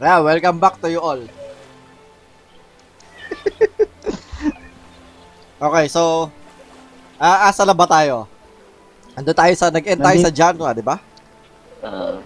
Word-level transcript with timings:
Yeah, 0.00 0.20
welcome 0.24 0.56
back 0.58 0.80
to 0.80 0.88
you 0.88 1.00
all. 1.00 1.20
okay, 5.60 5.86
so 5.88 6.32
ah 7.20 7.52
asa 7.52 7.68
na 7.68 7.76
ba 7.76 7.84
tayo? 7.84 8.24
Ando 9.12 9.36
tayo 9.36 9.52
sa 9.52 9.68
nag-end 9.68 10.00
tayo 10.00 10.16
sa 10.18 10.32
genre, 10.32 10.72
di 10.72 10.80
ba? 10.80 10.96
Uh, 11.84 12.20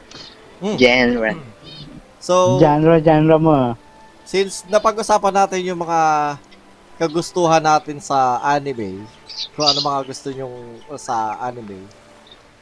Hmm. 0.63 0.79
genre. 0.79 1.35
So, 2.23 2.57
Genre, 2.57 3.03
genre 3.03 3.37
mo. 3.37 3.57
since 4.25 4.63
napag-usapan 4.65 5.35
natin 5.35 5.67
yung 5.67 5.83
mga 5.83 6.01
kagustuhan 6.97 7.61
natin 7.61 7.99
sa 8.01 8.39
anime, 8.41 9.03
kung 9.53 9.67
ano 9.67 9.83
mga 9.83 10.01
gusto 10.09 10.31
nyong 10.31 10.79
sa 10.97 11.37
anime, 11.43 11.85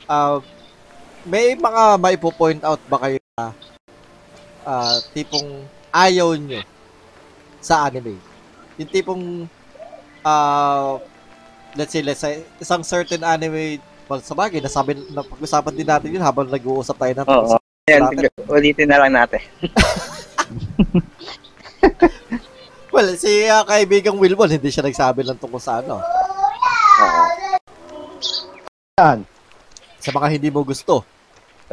uh, 0.09 0.41
may 1.23 1.53
mga 1.55 2.01
maipo-point 2.01 2.65
out 2.65 2.81
ba 2.89 2.99
kayo 2.99 3.21
na 3.39 3.53
ah, 4.67 4.99
tipong 5.15 5.67
ayaw 5.91 6.35
nyo 6.37 6.63
sa 7.63 7.87
anime? 7.87 8.19
Yung 8.79 8.91
tipong 8.91 9.25
uh, 10.25 10.99
let's 11.75 11.93
say, 11.93 12.03
let's 12.03 12.21
say, 12.21 12.45
isang 12.61 12.85
certain 12.85 13.25
anime, 13.25 13.81
well, 14.09 14.21
sa 14.21 14.35
bagay, 14.37 14.61
nasabi, 14.61 14.99
napag-usapan 15.11 15.75
din 15.75 15.89
natin 15.89 16.13
yun 16.13 16.25
habang 16.25 16.49
nag-uusap 16.49 16.97
tayo 16.99 17.13
ng 17.17 17.29
Oo. 17.29 17.57
Yan, 17.91 18.03
natin. 18.07 18.31
ulitin 18.47 18.89
na 18.89 18.99
lang 19.03 19.13
natin. 19.13 19.43
Well, 22.93 23.17
si 23.17 23.49
uh, 23.49 23.65
kaibigang 23.65 24.21
Wilbon, 24.21 24.53
hindi 24.53 24.69
siya 24.69 24.85
nagsabi 24.85 25.25
lang 25.25 25.41
tungkol 25.41 25.57
sa 25.57 25.81
ano, 25.81 25.97
Oo. 27.01 27.25
Yan. 29.01 29.25
sa 29.97 30.13
mga 30.13 30.29
hindi 30.37 30.53
mo 30.53 30.61
gusto. 30.61 31.01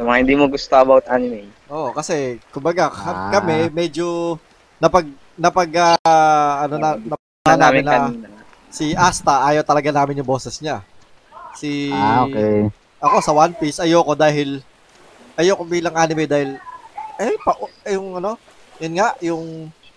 mga 0.00 0.16
hindi 0.24 0.32
mo 0.32 0.48
gusto 0.48 0.72
about 0.72 1.04
anime. 1.12 1.52
Oo, 1.70 1.88
kasi 1.90 2.42
kumbaga 2.50 2.86
Ah. 2.86 2.92
ka- 2.92 3.40
kami 3.40 3.70
medyo 3.70 4.36
napag 4.76 5.06
napag 5.34 5.70
ah, 6.02 6.66
ano 6.66 6.74
na 6.76 6.88
napag 6.98 7.22
Na 7.80 8.10
si 8.68 8.92
Asta 8.92 9.42
ayaw 9.44 9.62
talaga 9.62 9.90
namin 9.90 10.20
yung 10.20 10.28
boses 10.28 10.58
niya. 10.58 10.82
Si 11.52 11.90
Ah, 11.90 12.22
okay. 12.22 12.70
ako 12.98 13.16
sa 13.20 13.32
One 13.32 13.54
Piece 13.54 13.78
ayoko 13.78 14.14
dahil 14.14 14.62
ayoko 15.34 15.62
bilang 15.64 15.94
anime 15.94 16.26
dahil 16.26 16.58
eh 17.16 17.34
pa 17.38 17.52
eh, 17.84 17.94
yung 17.94 18.16
ano, 18.16 18.34
yun 18.76 18.92
nga 18.94 19.08
yung 19.20 19.44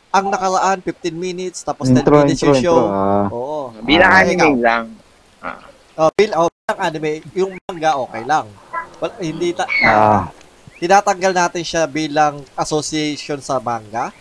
ang 0.10 0.26
nakaraan 0.30 0.78
15 0.80 1.10
minutes 1.12 1.62
tapos 1.62 1.90
10 1.90 2.00
Intro, 2.00 2.22
minutes 2.22 2.38
intro, 2.38 2.50
yung 2.50 2.62
show. 2.62 2.80
intro. 2.80 2.94
ah. 2.94 3.26
Oo. 3.30 3.60
Bilang 3.82 4.12
Ah, 4.12 4.22
anime 4.22 4.38
ikaw. 4.38 4.54
lang. 4.56 4.86
Oh, 5.94 6.10
bil 6.12 6.32
oh, 6.34 6.50
bilang 6.50 6.80
anime, 6.80 7.12
yung 7.34 7.52
manga 7.64 7.92
okay 8.00 8.24
lang. 8.24 8.46
Well, 8.98 9.14
hindi 9.20 9.54
ta 9.54 9.66
Ah. 9.84 10.30
Tinatanggal 10.84 11.32
natin 11.32 11.64
siya 11.64 11.88
bilang 11.88 12.44
association 12.60 13.40
sa 13.40 13.56
manga, 13.64 14.12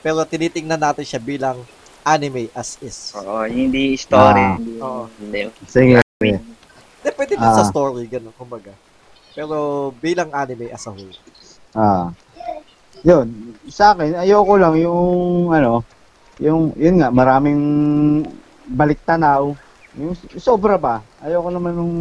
pero 0.00 0.24
tinitingnan 0.24 0.80
natin 0.80 1.04
siya 1.04 1.20
bilang 1.20 1.60
anime 2.00 2.48
as 2.56 2.80
is. 2.80 3.12
Oo, 3.12 3.44
hindi 3.44 3.92
story. 4.00 4.40
Ah. 4.40 4.56
Hindi, 4.56 4.80
Oo. 4.80 5.12
hindi. 5.20 5.40
Sige. 5.68 6.00
Hindi, 6.16 7.08
pwede 7.12 7.36
din 7.36 7.52
sa 7.52 7.60
Ah. 7.60 7.68
story, 7.68 8.08
ganun, 8.08 8.32
kumbaga. 8.32 8.72
Pero 9.36 9.92
bilang 10.00 10.32
anime 10.32 10.72
as 10.72 10.88
a 10.88 10.92
whole. 10.96 11.12
Ah. 11.76 12.08
Yun, 13.04 13.52
sa 13.68 13.92
akin, 13.92 14.16
ayoko 14.16 14.56
lang 14.56 14.72
yung, 14.80 15.52
ano, 15.52 15.84
yung, 16.40 16.72
yun 16.80 16.96
nga, 16.96 17.12
maraming 17.12 17.60
balik 18.72 19.04
tanaw. 19.04 19.52
Yung 20.00 20.16
sobra 20.40 20.80
pa. 20.80 21.04
Ayoko 21.20 21.52
naman 21.52 21.76
nung, 21.76 21.94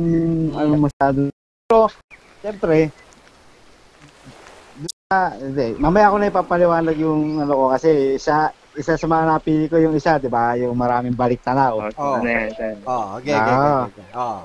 ano, 0.56 0.88
masyado. 0.88 1.28
Pero, 1.68 1.92
siyempre, 2.40 2.96
ah, 5.12 5.38
hindi. 5.38 5.78
Mamaya 5.78 6.10
ko 6.10 6.18
na 6.18 6.32
ipapaliwanag 6.34 6.98
yung, 6.98 7.38
ano 7.38 7.54
ko, 7.54 7.66
kasi 7.70 8.18
isa, 8.18 8.50
isa 8.74 8.98
sa 8.98 9.06
mga 9.06 9.24
napili 9.28 9.70
ko 9.70 9.78
yung 9.78 9.94
isa, 9.94 10.18
di 10.18 10.26
ba? 10.26 10.58
Yung 10.58 10.74
maraming 10.74 11.14
balik 11.14 11.46
tanaw. 11.46 11.78
Oo, 11.78 11.90
Oo. 11.94 12.26
yan, 12.26 12.50
yan. 12.52 12.76
Oh, 12.84 13.14
okay, 13.16 13.32
okay, 13.32 13.54
Ah. 13.54 13.86
okay, 13.86 14.02
okay. 14.02 14.08
Oh. 14.18 14.40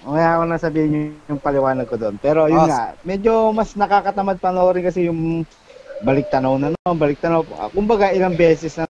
Mamaya 0.00 0.40
ko 0.40 0.44
na 0.48 0.56
sabihin 0.56 0.90
yung, 0.96 1.08
yung 1.28 1.40
paliwanag 1.40 1.84
ko 1.84 2.00
doon. 2.00 2.16
Pero 2.16 2.48
yun 2.48 2.64
Ah, 2.64 2.66
nga, 2.66 2.82
medyo 3.04 3.52
mas 3.52 3.76
nakakatamad 3.76 4.40
panoorin 4.40 4.80
kasi 4.80 5.04
yung 5.04 5.44
balik 6.00 6.32
tanaw 6.32 6.56
na 6.56 6.72
no, 6.72 6.96
balik 6.96 7.20
tanaw. 7.20 7.44
Kumbaga 7.68 8.08
ilang 8.08 8.32
beses 8.32 8.72
na 8.74 8.88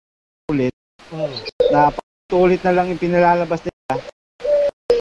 ulit 0.49 0.73
Mm. 1.13 1.37
na 1.69 1.93
tulit 2.25 2.65
na 2.65 2.73
lang 2.73 2.89
yung 2.89 2.97
pinalalabas 2.97 3.61
nila. 3.61 4.01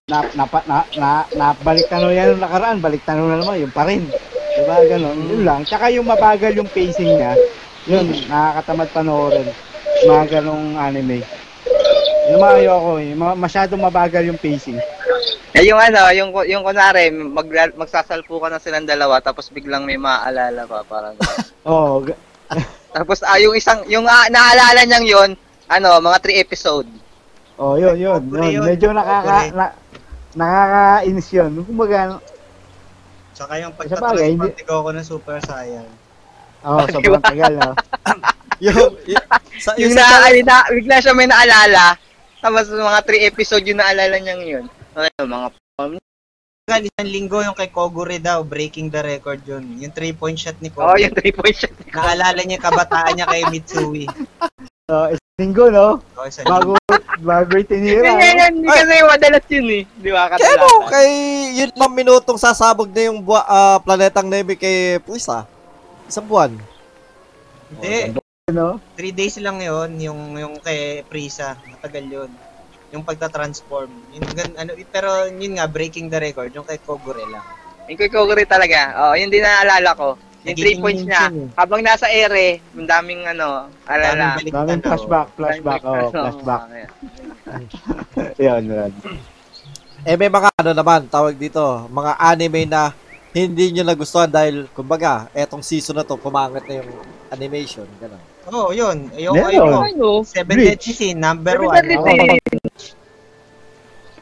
Na, 0.03 0.19
na, 0.35 0.43
na, 0.67 0.77
na, 0.93 1.09
na 1.31 1.45
balik 1.55 1.87
tanaw 1.87 2.11
yan 2.11 2.35
yung 2.35 2.43
nakaraan, 2.43 2.83
balik 2.83 3.07
tanaw 3.07 3.23
na 3.23 3.39
naman, 3.39 3.63
yung 3.63 3.71
pa 3.71 3.87
rin. 3.87 4.03
Diba, 4.53 4.75
ganon. 4.85 5.17
Yun 5.17 5.41
lang. 5.43 5.61
Tsaka 5.65 5.89
yung 5.89 6.05
mabagal 6.05 6.53
yung 6.53 6.69
pacing 6.69 7.17
niya, 7.17 7.33
yun, 7.89 8.05
nakakatamad 8.29 8.89
panoorin. 8.93 9.49
Mga 10.05 10.25
ganong 10.39 10.77
anime. 10.77 11.25
Yung 12.31 12.39
mga 12.39 12.55
ayoko, 12.61 12.91
yung 13.01 13.19
mga- 13.19 13.39
masyadong 13.39 13.81
mabagal 13.81 14.23
yung 14.29 14.39
pacing. 14.39 14.79
Eh, 15.53 15.63
yung 15.69 15.77
ano, 15.77 16.09
yung, 16.13 16.29
yung 16.49 16.63
kunwari, 16.65 17.13
mag, 17.13 17.45
magsasalpo 17.77 18.41
ka 18.41 18.47
na 18.49 18.61
silang 18.61 18.89
dalawa, 18.89 19.21
tapos 19.21 19.53
biglang 19.53 19.85
may 19.85 19.97
maaalala 19.97 20.65
pa, 20.65 20.81
parang. 20.85 21.13
Oo, 21.69 22.05
ga- 22.05 22.19
tapos, 22.95 23.21
ah, 23.25 23.37
yung 23.41 23.53
isang, 23.57 23.81
yung 23.89 24.05
ah, 24.05 24.29
naalala 24.29 24.81
niyang 24.85 25.05
yun, 25.05 25.29
ano, 25.69 25.89
mga 26.01 26.17
3 26.21 26.41
episode. 26.45 26.89
Oh, 27.57 27.77
yun, 27.77 27.97
yun. 27.97 28.21
Yun. 28.33 28.49
yun. 28.49 28.65
Medyo 28.65 28.89
nakaka, 28.97 29.53
na, 29.53 29.65
nakakainis 30.33 31.29
yun. 31.29 31.51
Kumbaga, 31.65 32.17
Tsaka 33.33 33.53
yung 33.57 33.73
bagay, 33.75 34.37
hindi- 34.37 34.65
ko 34.65 34.85
ng 34.85 35.03
Super 35.05 35.37
Saiyan. 35.41 35.89
oh, 36.63 36.85
sobrang 36.87 37.19
tagal, 37.19 37.53
no? 37.59 37.73
Yung, 38.63 38.95
yung, 39.03 39.25
sa, 39.59 39.75
Yung 39.75 39.91
yung 39.91 39.97
na, 39.97 40.31
na, 40.31 40.57
bigla 40.71 41.03
siya 41.03 41.11
may 41.11 41.27
naalala, 41.27 41.99
tapos 42.39 42.71
mga 42.71 43.01
3 43.03 43.27
episode 43.27 43.65
yung 43.67 43.81
naalala 43.81 44.15
niyang 44.23 44.39
yun. 44.39 44.65
Ano, 44.95 45.09
mga 45.19 45.47
Hanggang 46.63 46.87
isang 46.87 47.11
linggo 47.11 47.43
yung 47.43 47.59
kay 47.59 47.67
Kogure 47.67 48.23
daw, 48.23 48.39
breaking 48.39 48.87
the 48.87 49.03
record 49.03 49.43
yun. 49.43 49.67
Yung 49.83 49.91
3-point 49.91 50.39
shot 50.39 50.55
ni 50.63 50.71
Oh, 50.71 50.95
Kogure. 50.95 51.03
yung 51.03 51.11
3 51.11 51.35
point 51.35 51.57
shot. 51.59 51.75
Naalala 51.91 52.39
niya 52.39 52.55
yung 52.55 52.63
kabataan 52.63 53.13
niya 53.19 53.27
kay 53.27 53.43
Mitsui. 53.51 54.07
So, 54.93 55.09
isang 55.09 55.37
linggo, 55.41 55.65
no? 55.73 55.97
O, 56.13 56.29
isa 56.29 56.45
Bago, 56.45 56.77
bago 57.25 57.53
itinira. 57.57 58.13
Yan. 58.13 58.61
Hindi 58.61 58.69
kasi 58.69 59.01
madalas 59.01 59.45
yun 59.49 59.67
eh. 59.73 59.83
Di 59.89 60.09
ba? 60.13 60.29
kaya 60.29 60.53
mo, 60.61 60.85
kay 60.85 61.09
yun 61.57 61.73
mga 61.73 61.93
minutong 61.97 62.37
sasabog 62.37 62.93
na 62.93 63.09
yung 63.09 63.25
buwa, 63.25 63.41
ah, 63.49 63.81
planetang 63.81 64.29
Nemi 64.29 64.53
kay 64.53 65.01
Puisa. 65.01 65.49
Isang 66.05 66.29
buwan. 66.29 66.53
Hindi, 67.73 68.21
No? 68.53 68.77
3 68.93 69.17
days 69.17 69.41
lang 69.41 69.65
yun, 69.65 69.97
yung, 69.97 70.37
yung 70.37 70.55
kay 70.61 71.01
Prisa. 71.09 71.57
Matagal 71.65 72.05
yun. 72.05 72.31
Yung 72.93 73.01
pagta-transform. 73.01 73.89
Yung, 74.13 74.29
ano, 74.59 74.77
pero 74.93 75.25
yun 75.25 75.57
nga, 75.57 75.65
breaking 75.65 76.05
the 76.13 76.21
record, 76.21 76.53
yung 76.53 76.67
kay 76.69 76.77
Kogure 76.77 77.25
lang. 77.33 77.41
Yung 77.89 77.97
kay 77.97 78.13
Kogure 78.13 78.45
talaga. 78.45 79.09
Oh, 79.09 79.17
yun 79.17 79.33
din 79.33 79.41
naalala 79.41 79.97
ko. 79.97 80.21
Yung 80.43 80.55
3 80.55 80.59
Nagiging 80.59 80.81
points 80.83 81.03
niya. 81.07 81.23
eh. 81.31 81.47
Habang 81.55 81.81
nasa 81.83 82.07
ere, 82.11 82.59
ang 82.75 82.87
daming 82.87 83.23
ano, 83.23 83.71
alala. 83.87 84.35
Daming 84.35 84.51
Daming 84.51 84.81
flashback, 84.83 85.27
flashback, 85.39 85.81
oh, 85.87 86.11
flashback. 86.11 86.61
Yun, 88.35 88.61
yun. 88.75 88.91
Eh 90.03 90.19
may 90.19 90.27
mga 90.27 90.51
ano 90.59 90.71
naman, 90.75 91.07
tawag 91.07 91.39
dito, 91.39 91.63
mga 91.87 92.19
anime 92.19 92.67
na 92.67 92.91
hindi 93.31 93.71
nyo 93.71 93.87
nagustuhan 93.87 94.29
dahil, 94.29 94.67
kumbaga, 94.75 95.31
etong 95.33 95.63
season 95.65 95.97
na 95.97 96.05
to, 96.05 96.19
pumangit 96.19 96.67
na 96.69 96.83
yung 96.83 96.91
animation, 97.33 97.87
gano'n. 97.97 98.21
Oo, 98.53 98.69
oh, 98.69 98.71
yun. 98.75 99.09
Yung 99.17 99.33
Meron. 99.33 99.73
Ano? 99.73 100.21
Seven 100.21 100.53
Bleach. 100.53 100.85
Deadly 100.85 100.93
Sin, 100.93 101.17
number 101.17 101.57
Seven 101.57 101.97
one. 101.97 102.37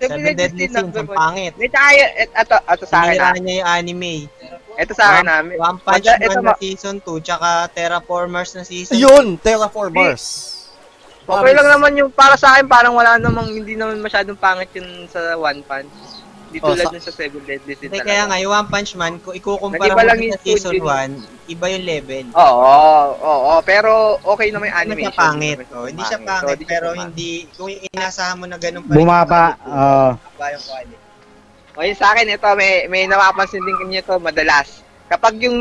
Seven 0.02 0.34
Deadly 0.34 0.66
Sin, 0.66 0.90
ang 0.90 1.08
pangit. 1.08 1.54
May 1.58 1.70
tayo, 1.70 2.02
et- 2.18 2.34
ito, 2.34 2.56
ito 2.58 2.84
sa 2.90 2.96
akin 3.06 3.14
Sinira 3.14 3.30
na. 3.30 3.38
niya 3.38 3.54
yung 3.62 3.70
anime. 3.70 4.16
Ito 4.74 4.92
sa 4.98 5.04
akin 5.14 5.26
namin. 5.28 5.56
One 5.60 5.78
Punch 5.78 6.02
Ito- 6.02 6.18
ito 6.18 6.38
Man 6.40 6.46
ma- 6.46 6.56
na 6.56 6.62
season 6.62 6.96
2, 7.00 7.22
tsaka 7.22 7.50
Terraformers 7.72 8.52
na 8.58 8.64
season 8.64 8.98
Yun! 8.98 9.38
Terraformers! 9.38 10.24
Okay 11.22 11.54
lang 11.54 11.68
naman 11.70 11.96
yung 11.96 12.10
para 12.10 12.34
sa 12.36 12.58
akin, 12.58 12.66
parang 12.66 12.98
wala 12.98 13.16
namang, 13.16 13.54
hindi 13.54 13.78
naman 13.78 14.02
masyadong 14.02 14.36
pangit 14.36 14.74
yun 14.74 15.06
sa 15.08 15.38
One 15.38 15.62
Punch. 15.64 16.21
Di 16.52 16.60
Oh, 16.60 16.68
tulad 16.70 16.84
sa- 16.86 17.00
sa 17.00 17.12
Seven 17.14 17.40
Deadly 17.42 17.74
Sin 17.74 17.88
Hindi, 17.88 17.98
talaga. 17.98 18.10
kaya 18.12 18.24
nga, 18.28 18.38
yung 18.38 18.52
One 18.52 18.68
Punch 18.68 18.92
Man, 18.94 19.14
kung 19.18 19.32
ikukumpara 19.34 19.88
mo 19.90 20.04
lang 20.04 20.20
sa 20.28 20.40
season 20.42 20.76
studio. 20.76 20.84
1, 20.84 21.16
iba 21.48 21.66
yung 21.70 21.86
level. 21.86 22.26
Oo, 22.34 22.76
oo, 23.16 23.24
oo, 23.24 23.54
pero 23.62 23.92
okay 24.22 24.52
naman 24.52 24.68
yung 24.68 24.78
Hindi 24.78 24.92
animation. 25.00 25.10
siya 25.10 25.24
pangit. 25.24 25.58
Oh, 25.72 25.88
hindi 25.88 26.04
siya 26.04 26.20
So, 26.20 26.28
pangit, 26.28 26.58
siya 26.58 26.68
pero 26.68 26.88
pangit. 26.90 27.02
hindi, 27.08 27.32
kung 27.52 27.70
inasahan 27.72 28.36
mo 28.36 28.46
na 28.46 28.58
ganun 28.58 28.84
pa 28.84 28.92
Bumaba, 28.92 29.44
ah, 29.58 30.12
bumaba 30.14 30.46
yung 30.52 30.64
quality. 30.66 30.98
O 31.72 31.82
yun 31.82 31.96
sa 31.96 32.12
akin, 32.12 32.28
ito, 32.28 32.50
may, 32.54 32.72
may 32.86 33.08
napapansin 33.08 33.64
din 33.64 33.78
kanyo 33.78 33.98
ito 33.98 34.16
madalas. 34.20 34.84
Kapag 35.08 35.40
yung 35.40 35.56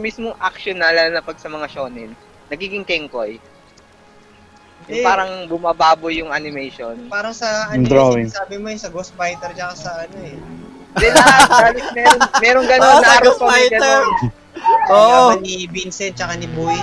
mismong 0.00 0.36
action 0.38 0.74
na, 0.74 0.88
lalo 0.88 1.10
na 1.10 1.20
pag 1.20 1.36
sa 1.36 1.46
mga 1.46 1.68
shonen, 1.68 2.16
nagiging 2.48 2.80
kengkoy. 2.82 3.36
Yung 4.90 4.98
Eh. 5.00 5.06
parang 5.06 5.30
bumababo 5.46 6.10
yung 6.10 6.28
animation. 6.28 7.06
Parang 7.06 7.30
sa, 7.30 7.70
Yung 7.70 7.86
ano 7.86 7.88
drawing. 7.88 8.26
yung 8.26 8.34
sabi 8.34 8.54
mo 8.58 8.66
yung 8.66 8.78
sa 8.78 8.90
Ghost 8.90 9.14
Fighter, 9.14 9.54
tsaka 9.54 9.74
sa 9.78 9.90
ano 10.02 10.18
eh. 10.20 10.34
Hindi 10.90 11.06
lahat, 11.08 11.48
halos 11.48 11.86
meron, 11.94 12.18
meron 12.42 12.64
gano'n, 12.66 12.82
Ah, 12.82 12.98
sa 12.98 13.06
Naruto 13.08 13.22
Ghost 13.22 13.40
may 13.40 13.48
Fighter. 13.48 13.78
gano'n. 13.78 14.08
Oo. 14.90 15.14
Laban 15.30 15.40
ni 15.40 15.54
Vincent 15.64 16.12
tsaka 16.12 16.34
ni 16.34 16.48
Boy. 16.50 16.74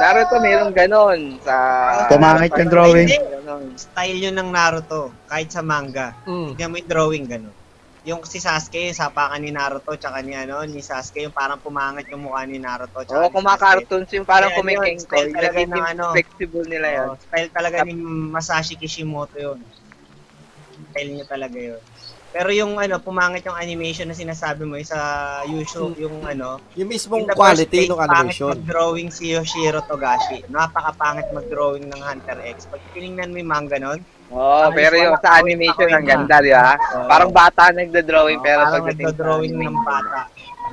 Naruto 0.00 0.34
meron 0.40 0.70
ganon 0.72 1.20
sa... 1.44 1.54
Pumangit 2.08 2.56
yung 2.56 2.70
drawing. 2.70 3.08
Style 3.76 4.18
yun 4.18 4.32
ng 4.34 4.48
Naruto, 4.48 5.12
kahit 5.26 5.48
sa 5.48 5.60
manga. 5.60 6.16
Mm. 6.24 6.56
Tignan 6.56 6.68
mo 6.70 6.76
yung 6.76 6.88
drawing 6.88 7.26
gano'n. 7.26 7.56
Yung 8.00 8.24
si 8.24 8.40
Sasuke, 8.40 8.88
yung 8.88 8.96
sapakan 8.96 9.44
ni 9.44 9.52
Naruto, 9.52 9.92
tsaka 10.00 10.24
ni 10.24 10.32
ano, 10.32 10.64
ni 10.64 10.80
Sasuke, 10.80 11.20
yung 11.28 11.36
parang 11.36 11.60
pumangit 11.60 12.08
yung 12.08 12.24
mukha 12.24 12.48
ni 12.48 12.56
Naruto. 12.56 12.96
Oo, 12.96 13.04
Tsaka 13.04 13.28
ni 13.28 13.34
kumakartoons 13.36 14.10
yung 14.16 14.24
parang 14.24 14.56
kumikengkoy. 14.56 15.28
style 15.28 15.36
talaga 15.36 15.60
ng 15.68 15.84
ano. 15.84 16.04
flexible 16.16 16.64
nila 16.64 16.88
yun. 16.96 17.08
Oo, 17.12 17.20
style 17.20 17.50
talaga 17.52 17.78
ni 17.84 17.92
Masashi 18.32 18.80
Kishimoto 18.80 19.36
yun. 19.36 19.60
Style 20.96 21.10
niya 21.12 21.26
talaga 21.28 21.58
yun. 21.60 21.80
Pero 22.30 22.54
yung 22.54 22.78
ano, 22.78 23.02
pumangit 23.02 23.42
yung 23.42 23.58
animation 23.58 24.06
na 24.06 24.14
sinasabi 24.14 24.62
mo, 24.62 24.78
yung 24.78 24.86
sa 24.86 25.00
usual, 25.42 25.98
yung 25.98 26.22
ano, 26.22 26.62
Yung 26.78 26.86
mismong 26.86 27.26
quality 27.34 27.90
ng 27.90 27.98
animation. 27.98 28.54
Pangit 28.54 28.62
mag-drawing 28.62 29.10
si 29.10 29.34
Yoshiro 29.34 29.82
Togashi. 29.82 30.46
Napakapangit 30.46 31.26
mag-drawing 31.34 31.90
ng 31.90 31.98
Hunter 31.98 32.38
X. 32.54 32.70
Pag 32.70 32.78
tinignan 32.94 33.34
mo 33.34 33.42
yung 33.42 33.50
manga 33.50 33.78
nun, 33.82 34.00
Oo, 34.30 34.70
Ay, 34.70 34.78
pero 34.78 34.94
yung 34.94 35.18
sa 35.18 35.42
animation 35.42 35.90
ang 35.90 36.06
ganda, 36.06 36.38
di 36.38 36.54
ba? 36.54 36.78
Oo. 36.78 37.10
Parang 37.10 37.30
bata 37.34 37.74
nagda-drawing, 37.74 38.38
oh, 38.38 38.44
pero 38.46 38.62
parang 38.62 38.74
pagdating 38.78 39.02
sa 39.02 39.10
nagdo-drawing 39.10 39.54
ng 39.58 39.78
bata. 39.82 40.20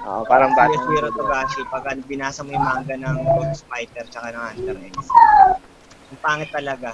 Oo, 0.05 0.21
parang 0.29 0.51
Si 0.53 0.57
bata. 0.61 0.73
Yoshiro 0.77 1.09
Togashi, 1.17 1.61
pag 1.73 1.83
binasa 2.05 2.45
mo 2.45 2.53
yung 2.53 2.61
manga 2.61 2.93
ng 2.93 3.17
Ghost 3.33 3.65
Fighter 3.65 4.05
tsaka 4.13 4.29
ng 4.29 4.43
Hunter 4.45 4.77
X. 4.93 4.95
Ang 6.13 6.19
pangit 6.21 6.49
talaga. 6.53 6.93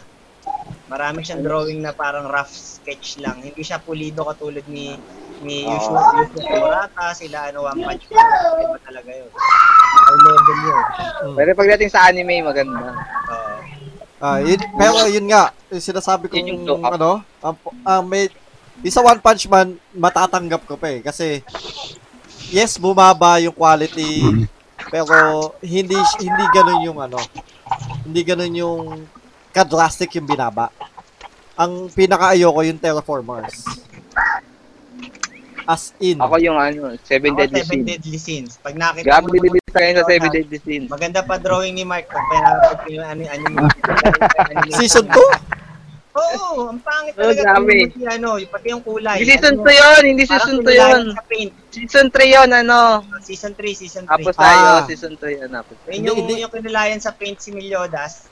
Marami 0.88 1.26
siyang 1.26 1.42
drawing 1.42 1.80
na 1.82 1.96
parang 1.96 2.30
rough 2.30 2.52
sketch 2.52 3.18
lang. 3.24 3.42
Hindi 3.42 3.62
siya 3.64 3.82
pulido 3.82 4.28
katulad 4.28 4.64
ni 4.68 4.96
ni 5.44 5.68
Oo. 5.68 5.76
Yushu, 5.76 5.92
Yushu 6.40 6.40
Murata, 6.56 7.12
sila 7.12 7.52
ano, 7.52 7.68
One 7.68 7.84
Punch 7.84 8.06
Man. 8.12 8.24
Iba 8.64 8.80
talaga 8.80 9.10
yun. 9.12 9.30
High 9.34 10.20
level 10.24 10.60
yun. 10.64 10.84
Mm. 11.04 11.36
Pero 11.36 11.50
pagdating 11.56 11.92
sa 11.92 12.08
anime, 12.08 12.36
maganda. 12.44 12.96
Oo. 12.96 13.54
Ah, 14.24 14.40
yun, 14.40 14.56
pero 14.80 15.04
yun 15.12 15.28
nga, 15.28 15.52
yung 15.68 15.84
sinasabi 15.84 16.32
ko 16.32 16.40
Yun 16.40 16.64
yung 16.64 16.80
ano, 16.88 17.20
ang 17.44 17.56
ah, 17.84 18.00
may 18.00 18.32
isa 18.80 19.04
One 19.04 19.20
Punch 19.20 19.46
Man 19.52 19.76
matatanggap 19.92 20.64
ko 20.66 20.80
pa 20.80 20.90
eh 20.90 21.00
kasi 21.04 21.44
yes, 22.50 22.80
bumaba 22.80 23.38
yung 23.44 23.54
quality 23.54 24.48
pero 24.90 25.52
hindi 25.60 25.96
hindi 26.20 26.44
ganoon 26.56 26.82
yung 26.88 27.00
ano, 27.04 27.20
hindi 28.08 28.22
ganoon 28.24 28.54
yung 28.56 28.80
ka-drastic 29.54 30.10
yung 30.14 30.26
binaba. 30.26 30.74
Ang 31.54 31.88
pinaka-ayoko 31.88 32.60
yung 32.64 32.78
Terraformers. 32.78 33.54
As 35.64 35.96
in. 35.98 36.20
Ako 36.20 36.36
yung 36.38 36.60
ano, 36.60 36.92
Seven 37.00 37.32
Ako, 37.32 37.40
Deadly 37.40 37.62
Seven 37.62 37.72
Sins. 37.72 37.88
Deadly 37.88 38.20
Sins. 38.20 38.52
Pag 38.60 38.76
nakita 38.76 39.06
Grabe 39.06 39.32
mo 39.32 39.40
din 39.40 39.48
naman 39.48 39.64
sa 39.64 39.80
Seven 40.04 40.28
ano, 40.28 40.36
Deadly 40.36 40.60
Sins. 40.60 40.88
Maganda 40.92 41.20
pa 41.24 41.36
drawing 41.38 41.74
ni 41.74 41.86
Mark 41.86 42.06
pag 42.06 42.26
pinapag 42.28 42.80
yung 42.90 43.06
ano, 43.06 43.22
anime. 43.24 43.58
anime- 44.44 44.76
Season 44.76 45.06
2? 45.08 45.16
Oo, 46.14 46.70
ang 46.70 46.78
pangit 46.78 47.16
Oh, 47.16 47.26
talaga. 47.26 47.42
grabe. 47.42 47.90
Yung, 47.90 48.12
ano, 48.12 48.30
yung, 48.38 48.52
pati 48.52 48.68
yung 48.70 48.84
kulay. 48.84 49.18
Hindi 49.18 49.34
season 49.34 49.56
Ano, 49.56 49.66
2 49.66 49.74
yun, 49.74 50.02
hindi 50.04 50.24
season 50.24 50.56
2 50.60 50.70
kinilayan 50.70 50.92
yun. 50.92 51.04
Season 51.72 52.08
3 52.12 52.28
yun, 52.28 52.50
ano. 52.54 52.80
Season 53.20 53.54
3, 53.56 53.74
season 53.74 54.04
3. 54.04 54.14
Tapos 54.14 54.34
tayo, 54.36 54.68
Ah. 54.68 54.84
season 54.86 55.14
2 55.16 55.32
yun. 55.32 55.50
Tapos. 55.50 55.74
Yun 55.88 56.02
yung, 56.06 56.18
yung 56.38 56.54
kinilayan 56.54 57.00
sa 57.00 57.10
paint 57.10 57.40
si 57.40 57.50
Meliodas. 57.50 58.30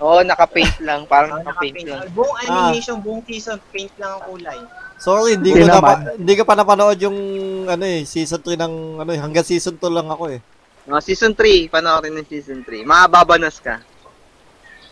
Oo, 0.00 0.24
naka-paint 0.24 0.80
lang. 0.80 1.04
Parang 1.04 1.36
Oh, 1.36 1.38
naka-paint 1.38 1.76
naka-paint. 1.76 1.88
lang. 2.02 2.16
Buong 2.16 2.36
animation, 2.40 2.96
buong 2.98 3.22
season, 3.22 3.60
paint 3.68 3.92
lang 4.00 4.16
ang 4.16 4.22
kulay. 4.24 4.60
Sorry, 4.96 5.36
hindi 5.36 5.52
ko 5.52 5.60
na 5.62 5.76
naman. 5.76 5.96
hindi 6.16 6.32
ko 6.36 6.42
pa 6.44 6.56
napanood 6.56 6.98
yung 6.98 7.18
ano 7.64 7.84
eh, 7.84 8.04
season 8.04 8.40
3 8.40 8.56
ng 8.56 8.74
ano 8.98 9.10
eh, 9.10 9.20
hanggang 9.20 9.44
season 9.44 9.76
2 9.76 9.92
lang 9.92 10.08
ako 10.08 10.32
eh. 10.32 10.40
Oh, 10.88 11.00
season 11.00 11.36
3, 11.36 11.68
panoorin 11.68 12.16
ng 12.16 12.26
season 12.26 12.64
3. 12.64 12.82
Mababanas 12.82 13.60
ka. 13.60 13.84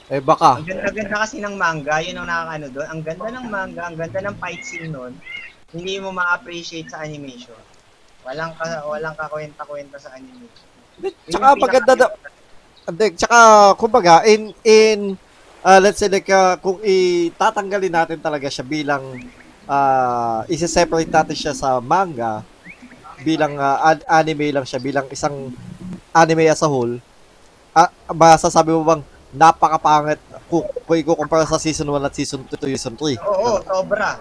Eh 0.08 0.20
baka. 0.20 0.56
Ang 0.56 0.69
ganda-ganda 0.69 1.16
kasi 1.20 1.37
ng 1.40 1.56
manga, 1.56 2.00
yun 2.00 2.16
ang 2.16 2.28
nakakaano 2.28 2.66
doon. 2.70 2.87
Ang 2.88 3.00
ganda 3.04 3.28
ng 3.28 3.46
manga, 3.49 3.82
ang 3.84 3.96
ganda 3.96 4.20
ng 4.25 4.37
fight 4.37 4.62
scene 4.64 4.88
nun. 4.88 5.12
Hindi 5.69 6.00
mo 6.00 6.12
ma-appreciate 6.12 6.88
sa 6.88 7.00
animation. 7.00 7.56
Walang 8.25 8.56
ka, 8.56 8.84
walang 8.84 9.12
kakwenta-kwenta 9.12 9.96
sa 9.96 10.12
animation. 10.12 10.69
Tsaka 11.28 11.52
yung 11.52 11.61
maganda 11.61 11.93
na, 11.94 12.06
Hindi, 12.88 13.20
tsaka 13.20 13.76
kumbaga 13.76 14.25
in 14.25 14.56
in 14.64 15.12
uh, 15.61 15.76
let's 15.76 16.00
say 16.00 16.08
like 16.08 16.25
uh, 16.32 16.56
kung 16.56 16.81
itatanggalin 16.81 17.93
natin 17.93 18.17
talaga 18.17 18.49
siya 18.49 18.64
bilang 18.64 19.20
uh, 19.69 20.40
isi-separate 20.49 21.12
natin 21.12 21.37
siya 21.37 21.52
sa 21.52 21.85
manga 21.85 22.40
bilang 23.20 23.61
uh, 23.61 23.93
an- 23.93 24.08
anime 24.08 24.56
lang 24.56 24.64
siya 24.64 24.81
bilang 24.81 25.05
isang 25.12 25.52
anime 26.17 26.49
as 26.49 26.64
a 26.64 26.69
whole. 26.70 26.96
Ah, 27.76 27.93
masasabi 28.08 28.73
mo 28.73 28.81
bang 28.88 29.02
napakapangit 29.37 30.17
kung, 30.49 30.64
kung 30.88 30.96
ikukumpara 30.96 31.44
sa 31.44 31.61
season 31.61 31.93
1 31.93 32.08
at 32.08 32.17
season 32.17 32.40
2 32.40 32.56
to 32.56 32.67
season 32.73 32.96
3? 32.96 33.20
Oo, 33.20 33.61
sobra. 33.69 34.17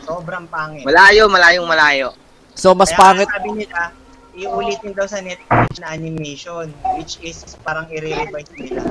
Sobrang 0.00 0.48
pangit. 0.48 0.88
Malayo, 0.88 1.28
malayong 1.28 1.68
malayo. 1.68 2.08
So 2.56 2.72
mas 2.72 2.88
Kaya 2.88 3.00
pangit 3.04 3.28
sabi 3.28 3.50
nila, 3.52 3.92
iulitin 4.32 4.96
daw 4.96 5.04
sa 5.04 5.20
Netflix 5.20 5.80
na 5.80 5.92
animation, 5.92 6.72
which 6.96 7.20
is 7.20 7.44
parang 7.64 7.88
i-revise 7.92 8.48
nila. 8.56 8.82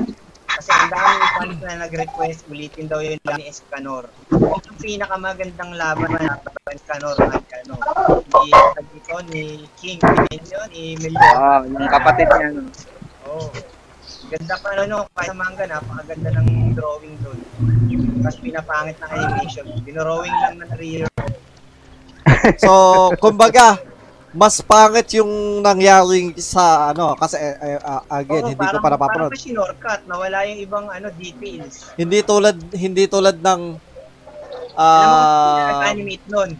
Kasi 0.52 0.68
ang 0.68 0.90
dami 0.92 1.14
fans 1.40 1.58
na 1.64 1.82
nag-request, 1.88 2.46
ulitin 2.52 2.86
daw 2.86 3.00
yun 3.00 3.16
ni 3.40 3.48
Escanor. 3.48 4.06
Yung 4.30 4.78
pinakamagandang 4.78 5.72
laban 5.74 6.12
na 6.12 6.38
Escanor 6.70 7.16
at 7.18 7.42
ano, 7.64 7.74
ni, 8.44 8.52
dito, 8.92 9.16
ni 9.32 9.44
King, 9.80 9.98
yun 10.28 10.44
yun, 10.44 10.66
ni 10.70 10.82
Million. 11.00 11.34
Oo, 11.40 11.58
yung 11.66 11.90
kapatid 11.90 12.28
niya. 12.28 12.48
no. 12.52 12.62
Oh. 13.26 13.48
Ganda 14.28 14.54
pa 14.60 14.68
ano, 14.76 15.08
kahit 15.12 15.28
sa 15.28 15.36
manga, 15.36 15.64
napakaganda 15.64 16.30
ng 16.40 16.76
drawing 16.76 17.16
doon. 17.20 17.38
Tapos 18.22 18.38
pinapangit 18.38 18.96
na 19.00 19.08
animation. 19.12 19.66
Dinrawing 19.82 20.36
lang 20.36 20.56
ng 20.62 20.72
Rio. 20.78 21.08
So, 22.58 23.12
kumbaga, 23.22 23.78
mas 24.32 24.60
pangit 24.60 25.12
yung 25.14 25.28
nangyaring 25.60 26.32
sa 26.34 26.88
ano 26.88 27.12
kasi 27.14 27.36
ah, 27.78 28.00
again 28.10 28.42
Oo, 28.42 28.48
hindi 28.48 28.58
ko 28.58 28.68
parang- 28.72 28.80
pa 28.80 28.90
napapanood. 28.90 29.28
Parang 29.28 29.32
pa 29.34 29.44
sinorkat, 29.44 30.00
nawala 30.04 30.38
yung 30.46 30.60
ibang 30.62 30.86
ano 30.88 31.12
details. 31.12 31.92
Hindi 31.94 32.18
tulad 32.22 32.56
hindi 32.72 33.04
tulad 33.06 33.36
ng 33.38 33.60
Alam 34.72 35.04
mo, 35.04 35.16
ah 35.20 35.68
nag-animate 35.84 36.26
nun. 36.26 36.50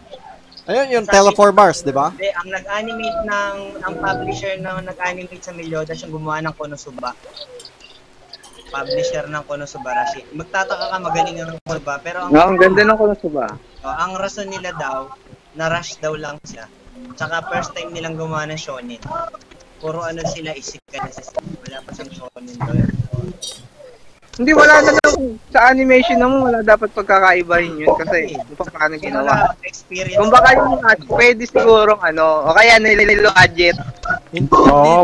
ayun 0.63 0.87
yung 0.91 1.05
Terraformers, 1.05 1.81
'di 1.81 1.91
ba? 1.91 2.13
Hindi, 2.13 2.29
ang 2.31 2.47
nag-animate 2.47 3.19
ng, 3.25 3.55
ang 3.81 3.93
publisher 3.97 4.53
na 4.61 4.77
nag-animate 4.79 5.41
sa 5.41 5.51
Meliodas 5.51 5.97
yung 5.99 6.13
gumawa 6.13 6.39
ng 6.39 6.53
Konosuba. 6.53 7.17
Publisher 8.69 9.25
ng 9.27 9.43
Konosuba 9.43 9.89
Rashi. 9.91 10.25
Magtataka 10.31 10.89
ka 10.89 10.97
magaling 10.99 11.37
ang 11.37 11.57
Konosuba, 11.59 11.93
pero 11.99 12.17
ang, 12.21 12.29
No, 12.29 12.41
ang 12.43 12.57
ganda 12.57 12.81
ng 12.81 12.97
Konosuba. 12.97 13.45
oh, 13.81 13.95
ang 13.95 14.13
rason 14.13 14.45
nila 14.45 14.73
daw, 14.75 15.09
na 15.53 15.69
rush 15.69 15.97
daw 15.97 16.13
lang 16.13 16.37
sila. 16.41 16.65
Tsaka 17.13 17.35
first 17.51 17.71
time 17.75 17.91
nilang 17.91 18.15
gumawa 18.15 18.47
ng 18.47 18.57
shonen. 18.57 18.99
Puro 19.77 19.99
ano 19.99 20.23
sila, 20.25 20.55
isik 20.55 20.79
ka 20.87 21.03
na 21.03 21.11
sa 21.11 21.21
Wala 21.35 21.77
pa 21.83 21.91
siyang 21.91 22.11
shonen 22.13 22.55
daw. 22.55 22.73
Hindi, 24.33 24.49
wala 24.49 24.81
na 24.81 24.91
lang. 24.97 25.37
Sa 25.53 25.69
animation 25.69 26.17
naman, 26.17 26.41
wala 26.41 26.65
dapat 26.65 26.89
pagkakaibahin 26.89 27.85
yun. 27.85 27.93
Kasi, 27.93 28.33
kung 28.57 28.65
paano 28.65 28.97
Kaya 28.97 29.05
ginawa. 29.05 29.33
experience. 29.61 30.17
Kung 30.17 30.33
baka 30.33 30.57
yung 30.57 30.81
at 30.81 30.97
pwede 31.05 31.45
sigurong 31.45 32.01
ano, 32.01 32.49
o 32.49 32.55
kaya 32.57 32.81
nililo 32.81 33.29
budget. 33.29 33.77
Oo, 33.77 34.33
hindi- 34.33 34.49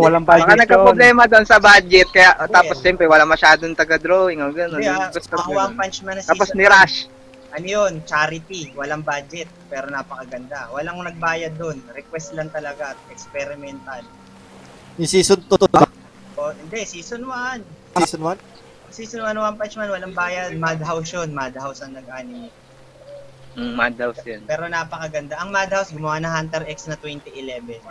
walang 0.02 0.26
Baka 0.26 0.34
budget 0.42 0.50
yun. 0.50 0.62
nagka-problema 0.66 1.22
doon 1.30 1.46
sa 1.46 1.62
budget, 1.62 2.10
kaya 2.10 2.34
tapos 2.50 2.82
Yeah. 2.82 2.90
siyempre 2.90 3.06
wala 3.06 3.22
masyadong 3.22 3.78
taga-drawing 3.78 4.42
o 4.42 4.50
gano'n. 4.50 4.82
Ah, 4.82 5.14
ang 5.14 5.14
ganun. 5.14 5.54
One 5.54 5.74
Punch 5.78 6.02
Man 6.02 6.18
na 6.18 6.26
Tapos 6.26 6.50
ni 6.58 6.66
Rush. 6.66 7.06
Ano 7.50 7.66
yun, 7.66 7.94
charity, 8.06 8.70
walang 8.78 9.02
budget, 9.02 9.50
pero 9.70 9.90
napakaganda. 9.90 10.70
Walang 10.70 11.02
nagbayad 11.02 11.58
dun, 11.58 11.82
request 11.98 12.38
lang 12.38 12.54
talaga, 12.54 12.94
at 12.94 13.00
experimental. 13.10 14.06
yung 15.00 15.10
season 15.10 15.40
2 15.48 15.66
ba? 15.72 15.88
O, 16.38 16.52
hindi, 16.54 16.84
season 16.86 17.26
1. 17.26 17.98
Season 18.06 18.22
1? 18.22 18.94
Season 18.94 19.22
1 19.22 19.38
One 19.38 19.56
Punch 19.58 19.76
Man, 19.78 19.90
walang 19.90 20.14
bayad, 20.14 20.54
Madhouse 20.58 21.14
yun, 21.14 21.30
Madhouse 21.34 21.82
ang 21.82 21.94
nag-anime. 21.94 22.54
Mm, 23.58 23.74
Madhouse 23.74 24.22
yun. 24.26 24.42
Pero 24.46 24.70
napakaganda. 24.70 25.38
Ang 25.42 25.50
Madhouse, 25.50 25.94
gumawa 25.94 26.22
na 26.22 26.30
Hunter 26.34 26.66
X 26.70 26.86
na 26.86 26.98
2011. 27.02 27.82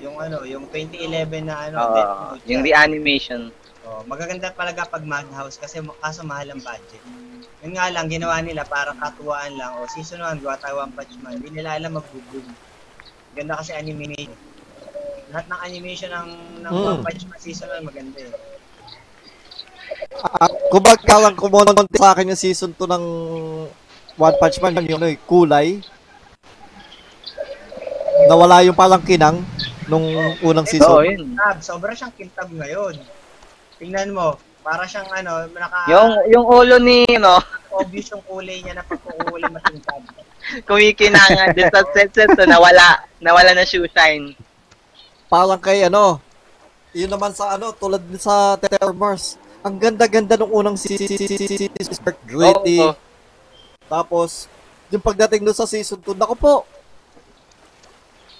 Yung 0.00 0.16
ano, 0.16 0.48
yung 0.48 0.64
2011 0.72 1.44
na 1.44 1.54
ano, 1.68 1.76
Oo, 1.76 1.92
Death 1.92 2.14
Note 2.16 2.44
yung 2.48 2.62
reanimation. 2.64 3.40
Oh, 3.84 4.00
magaganda 4.08 4.52
talaga 4.52 4.88
pag 4.88 5.04
Madhouse 5.04 5.60
kasi 5.60 5.80
kaso 6.00 6.20
mahal 6.24 6.52
ang 6.52 6.62
budget. 6.62 7.02
Yun 7.60 7.76
nga 7.76 7.92
lang, 7.92 8.08
ginawa 8.08 8.40
nila 8.40 8.64
para 8.64 8.96
katuwaan 8.96 9.52
lang. 9.54 9.76
O, 9.76 9.84
season 9.86 10.24
1, 10.24 10.40
gawa 10.40 10.56
tayo 10.56 10.80
One 10.80 10.96
Punch 10.96 11.12
Man. 11.20 11.36
Hindi 11.36 11.60
nila 11.60 11.76
alam 11.76 11.92
mag-boom. 11.92 12.46
Ganda 13.36 13.60
kasi 13.60 13.76
animation. 13.76 14.32
Lahat 15.28 15.46
ng 15.46 15.60
animation 15.62 16.10
ng, 16.10 16.28
ng 16.64 16.72
Mm. 16.72 16.86
One 16.86 17.00
Punch 17.04 17.24
Man 17.28 17.38
season 17.38 17.68
1, 17.68 17.84
maganda 17.84 18.18
eh. 18.18 18.32
At 20.40 20.52
kumbaga 20.68 21.16
lang 21.20 21.36
kumonte 21.36 21.84
sa 21.94 22.16
akin 22.16 22.32
yung 22.32 22.40
season 22.40 22.72
2 22.72 22.80
ng 22.86 23.04
One 24.16 24.36
Punch 24.40 24.56
Man 24.58 24.80
yung 24.80 24.96
ano, 24.96 25.06
eh, 25.06 25.20
kulay. 25.20 25.84
Nawala 28.24 28.64
yung 28.64 28.76
palang 28.76 29.02
kinang. 29.02 29.40
nung 29.86 30.06
unang 30.40 30.62
Oo, 30.62 30.70
season. 30.70 31.02
yun. 31.02 31.34
Kintab, 31.34 31.58
sobra 31.60 31.90
siyang 31.90 32.14
kintab 32.14 32.46
ngayon. 32.46 32.94
Tingnan 33.74 34.14
mo, 34.14 34.38
para 34.60 34.84
siyang 34.84 35.08
ano, 35.10 35.48
naka 35.50 35.88
Yung, 35.88 36.10
yung 36.28 36.46
ulo 36.46 36.76
ni, 36.78 37.04
ano, 37.10 37.40
obvious 37.72 38.12
yung 38.12 38.24
kulay 38.24 38.60
niya 38.60 38.76
na 38.76 38.84
pagkukulay 38.84 39.48
matingkad. 39.48 40.02
kumikinanga 40.66 41.54
dun 41.54 41.68
sa 41.70 41.80
set 41.94 42.10
set 42.10 42.30
to, 42.34 42.44
nawala. 42.44 43.04
Nawala 43.20 43.54
na 43.54 43.64
shoe 43.64 43.86
shine. 43.92 44.34
Parang 45.30 45.60
kay 45.60 45.86
ano, 45.86 46.18
yun 46.90 47.08
naman 47.08 47.30
sa 47.30 47.54
ano, 47.54 47.70
tulad 47.70 48.02
din 48.02 48.18
sa 48.18 48.58
Terror 48.58 48.92
Mars. 48.92 49.38
Ang 49.60 49.76
ganda-ganda 49.76 50.40
nung 50.40 50.50
unang 50.50 50.74
season, 50.74 51.68
gritty. 52.24 52.80
Oo. 52.80 52.96
Tapos, 53.86 54.48
yung 54.88 55.04
pagdating 55.04 55.44
doon 55.44 55.54
sa 55.54 55.68
season 55.68 56.00
2, 56.00 56.16
naku 56.16 56.34
po. 56.34 56.64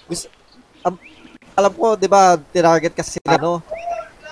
Gusto, 0.09 0.27
am- 0.81 0.99
alam 1.53 1.71
ko, 1.71 1.93
di 1.93 2.09
ba, 2.09 2.35
tinarget 2.51 2.91
kasi 2.91 3.21
sila, 3.21 3.37
ano, 3.37 3.61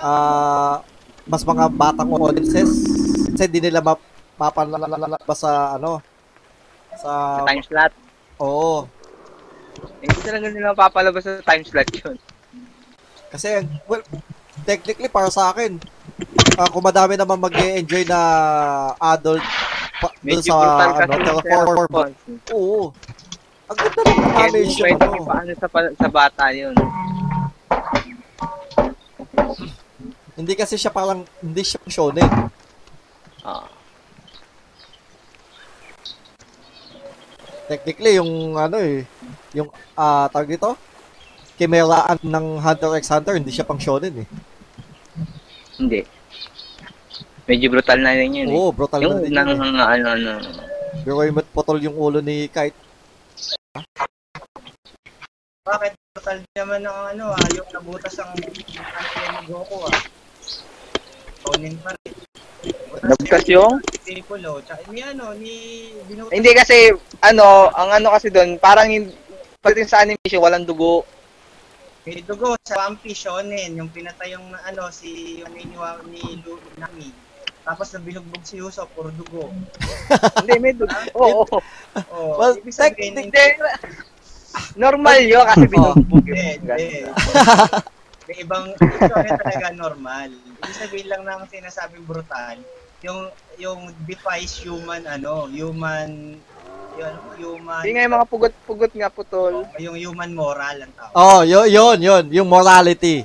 ah, 0.02 0.82
mas 1.26 1.42
mga 1.42 1.68
batang 1.68 2.10
audiences. 2.12 2.70
Kasi 3.30 3.42
hindi 3.48 3.60
nila 3.60 3.80
map, 3.80 4.00
mapanlalabas 4.36 5.38
sa, 5.38 5.76
ano, 5.76 6.00
sa, 6.96 7.40
Sa 7.40 7.48
time 7.48 7.64
slot. 7.64 7.92
oo. 8.40 8.88
Hindi 10.00 10.18
talaga 10.20 10.46
nila 10.48 10.76
papalabas 10.76 11.24
sa 11.24 11.40
time 11.44 11.64
slot 11.64 11.88
yun. 11.92 12.16
Kasi, 13.30 13.62
well, 13.86 14.02
technically, 14.66 15.06
para 15.06 15.30
sa 15.30 15.54
akin, 15.54 15.78
ah, 16.58 16.68
kung 16.68 16.82
madami 16.82 17.14
naman 17.14 17.38
mag 17.38 17.54
enjoy 17.54 18.02
na 18.04 18.20
adult 18.98 19.44
pa, 20.00 20.08
dun 20.18 20.42
sa, 20.42 20.56
ano, 20.98 21.12
response. 21.76 22.16
oo. 22.50 22.90
Ang 23.70 23.78
ganda 23.78 24.00
ng 24.02 24.18
yung 24.66 24.74
pwede 24.82 25.04
ano. 25.06 25.22
paano 25.22 25.50
sa, 25.54 25.68
sa 25.94 26.08
bata 26.10 26.44
yun. 26.50 26.74
Hindi 30.40 30.56
kasi 30.56 30.80
siya 30.80 30.88
parang, 30.88 31.20
hindi 31.44 31.60
siya 31.60 31.84
shonen. 31.84 32.24
Oo. 33.44 33.68
Technically, 37.68 38.18
yung 38.18 38.56
ano 38.56 38.80
eh, 38.80 39.04
yung, 39.52 39.68
ah, 39.94 40.26
tawag 40.32 40.56
dito, 40.56 40.74
Chimeraan 41.60 42.16
ng 42.24 42.56
Hunter 42.56 42.96
x 42.96 43.12
Hunter, 43.12 43.36
hindi 43.36 43.52
siya 43.52 43.68
pang 43.68 43.76
shonen 43.76 44.24
eh. 44.24 44.28
Hindi. 45.76 46.00
Medyo 47.44 47.68
brutal 47.68 48.00
na 48.00 48.16
rin 48.16 48.32
yun 48.32 48.48
eh. 48.48 48.56
Oo, 48.56 48.72
brutal 48.72 49.04
yung 49.04 49.20
na 49.20 49.28
din 49.28 49.32
nang, 49.36 49.52
yun. 49.52 49.76
eh. 49.76 49.84
ano, 49.84 50.08
ano, 50.16 50.30
Pero 51.04 51.20
yung 51.20 51.36
putol 51.52 51.84
yung 51.84 52.00
ulo 52.00 52.24
ni 52.24 52.48
Kite. 52.48 52.80
Bakit 55.68 55.92
total 56.16 56.40
naman 56.56 56.80
ng 56.80 56.98
ano 57.14 57.24
ah, 57.36 57.48
yung 57.52 57.68
nabutas 57.70 58.16
ang 58.18 58.32
ang 58.32 59.44
ni 59.44 59.52
Goku 59.52 59.84
ah. 59.84 59.94
Tonin 61.50 61.74
pa 61.82 61.90
rin. 61.98 62.14
Nabutas 63.00 63.44
yung? 63.50 63.82
Piccolo, 64.06 64.62
tsaka 64.62 64.86
ni 64.94 65.00
ano, 65.02 65.34
ni 65.34 65.54
binutas. 66.06 66.30
Hindi 66.30 66.50
kasi, 66.54 66.94
ano, 67.24 67.72
ang 67.74 67.90
ano 67.90 68.14
kasi 68.14 68.30
doon, 68.30 68.60
parang 68.60 68.86
hindi, 68.86 69.10
pagdating 69.58 69.90
sa 69.90 70.02
animation, 70.06 70.38
walang 70.38 70.68
dugo. 70.68 71.02
May 72.06 72.22
dugo 72.22 72.54
sa 72.62 72.86
One 72.86 72.96
Piece 73.02 73.26
Shonen, 73.26 73.76
yung 73.76 73.90
pinatay 73.90 74.32
yung 74.36 74.52
ano, 74.54 74.88
si 74.94 75.42
yung 75.42 75.52
ni, 75.52 75.66
ni 76.12 76.22
Lu 76.46 76.60
Nami. 76.78 77.10
Tapos 77.60 77.92
nabinugbog 77.92 78.44
si 78.46 78.56
Usopp, 78.62 78.88
puro 78.96 79.12
dugo. 79.12 79.52
hindi, 80.42 80.54
may 80.60 80.72
dugo. 80.72 80.92
Oo, 81.16 81.44
oo. 81.44 81.58
Oh, 82.08 82.40
Well, 82.40 82.56
ibig 82.56 82.72
sabihin, 82.72 83.16
Hindi, 83.16 83.44
normal 84.76 85.18
yun 85.22 85.44
kasi 85.44 85.64
binugbog 85.72 86.24
Hindi, 86.24 86.30
yung 86.30 86.40
hindi. 86.62 86.86
May 88.30 88.36
ibang 88.46 88.66
story 88.78 89.30
talaga 89.34 89.68
normal. 89.74 90.30
Ibig 90.60 90.76
sabihin 90.76 91.08
lang 91.08 91.22
ng 91.24 91.48
sinasabing 91.48 92.04
brutal, 92.04 92.60
yung 93.00 93.32
yung 93.56 93.80
defies 94.04 94.60
human 94.60 95.08
ano, 95.08 95.48
human 95.48 96.36
yun, 97.00 97.14
human 97.40 97.80
Hindi 97.80 97.96
nga 97.96 98.04
yung 98.04 98.16
mga 98.20 98.28
pugot-pugot 98.28 98.92
nga 98.92 99.08
putol. 99.08 99.64
yung 99.80 99.96
human 99.96 100.30
moral 100.36 100.84
ang 100.84 100.92
tawag. 100.92 101.14
Oh, 101.16 101.40
yun, 101.46 101.66
yun, 101.70 101.98
yun, 102.02 102.24
yung 102.28 102.48
morality. 102.50 103.24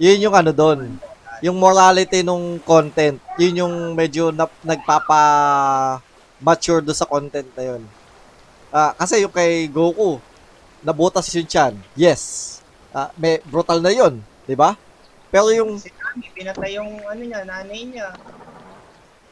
Yun 0.00 0.26
yung 0.26 0.34
ano 0.34 0.50
doon. 0.50 0.98
Yung 1.42 1.58
morality 1.58 2.22
nung 2.26 2.58
content, 2.62 3.18
yun 3.38 3.62
yung 3.66 3.74
medyo 3.94 4.30
na, 4.34 4.50
nagpapa 4.62 5.20
mature 6.42 6.82
do 6.82 6.90
sa 6.90 7.06
content 7.06 7.46
na 7.54 7.62
yun. 7.74 7.82
Ah, 8.74 8.90
kasi 8.96 9.22
yung 9.22 9.30
kay 9.30 9.70
Goku, 9.70 10.18
nabutas 10.82 11.30
yung 11.36 11.46
chan. 11.46 11.74
Yes. 11.94 12.58
Ah, 12.90 13.14
may 13.14 13.38
brutal 13.46 13.78
na 13.78 13.92
yun, 13.94 14.18
'di 14.44 14.56
ba? 14.58 14.74
Pero 15.30 15.48
yung 15.54 15.78
Si 16.12 16.20
Nami, 16.20 16.28
pinatay 16.36 16.70
yung 16.76 16.92
ano 17.08 17.22
niya, 17.24 17.40
nanay 17.48 17.80
niya. 17.88 18.08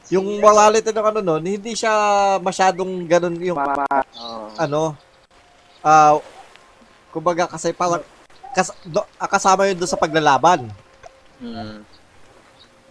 Si- 0.00 0.16
yung 0.16 0.40
morality 0.40 0.88
ng 0.88 1.08
ano 1.12 1.20
noon, 1.20 1.44
hindi 1.44 1.76
siya 1.76 1.92
masyadong 2.40 3.04
ganun 3.04 3.36
yung 3.36 3.60
Oo. 3.60 4.48
ano 4.56 4.96
ah 5.80 6.20
kumbaga 7.12 7.48
kasi 7.48 7.72
parang 7.72 8.04
kas, 8.56 8.72
do, 8.84 9.00
ah, 9.20 9.28
kasama 9.28 9.68
yun 9.68 9.76
doon 9.76 9.92
sa 9.92 10.00
paglalaban. 10.00 10.68
Mm. 11.40 11.84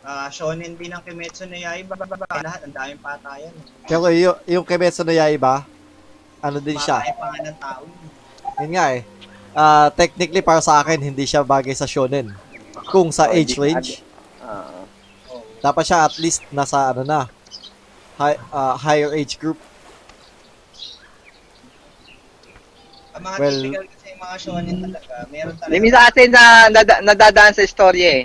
Ah, 0.05 0.29
shonen 0.31 0.73
din 0.77 0.89
ng 0.89 1.03
Kimetsu 1.05 1.45
no 1.45 1.57
Yaiba, 1.57 1.93
lahat 2.41 2.65
ang 2.65 2.73
daming 2.73 3.01
patayan. 3.01 3.53
Pero 3.85 4.09
yung, 4.09 4.37
yung 4.45 4.65
Kimetsu 4.65 5.01
no 5.01 5.13
Yaiba, 5.13 5.65
ano 6.39 6.57
din 6.61 6.77
siya. 6.77 7.01
Patay 7.03 7.13
pa 7.17 7.25
nga 7.29 7.39
ng 7.41 7.57
tao. 7.57 7.83
Yun 8.61 8.71
nga 8.73 8.85
eh. 8.93 9.01
Ah, 9.53 9.89
technically 9.93 10.45
para 10.45 10.61
sa 10.61 10.77
akin 10.77 11.01
hindi 11.01 11.25
siya 11.25 11.41
bagay 11.41 11.73
sa 11.73 11.89
shonen. 11.89 12.31
Kung 12.89 13.09
sa 13.09 13.29
Oh, 13.29 13.33
age 13.33 13.53
range. 13.55 14.01
Oh. 14.41 14.85
dapat 15.59 15.83
siya 15.83 16.07
at 16.07 16.15
least 16.17 16.41
nasa 16.49 16.89
ano 16.89 17.03
na 17.03 17.27
high, 18.15 18.39
ah, 18.49 18.73
higher 18.75 19.11
age 19.11 19.35
group. 19.35 19.59
Ang 23.11 23.21
mga 23.21 23.37
Well- 23.37 23.61
typical 23.61 23.85
kasi 23.85 24.05
yung 24.07 24.21
mga 24.21 24.35
shonen 24.39 24.77
talaga, 24.79 25.13
meron 25.27 25.53
talaga. 25.53 25.67
Hindi, 25.67 25.77
minsan 25.79 26.01
kasi 26.07 26.21
na, 26.27 26.43
nada- 26.69 27.01
nadadaan 27.01 27.53
sa 27.53 27.63
story 27.63 28.01
eh. 28.01 28.21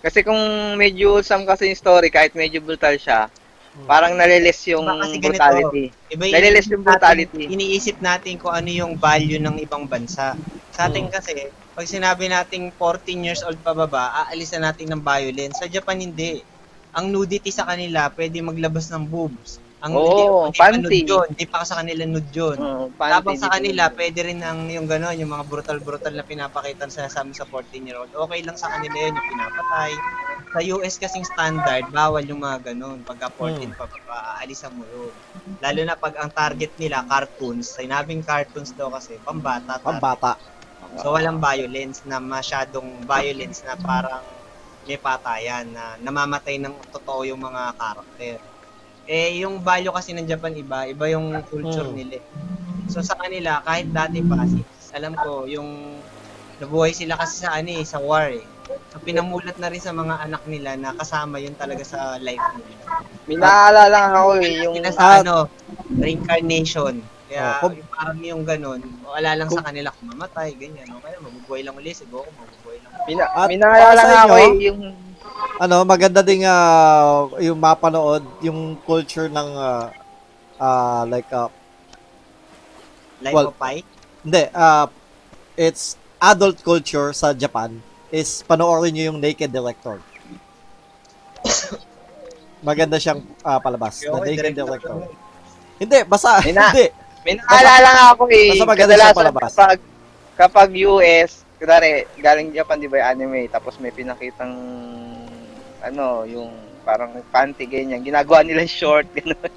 Kasi 0.00 0.24
kung 0.24 0.40
medyo 0.74 1.14
wholesome 1.14 1.44
kasi 1.44 1.68
yung 1.68 1.78
story, 1.78 2.08
kahit 2.08 2.32
medyo 2.32 2.58
brutal 2.58 2.96
siya, 2.96 3.28
parang 3.84 4.16
nalilis 4.16 4.58
yung 4.66 4.82
Iba 4.82 4.98
kasi 4.98 5.14
ganito. 5.14 5.28
brutality. 5.30 5.84
Iba 6.10 6.22
yung 6.24 6.34
Nalilis 6.34 6.66
yung 6.66 6.82
brutality. 6.82 7.38
natin- 7.38 7.52
iniisip 7.52 7.96
natin 8.00 8.32
kung 8.34 8.50
ano 8.50 8.68
yung 8.68 8.92
value 8.96 9.38
ng 9.38 9.60
ibang 9.60 9.84
bansa. 9.84 10.34
Sa 10.70 10.88
atin 10.88 11.06
Hmm. 11.06 11.12
kasi, 11.12 11.52
pag 11.72 11.86
sinabi 11.88 12.28
nating 12.28 12.76
14 12.76 13.24
years 13.24 13.40
old 13.48 13.58
pababa, 13.64 14.12
aalis 14.28 14.52
na 14.52 14.70
natin 14.70 14.92
ng 14.92 15.02
violence. 15.02 15.56
Sa 15.60 15.68
Japan 15.68 15.98
hindi. 16.04 16.44
Ang 16.92 17.08
nudity 17.08 17.48
sa 17.48 17.64
kanila, 17.64 18.12
pwede 18.12 18.44
maglabas 18.44 18.92
ng 18.92 19.08
boobs. 19.08 19.56
Ang 19.80 19.96
Oo, 19.96 20.04
hindi, 20.04 20.22
hindi 20.28 20.52
pa 20.60 20.64
panty. 20.68 20.78
nude 20.84 21.00
yun. 21.08 21.26
Hindi 21.32 21.44
pa 21.48 21.58
sa 21.64 21.76
kanila 21.80 22.02
nude 22.04 22.30
yun. 22.36 22.58
Oo, 22.60 22.84
Tapos 22.92 23.32
panty, 23.32 23.40
sa 23.40 23.48
di 23.48 23.52
kanila, 23.56 23.82
ba? 23.88 23.96
pwede 23.96 24.20
rin 24.28 24.40
ang 24.44 24.68
yung 24.68 24.84
gano'n, 24.86 25.16
yung 25.16 25.32
mga 25.32 25.44
brutal-brutal 25.48 26.12
na 26.12 26.22
pinapakita 26.28 26.86
sa 26.92 27.08
sa 27.08 27.24
sa 27.32 27.44
14-year-old. 27.48 28.12
Okay 28.12 28.40
lang 28.44 28.56
sa 28.60 28.68
kanila 28.76 28.96
yun, 29.08 29.16
yung 29.16 29.28
pinapatay. 29.32 29.92
Sa 30.52 30.60
US 30.76 30.94
kasing 31.00 31.24
standard, 31.24 31.88
bawal 31.88 32.22
yung 32.28 32.44
mga 32.44 32.76
gano'n. 32.76 33.02
Pagka 33.08 33.32
14 33.32 33.72
pa, 33.72 33.88
pa, 33.88 34.16
aalisan 34.38 34.76
mo 34.76 34.84
yun. 34.84 35.16
Lalo 35.64 35.80
na 35.88 35.96
pag 35.96 36.14
ang 36.20 36.28
target 36.28 36.76
nila, 36.76 37.08
cartoons. 37.08 37.72
Sinabing 37.72 38.20
cartoons 38.20 38.76
daw 38.76 38.92
kasi, 38.92 39.16
pambata. 39.24 39.80
target. 39.80 40.51
So 41.00 41.14
walang 41.16 41.38
violence 41.40 42.04
na 42.04 42.20
masyadong 42.20 43.04
violence 43.08 43.64
na 43.64 43.74
parang 43.80 44.22
may 44.86 44.98
patayan 44.98 45.70
na 45.70 45.96
namamatay 46.02 46.58
ng 46.58 46.74
totoo 46.90 47.22
yung 47.24 47.40
mga 47.40 47.72
karakter. 47.78 48.36
Eh, 49.06 49.42
yung 49.42 49.58
value 49.62 49.94
kasi 49.94 50.14
ng 50.14 50.26
Japan 50.26 50.54
iba, 50.54 50.86
iba 50.86 51.06
yung 51.10 51.42
culture 51.50 51.86
Hmm. 51.86 51.96
nila. 51.96 52.18
eh. 52.18 52.24
So 52.90 52.98
sa 53.02 53.14
kanila, 53.18 53.62
kahit 53.62 53.90
dati 53.90 54.22
pa 54.22 54.42
kasi, 54.42 54.62
alam 54.92 55.14
ko, 55.14 55.46
yung 55.46 56.02
nabuhay 56.60 56.92
sila 56.94 57.18
kasi 57.18 57.42
sa 57.42 57.54
ano 57.56 57.70
eh, 57.72 57.82
sa 57.86 57.98
war 57.98 58.30
eh. 58.30 58.44
So, 58.92 59.00
pinamulat 59.00 59.56
na 59.56 59.72
rin 59.72 59.80
sa 59.80 59.88
mga 59.96 60.20
anak 60.28 60.44
nila 60.44 60.76
na 60.76 60.92
kasama 60.92 61.40
yun 61.40 61.56
talaga 61.56 61.80
sa 61.80 62.20
life 62.20 62.44
nila. 62.60 62.76
May 63.24 63.36
naaalala 63.40 63.98
nga 64.12 64.18
ako 64.20 64.32
eh, 64.44 64.52
yung... 64.68 64.74
Sila 64.76 64.90
sa 64.92 65.04
Ah. 65.08 65.16
ano, 65.24 65.34
reincarnation. 65.96 66.94
Kaya 67.32 67.48
Oh, 67.48 67.60
kung- 67.64 67.76
yung 67.80 67.88
parang 67.88 68.18
yung 68.20 68.42
ganun, 68.44 68.80
wala 69.00 69.30
lang 69.32 69.48
sa 69.48 69.64
kanila 69.64 69.88
kung 69.88 70.12
mamatay, 70.12 70.52
ganyan. 70.52 70.84
O 70.92 71.00
kaya 71.00 71.16
mabubuhay 71.16 71.64
lang 71.64 71.72
ulit, 71.72 71.96
siguro 71.96 72.28
mabubuhay 72.28 72.76
lang. 72.76 72.92
Mina, 73.08 73.24
At 73.24 73.48
may 73.48 73.56
sa 73.56 74.04
nga 74.04 74.20
ako 74.28 74.34
eh, 74.36 74.50
yung... 74.68 74.80
Ano, 75.56 75.76
maganda 75.82 76.20
ding 76.20 76.44
ah, 76.44 77.24
yung 77.38 77.56
mapanood 77.56 78.20
yung 78.40 78.76
culture 78.84 79.32
ng 79.32 79.48
ah, 79.54 79.88
ah, 80.60 81.08
like 81.08 81.32
ah, 81.32 81.48
Life 83.22 83.32
Well, 83.32 83.48
of 83.48 83.56
Pi. 83.56 83.80
hindi 84.22 84.42
ah 84.52 84.90
it's 85.54 85.94
adult 86.18 86.58
culture 86.60 87.14
sa 87.14 87.30
Japan 87.32 87.78
is 88.10 88.44
panoorin 88.44 88.92
niyo 88.92 89.08
yung 89.08 89.18
Naked 89.18 89.48
Director. 89.48 90.02
Maganda 92.62 92.98
siyang 92.98 93.22
ah, 93.40 93.58
palabas. 93.58 93.98
The 93.98 94.10
Okay, 94.10 94.36
Naked 94.36 94.54
director. 94.54 94.94
Hindi, 95.78 95.98
basta 96.04 96.38
May 96.42 96.54
na- 96.54 96.70
hindi. 96.70 96.86
May 97.22 97.38
naalala 97.38 97.88
nga 97.94 98.06
ako 98.18 98.22
eh, 98.34 98.50
Basta 98.50 98.66
maganda 98.66 98.94
kadalasan 98.94 99.14
siya 99.14 99.20
palabas. 99.22 99.42
kapag, 99.54 99.78
kapag 100.34 100.68
US, 100.90 101.30
kunwari, 101.62 101.88
galing 102.18 102.50
Japan, 102.50 102.82
di 102.82 102.90
ba, 102.90 102.98
yung 102.98 103.08
anime, 103.14 103.46
tapos 103.46 103.78
may 103.78 103.94
pinakitang, 103.94 104.54
ano, 105.86 106.26
yung 106.26 106.50
parang 106.82 107.14
panty, 107.30 107.70
ganyan. 107.70 108.02
Ginagawa 108.02 108.42
nila 108.42 108.66
short, 108.66 109.06
gano'n. 109.16 109.50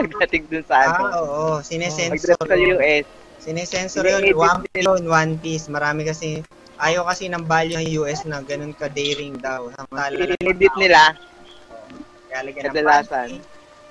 Pagdating 0.00 0.48
dun 0.48 0.64
sa 0.64 0.88
ano. 0.88 0.96
Ah, 0.96 1.20
oo. 1.20 1.44
Sinesensor. 1.60 2.16
Pagdating 2.16 2.48
sa 2.48 2.56
US, 2.80 3.04
Sinesensor 3.40 4.04
yun. 4.04 4.36
One 4.36 4.64
Piece 4.64 4.84
yun, 4.84 5.02
One 5.08 5.34
Piece. 5.40 5.66
Marami 5.68 6.08
kasi, 6.08 6.40
ayaw 6.80 7.04
kasi 7.04 7.28
ng 7.28 7.44
value 7.44 7.76
ng 7.76 7.88
US 8.04 8.24
na 8.24 8.40
ganun 8.40 8.72
ka-daring 8.72 9.36
daw. 9.40 9.68
Samantala, 9.76 10.36
edit 10.40 10.74
nila, 10.80 11.16
kadalasan. 12.32 13.40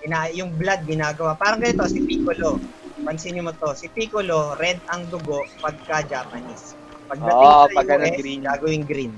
Ina, 0.02 0.32
yung 0.34 0.56
blood 0.58 0.86
ginagawa. 0.88 1.38
Parang 1.38 1.62
ganito, 1.62 1.86
si 1.86 2.02
Piccolo. 2.02 2.58
Pansinin 3.00 3.42
mo 3.42 3.52
to. 3.54 3.72
Si 3.74 3.88
Piccolo, 3.88 4.54
red 4.56 4.78
ang 4.88 5.08
dugo 5.08 5.44
pagka 5.58 6.04
Japanese. 6.04 6.76
Pagdating 7.08 7.32
Oo, 7.42 7.64
sa 7.64 7.74
pagka 7.74 7.96
US, 7.96 8.04
nag-green. 8.06 8.40
gagawing 8.44 8.84
green. 8.84 9.14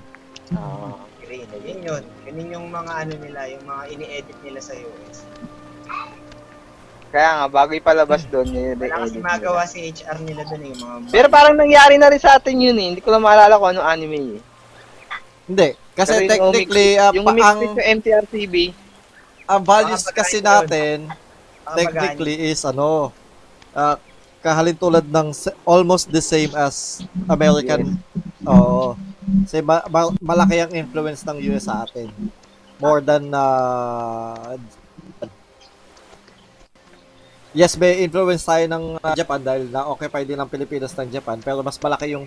Oo. 0.53 0.95
Green. 1.19 1.47
Yun 1.59 1.79
yun. 1.81 2.03
Ganun 2.23 2.49
yung 2.49 2.67
mga 2.69 2.91
ano 2.97 3.13
nila, 3.17 3.39
yung 3.47 3.63
mga 3.63 3.83
ini-edit 3.89 4.37
nila 4.41 4.59
sa 4.59 4.73
US. 4.73 5.17
Kaya 7.11 7.29
nga, 7.35 7.45
bago 7.51 7.75
ipalabas 7.75 8.23
doon, 8.25 8.47
yun 8.47 8.79
Wala 8.79 9.03
kasi 9.03 9.19
magawa 9.19 9.61
nila. 9.61 9.67
si 9.67 9.77
HR 9.83 10.17
nila 10.23 10.41
doon 10.47 10.61
eh, 10.61 10.69
yung 10.71 10.79
mga... 10.79 10.95
Pero 11.11 11.27
parang 11.27 11.59
nangyari 11.59 11.99
na 11.99 12.07
rin 12.07 12.23
sa 12.23 12.39
atin 12.39 12.55
yun 12.55 12.77
eh. 12.79 12.87
Hindi 12.87 13.03
ko 13.03 13.11
lang 13.11 13.19
maalala 13.19 13.59
kung 13.59 13.75
anong 13.75 13.83
anime 13.85 14.19
eh. 14.31 14.41
Hindi. 15.43 15.69
Kasi 15.91 16.07
Pero 16.07 16.23
yung 16.23 16.31
technically, 16.31 16.87
mix- 16.87 17.01
ah, 17.01 17.11
yung 17.11 17.27
pa- 17.27 17.35
mix 17.35 17.43
ang, 17.43 17.57
with 17.59 17.67
yung 17.69 17.87
MTRCB, 17.99 18.55
ang 19.43 19.61
values 19.61 20.03
kasi 20.07 20.39
natin, 20.39 21.11
technically 21.69 22.47
is 22.47 22.63
ano, 22.63 23.11
ah, 23.75 23.97
kahalin 24.41 24.77
tulad 24.77 25.05
ng 25.05 25.29
almost 25.63 26.09
the 26.09 26.21
same 26.21 26.51
as 26.57 27.05
American. 27.29 27.97
Oo. 28.43 28.97
Kasi 29.45 29.61
ma- 29.61 29.85
ma- 29.85 30.15
malaki 30.17 30.57
ang 30.65 30.71
influence 30.73 31.21
ng 31.21 31.37
US 31.53 31.69
sa 31.69 31.85
atin. 31.85 32.09
More 32.81 32.99
than 32.99 33.29
uh, 33.29 34.57
Yes, 37.51 37.75
may 37.75 37.99
influence 37.99 38.47
tayo 38.47 38.63
ng 38.63 38.95
uh, 38.95 39.11
Japan 39.11 39.43
dahil 39.43 39.67
na-occupy 39.67 40.23
din 40.23 40.39
ng 40.39 40.47
Pilipinas 40.47 40.95
ng 40.95 41.11
Japan 41.11 41.35
pero 41.43 41.59
mas 41.59 41.75
malaki 41.75 42.15
yung 42.15 42.23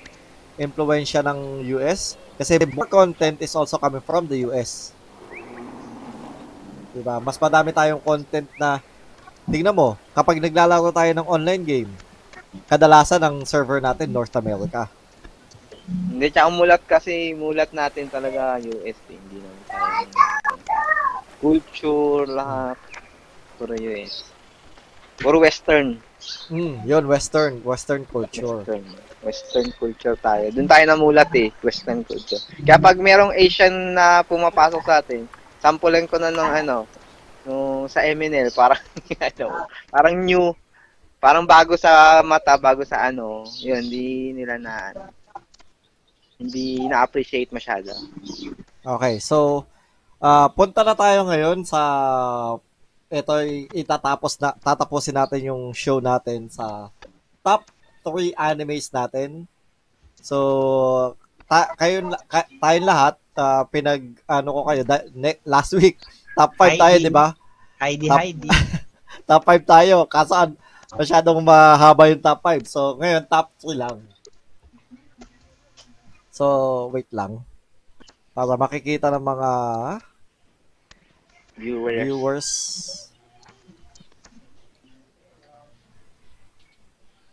impluensya 0.61 1.25
ng 1.25 1.65
US 1.81 2.21
kasi 2.37 2.61
more 2.77 2.85
content 2.85 3.41
is 3.41 3.57
also 3.57 3.81
coming 3.81 4.05
from 4.05 4.29
the 4.29 4.45
US. 4.45 4.93
Diba? 6.93 7.25
Mas 7.25 7.41
madami 7.41 7.73
tayong 7.73 8.05
content 8.05 8.47
na 8.61 8.85
tingnan 9.49 9.77
mo, 9.77 9.97
kapag 10.17 10.41
naglalaro 10.41 10.91
tayo 10.95 11.11
ng 11.13 11.27
online 11.29 11.65
game, 11.65 11.91
kadalasan 12.71 13.21
ang 13.21 13.43
server 13.45 13.83
natin 13.83 14.13
North 14.15 14.35
America. 14.39 14.89
Hindi, 15.85 16.33
tsaka 16.33 16.49
mulat 16.49 16.83
kasi, 16.89 17.37
mulat 17.37 17.69
natin 17.77 18.09
talaga 18.09 18.57
US, 18.63 18.99
eh. 19.11 19.17
hindi 19.21 19.37
naman 19.45 19.63
tayo. 19.69 20.07
Culture, 21.45 22.25
lahat. 22.25 22.79
Puro 23.61 23.77
US. 23.77 24.25
Puro 25.21 25.37
Western. 25.45 26.01
Mm, 26.49 26.89
yun, 26.89 27.05
western, 27.05 27.61
western 27.61 28.09
culture. 28.09 28.65
Western. 28.65 28.85
Western 29.25 29.69
culture 29.77 30.17
tayo. 30.21 30.45
Doon 30.53 30.69
tayo 30.69 30.85
namulat 30.89 31.29
eh, 31.37 31.53
Western 31.61 32.01
culture. 32.01 32.41
Kaya 32.65 32.81
pag 32.81 32.97
merong 32.97 33.37
Asian 33.37 33.93
na 33.93 34.25
pumapasok 34.25 34.83
sa 34.85 35.05
atin, 35.05 35.29
sampulan 35.61 36.09
ko 36.09 36.17
na 36.17 36.33
ng 36.33 36.51
ano, 36.65 36.89
nung 37.45 37.87
sa 37.89 38.05
MNL, 38.05 38.51
parang, 38.53 38.81
ano, 39.29 39.47
parang 39.93 40.15
new, 40.21 40.53
parang 41.21 41.45
bago 41.45 41.77
sa 41.77 42.21
mata, 42.25 42.57
bago 42.57 42.85
sa 42.85 43.09
ano, 43.09 43.45
yun, 43.61 43.81
hindi 43.81 44.33
nila 44.37 44.57
na, 44.61 44.75
ano, 44.93 45.03
hindi 46.39 46.83
na-appreciate 46.85 47.55
masyado. 47.55 47.95
Okay, 48.85 49.23
so 49.23 49.65
ah 50.25 50.49
punta 50.49 50.81
na 50.81 50.97
tayo 50.97 51.29
ngayon 51.29 51.69
sa 51.69 51.81
ito 53.13 53.35
itatapos 53.77 54.41
na 54.41 54.57
tatapusin 54.57 55.15
natin 55.15 55.53
yung 55.53 55.63
show 55.77 56.01
natin 56.01 56.49
sa 56.51 56.89
top 57.45 57.69
3 58.03 58.35
animes 58.35 58.91
natin. 58.91 59.47
So 60.19 61.17
ta, 61.47 61.71
kayo 61.77 62.13
ka, 62.27 62.49
tayong 62.61 62.89
lahat 62.89 63.15
ah, 63.39 63.65
pinag 63.69 64.17
ano 64.27 64.49
ko 64.53 64.61
kayo 64.67 64.83
da, 64.83 65.05
ne, 65.15 65.39
last 65.47 65.77
week 65.77 66.01
top 66.35 66.57
5 66.59 66.81
tayo, 66.81 66.97
di 66.99 67.13
ba? 67.13 67.37
Heidi, 67.85 68.09
Tap- 68.09 68.21
Heidi. 68.21 68.49
Top 69.29 69.43
5 69.45 69.61
tayo. 69.65 69.97
Kaso 70.09 70.33
an- 70.33 70.57
masyadong 70.95 71.41
mahaba 71.41 72.09
yung 72.09 72.21
top 72.21 72.41
5. 72.41 72.65
So 72.65 72.81
ngayon 72.97 73.25
top 73.27 73.53
3 73.61 73.77
lang. 73.77 73.97
So 76.31 76.45
wait 76.91 77.09
lang. 77.11 77.45
Para 78.33 78.57
makikita 78.57 79.09
ng 79.09 79.23
mga 79.23 79.51
Viewers. 81.55 82.03
viewers 82.03 82.51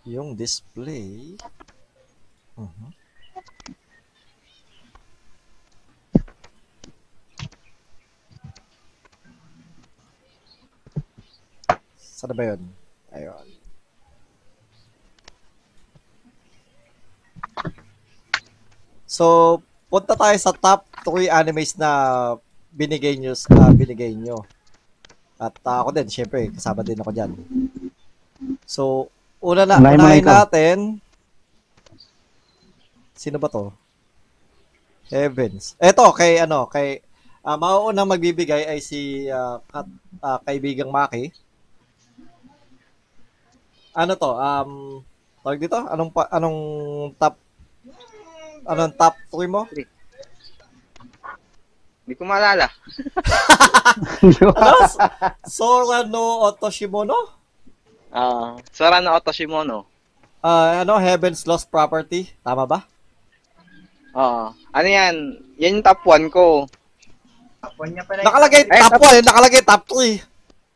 yung 0.03 0.33
display. 0.33 1.37
Mhm. 2.53 2.89
Saan 12.21 12.29
na 12.29 12.37
ba 12.37 12.53
yun? 12.53 12.61
Ayun. 13.17 13.45
So, 19.09 19.57
punta 19.89 20.13
tayo 20.13 20.37
sa 20.37 20.53
top 20.53 20.85
3 21.01 21.33
animes 21.33 21.73
na 21.81 21.89
binigay 22.69 23.17
nyo, 23.17 23.33
ah, 23.57 23.73
binigay 23.73 24.13
nyo. 24.13 24.45
At 25.41 25.57
ah, 25.65 25.81
ako 25.81 25.97
din, 25.97 26.13
syempre, 26.13 26.53
kasama 26.53 26.85
din 26.85 27.01
ako 27.01 27.09
dyan. 27.09 27.33
So, 28.69 29.09
una 29.41 29.65
na, 29.65 29.81
Unahin 29.81 30.21
natin. 30.21 30.77
Sino 33.17 33.41
ba 33.41 33.49
to? 33.49 33.73
Evans. 35.09 35.73
Eto, 35.81 36.05
kay 36.13 36.37
ano, 36.37 36.69
kay 36.69 37.01
ah 37.41 37.57
mauunang 37.57 38.05
magbibigay 38.05 38.69
ay 38.69 38.77
si 38.77 39.25
ah, 39.25 39.57
kat, 39.73 39.89
ah, 40.21 40.37
kaibigang 40.45 40.93
Maki. 40.93 41.33
Ano 43.91 44.13
to? 44.15 44.31
Um, 44.39 44.71
tawag 45.43 45.59
dito? 45.59 45.75
Anong 45.75 46.11
pa, 46.15 46.27
anong 46.31 46.59
top 47.19 47.35
anong 48.63 48.93
top 48.95 49.15
3 49.33 49.51
mo? 49.51 49.67
Hindi 52.05 52.13
ko 52.15 52.23
maalala. 52.23 52.67
Ano? 54.55 54.87
Sora 55.43 56.07
no 56.07 56.47
Otoshimono? 56.47 57.17
Ah, 58.07 58.55
Sora 58.71 59.03
no 59.03 59.11
Otoshimono. 59.11 59.83
Ah, 60.39 60.81
ano, 60.81 60.95
Heaven's 60.95 61.43
Lost 61.43 61.67
Property? 61.67 62.31
Tama 62.39 62.63
ba? 62.63 62.87
Oo. 64.15 64.55
Ano 64.55 64.87
yan? 64.87 65.43
Yan 65.59 65.81
yung 65.81 65.85
top 65.85 66.01
1 66.07 66.31
ko. 66.31 66.65
Tapon 67.61 67.93
niya 67.93 68.03
pala. 68.07 68.25
Nakalagay 68.25 68.63
Ay, 68.65 68.81
top 68.81 69.01
1, 69.01 69.27
nakalagay 69.27 69.61
top 69.61 69.83
3. 69.85 70.30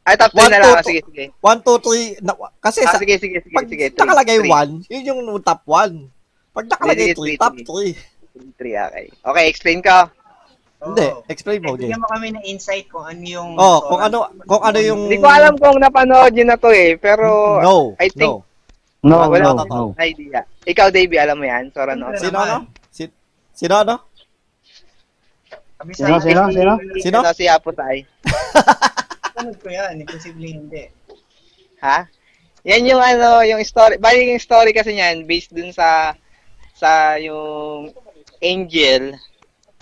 Ay, 0.05 0.13
top 0.21 0.31
3 0.31 0.37
One, 0.37 0.51
na 0.53 0.57
two, 0.57 0.61
lang. 0.61 0.77
two. 0.77 0.85
Sige, 0.85 1.01
sige. 1.01 1.25
1, 1.41 1.65
2, 1.65 2.21
3. 2.21 2.21
Na, 2.21 2.31
kasi 2.61 2.79
Ah, 2.85 2.93
sa, 2.93 3.01
sige, 3.01 3.15
sige, 3.17 3.37
sige, 3.41 3.55
pag 3.57 3.65
sige. 3.65 3.85
nakalagay 3.89 4.37
Three, 4.37 4.53
1, 4.53 4.93
yun 4.93 5.03
yung 5.09 5.19
top 5.41 5.61
1. 5.65 6.53
Pag 6.53 6.65
nakalagay 6.69 7.07
Sige, 7.09 7.17
3, 7.17 7.25
sige, 7.25 7.37
top 7.41 7.55
three, 7.65 7.91
3. 8.37 8.77
3, 8.77 8.85
okay. 8.85 9.05
Okay, 9.25 9.45
explain 9.49 9.79
ka. 9.81 10.13
Hindi, 10.77 11.07
explain 11.25 11.59
mo, 11.65 11.73
Jay. 11.73 11.89
Bigyan 11.89 11.97
mo 11.97 12.07
kami 12.13 12.27
ng 12.37 12.45
insight 12.45 12.85
kung 12.85 13.01
ano 13.01 13.23
yung... 13.25 13.57
Oh, 13.57 13.81
kung 13.89 14.01
ano, 14.05 14.29
kung 14.45 14.61
ano 14.61 14.77
yung... 14.77 15.09
Hindi 15.09 15.17
ko 15.17 15.25
alam 15.25 15.53
kung 15.57 15.81
napanood 15.81 16.33
yun 16.37 16.53
na 16.53 16.59
to 16.61 16.69
eh, 16.69 16.93
pero 17.01 17.57
No, 17.57 17.97
I 17.97 18.05
think- 18.13 18.45
no. 18.45 18.45
No, 19.05 19.29
Wala 19.29 19.53
no, 19.53 19.61
ako. 19.65 19.73
no. 19.73 19.85
idea. 20.01 20.41
Ikaw, 20.65 20.89
Davey, 20.89 21.17
alam 21.17 21.37
mo 21.37 21.45
yan? 21.45 21.69
Sora 21.69 21.93
no 21.93 22.09
Sino 22.17 22.37
ano? 22.41 22.69
Si, 22.89 23.05
sino 23.53 23.77
ano? 23.77 24.01
Sino, 25.93 26.17
sino, 26.21 26.41
sino? 26.49 26.73
Sino? 26.97 27.19
Sino 27.21 27.33
si 27.33 27.45
Apotay? 27.45 28.01
Sunod 29.45 29.61
ko 29.61 29.69
yan, 29.69 30.01
imposible 30.01 30.41
hindi. 30.41 30.89
Ha? 31.77 32.09
Yan 32.65 32.89
yung 32.89 32.97
ano, 32.97 33.45
yung 33.45 33.61
story. 33.61 34.01
Bali 34.01 34.33
yung 34.33 34.41
story 34.41 34.73
kasi 34.73 34.97
niyan 34.97 35.21
based 35.29 35.53
dun 35.53 35.69
sa 35.69 36.17
sa 36.73 37.13
yung 37.21 37.93
Angel. 38.41 39.13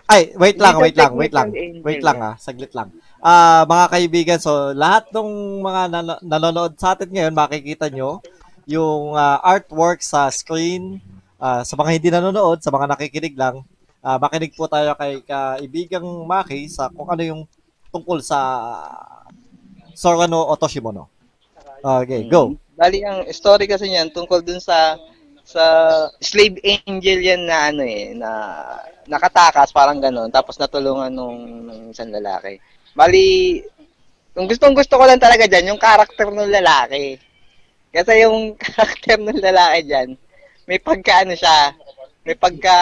Ay, 0.03 0.35
wait 0.35 0.59
lang, 0.59 0.83
wait 0.83 0.99
lang, 0.99 1.15
wait 1.15 1.31
lang. 1.31 1.47
Wait 1.79 2.03
lang 2.03 2.19
ah, 2.19 2.35
saglit 2.35 2.75
lang. 2.75 2.91
Ah, 3.23 3.63
mga 3.63 3.85
kaibigan, 3.87 4.35
so 4.43 4.75
lahat 4.75 5.07
ng 5.15 5.63
mga 5.63 5.81
nan- 5.95 6.21
nanonood 6.27 6.75
sa 6.75 6.91
atin 6.91 7.07
ngayon, 7.07 7.31
makikita 7.31 7.87
nyo 7.87 8.19
yung 8.67 9.15
ah, 9.15 9.39
artwork 9.47 10.03
sa 10.03 10.27
screen. 10.27 10.99
Ah, 11.39 11.63
sa 11.63 11.79
mga 11.79 11.89
hindi 11.95 12.11
nanonood, 12.11 12.59
sa 12.59 12.67
mga 12.67 12.99
nakikinig 12.99 13.39
lang, 13.39 13.63
ah, 14.03 14.19
makinig 14.19 14.51
po 14.59 14.67
tayo 14.67 14.91
kay 14.99 15.23
kaibigang 15.23 16.03
Maki 16.27 16.67
sa 16.67 16.91
kung 16.91 17.07
ano 17.07 17.23
yung 17.23 17.41
tungkol 17.95 18.19
sa 18.19 18.39
Sorano 19.93 20.49
Otoshimono. 20.49 21.09
Okay, 21.83 22.25
go. 22.31 22.55
Bali 22.73 23.05
ang 23.05 23.27
story 23.29 23.69
kasi 23.69 23.91
niyan 23.91 24.09
tungkol 24.09 24.41
dun 24.41 24.57
sa 24.57 24.97
sa 25.43 25.63
slave 26.23 26.57
angel 26.63 27.19
yan 27.19 27.43
na 27.45 27.69
ano 27.69 27.83
eh, 27.83 28.15
na 28.15 28.29
nakatakas, 29.05 29.75
parang 29.75 29.99
ganon, 29.99 30.31
tapos 30.31 30.55
natulungan 30.55 31.11
nung, 31.11 31.67
nung 31.67 31.81
isang 31.91 32.09
lalaki. 32.09 32.63
Bali, 32.95 33.59
kung 34.31 34.47
gustong 34.47 34.71
gusto 34.71 34.95
ko 34.95 35.03
lang 35.03 35.19
talaga 35.19 35.43
dyan, 35.43 35.75
yung 35.75 35.81
karakter 35.81 36.31
ng 36.31 36.47
lalaki. 36.47 37.19
Kasi 37.91 38.23
yung 38.23 38.55
karakter 38.63 39.19
ng 39.19 39.43
lalaki 39.43 39.79
dyan, 39.85 40.09
may 40.65 40.79
pagka 40.79 41.27
ano 41.27 41.35
siya, 41.35 41.75
may 42.23 42.35
pagka 42.39 42.77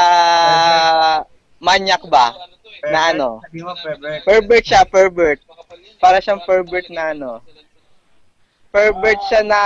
manyak 1.58 2.06
ba? 2.06 2.38
Na 2.86 3.14
ano? 3.14 3.42
Pervert. 3.50 4.22
Pervert 4.26 4.66
siya, 4.66 4.82
pervert. 4.86 5.42
Para 6.02 6.18
siyang 6.18 6.42
pervert 6.44 6.90
na 6.90 7.14
ano. 7.14 7.46
Pervert 8.74 9.22
siya 9.30 9.46
na... 9.46 9.62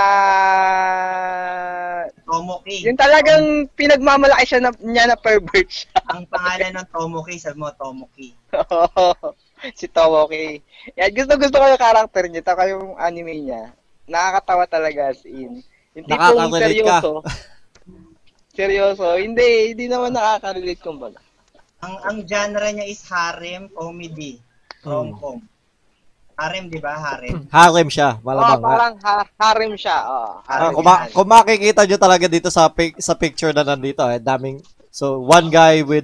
Tomoki. 2.25 2.83
Yung 2.83 2.99
talagang 2.99 3.69
pinagmamalaki 3.77 4.43
siya 4.43 4.59
na, 4.65 4.71
niya 4.81 5.07
na 5.07 5.15
pervert 5.15 5.69
siya. 5.69 5.93
Ang 6.11 6.27
pangalan 6.27 6.75
ng 6.75 6.87
Tomoki, 6.91 7.39
sabi 7.39 7.61
mo, 7.61 7.71
Tomoki. 7.71 8.35
si 9.79 9.85
Tomoki. 9.87 10.59
Yan, 10.99 11.13
gusto 11.15 11.39
gusto 11.39 11.55
ko 11.55 11.65
yung 11.69 11.79
karakter 11.79 12.27
niya, 12.27 12.43
taka 12.43 12.67
yung 12.67 12.99
anime 12.99 13.45
niya. 13.45 13.71
Nakakatawa 14.09 14.65
talaga 14.67 15.15
as 15.15 15.23
in. 15.23 15.63
Yung 15.95 16.05
tipong 16.09 16.51
seryoso. 16.51 17.23
seryoso. 18.51 19.07
Hindi, 19.21 19.71
hindi 19.71 19.85
naman 19.87 20.17
nakaka-relate 20.17 20.81
kumbaga. 20.81 21.21
Ang 21.85 21.95
ang 22.03 22.17
genre 22.25 22.67
niya 22.73 22.89
is 22.89 23.05
harem 23.05 23.69
comedy. 23.69 24.41
Rom-com. 24.81 25.54
Harem, 26.35 26.67
di 26.67 26.77
ba? 26.77 26.93
Harem. 26.93 27.47
Harem 27.55 27.87
siya, 27.87 28.19
Oh, 28.19 28.23
malamang. 28.23 28.59
ha? 28.59 28.67
parang 28.67 28.93
ha- 28.99 29.29
harem 29.39 29.73
siya. 29.73 29.97
Oh, 30.03 30.43
Ah, 30.43 30.67
harem 30.67 30.75
kung, 30.75 30.83
ma- 30.83 31.07
kung 31.07 31.29
makikita 31.29 31.81
nyo 31.83 31.97
talaga 31.97 32.25
dito 32.27 32.49
sa 32.49 32.67
pic- 32.67 32.99
sa 32.99 33.15
picture 33.15 33.51
na 33.51 33.63
nandito, 33.63 34.03
eh, 34.05 34.19
daming 34.19 34.59
so 34.91 35.19
one 35.19 35.47
guy 35.47 35.79
with 35.81 36.03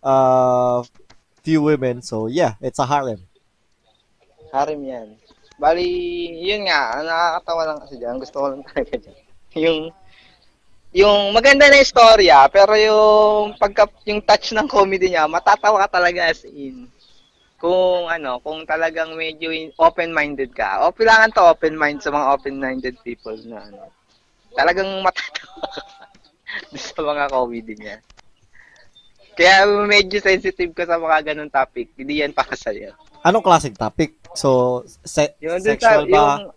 uh 0.00 0.82
few 1.42 1.60
women. 1.60 1.98
So 2.00 2.26
yeah, 2.26 2.54
it's 2.60 2.78
a 2.78 2.86
harem. 2.86 3.22
Harem 4.50 4.80
yan. 4.82 5.08
Bali, 5.56 5.88
yun 6.38 6.68
nga, 6.68 7.00
nakakatawa 7.00 7.62
lang 7.64 7.78
kasi 7.80 7.94
dyan. 7.96 8.16
Gusto 8.16 8.36
ko 8.36 8.46
lang 8.52 8.62
talaga 8.62 8.94
dyan. 8.94 9.18
Yung, 9.56 9.78
yung 10.92 11.32
maganda 11.32 11.64
na 11.64 11.80
istorya, 11.80 12.44
pero 12.46 12.76
yung 12.76 13.56
pagka, 13.56 13.88
yung 14.04 14.20
touch 14.20 14.52
ng 14.52 14.68
comedy 14.68 15.08
niya, 15.08 15.24
matatawa 15.24 15.88
ka 15.88 15.96
talaga 15.96 16.28
as 16.28 16.44
in. 16.44 16.84
Kung 17.56 18.04
ano, 18.06 18.36
kung 18.44 18.68
talagang 18.68 19.16
medyo 19.16 19.48
in- 19.48 19.72
open-minded 19.74 20.52
ka. 20.52 20.84
O 20.84 20.92
kailangan 20.92 21.32
to 21.32 21.40
open-mind 21.42 22.04
sa 22.04 22.12
mga 22.12 22.26
open-minded 22.36 22.96
people 23.00 23.36
na 23.48 23.64
ano. 23.64 23.88
Talagang 24.52 25.00
matatawa 25.00 25.68
sa 26.76 27.00
mga 27.00 27.24
comedy 27.28 27.74
niya. 27.74 27.96
Kaya 29.36 29.64
medyo 29.84 30.16
sensitive 30.16 30.72
ka 30.72 30.84
sa 30.84 30.96
mga 30.96 31.32
ganun 31.32 31.52
topic. 31.52 31.92
Hindi 31.92 32.24
yan 32.24 32.32
para 32.32 32.56
sa'yo. 32.56 32.92
Anong 33.20 33.44
klaseng 33.44 33.76
topic? 33.76 34.16
So, 34.32 34.80
se- 35.02 35.36
Yung 35.40 35.60
sexual 35.60 36.08
ba? 36.08 36.12
yung, 36.12 36.52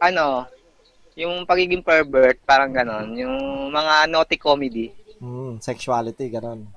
ano, 0.00 0.26
yung 1.16 1.34
pagiging 1.44 1.80
pervert, 1.80 2.40
parang 2.44 2.72
ganon. 2.72 3.12
Yung 3.16 3.36
mga 3.72 4.04
naughty 4.06 4.36
comedy. 4.36 4.92
Hmm, 5.16 5.56
sexuality, 5.58 6.28
ganun. 6.28 6.68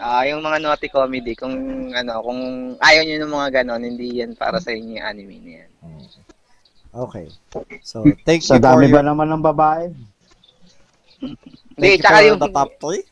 Ah, 0.00 0.24
yung 0.24 0.40
mga 0.40 0.58
naughty 0.62 0.88
comedy, 0.88 1.36
kung 1.36 1.54
ano, 1.92 2.12
kung 2.24 2.40
ayaw 2.80 3.02
niyo 3.04 3.16
ng 3.22 3.34
mga 3.34 3.48
ganon, 3.62 3.84
hindi 3.84 4.22
yan 4.22 4.32
para 4.36 4.60
sa 4.62 4.72
inyo 4.72 4.98
yung 4.98 5.06
anime 5.06 5.36
na 5.40 5.52
yan. 5.62 5.70
Hmm. 5.84 6.06
Okay. 6.92 7.26
So, 7.80 8.04
thank 8.28 8.44
Sa 8.44 8.56
you 8.56 8.60
for 8.60 8.66
dami 8.68 8.84
your, 8.88 8.96
ba 8.96 9.02
naman 9.04 9.28
ng 9.32 9.44
babae? 9.44 9.92
Hindi, 11.76 11.90
tsaka 12.00 12.20
yung, 12.24 12.40
the 12.40 12.50
top 12.52 12.72
3. 12.80 13.04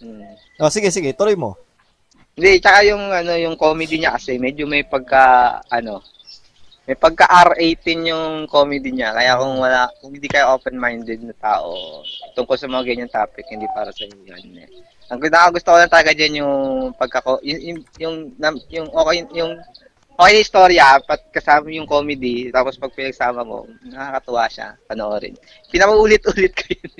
Hmm. 0.00 0.34
Oh, 0.60 0.72
sige, 0.72 0.88
sige, 0.92 1.12
tuloy 1.12 1.36
mo. 1.36 1.56
Hindi, 2.36 2.60
tsaka 2.60 2.84
yung, 2.88 3.04
ano, 3.12 3.32
yung 3.36 3.56
comedy 3.56 4.00
niya 4.00 4.16
kasi, 4.16 4.40
medyo 4.40 4.64
may 4.64 4.84
pagka, 4.84 5.60
ano, 5.68 6.00
may 6.88 6.98
pagka 6.98 7.28
R18 7.28 8.10
yung 8.10 8.26
comedy 8.50 8.90
niya. 8.90 9.14
Kaya 9.14 9.38
kung 9.38 9.62
wala, 9.62 9.86
kung 10.02 10.10
hindi 10.10 10.26
kayo 10.26 10.58
open-minded 10.58 11.22
na 11.22 11.36
tao 11.38 12.02
tungkol 12.34 12.56
sa 12.58 12.66
mga 12.66 12.82
ganyan 12.82 13.12
topic, 13.12 13.46
hindi 13.46 13.68
para 13.70 13.94
sa 13.94 14.08
inyo 14.08 14.26
yan. 14.26 14.66
Eh. 14.66 14.70
Ang 15.10 15.18
gusto, 15.18 15.36
gusto 15.58 15.68
ko 15.74 15.76
lang 15.78 15.90
talaga 15.90 16.14
dyan 16.14 16.46
yung 16.46 16.54
pagka, 16.94 17.18
yung, 17.42 17.82
yung, 17.98 18.16
yung, 18.38 18.56
yung 18.70 18.86
okay, 18.94 19.26
yung, 19.34 19.52
okay 20.14 20.32
na 20.38 20.44
istorya, 20.44 20.86
pat 21.02 21.26
kasama 21.34 21.66
yung 21.74 21.90
comedy, 21.90 22.54
tapos 22.54 22.78
pag 22.78 22.94
pinagsama 22.94 23.42
mo, 23.42 23.66
nakakatuwa 23.82 24.46
siya, 24.46 24.78
panoorin. 24.86 25.34
Pinamaulit-ulit 25.72 26.52
ko 26.60 26.64
yun. 26.70 26.90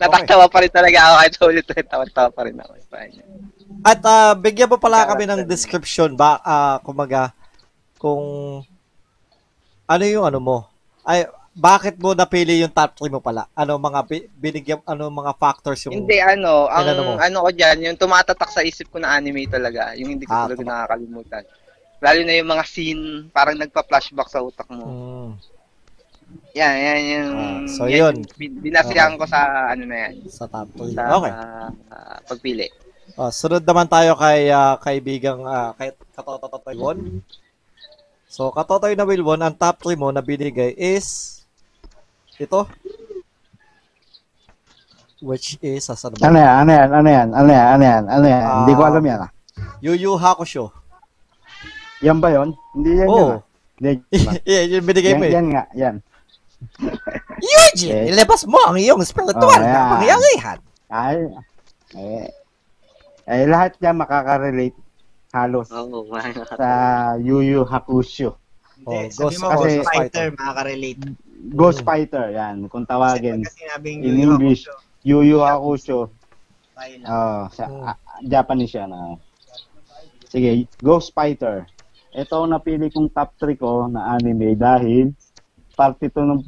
Natatawa 0.00 0.48
pa 0.48 0.64
rin 0.64 0.72
talaga 0.72 0.98
ako 0.98 1.14
kahit 1.20 1.34
ulit-ulit, 1.44 1.86
tawa-tawa 1.86 2.30
pa 2.32 2.42
rin 2.48 2.56
ako 2.58 2.72
sa 2.80 2.96
kanya. 3.04 3.24
At 3.84 4.00
ah, 4.02 4.32
bigyan 4.34 4.72
mo 4.72 4.80
pala 4.80 5.06
kami 5.06 5.28
ng 5.28 5.46
description 5.46 6.16
ba 6.16 6.40
ah 6.42 6.80
kumaga 6.82 7.30
kung 8.00 8.22
ano 9.86 10.04
yung 10.06 10.26
ano 10.26 10.38
mo. 10.42 10.58
Ay 11.06 11.28
bakit 11.56 11.96
mo 11.96 12.12
napili 12.12 12.60
yung 12.60 12.68
top 12.68 13.00
3 13.00 13.08
mo 13.08 13.18
pala? 13.18 13.48
Ano 13.50 13.80
mga 13.80 14.00
bi- 14.04 14.28
binigyan 14.30 14.84
ano 14.84 15.08
mga 15.08 15.32
factors 15.34 15.80
yung 15.84 15.96
Hindi, 15.96 16.20
ano, 16.20 16.68
ang 16.68 16.84
Ano 16.86 17.00
mo? 17.02 17.12
ano 17.16 17.36
ko 17.42 17.50
dyan, 17.50 17.80
yung 17.82 17.96
tumatatak 17.96 18.52
sa 18.52 18.60
isip 18.60 18.92
ko 18.92 19.00
na 19.00 19.16
anime 19.16 19.48
talaga, 19.48 19.96
yung 19.96 20.12
hindi 20.12 20.28
ko 20.28 20.30
Ah, 20.30 20.44
talaga 20.44 20.60
tuma- 20.60 20.70
nakakalimutan. 20.76 21.42
Lalo 21.96 22.20
na 22.22 22.34
yung 22.36 22.50
mga 22.50 22.64
scene, 22.66 23.02
parang 23.30 23.56
nagpa-flashback 23.56 24.28
sa 24.28 24.44
utak 24.44 24.68
mo. 24.68 24.84
Mm, 24.84 25.30
Yan, 26.52 26.74
yan, 26.76 27.00
yung... 27.06 27.30
Ah, 27.32 27.60
so 27.66 27.82
yan, 27.86 27.96
yun. 27.96 28.16
bin- 28.36 28.60
Binasihan 28.60 29.16
ko 29.16 29.24
sa, 29.24 29.40
ano 29.70 29.88
na 29.88 29.96
yan, 30.04 30.12
sa 30.28 30.44
top 30.44 30.68
3. 30.76 30.92
sa 30.92 31.02
Okay. 31.16 31.32
ah, 31.32 31.70
pagpili. 32.22 32.68
Oh, 33.14 33.30
sunod 33.30 33.62
naman 33.62 33.86
tayo 33.86 34.12
kay 34.14 34.50
ah, 34.50 34.76
kaibigang 34.76 35.40
ah, 35.40 35.72
kay 35.72 35.88
Katototoy 36.12 36.76
Won. 36.76 37.24
So, 38.26 38.50
Katotoy 38.50 38.92
na 38.92 39.06
Wilwon, 39.06 39.40
ang 39.40 39.54
top 39.54 39.80
3 39.80 39.94
mo 39.94 40.10
na 40.10 40.20
binigay 40.20 40.76
is 40.76 41.35
ito. 42.36 42.60
Which 45.24 45.56
is, 45.64 45.88
asan 45.88 46.12
ba? 46.12 46.28
Ano 46.28 46.36
yan? 46.36 46.54
Ano 46.60 46.70
yan? 46.70 46.88
Ano 46.92 47.08
yan? 47.08 47.28
Ano 47.32 47.50
yan? 47.50 47.66
Ano 47.72 47.84
yan? 47.84 48.02
Ano 48.04 48.26
yan? 48.28 48.42
Hindi 48.62 48.72
ko 48.76 48.82
Ah. 48.84 48.90
alam 48.92 49.04
yan. 49.04 49.18
ah. 49.24 49.30
Yu 49.80 49.92
Yu 49.96 50.12
Hakusho. 50.14 50.68
Yan 52.04 52.20
ba 52.20 52.28
yon? 52.28 52.52
Hindi 52.76 52.90
yan 53.00 53.08
yun. 53.08 53.16
Oh. 53.16 53.30
ah. 53.32 53.40
Hindi. 53.76 53.90
yeah, 54.48 54.64
yung 54.68 54.84
binigay 54.84 55.16
Yan, 55.16 55.20
mo 55.20 55.24
eh. 55.24 55.32
yan 55.32 55.46
nga. 55.52 55.62
Yan. 55.72 55.94
Eugene, 57.44 57.92
Okay. 57.92 58.12
ilabas 58.12 58.48
mo 58.48 58.56
ang 58.64 58.76
iyong 58.76 59.04
spiritual 59.04 59.44
Oh, 59.44 59.60
na 59.60 59.68
yeah. 59.68 59.88
pangyayarihan. 59.92 60.58
Ay. 60.88 61.16
Eh, 61.96 62.28
eh 63.28 63.44
lahat 63.44 63.76
yan 63.80 63.96
makaka-relate 63.96 64.76
halos 65.32 65.68
Oo, 65.68 66.08
oh, 66.08 66.16
sa 66.56 66.68
Yu 67.20 67.44
Yu 67.44 67.60
Hakusho. 67.64 68.36
Oh, 68.84 68.92
Hindi, 68.92 69.12
sabi 69.12 69.32
Ghost- 69.32 69.40
mo, 69.40 69.46
kasi- 69.52 69.80
Ghost 69.80 69.88
Fighter, 69.88 70.26
makaka-relate. 70.32 71.00
Ghost 71.48 71.80
Mm. 71.80 71.86
Fighter, 71.86 72.26
yan. 72.30 72.56
Kung 72.66 72.82
tawagin. 72.82 73.44
In 73.84 74.02
Yu 74.02 74.10
Yu 74.10 74.22
English. 74.26 74.64
Hakusho, 74.64 74.74
Yu 75.02 75.18
Yu 75.24 75.38
Hakusho. 75.38 76.00
Oh, 77.06 77.40
sa 77.50 77.64
Hmm. 77.64 77.86
ah, 77.86 77.96
Japanese 78.20 78.74
yan. 78.74 78.90
ah. 78.90 79.14
Sige, 80.26 80.50
Ghost 80.78 81.10
Fighter. 81.10 81.64
Ito 82.10 82.42
ang 82.42 82.50
napili 82.50 82.88
kong 82.88 83.08
top 83.10 83.36
3 83.36 83.54
ko 83.54 83.86
na 83.86 84.12
anime 84.12 84.52
dahil 84.54 85.12
parte 85.72 86.08
ito 86.08 86.18
ng 86.18 86.40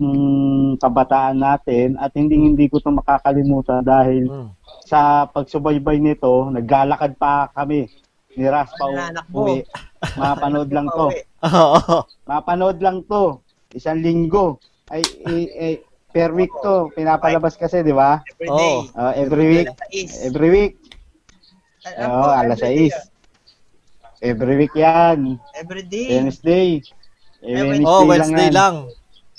kabataan 0.74 1.36
natin 1.36 1.94
at 1.94 2.10
hindi 2.12 2.34
hindi 2.34 2.64
ko 2.64 2.80
ito 2.80 2.88
makakalimutan 2.90 3.84
dahil 3.84 4.24
Mm. 4.24 4.48
sa 4.82 5.00
pagsubaybay 5.26 5.98
nito, 5.98 6.48
naglalakad 6.48 7.12
pa 7.14 7.52
kami 7.52 7.84
ni 8.32 8.44
Ras 8.44 8.72
pa 8.72 8.88
uwi. 9.30 9.60
Mapanood 10.14 10.70
lang 10.70 10.88
to. 10.96 11.06
Mapanood 12.28 12.78
lang 12.78 13.04
to. 13.04 13.40
Isang 13.70 14.00
linggo. 14.00 14.56
Ay, 14.88 15.02
ay, 15.24 15.40
ay, 15.54 15.72
per 16.08 16.32
week 16.32 16.52
to. 16.62 16.88
Pinapalabas 16.92 17.54
kasi, 17.54 17.84
di 17.84 17.92
ba? 17.92 18.24
Every 18.24 18.48
Oh. 18.48 18.56
day. 18.56 18.76
Uh, 18.96 19.12
every 19.14 19.46
week. 19.46 19.68
Every 20.24 20.48
week. 20.48 20.74
Oo, 21.88 22.24
ko, 22.24 22.28
alas 22.28 22.60
every 22.60 22.74
day 22.74 22.90
6. 22.90 23.16
Every 24.20 24.54
week 24.56 24.74
yan. 24.74 25.18
Every 25.54 25.84
day. 25.84 26.08
Wednesday. 26.10 26.68
Eh, 27.38 27.54
Wednesday, 27.54 27.86
Oh, 27.86 28.02
Wednesday 28.02 28.48
yan. 28.50 28.56
lang. 28.56 28.74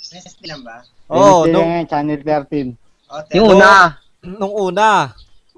Wednesday 0.00 0.46
lang 0.48 0.60
ba? 0.64 0.76
Oh, 1.06 1.44
Wednesday 1.44 1.52
nung, 1.52 1.66
lang 1.66 1.76
yan, 1.76 1.86
Channel 1.86 2.20
13. 2.22 2.68
Oh, 3.10 3.20
Yung 3.34 3.46
una, 3.52 3.70
nung 4.22 4.54
una. 4.54 4.88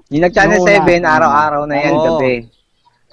yung 0.09 0.23
nag-channel 0.25 0.59
Yung 0.59 0.67
una. 0.67 0.85
7, 0.85 1.01
araw-araw 1.05 1.61
na 1.63 1.75
yan, 1.77 1.93
Oo. 1.93 2.05
gabi. 2.17 2.33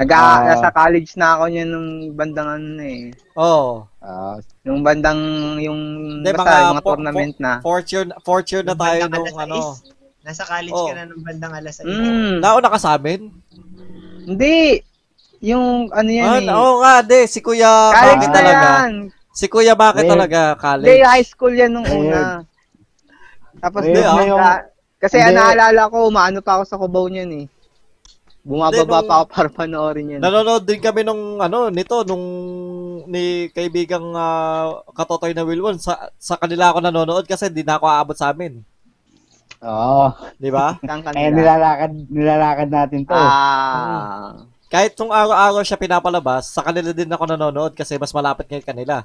Nag 0.00 0.08
Ah. 0.10 0.40
nasa 0.48 0.68
college 0.72 1.12
na 1.14 1.36
ako 1.36 1.44
niyan 1.46 1.68
nung 1.68 1.88
bandang 2.10 2.48
ano 2.50 2.66
na 2.72 2.84
eh. 2.84 3.12
Oh. 3.36 3.84
Ah, 4.00 4.40
Yung 4.64 4.80
bandang, 4.80 5.20
yung, 5.58 5.76
Hindi, 6.18 6.30
basta, 6.30 6.40
mga 6.42 6.56
yung 6.56 6.72
mga 6.72 6.80
po- 6.80 6.90
tournament 6.90 7.34
na. 7.36 7.52
Fourth 7.60 7.88
year, 7.90 8.06
fourth 8.22 8.48
year 8.48 8.62
na 8.62 8.72
nung 8.72 8.80
tayo 8.80 9.02
nung 9.02 9.12
alas 9.20 9.36
ano. 9.36 9.54
sais. 9.54 9.92
Nasa 10.20 10.42
college 10.44 10.72
Oh. 10.74 10.88
ka 10.88 10.94
na 10.94 11.04
nung 11.04 11.20
bandang 11.20 11.52
alas 11.52 11.74
6. 11.76 11.84
Mm, 11.86 12.32
Nauna 12.38 12.68
ka 12.68 12.78
sa 12.78 12.96
amin? 12.96 13.28
hindi. 14.22 14.80
Yung, 15.42 15.88
ano 15.90 16.10
yan 16.10 16.28
Ah, 16.28 16.40
eh. 16.42 16.52
oo 16.54 16.74
nga, 16.78 16.94
de. 17.02 17.20
Si 17.24 17.40
Kuya 17.40 17.68
college 17.90 18.00
Bakit 18.18 18.28
na 18.30 18.34
talaga. 18.34 18.66
yan. 18.78 18.92
Si 19.30 19.46
Kuya 19.48 19.74
Bakit 19.74 20.04
talaga, 20.06 20.40
Hindi, 20.50 20.60
college. 20.62 21.04
high 21.06 21.26
school 21.26 21.52
yan 21.54 21.72
nung 21.72 21.88
una. 21.88 22.44
Tapos 23.58 23.82
na 23.82 24.00
yung- 24.22 24.36
na- 24.38 24.64
kasi 24.96 25.16
Hindi. 25.18 25.32
naalala 25.34 25.82
ko, 25.88 26.08
maano 26.08 26.40
pa 26.40 26.56
ako 26.56 26.64
sa 26.66 26.76
Cubao 26.76 27.04
niyan 27.04 27.32
eh. 27.34 27.46
Bumababa 28.40 28.72
Hindi, 28.72 28.88
nung- 28.88 29.08
pa 29.08 29.14
ako 29.20 29.24
para 29.28 29.48
panoorin 29.52 30.12
yan. 30.16 30.20
Nanonood 30.24 30.64
din 30.64 30.80
kami 30.80 31.04
nung 31.04 31.36
ano 31.38 31.68
nito 31.68 32.00
nung 32.08 32.24
ni 33.04 33.52
kaibigang 33.52 34.16
ah, 34.16 34.80
katotoy 34.96 35.36
na 35.36 35.44
Wilwon 35.44 35.76
sa 35.76 36.08
sa 36.16 36.40
kanila 36.40 36.72
ako 36.72 36.78
nanonood 36.80 37.28
kasi 37.28 37.52
hindi 37.52 37.60
na 37.60 37.76
ako 37.76 37.84
aabot 37.84 38.16
sa 38.16 38.32
amin, 38.32 38.64
Oo. 39.60 40.08
'di 40.40 40.48
ba? 40.48 40.72
Kaya 40.80 41.04
kanila? 41.04 41.36
nilalakad, 41.36 41.92
nilalakad 42.08 42.68
natin 42.72 43.00
to. 43.04 43.12
Ah. 43.12 44.40
Kahit 44.70 44.94
nung 44.96 45.12
araw-araw 45.12 45.60
siya 45.60 45.76
pinapalabas, 45.76 46.48
sa 46.48 46.62
kanila 46.64 46.94
din 46.94 47.10
ako 47.10 47.24
nanonood 47.28 47.72
kasi 47.76 48.00
mas 48.00 48.14
malapit 48.14 48.48
ngayon 48.48 48.64
kanila. 48.64 48.96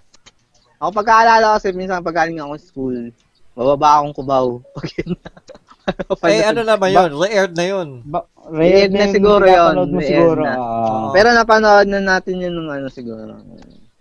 Ako 0.79 0.93
pagkaalala 0.95 1.43
ko 1.43 1.53
kasi 1.59 1.69
minsan 1.75 2.05
pag 2.05 2.23
galing 2.23 2.39
ako 2.39 2.53
sa 2.55 2.67
school, 2.71 2.95
bababa 3.51 3.99
akong 3.99 4.15
Cubao. 4.15 4.61
Pag 4.77 4.87
yun 4.95 5.11
na. 6.21 6.27
Eh 6.27 6.43
ano 6.43 6.61
naman 6.61 6.89
'yun, 6.89 7.11
re-aired 7.15 7.53
na 7.53 7.65
'yun. 7.65 7.87
Ba- 8.03 8.27
Rare 8.45 8.89
na 8.93 9.09
yung 9.09 9.15
siguro 9.17 9.43
yun, 9.43 9.73
mo 9.89 9.99
siguro. 10.01 10.41
na. 10.45 10.53
Oo. 10.53 11.09
Pero 11.09 11.33
napanood 11.33 11.89
na 11.89 11.97
natin 11.97 12.37
yun 12.37 12.53
nung 12.53 12.69
ano 12.69 12.93
siguro. 12.93 13.41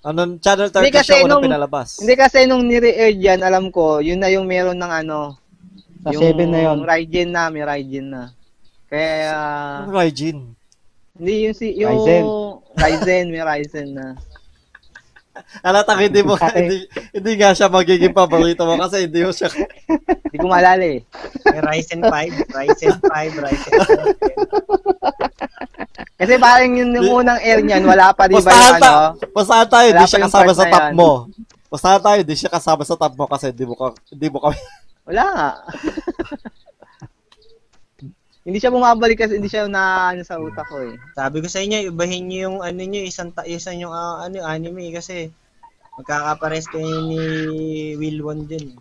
Ano, 0.04 0.36
channel 0.36 0.68
30 0.68 0.84
Hindi 0.84 0.92
kasi 0.92 1.16
siya 1.16 1.24
nung- 1.24 1.40
pinalabas. 1.40 1.96
Hindi 1.96 2.12
kasi 2.12 2.44
nung 2.44 2.68
nire-air 2.68 3.16
yan, 3.16 3.40
alam 3.40 3.72
ko, 3.72 4.04
yun 4.04 4.20
na 4.20 4.28
yung 4.28 4.44
meron 4.44 4.76
ng 4.76 4.92
ano. 5.00 5.40
Sa 6.04 6.12
7 6.12 6.44
na 6.44 6.60
yun. 6.60 6.84
Raijin 6.84 7.32
na, 7.32 7.48
may 7.48 7.64
Raijin 7.64 8.12
na. 8.12 8.36
Kaya, 8.84 9.32
Ano 9.80 9.96
Raijin? 9.96 10.52
hindi 11.16 11.48
yung 11.48 11.56
si, 11.56 11.72
yung 11.72 11.96
Ryzen. 11.96 12.24
Ryzen, 12.76 13.26
may 13.32 13.40
Ryzen 13.40 13.88
na. 13.96 14.06
Alatang 15.60 15.98
hindi 15.98 16.22
mo, 16.22 16.38
hindi, 16.38 16.86
hindi 17.10 17.32
nga 17.34 17.50
siya 17.52 17.66
magiging 17.66 18.14
paborito 18.14 18.62
mo 18.62 18.78
kasi 18.78 19.10
hindi 19.10 19.26
mo 19.26 19.34
siya, 19.34 19.50
Hindi 19.50 20.36
ko 20.38 20.46
maalala 20.46 20.84
eh. 20.84 21.02
Ryzen 21.46 22.02
5, 22.02 22.54
Ryzen 22.54 22.96
5, 23.02 23.42
Ryzen 23.42 23.72
7. 23.74 24.14
Kasi 26.14 26.32
parang 26.38 26.70
yun 26.70 26.94
yung 26.94 27.10
unang 27.22 27.40
air 27.42 27.58
niyan, 27.60 27.84
wala 27.84 28.14
pa 28.14 28.30
di 28.30 28.38
ba 28.38 28.54
yung 28.54 28.78
ano? 28.78 28.80
ta- 28.80 29.12
pustahan 29.34 29.68
tayo, 29.68 29.88
Wala 29.90 29.98
di 29.98 30.02
pa 30.02 30.10
siya 30.10 30.24
kasama 30.26 30.52
sa 30.54 30.64
top 30.70 30.86
mo. 30.94 31.10
Pustahan 31.66 32.00
tayo, 32.00 32.20
di 32.22 32.34
siya 32.38 32.50
kasama 32.50 32.82
sa 32.86 32.94
top 32.94 33.12
mo 33.18 33.24
kasi 33.26 33.50
hindi 33.50 33.64
mo, 33.66 33.74
ka, 33.74 33.86
hindi 34.14 34.26
mo 34.30 34.38
kami. 34.38 34.58
Wala 35.10 35.24
nga. 35.26 35.48
Hindi 38.44 38.60
siya 38.60 38.68
bumabalik 38.68 39.16
kasi 39.16 39.40
hindi 39.40 39.48
siya 39.48 39.64
na 39.72 40.12
ano 40.12 40.20
sa 40.20 40.36
utak 40.36 40.68
ko 40.68 40.84
eh. 40.84 41.00
Sabi 41.16 41.40
ko 41.40 41.48
sa 41.48 41.64
inyo, 41.64 41.88
ibahin 41.88 42.28
niyo 42.28 42.52
yung 42.52 42.58
ano 42.60 42.80
niyo, 42.84 43.00
isang 43.00 43.32
ta- 43.32 43.48
isang 43.48 43.80
yung 43.80 43.88
ah, 43.90 44.20
ano 44.20 44.44
anime 44.44 44.92
kasi 44.92 45.32
magkakapares 45.96 46.68
kayo 46.68 47.08
ni 47.08 47.20
Wilwon 47.96 48.44
din. 48.44 48.76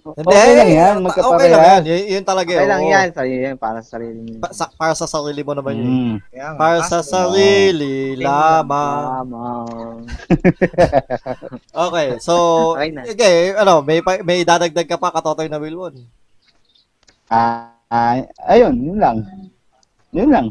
Okay 0.00 0.24
lang 0.56 0.70
yan, 0.72 0.94
Okay 0.96 1.04
magkapareha. 1.06 1.52
lang 1.52 1.62
yan, 1.62 1.82
yun, 1.84 2.00
yun 2.18 2.24
talaga 2.24 2.50
Okay 2.56 2.66
lang 2.66 2.82
oo. 2.82 2.88
yan, 2.88 3.06
sarili 3.12 3.40
yan, 3.44 3.56
para 3.60 3.78
sa 3.84 4.00
sarili 4.00 4.16
niyo. 4.16 4.38
Pa- 4.40 4.56
sa- 4.56 4.72
para 4.72 4.94
sa 4.96 5.04
sarili 5.04 5.44
mo 5.44 5.52
naman 5.52 5.76
yun. 5.76 5.92
Mm. 5.92 6.16
Para 6.56 6.78
sa 6.88 7.04
sarili 7.04 8.16
lamang. 8.16 9.04
Tama. 9.06 9.44
Okay, 11.90 12.16
so, 12.18 12.34
Okay 12.74 13.12
okay, 13.12 13.36
ano, 13.54 13.84
may, 13.84 14.00
may 14.24 14.40
dadagdag 14.40 14.88
ka 14.88 14.96
pa 14.96 15.12
katotoy 15.12 15.52
na 15.52 15.60
Wilwon. 15.60 16.00
Ah, 17.28 17.76
ah, 17.90 18.22
ayun, 18.48 18.74
yun 18.78 18.98
lang. 18.98 19.18
Yun 20.14 20.30
lang. 20.30 20.46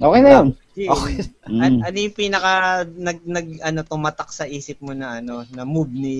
Okay 0.00 0.20
na 0.24 0.30
yun. 0.32 0.48
Okay. 0.80 1.14
An- 1.44 1.76
Mm. 1.76 1.80
ano 1.84 1.96
yung 1.98 2.16
pinaka 2.16 2.52
nag 2.88 3.18
nag 3.26 3.46
ano 3.60 3.78
tumatak 3.84 4.32
sa 4.32 4.48
isip 4.48 4.80
mo 4.80 4.96
na 4.96 5.20
ano 5.20 5.44
na 5.52 5.66
move 5.68 5.92
ni 5.92 6.16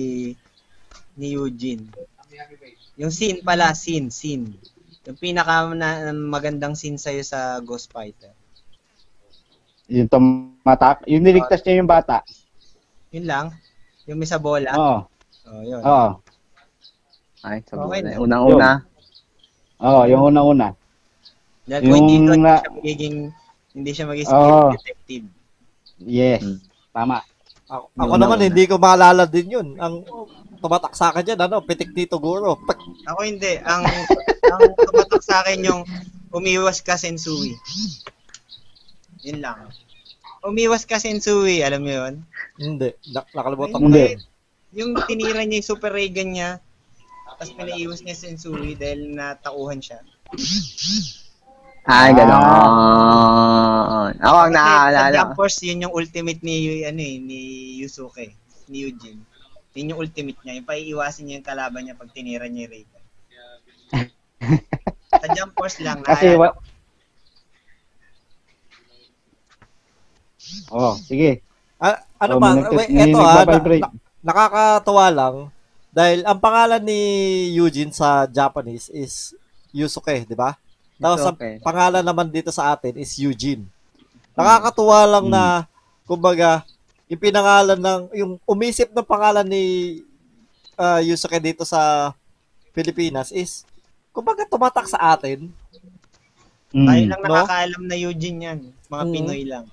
ni 1.17 1.33
Eugene? 1.33 1.89
Yung 2.99 3.09
scene 3.09 3.41
pala, 3.41 3.73
scene, 3.73 4.13
scene. 4.13 4.53
Yung 5.09 5.17
pinaka 5.17 5.65
na, 5.73 6.13
magandang 6.13 6.77
scene 6.77 7.01
sa'yo 7.01 7.25
sa 7.25 7.57
Ghost 7.65 7.89
Fighter. 7.89 8.29
Yung 9.89 10.05
tumatak, 10.05 11.01
yung 11.09 11.25
niligtas 11.25 11.65
niya 11.65 11.81
yung 11.81 11.89
bata. 11.89 12.21
Yun 13.09 13.25
lang. 13.25 13.45
Yung 14.05 14.21
may 14.21 14.29
sa 14.29 14.37
bola. 14.37 14.71
Oo. 14.77 14.99
Oh, 15.49 15.61
yun. 15.65 15.81
Oo. 15.81 16.09
Ay, 17.41 17.65
sa 17.65 17.73
Okay 17.81 17.81
okay 17.81 17.99
na. 18.05 18.21
Unang-una. 18.21 18.69
Oo, 19.81 20.01
yung 20.05 20.23
unang-una. 20.27 20.67
Dahil 21.63 21.81
kung 21.83 21.93
hindi 21.95 22.13
yung 22.15 22.27
doon, 22.27 22.41
na- 22.41 22.61
hindi 22.61 22.61
siya 22.61 22.75
magiging 22.75 23.15
hindi 23.71 23.91
siya 23.91 24.05
magiging 24.05 24.33
Oo. 24.33 24.69
detective. 24.73 25.25
Yes. 25.99 26.41
Mm. 26.41 26.57
Tama. 26.91 27.17
Ako, 27.65 27.83
Yung 27.87 28.01
ako 28.03 28.13
naman, 28.13 28.27
una-una. 28.35 28.45
hindi 28.45 28.63
ko 28.65 28.75
maalala 28.77 29.23
din 29.25 29.47
yun. 29.49 29.67
Ang 29.77 30.03
tumatak 30.59 30.91
sa 30.91 31.09
akin 31.09 31.23
dyan, 31.23 31.39
ano, 31.39 31.61
pitik 31.61 31.89
ni 31.89 32.03
Toguro. 32.03 32.59
Pak- 32.59 32.83
Ako 33.07 33.19
hindi. 33.21 33.55
Ang 33.59 33.81
ang 34.45 34.61
tumatak 34.77 35.21
sa 35.21 35.39
akin 35.41 35.63
yung 35.63 35.81
umiwas 36.29 36.79
ka 36.79 36.95
Sensui. 36.95 37.55
Yun 39.21 39.39
lang. 39.39 39.69
Umiwas 40.41 40.83
ka 40.83 40.97
Sensui, 40.97 41.61
alam 41.61 41.81
mo 41.81 41.91
yun? 41.91 42.13
Hindi, 42.57 42.91
nak- 43.07 43.29
nakalimutan 43.31 43.77
ko. 43.77 43.87
Hindi. 43.87 44.17
Yung 44.73 44.97
tinira 45.05 45.41
niya 45.41 45.59
yung 45.59 45.69
super 45.69 45.89
ray 45.89 46.09
gun 46.09 46.33
niya, 46.33 46.57
tapos 47.41 47.57
pinaiwas 47.57 48.05
niya 48.05 48.13
Sensui 48.13 48.77
dahil 48.77 49.17
natauhan 49.17 49.81
siya. 49.81 49.97
Ay, 51.83 52.13
gano'n. 52.13 52.37
Ako 54.15 54.37
ang 54.37 54.53
Kasi 54.53 54.61
Sa 54.61 54.61
naaalala. 54.85 55.09
Jump 55.11 55.33
Force, 55.33 55.57
yun 55.65 55.81
yung 55.81 55.91
ultimate 55.91 56.37
ni, 56.39 56.55
ano 56.85 57.01
eh, 57.01 57.17
ni 57.17 57.39
Yusuke, 57.81 58.37
ni 58.69 58.85
Eugene. 58.85 59.25
Yun 59.73 59.89
yung 59.89 59.99
ultimate 59.99 60.37
niya. 60.39 60.61
Yung 60.61 60.69
paiiwasin 60.69 61.25
niya 61.25 61.35
yung 61.35 61.47
kalaban 61.47 61.81
niya 61.81 61.97
pag 61.97 62.13
tinira 62.13 62.45
niya 62.45 62.69
yung 62.69 62.71
ray 62.71 62.85
gun. 62.85 63.01
Sa 65.17 65.27
Jump 65.33 65.57
Force 65.57 65.81
lang, 65.81 66.05
Kasi 66.05 66.37
wa- 66.37 66.53
Oh, 70.69 70.93
sige. 70.95 71.41
Ah, 71.77 72.05
ano 72.19 72.37
Oh, 72.37 72.39
ba? 72.39 72.53
Wait, 72.69 72.89
eto 72.91 73.17
ha, 73.17 73.41
nagbabibrate. 73.41 73.81
na- 73.81 73.97
nakakatawa 74.21 75.05
lang 75.09 75.35
dahil 75.91 76.23
ang 76.23 76.39
pangalan 76.39 76.79
ni 76.79 76.99
Eugene 77.53 77.91
sa 77.91 78.23
Japanese 78.25 78.87
is 78.89 79.35
Yusuke, 79.69 80.23
di 80.23 80.33
ba? 80.33 80.55
Tapos 80.95 81.21
ang 81.21 81.35
Yusuke. 81.35 81.59
pangalan 81.59 82.01
naman 82.01 82.27
dito 82.27 82.49
sa 82.49 82.71
atin 82.71 82.95
is 82.95 83.11
Eugene. 83.15 83.67
Nakakatuwa 84.33 84.99
lang 85.05 85.25
Hmm. 85.27 85.33
na, 85.33 85.43
kumbaga, 86.03 86.63
yung 87.05 87.19
pinangalan 87.19 87.75
ng, 87.75 88.01
yung 88.13 88.31
umisip 88.45 88.89
ng 88.89 89.03
pangalan 89.03 89.43
ni 89.43 89.63
ah, 90.73 90.97
Yusuke 90.97 91.37
dito 91.37 91.61
sa 91.61 92.11
Pilipinas 92.71 93.29
is, 93.29 93.67
kumbaga 94.09 94.43
tumatak 94.43 94.87
sa 94.87 95.13
atin, 95.13 95.51
Mm. 96.71 96.87
Tayo 96.87 97.03
lang 97.03 97.19
No? 97.19 97.27
nakakaalam 97.27 97.83
na 97.83 97.95
Eugene 97.99 98.39
yan. 98.41 98.59
Mga 98.87 99.03
Mm. 99.03 99.11
Pinoy 99.11 99.41
lang. 99.43 99.65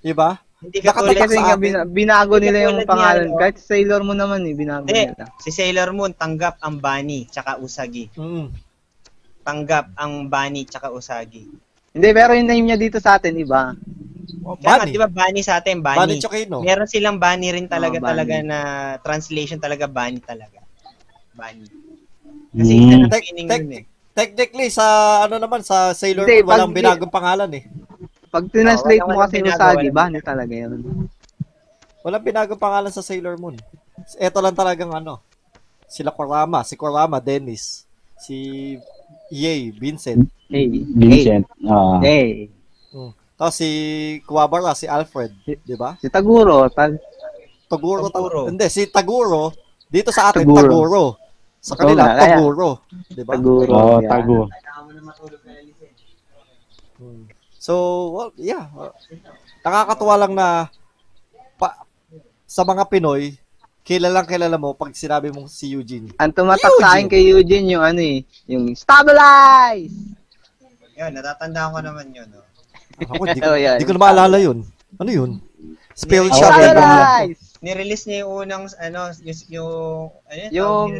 di 0.00 0.08
ba? 0.10 0.40
Hindi 0.56 0.78
Nakatatak 0.78 0.88
katulad 0.88 1.16
Kasi 1.20 1.36
sa 1.36 1.42
nga, 1.42 1.56
bina- 1.56 1.84
binago 1.86 2.34
nila 2.36 2.58
yung 2.64 2.78
pangalan. 2.82 3.28
niya? 3.28 3.38
Kahit 3.38 3.56
Sailor 3.58 4.00
Moon 4.00 4.16
naman 4.16 4.40
eh, 4.40 4.54
binago 4.54 4.84
Hindi. 4.84 5.04
nila. 5.12 5.24
Si 5.36 5.50
Sailor 5.50 5.92
Moon, 5.92 6.12
tanggap 6.12 6.56
ang 6.58 6.74
Bunny 6.76 7.28
tsaka 7.28 7.58
Usagi. 7.58 8.08
Mm. 8.14 8.48
Tanggap 9.42 9.92
ang 9.94 10.26
Bunny 10.26 10.64
tsaka 10.64 10.88
Usagi. 10.88 11.44
Hindi, 11.92 12.08
pero 12.10 12.32
yung 12.32 12.44
name 12.46 12.64
niya 12.66 12.78
dito 12.78 12.96
sa 12.96 13.16
atin, 13.16 13.36
iba. 13.36 13.76
Oh, 14.42 14.56
Kaya 14.56 14.80
nga, 14.80 14.86
di 14.86 14.96
ba 14.96 15.08
Bunny 15.08 15.40
sa 15.40 15.60
atin, 15.60 15.78
Bunny 15.78 15.98
Bunny. 16.08 16.16
Chokino. 16.18 16.60
Meron 16.60 16.88
silang 16.88 17.16
Bunny 17.16 17.52
rin 17.52 17.66
talaga 17.66 17.94
Oh, 17.94 18.00
Bunny. 18.00 18.10
talaga 18.10 18.34
na 18.40 18.58
translation 18.98 19.58
talaga 19.58 19.84
Bunny 19.86 20.18
talaga. 20.18 20.64
Bunny. 21.32 21.68
Kasi 22.50 22.72
Mm. 22.72 22.88
isa 22.88 23.06
tek- 23.12 23.28
yun 23.28 23.72
eh. 23.74 23.84
Technically, 24.10 24.68
sa 24.70 24.84
ano 25.22 25.36
naman, 25.36 25.60
sa 25.60 25.92
Sailor 25.92 26.24
Moon, 26.24 26.48
walang 26.48 26.72
binagong 26.72 27.12
pangalan 27.12 27.52
eh. 27.52 27.68
Pag 28.36 28.52
tinranslate 28.52 29.00
wala- 29.00 29.14
mo 29.16 29.22
kasi 29.24 29.34
binago, 29.40 29.56
Usagi, 29.56 29.76
walang 29.88 29.96
ba? 29.96 30.04
Ano 30.12 30.20
talaga 30.20 30.52
yun? 30.52 30.70
Walang 32.04 32.24
binagong 32.28 32.60
pangalan 32.60 32.92
sa 32.92 33.00
Sailor 33.00 33.40
Moon. 33.40 33.56
Ito 34.20 34.38
lang 34.44 34.52
talagang 34.52 34.92
ano. 34.92 35.24
Sila 35.88 36.12
Kurama, 36.12 36.60
si 36.60 36.76
Kurama, 36.76 37.16
Dennis, 37.16 37.88
si 38.20 38.36
Yay, 39.32 39.72
Vincent. 39.72 40.28
Hey, 40.52 40.68
Vincent. 40.84 41.48
Ah. 41.64 41.98
Hey, 42.04 42.52
Mm. 42.96 43.12
Tapos 43.36 43.60
si 43.60 43.68
Kuwabara, 44.24 44.72
si 44.72 44.88
Alfred, 44.88 45.28
di 45.44 45.76
ba? 45.76 46.00
si 46.00 46.08
Taguro, 46.08 46.64
tag 46.72 46.96
Taguro. 47.68 48.08
Taguro. 48.08 48.48
Hindi, 48.48 48.72
si 48.72 48.88
Taguro, 48.88 49.52
dito 49.84 50.08
sa 50.14 50.32
atin, 50.32 50.48
Taguro. 50.48 50.64
Taguro. 50.64 51.04
Sa 51.60 51.74
kanila, 51.76 52.16
Taguro. 52.16 52.86
Di 53.10 53.20
ba? 53.20 53.36
Taguro. 53.36 53.68
Oo, 53.68 54.00
yeah. 54.00 54.48
So, 57.66 57.74
well, 58.14 58.30
yeah. 58.38 58.70
Nakakatuwa 59.66 60.14
lang 60.22 60.32
na 60.38 60.70
pa, 61.58 61.82
sa 62.46 62.62
mga 62.62 62.86
Pinoy, 62.86 63.34
kilalang 63.82 64.22
kilala 64.22 64.54
mo 64.54 64.70
pag 64.70 64.94
sinabi 64.94 65.34
mong 65.34 65.50
si 65.50 65.74
Eugene. 65.74 66.14
Ang 66.22 66.30
tumatak 66.30 66.70
sa 66.78 66.94
akin 66.94 67.10
kay 67.10 67.26
Eugene 67.26 67.74
yung 67.74 67.82
ano 67.82 67.98
eh, 67.98 68.22
yung 68.46 68.70
stabilize! 68.78 69.90
Yun, 70.94 71.10
natatandaan 71.10 71.74
ko 71.74 71.80
naman 71.82 72.06
yun. 72.14 72.30
No? 72.30 72.46
Ako, 73.02 73.34
di 73.34 73.42
ko, 73.42 73.50
Oh, 73.54 73.58
yeah. 73.58 73.82
di 73.82 73.84
ko 73.84 73.98
na 73.98 74.02
maalala 74.06 74.38
yun. 74.38 74.62
Ano 75.02 75.10
yun? 75.10 75.42
Spell 75.98 76.30
shot. 76.30 76.54
Okay. 76.54 76.70
Stabilize! 76.70 77.46
nirelease 77.66 78.06
niya 78.06 78.22
yung 78.22 78.46
unang 78.46 78.64
ano 78.78 79.10
yung 79.26 79.38
yung 79.50 79.72
ano 80.28 80.38
yun, 80.38 80.52
Yung- 80.54 80.92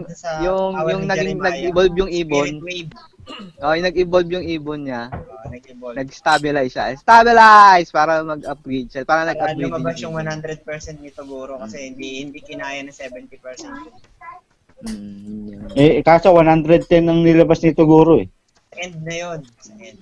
yung 0.42 0.72
yung 0.74 1.02
ni 1.04 1.06
naging 1.06 1.38
nag-evolve 1.38 1.94
yung 1.94 2.10
ibon. 2.10 2.46
Spirit 2.58 2.64
wave. 2.66 2.90
Oh, 3.62 3.74
yung 3.74 3.86
nag-evolve 3.90 4.30
yung 4.30 4.46
ibon 4.46 4.86
niya. 4.86 5.10
Oh, 5.10 5.50
nag-evolve. 5.50 5.98
Nag-stabilize 5.98 6.72
siya. 6.72 6.94
Stabilize 6.94 7.90
para 7.90 8.22
mag-upgrade 8.22 8.88
siya. 8.90 9.02
Para 9.02 9.26
nag-upgrade 9.26 9.66
lumabas 9.66 9.98
din 9.98 10.06
yung 10.06 10.14
ibon. 10.14 10.30
100% 10.62 11.02
ni 11.02 11.10
Toguro 11.10 11.58
kasi 11.58 11.90
hindi 11.90 12.22
hindi 12.22 12.38
kinaya 12.38 12.78
ng 12.86 12.94
70%. 12.94 14.86
Mm. 14.86 15.72
Eh, 15.74 16.04
kaso 16.04 16.30
110 16.30 17.08
ang 17.08 17.24
nilabas 17.24 17.64
ni 17.64 17.72
Toguro 17.74 18.20
eh. 18.22 18.28
End 18.76 19.00
na 19.02 19.14
yun. 19.16 19.40
Sa 19.58 19.72
end. 19.80 19.98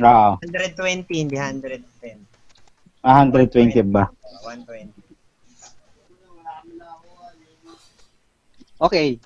Oo. 0.00 0.30
120, 0.40 1.04
hindi 1.12 1.36
110. 1.36 1.84
Ah, 3.02 3.26
120 3.26 3.82
ba? 3.90 4.06
Oh, 4.08 4.48
120. 4.48 4.94
Okay. 8.82 9.18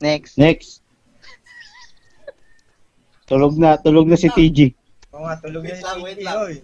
Next. 0.00 0.36
Next. 0.36 0.80
Tulog 3.28 3.54
na, 3.60 3.76
tulog 3.76 4.08
na 4.08 4.16
si 4.16 4.26
TG. 4.26 4.72
Oo 5.12 5.24
nga, 5.28 5.36
tulog 5.36 5.62
Wait 5.62 5.76
na 5.76 5.84
lang, 5.84 5.96
si 5.96 6.02
wait 6.02 6.18
TG, 6.18 6.24
lang. 6.24 6.36
oy. 6.40 6.54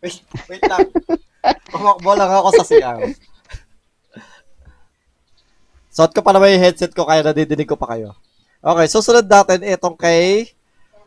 Wait, 0.00 0.14
wait 0.48 0.62
lang. 0.66 0.86
Tumakbo 1.70 2.10
lang 2.18 2.30
ako 2.30 2.48
sa 2.58 2.64
CR. 2.66 3.00
Suot 5.90 6.12
ko 6.14 6.20
pa 6.22 6.30
naman 6.30 6.54
yung 6.54 6.64
headset 6.64 6.94
ko 6.94 7.06
kaya 7.06 7.22
nadidinig 7.22 7.66
ko 7.66 7.74
pa 7.74 7.94
kayo. 7.94 8.14
Okay, 8.60 8.86
susunod 8.86 9.26
natin 9.26 9.64
itong 9.64 9.96
kay 9.96 10.50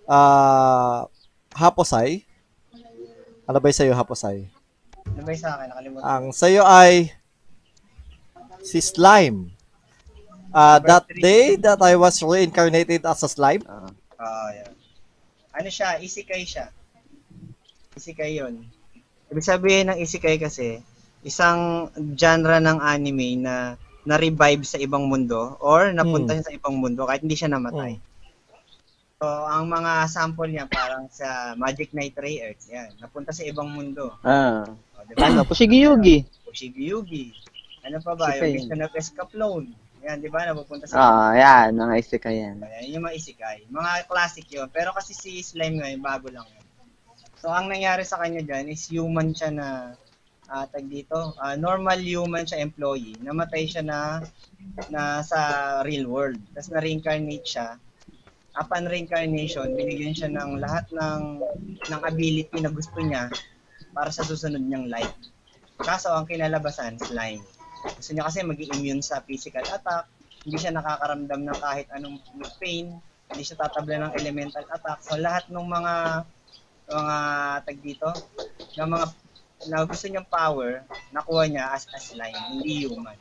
ah 0.07 1.05
Haposay. 1.53 2.25
Ano 3.45 3.59
ba 3.59 3.67
yung 3.69 3.77
sa'yo, 3.77 3.93
Haposay? 3.93 4.47
Ano 5.13 5.21
ba 5.21 5.29
yung 5.29 5.43
sa 5.43 5.59
akin? 5.59 5.67
Nakalimutan. 5.69 6.03
Ang 6.03 6.23
sa'yo 6.31 6.63
ay 6.63 7.11
si 8.63 8.79
Slime. 8.79 9.51
Ah, 10.49 10.77
that 10.79 11.05
day 11.09 11.57
that 11.57 11.81
I 11.81 11.97
was 11.97 12.21
reincarnated 12.21 13.01
as 13.05 13.25
a 13.25 13.29
slime. 13.29 13.65
Ah. 13.65 13.89
Ah, 14.21 14.49
yan. 14.53 14.72
Ano 15.53 15.69
siya? 15.69 16.01
Isekai 16.01 16.43
siya. 16.43 16.69
Isekai 17.93 18.41
yun. 18.41 18.65
Ibig 19.29 19.45
sabihin 19.45 19.89
ng 19.89 20.01
isekai 20.01 20.41
kasi, 20.41 20.81
isang 21.21 21.89
genre 22.17 22.57
ng 22.57 22.81
anime 22.81 23.37
na 23.39 23.77
na-revive 24.03 24.67
sa 24.67 24.75
ibang 24.75 25.07
mundo 25.07 25.55
or 25.63 25.93
napunta 25.95 26.35
Hmm. 26.35 26.41
siya 26.41 26.47
sa 26.51 26.55
ibang 26.57 26.75
mundo 26.75 27.07
kahit 27.07 27.23
hindi 27.23 27.39
siya 27.39 27.53
namatay. 27.53 27.95
So, 29.23 29.25
ang 29.47 29.71
mga 29.71 30.11
sample 30.11 30.51
niya 30.51 30.67
parang 30.67 31.07
sa 31.07 31.55
Magic 31.55 31.95
Knight 31.95 32.11
Ray 32.19 32.43
Earth, 32.43 32.67
yan. 32.67 32.91
Napunta 32.99 33.31
sa 33.31 33.47
ibang 33.47 33.71
mundo. 33.71 34.11
Ah. 34.19 34.67
O, 34.67 35.07
di 35.07 35.15
ba? 35.15 35.31
Ano? 35.31 35.47
Kushigi-yugi. 35.47 36.27
Fushigi-Yugi. 36.43 37.31
Ano 37.87 38.03
pa 38.03 38.19
ba? 38.19 38.35
Isekai. 38.35 38.59
Yung 38.59 38.67
Mission 38.67 38.83
of 38.83 38.93
Escaflowne. 38.99 39.71
Yan, 40.03 40.19
di 40.19 40.27
ba? 40.27 40.43
Napupunta 40.43 40.83
sa 40.83 40.99
Ah, 40.99 41.31
yan. 41.31 41.79
Mga 41.79 41.93
isekai 42.03 42.35
yan. 42.43 42.57
Ayan, 42.59 42.83
yung 42.91 43.03
mga 43.07 43.15
isekai. 43.15 43.59
Mga 43.71 43.91
classic 44.11 44.45
yun. 44.51 44.67
Pero 44.67 44.91
kasi 44.91 45.15
si 45.15 45.39
Slime 45.39 45.79
ngayon, 45.79 46.03
bago 46.03 46.27
lang 46.27 46.43
yun. 46.43 46.65
So, 47.39 47.47
ang 47.51 47.71
nangyari 47.71 48.03
sa 48.03 48.19
kanya 48.19 48.43
dyan 48.43 48.67
is 48.67 48.83
human 48.87 49.31
siya 49.31 49.51
na, 49.51 49.67
ah 50.51 50.67
tag 50.67 50.91
dito, 50.91 51.35
ah, 51.39 51.55
normal 51.55 52.03
human 52.03 52.43
siya 52.43 52.59
employee. 52.59 53.15
Namatay 53.23 53.63
siya 53.63 53.83
na, 53.83 54.19
na 54.91 55.23
sa 55.23 55.39
real 55.87 56.07
world. 56.11 56.39
Tapos 56.51 56.71
na-reincarnate 56.75 57.47
siya. 57.47 57.79
Upon 58.53 58.85
reincarnation, 58.85 59.73
binigyan 59.73 60.13
siya 60.13 60.29
ng 60.29 60.61
lahat 60.61 60.85
ng, 60.93 61.41
ng 61.89 62.01
ability 62.05 62.59
na 62.61 62.69
gusto 62.69 62.99
niya 62.99 63.31
para 63.95 64.11
sa 64.13 64.21
susunod 64.21 64.61
niyang 64.61 64.91
life. 64.91 65.15
Kaso, 65.79 66.11
ang 66.13 66.29
kinalabasan, 66.29 66.99
slime. 67.01 67.41
Gusto 67.83 68.11
niya 68.15 68.27
kasi 68.27 68.43
maging 68.43 68.71
immune 68.79 69.03
sa 69.03 69.19
physical 69.23 69.65
attack, 69.67 70.07
hindi 70.43 70.57
siya 70.59 70.75
nakakaramdam 70.75 71.41
ng 71.47 71.57
kahit 71.59 71.87
anong 71.95 72.19
pain, 72.59 72.95
hindi 73.31 73.43
siya 73.43 73.59
tatabla 73.59 74.07
ng 74.07 74.13
elemental 74.19 74.65
attack. 74.67 74.99
So 75.03 75.15
lahat 75.15 75.47
ng 75.47 75.67
mga 75.67 75.93
mga 76.83 77.17
tag 77.63 77.79
dito, 77.79 78.09
ng 78.75 78.89
mga 78.91 79.05
na 79.71 79.87
gusto 79.87 80.05
niyang 80.11 80.27
power, 80.27 80.83
nakuha 81.15 81.47
niya 81.47 81.71
as 81.71 81.87
a 81.95 81.99
slime, 81.99 82.35
hindi 82.51 82.83
human. 82.83 83.15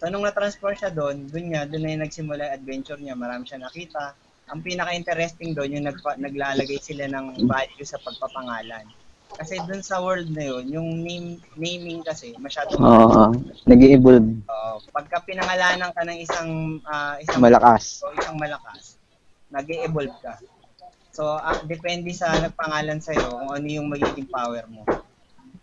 So 0.00 0.08
nung 0.08 0.24
na-transfer 0.24 0.72
siya 0.72 0.90
doon, 0.90 1.28
doon 1.28 1.52
niya, 1.52 1.62
doon 1.68 1.82
na 1.84 1.90
yung 1.92 2.02
nagsimula 2.08 2.42
yung 2.48 2.56
adventure 2.56 3.00
niya, 3.00 3.14
marami 3.14 3.44
siya 3.44 3.60
nakita. 3.60 4.16
Ang 4.50 4.60
pinaka-interesting 4.64 5.52
doon, 5.54 5.78
yung 5.78 5.86
nagpa, 5.86 6.16
naglalagay 6.18 6.80
sila 6.80 7.06
ng 7.06 7.46
value 7.46 7.86
sa 7.86 8.00
pagpapangalan. 8.02 8.88
Kasi 9.32 9.56
doon 9.64 9.80
sa 9.80 9.98
world 10.04 10.28
na 10.28 10.44
yun, 10.44 10.64
yung 10.68 10.88
name, 11.00 11.40
naming 11.56 12.04
kasi, 12.04 12.36
masyadong 12.36 12.78
Oo. 12.78 13.32
Nag-evolve. 13.64 14.44
Oo. 14.44 14.76
pagka 14.92 15.24
pinangalanan 15.24 15.88
ka 15.96 16.02
ng 16.04 16.18
isang 16.20 16.80
ah, 16.84 17.16
isang 17.16 17.40
Malakas. 17.40 18.04
o 18.04 18.12
isang 18.12 18.36
malakas, 18.36 19.00
nag 19.52 19.68
evolve 19.68 20.12
ka. 20.20 20.36
So, 21.12 21.36
ah, 21.36 21.60
depende 21.68 22.08
sa 22.16 22.32
nagpangalan 22.40 23.00
sa'yo 23.00 23.40
kung 23.40 23.52
ano 23.52 23.68
yung 23.68 23.88
magiging 23.92 24.28
power 24.28 24.64
mo. 24.68 24.84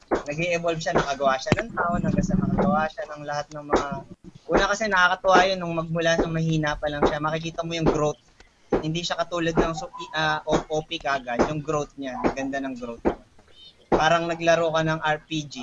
nag 0.10 0.38
evolve 0.38 0.82
siya, 0.82 0.94
nakagawa 0.98 1.38
siya 1.38 1.54
ng 1.58 1.70
taon, 1.74 2.02
hanggang 2.06 2.26
sa 2.26 2.38
nakagawa 2.38 2.82
siya 2.90 3.06
ng 3.10 3.24
lahat 3.26 3.48
ng 3.54 3.66
mga... 3.66 3.88
Una 4.50 4.66
kasi 4.66 4.84
nakakatuwa 4.90 5.40
yun, 5.46 5.58
nung 5.62 5.78
magmula 5.78 6.18
sa 6.18 6.30
mahina 6.30 6.74
pa 6.78 6.90
lang 6.90 7.06
siya, 7.06 7.22
makikita 7.22 7.62
mo 7.62 7.74
yung 7.78 7.90
growth. 7.90 8.22
Hindi 8.82 9.02
siya 9.02 9.18
katulad 9.18 9.54
ng 9.58 9.74
uh, 10.14 10.40
OP 10.46 10.90
kagad, 11.02 11.42
yung 11.50 11.62
growth 11.62 11.94
niya, 11.98 12.18
ganda 12.34 12.62
ng 12.62 12.78
growth 12.78 13.02
niya. 13.06 13.19
Parang 14.00 14.32
naglaro 14.32 14.72
ka 14.72 14.82
ng 14.88 15.00
RPG 15.04 15.56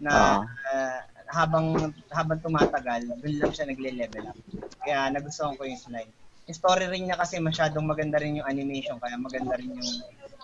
na 0.00 0.40
ah, 0.72 1.04
habang 1.28 1.92
habang 2.08 2.40
tumatagal, 2.40 3.04
doon 3.20 3.36
lang 3.36 3.52
siya 3.52 3.68
nagle-level 3.68 4.32
up. 4.32 4.38
Kaya 4.80 5.12
nagustuhan 5.12 5.58
ko 5.60 5.68
yung 5.68 5.76
slide. 5.76 6.12
Yung 6.46 6.56
story 6.56 6.86
rin 6.88 7.10
niya 7.10 7.18
kasi 7.18 7.42
masyadong 7.42 7.84
maganda 7.84 8.22
rin 8.22 8.38
yung 8.40 8.48
animation, 8.48 8.96
kaya 9.02 9.18
maganda 9.18 9.58
rin 9.58 9.74
yung 9.74 9.92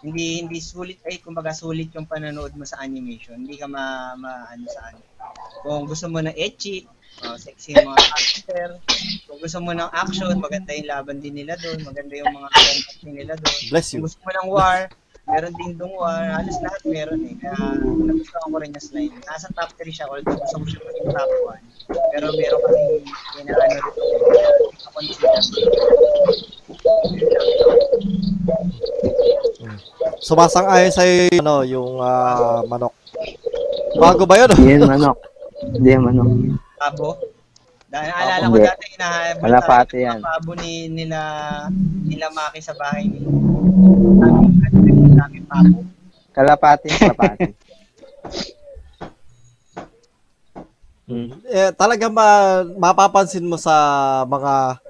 hindi 0.03 0.42
hindi 0.42 0.59
sulit 0.59 0.99
ay 1.07 1.23
kumbaga 1.23 1.55
sulit 1.55 1.95
yung 1.95 2.11
panonood 2.11 2.53
mo 2.59 2.66
sa 2.66 2.83
animation. 2.83 3.47
Hindi 3.47 3.55
ka 3.55 3.71
ma, 3.71 4.18
ma 4.18 4.51
ano 4.51 4.66
sa 4.66 4.90
ano. 4.90 5.01
Kung 5.62 5.87
gusto 5.87 6.11
mo 6.11 6.18
ng 6.18 6.35
ecchi, 6.35 6.83
oh, 7.23 7.38
sexy 7.38 7.79
mga 7.79 8.03
character. 8.11 8.68
Kung 9.31 9.38
gusto 9.38 9.59
mo 9.62 9.71
ng 9.71 9.90
action, 9.95 10.35
maganda 10.42 10.75
yung 10.75 10.90
laban 10.90 11.23
din 11.23 11.38
nila 11.38 11.55
doon, 11.62 11.87
maganda 11.87 12.18
yung 12.18 12.35
mga 12.35 12.49
combat 12.51 12.99
nila 13.07 13.33
doon. 13.38 13.59
Bless 13.71 13.88
Kung 13.95 14.03
you. 14.03 14.05
gusto 14.11 14.18
mo 14.27 14.31
ng 14.35 14.49
war, 14.51 14.79
meron 15.26 15.52
din 15.54 15.72
dong 15.78 15.94
war. 15.94 16.26
Halos 16.35 16.58
lahat 16.58 16.82
meron 16.87 17.22
eh. 17.26 17.35
Kaya 17.38 17.78
nagustuhan 17.82 18.48
ko 18.50 18.56
rin 18.58 18.74
yung 18.74 18.85
slide. 18.85 19.14
Nasa 19.26 19.46
top 19.54 19.70
3 19.78 19.88
siya, 19.90 20.06
although 20.11 20.35
gusto 20.35 20.56
ko 20.58 20.66
siya 20.66 20.80
maging 20.82 21.08
top 21.14 21.30
1. 21.90 22.12
Pero 22.12 22.26
meron 22.35 22.61
kasi 22.66 22.80
inaano 23.42 23.76
rin 23.78 23.82
ko 23.82 24.88
consider. 24.94 25.42
Sumasang-ayon 30.22 30.92
sa'yo 30.94 31.14
yung, 31.30 31.40
ano, 31.42 31.54
yung 31.66 31.92
ah, 32.02 32.62
manok. 32.66 32.94
Bago 33.98 34.22
ba 34.26 34.38
yun? 34.42 34.50
Hindi 34.58 34.78
yan 34.78 34.87
manok. 34.88 35.18
Hindi 35.74 35.88
yan 35.90 36.02
manok. 36.02 36.28
Pabo. 36.78 37.11
Dahil 37.92 38.08
naalala 38.08 38.48
ko 38.48 38.56
dati 38.56 38.85
hinahabol 38.96 39.42
Wala 39.44 39.58
tayo 39.61 39.68
pati 39.68 39.96
yan. 40.00 40.18
Pabo 40.24 40.50
ni 40.56 40.88
nila 40.88 41.20
nila 42.08 42.26
Maki 42.32 42.61
sa 42.64 42.72
bahay 42.72 43.04
ni. 43.04 43.20
Ano, 44.22 44.41
daming 45.22 45.46
pabo. 45.46 45.78
Kalapati 46.35 46.88
kalapati. 46.98 47.50
Eh, 51.52 51.70
talaga 51.76 52.08
ma 52.08 52.62
mapapansin 52.78 53.44
mo 53.44 53.61
sa 53.61 53.74
mga 54.24 54.80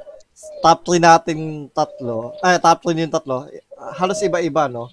top 0.63 0.79
3 0.87 1.03
nating 1.03 1.67
tatlo, 1.75 2.37
ay 2.45 2.63
top 2.63 2.79
3 2.87 3.03
yung 3.03 3.11
tatlo, 3.11 3.51
eh, 3.51 3.63
halos 3.99 4.23
iba-iba, 4.23 4.71
no? 4.71 4.87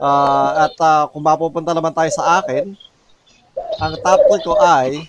Ah, 0.00 0.68
at 0.68 0.76
ah, 0.80 1.04
kung 1.08 1.24
mapupunta 1.24 1.72
naman 1.72 1.92
tayo 1.92 2.08
sa 2.12 2.40
akin, 2.40 2.76
ang 3.80 3.94
top 4.04 4.20
3 4.28 4.44
ko 4.44 4.54
ay. 4.60 5.08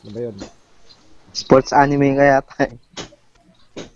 Ano 0.00 0.08
ba 0.16 0.20
yun? 0.24 0.36
Sports 1.36 1.76
anime 1.76 2.16
kaya 2.16 2.40
tayo. 2.44 2.76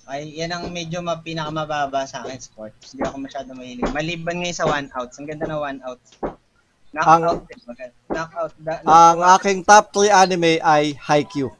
Ay, 0.04 0.36
yan 0.36 0.52
ang 0.52 0.68
medyo 0.68 1.00
ma 1.00 1.18
pinakamababa 1.18 2.04
sa 2.04 2.22
akin 2.22 2.38
sports. 2.38 2.92
Hindi 2.92 3.02
ako 3.08 3.16
masyado 3.24 3.50
mahilig. 3.56 3.88
Maliban 3.90 4.44
ngayon 4.44 4.56
sa 4.56 4.68
one 4.68 4.88
outs. 4.92 5.16
Ang 5.16 5.26
ganda 5.26 5.48
na 5.48 5.58
one 5.58 5.80
outs. 5.82 6.08
Knockout. 6.94 7.42
Maganda. 7.66 7.96
Knockout. 8.06 8.52
Da, 8.62 8.72
Ang 8.86 9.18
aking 9.34 9.58
top 9.66 9.90
3 9.90 10.14
anime 10.14 10.62
ay 10.62 10.94
Haikyuu. 10.94 11.50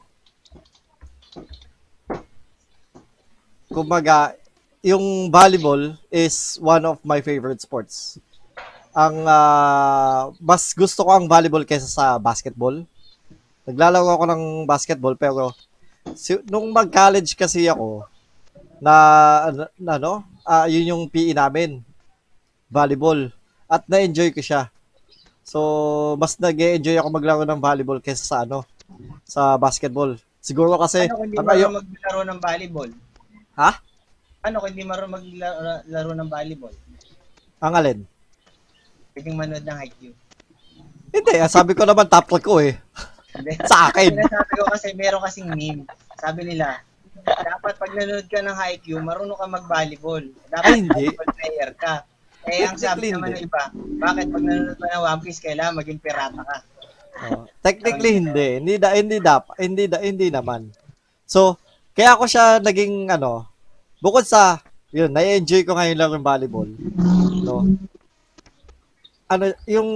Kumbaga, 3.67 4.37
yung 4.79 5.27
volleyball 5.27 5.97
is 6.07 6.61
one 6.61 6.85
of 6.87 7.01
my 7.03 7.19
favorite 7.19 7.59
sports. 7.59 8.21
Ang 8.95 9.27
ah, 9.27 10.31
mas 10.39 10.71
gusto 10.71 11.03
ko 11.03 11.11
ang 11.11 11.27
volleyball 11.27 11.67
kaysa 11.67 11.89
sa 11.89 12.05
basketball. 12.15 12.85
Naglalaro 13.67 14.07
ako 14.15 14.23
ng 14.29 14.43
basketball 14.63 15.19
pero 15.19 15.51
si, 16.15 16.39
nung 16.47 16.69
mag-college 16.71 17.35
kasi 17.35 17.67
ako 17.67 18.07
na, 18.85 18.95
na 19.81 19.97
ano, 19.97 20.21
ah, 20.45 20.69
yun 20.69 20.93
yung 20.93 21.03
PE 21.09 21.33
namin. 21.33 21.81
Volleyball. 22.69 23.33
At 23.65 23.81
na-enjoy 23.89 24.29
ko 24.29 24.45
siya. 24.45 24.69
So, 25.41 25.59
mas 26.21 26.37
nag-enjoy 26.37 26.93
ako 26.97 27.09
maglaro 27.09 27.43
ng 27.45 27.57
volleyball 27.57 27.97
kaysa 27.97 28.25
sa 28.25 28.37
ano, 28.45 28.61
sa 29.25 29.57
basketball. 29.57 30.13
Siguro 30.37 30.77
kasi, 30.77 31.09
Ano 31.09 31.17
kung 31.17 31.25
hindi 31.25 31.37
ang 31.41 31.49
ayo- 31.49 31.73
maglaro 31.73 32.21
ng 32.21 32.39
volleyball? 32.41 32.91
Ha? 33.57 33.71
Ano 34.45 34.55
kung 34.61 34.69
hindi 34.69 34.85
marunong 34.85 35.13
maglaro 35.33 36.11
ng 36.13 36.29
volleyball? 36.29 36.75
ang 37.65 37.73
alin? 37.73 37.99
Pwedeng 39.17 39.33
manood 39.33 39.65
ng 39.65 39.79
IQ. 39.89 40.13
Hindi, 41.09 41.33
sabi 41.49 41.73
ko 41.73 41.87
naman 41.87 42.05
top 42.05 42.29
ko 42.37 42.61
eh. 42.61 42.77
Sa 43.65 43.89
akin. 43.89 44.11
Sinasabi 44.13 44.51
ko 44.53 44.63
kasi 44.69 44.87
meron 44.93 45.23
kasing 45.23 45.49
meme. 45.49 45.87
Sabi 46.19 46.45
nila, 46.45 46.83
dapat 47.25 47.73
pag 47.81 47.91
nanonood 47.91 48.27
ka 48.29 48.39
ng 48.45 48.57
IQ, 48.77 48.85
marunong 49.01 49.37
ka 49.37 49.47
mag-volleyball. 49.49 50.23
Dapat 50.53 50.69
Ay, 50.69 50.77
hindi. 50.85 50.93
volleyball 50.93 51.31
player 51.33 51.71
ka. 51.73 51.93
Eh, 52.45 52.61
ang 52.61 52.77
sabi 52.77 53.09
naman 53.09 53.33
ng 53.33 53.41
hindi. 53.41 53.49
iba, 53.49 53.63
bakit 53.97 54.25
pag 54.29 54.43
nanonood 54.45 54.77
ka 54.77 54.87
ng 54.93 55.03
One 55.03 55.21
Piece, 55.25 55.41
kailangan 55.41 55.79
maging 55.81 55.99
pirata 56.01 56.41
ka? 56.45 56.57
Oh, 57.15 57.47
technically 57.63 58.19
hindi. 58.19 58.47
Hindi 58.59 58.73
da 58.75 58.91
hindi 58.91 59.17
da 59.23 59.39
hindi 59.55 59.83
da 59.87 60.03
hindi 60.03 60.27
naman. 60.27 60.67
So, 61.23 61.55
kaya 61.95 62.13
ako 62.13 62.27
siya 62.27 62.59
naging 62.59 63.07
ano, 63.07 63.47
bukod 64.03 64.27
sa 64.27 64.59
yun, 64.95 65.11
na-enjoy 65.11 65.67
ko 65.67 65.75
ngayon 65.75 65.97
lang 65.99 66.11
yung 66.15 66.23
volleyball. 66.27 66.69
No. 67.43 67.67
Ano, 69.27 69.43
yung 69.65 69.89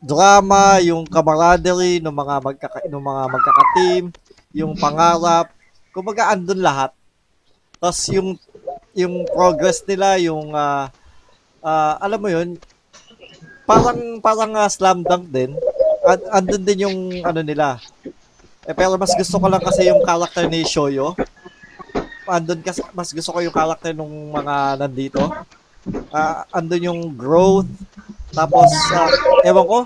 drama, 0.00 0.80
yung 0.80 1.04
camaraderie 1.06 2.00
ng 2.02 2.10
mga 2.10 2.34
magkaka 2.42 2.78
ng 2.88 3.04
mga 3.04 3.22
magkaka-team, 3.30 4.04
yung 4.50 4.72
pangarap, 4.74 5.54
kumbaga 5.94 6.34
andun 6.34 6.58
lahat. 6.58 6.90
Tapos 7.78 8.02
yung 8.10 8.34
yung 8.98 9.22
progress 9.30 9.86
nila, 9.86 10.18
yung 10.18 10.50
ah, 10.50 10.90
ah, 11.62 11.94
alam 12.02 12.18
mo 12.18 12.28
yun, 12.28 12.58
parang 13.62 14.18
parang 14.18 14.52
ah, 14.58 14.66
slam 14.66 15.06
dunk 15.06 15.30
din. 15.30 15.54
And, 16.04 16.22
andun 16.34 16.64
din 16.66 16.84
yung 16.84 16.98
ano 17.22 17.40
nila. 17.40 17.78
Eh, 18.66 18.74
pero 18.74 18.98
mas 18.98 19.14
gusto 19.14 19.38
ko 19.38 19.46
lang 19.46 19.62
kasi 19.62 19.86
yung 19.86 20.02
character 20.02 20.50
ni 20.50 20.66
Shoyo. 20.66 21.14
Andun 22.26 22.60
kasi 22.60 22.82
mas 22.90 23.14
gusto 23.14 23.30
ko 23.30 23.38
yung 23.40 23.54
character 23.54 23.94
ng 23.94 24.34
mga 24.34 24.54
nandito. 24.82 25.22
Ah, 26.10 26.42
andun 26.50 26.90
yung 26.90 27.02
growth. 27.14 27.70
Tapos 28.34 28.68
ah, 28.90 29.08
ewan 29.46 29.66
ko. 29.68 29.80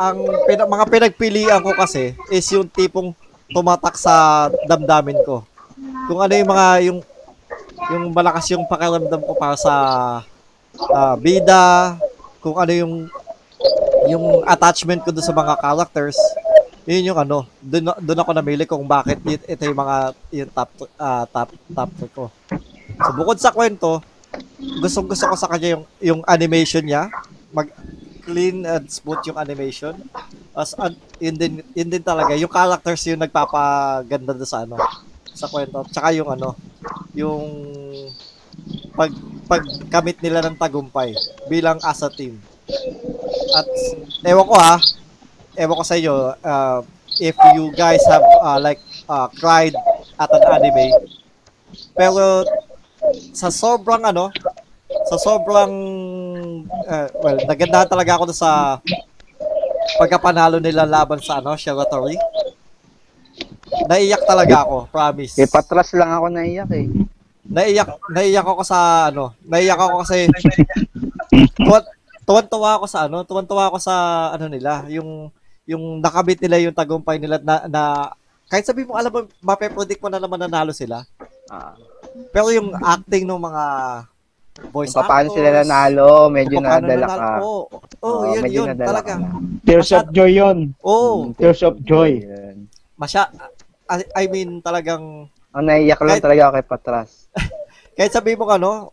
Ang 0.00 0.18
pina- 0.48 0.68
mga 0.68 0.86
pinagpilian 0.88 1.60
ko 1.62 1.72
kasi 1.76 2.16
is 2.32 2.46
yung 2.50 2.66
tipong 2.66 3.14
tumatak 3.52 3.94
sa 4.00 4.48
damdamin 4.66 5.20
ko. 5.22 5.44
Kung 6.08 6.18
ano 6.18 6.32
yung 6.32 6.50
mga 6.50 6.66
yung 6.88 6.98
yung 7.92 8.04
malakas 8.10 8.48
yung 8.52 8.64
pakiramdam 8.66 9.22
ko 9.22 9.32
para 9.36 9.56
sa 9.56 9.74
ah, 10.92 11.14
bida, 11.20 11.96
kung 12.42 12.56
ano 12.58 12.72
yung 12.72 12.94
yung 14.10 14.42
attachment 14.48 15.06
ko 15.06 15.14
doon 15.14 15.22
sa 15.22 15.36
mga 15.36 15.54
characters, 15.62 16.18
yun 16.82 17.14
yung 17.14 17.18
ano, 17.20 17.46
doon 17.62 17.94
doon 18.02 18.22
ako 18.22 18.30
namili 18.34 18.64
kung 18.66 18.82
bakit 18.82 19.22
y- 19.22 19.38
ito 19.38 19.62
yung 19.62 19.78
mga 19.78 19.96
yung 20.34 20.50
top 20.50 20.70
ah, 20.98 21.24
top 21.30 21.50
top 21.70 21.90
ko. 22.10 22.24
So 22.98 23.10
bukod 23.14 23.38
sa 23.38 23.54
kwento, 23.54 24.02
gustong 24.82 25.06
gusto 25.06 25.30
ko 25.30 25.36
sa 25.38 25.50
kanya 25.50 25.78
yung 25.78 25.84
yung 26.02 26.20
animation 26.26 26.82
niya, 26.82 27.06
mag 27.54 27.70
clean 28.32 28.64
and 28.64 28.88
smooth 28.88 29.20
yung 29.28 29.36
animation. 29.36 29.92
As 30.56 30.72
an, 30.80 30.96
yun 31.20 31.36
din 31.36 31.52
yun 31.76 31.92
din 31.92 32.00
talaga 32.00 32.32
yung 32.32 32.48
characters 32.48 33.04
yung 33.12 33.20
nagpapaganda 33.20 34.32
doon 34.32 34.48
sa 34.48 34.64
ano 34.64 34.80
sa 35.36 35.52
kwento. 35.52 35.84
Tsaka 35.92 36.16
yung 36.16 36.32
ano, 36.32 36.56
yung 37.12 37.44
pag 38.96 39.12
pagkamit 39.44 40.16
nila 40.24 40.40
ng 40.48 40.56
tagumpay 40.56 41.12
bilang 41.52 41.76
as 41.84 42.00
a 42.00 42.08
team. 42.08 42.40
At 43.52 43.68
ewan 44.24 44.48
ko 44.48 44.56
ha, 44.56 44.80
ewan 45.60 45.76
ko 45.76 45.84
sa 45.84 45.96
inyo, 46.00 46.14
uh, 46.40 46.80
if 47.20 47.36
you 47.52 47.68
guys 47.76 48.00
have 48.08 48.24
uh, 48.40 48.56
like 48.56 48.80
uh, 49.12 49.28
cried 49.36 49.76
at 50.16 50.30
an 50.32 50.44
anime, 50.48 50.88
pero 51.92 52.48
sa 53.36 53.52
sobrang 53.52 54.00
ano, 54.08 54.32
sa 55.12 55.20
sobrang, 55.20 55.72
uh, 56.88 57.08
well, 57.20 57.38
nagandahan 57.44 57.84
talaga 57.84 58.16
ako 58.16 58.32
sa 58.32 58.80
pagkapanalo 60.00 60.56
nila 60.56 60.88
laban 60.88 61.20
sa 61.20 61.44
ano, 61.44 61.52
Shiratori. 61.52 62.16
Naiyak 63.92 64.24
talaga 64.24 64.64
ako, 64.64 64.88
promise. 64.88 65.36
Eh, 65.36 65.44
patras 65.44 65.92
lang 65.92 66.16
ako 66.16 66.32
naiyak 66.32 66.70
eh. 66.72 66.88
Naiyak, 67.44 68.00
naiyak 68.08 68.46
ako 68.48 68.62
sa 68.64 69.12
ano, 69.12 69.36
naiyak 69.44 69.76
ako 69.76 70.00
kasi 70.00 70.32
tuwan, 71.60 71.84
tuwan-tuwa 72.24 72.80
ako 72.80 72.86
sa 72.88 73.04
ano, 73.04 73.20
tuwan-tuwa 73.28 73.68
ako 73.68 73.78
sa 73.84 73.94
ano 74.32 74.48
nila, 74.48 74.88
yung 74.88 75.28
yung 75.68 76.00
nakabit 76.00 76.40
nila 76.40 76.56
yung 76.56 76.72
tagumpay 76.72 77.20
nila 77.20 77.36
na, 77.36 77.68
na 77.68 77.82
kahit 78.48 78.64
sabi 78.64 78.88
mo 78.88 78.96
alam 78.96 79.12
mo 79.12 79.28
mape-predict 79.44 80.00
mo 80.00 80.08
na 80.08 80.20
naman 80.22 80.40
nanalo 80.40 80.72
sila. 80.72 81.04
Ah, 81.52 81.76
Pero 82.32 82.48
yung 82.48 82.72
acting 82.80 83.28
ng 83.28 83.40
mga 83.40 83.64
voice 84.68 84.92
kung 84.92 85.08
paano 85.08 85.32
sila 85.32 85.48
nanalo, 85.54 86.28
medyo 86.28 86.60
kung 86.60 86.68
paano 86.68 86.84
nadala 86.84 87.06
nanalo- 87.06 87.18
ka. 87.18 87.32
Oo, 87.40 87.62
oh, 87.98 88.08
Oo, 88.20 88.22
yun, 88.28 88.42
medyo 88.44 88.60
yun, 88.60 88.66
nadala 88.68 88.88
talaga. 89.00 89.08
ka 89.08 89.14
na. 89.16 89.28
Tears 89.64 89.90
of 89.90 90.04
joy 90.10 90.30
yun. 90.30 90.58
Oo, 90.80 91.08
Mm, 91.24 91.30
Tears 91.34 91.60
of 91.62 91.74
joy. 91.80 92.10
Yun. 92.20 92.56
masya, 92.94 93.22
I, 93.88 94.04
I 94.14 94.24
mean, 94.28 94.60
talagang, 94.60 95.26
Ang 95.52 95.64
naiyak 95.66 96.00
lang 96.00 96.16
Kahit- 96.16 96.24
talaga 96.24 96.40
ako 96.42 96.52
kay 96.54 96.66
Patras. 96.66 97.10
kahit 97.96 98.12
sabi 98.12 98.32
mo 98.32 98.48
ano, 98.48 98.92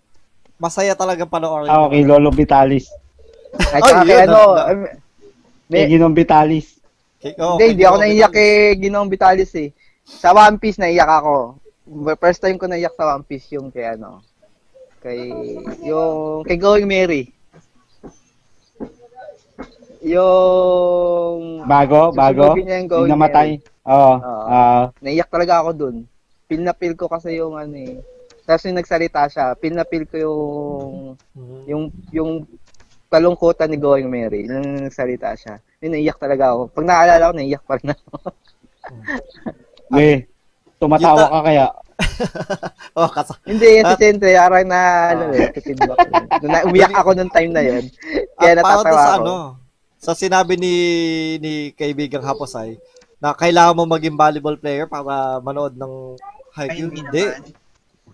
masaya 0.55 0.91
talagang 0.91 1.31
panoorin. 1.31 1.67
Ah, 1.67 1.87
okay, 1.87 2.03
Lolo 2.03 2.31
Vitalis. 2.31 2.91
Ay, 3.71 3.79
Oh, 3.79 3.85
tsaka 3.85 4.01
kay 4.01 4.11
yun, 4.11 4.27
ano, 4.27 4.41
um, 4.55 4.79
Kay 5.69 5.85
may, 5.85 5.85
Ginong 5.87 6.15
Vitalis. 6.17 6.67
Okay, 7.19 7.35
oh, 7.37 7.55
hindi, 7.55 7.75
hindi 7.75 7.83
ako 7.83 7.97
naiyak 7.99 8.31
kay 8.31 8.51
Ginoong 8.75 9.07
Vitalis 9.07 9.51
eh. 9.53 9.69
Sa 10.03 10.31
One 10.31 10.57
Piece, 10.57 10.79
naiyak 10.79 11.05
ako. 11.05 11.59
First 12.15 12.39
time 12.39 12.55
ko 12.55 12.65
naiyak 12.65 12.95
sa 12.95 13.11
One 13.11 13.21
Piece 13.21 13.53
yung 13.53 13.69
kay 13.69 13.93
ano, 13.93 14.23
kay, 14.99 15.31
yung, 15.83 16.43
kay 16.43 16.57
Going 16.59 16.87
Mary. 16.87 17.31
Yung, 19.99 21.67
Bago, 21.67 22.15
bago. 22.15 22.55
yung 22.55 22.87
Yung 22.87 23.11
namatay. 23.11 23.59
Oo. 23.83 24.13
Oo. 24.15 24.43
ah, 24.47 24.93
Naiyak 25.03 25.27
talaga 25.27 25.59
ako 25.59 25.69
dun. 25.75 25.95
Feel 26.47 26.63
na 26.63 26.71
feel 26.71 26.95
ko 26.95 27.11
kasi 27.11 27.35
yung 27.35 27.59
ano 27.59 27.75
eh. 27.75 27.99
Tapos 28.47 28.65
yung 28.65 28.79
nagsalita 28.79 29.27
siya, 29.29 29.53
feel 29.59 29.75
na 29.75 29.85
feel 29.85 30.07
ko 30.09 30.15
yung 30.17 30.95
yung 31.69 31.83
yung 32.09 32.31
kalungkutan 33.09 33.69
ni 33.69 33.77
Going 33.77 34.07
Mary. 34.07 34.45
Nung 34.45 34.87
nagsalita 34.87 35.33
siya. 35.35 35.57
Yun, 35.81 35.97
naiyak 35.97 36.17
talaga 36.21 36.53
ako. 36.53 36.61
Pag 36.71 36.85
naalala 36.85 37.29
ko, 37.29 37.33
naiyak 37.35 37.63
pa 37.65 37.73
rin 37.77 37.89
ako. 37.91 38.15
eh, 40.01 40.17
tumatawa 40.77 41.25
Yung 41.25 41.33
ka 41.33 41.39
kaya. 41.45 41.67
Oh, 42.97 43.07
kasa 43.07 43.37
Hindi, 43.43 43.79
kasi 43.79 43.95
siyempre, 44.01 44.35
arang 44.35 44.67
na, 44.67 44.81
ano 45.13 45.31
eh, 45.31 45.53
feedback. 45.55 45.99
Na, 46.41 46.67
umiyak 46.67 46.91
ako 46.91 47.15
nung 47.15 47.31
time 47.31 47.51
na 47.51 47.63
yun. 47.63 47.85
Kaya 48.39 48.53
para 48.55 48.59
natatawa 48.59 48.83
doon 48.83 48.97
sa 48.97 49.07
ako. 49.07 49.21
ano, 49.21 49.35
sa 49.95 50.11
sinabi 50.13 50.53
ni 50.55 50.73
ni 51.37 51.53
kaibigang 51.73 52.23
Haposay 52.23 52.79
na 53.19 53.31
kailangan 53.31 53.75
mo 53.75 53.83
maging 53.85 54.15
volleyball 54.15 54.55
player 54.55 54.87
para 54.87 55.39
manood 55.39 55.75
ng 55.75 56.15
Ay, 56.51 56.67
Haikyuu. 56.71 56.91
hindi 56.91 57.01
Hindi. 57.03 57.23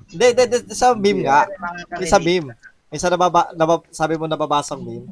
Hindi, 0.05 0.25
hindi, 0.33 0.43
hindi, 0.43 0.57
sa 0.69 0.93
meme 0.93 1.21
nga. 1.23 1.45
Yung 1.97 2.09
sa 2.09 2.19
meme. 2.19 2.49
Yung 2.89 3.01
sa 3.01 3.09
nababa, 3.09 3.49
nabab, 3.53 3.81
sabi 3.89 4.13
mo 4.15 4.25
nababasang 4.25 4.81
meme. 4.81 5.07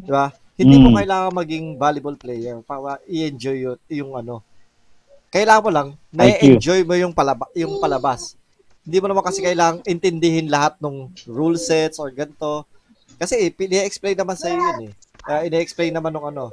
Di 0.00 0.10
ba? 0.10 0.32
Hindi 0.56 0.76
mo 0.76 0.88
Mm. 0.92 0.96
kailangan 0.96 1.32
maging 1.34 1.66
volleyball 1.76 2.16
player 2.16 2.56
para 2.62 3.00
i-enjoy 3.04 3.56
yun, 3.64 3.78
yung 3.88 4.12
ano. 4.12 4.40
Kailangan 5.30 5.62
mo 5.62 5.70
lang, 5.70 5.88
na-enjoy 6.10 6.82
mo 6.82 6.98
yung, 6.98 7.14
palaba, 7.14 7.46
yung 7.54 7.78
palabas. 7.78 8.34
Hindi 8.82 8.98
mo 8.98 9.06
naman 9.06 9.22
kasi 9.22 9.38
kailangang 9.38 9.86
intindihin 9.86 10.50
lahat 10.50 10.74
ng 10.82 11.06
rule 11.30 11.54
sets 11.54 12.02
or 12.02 12.10
ganito. 12.10 12.66
Kasi 13.14 13.54
ini-explain 13.54 14.18
naman 14.18 14.34
sa 14.34 14.50
yun 14.50 14.90
eh. 14.90 14.92
Uh, 15.22 15.46
ini-explain 15.46 15.94
naman 15.94 16.10
ng 16.10 16.34
ano. 16.34 16.50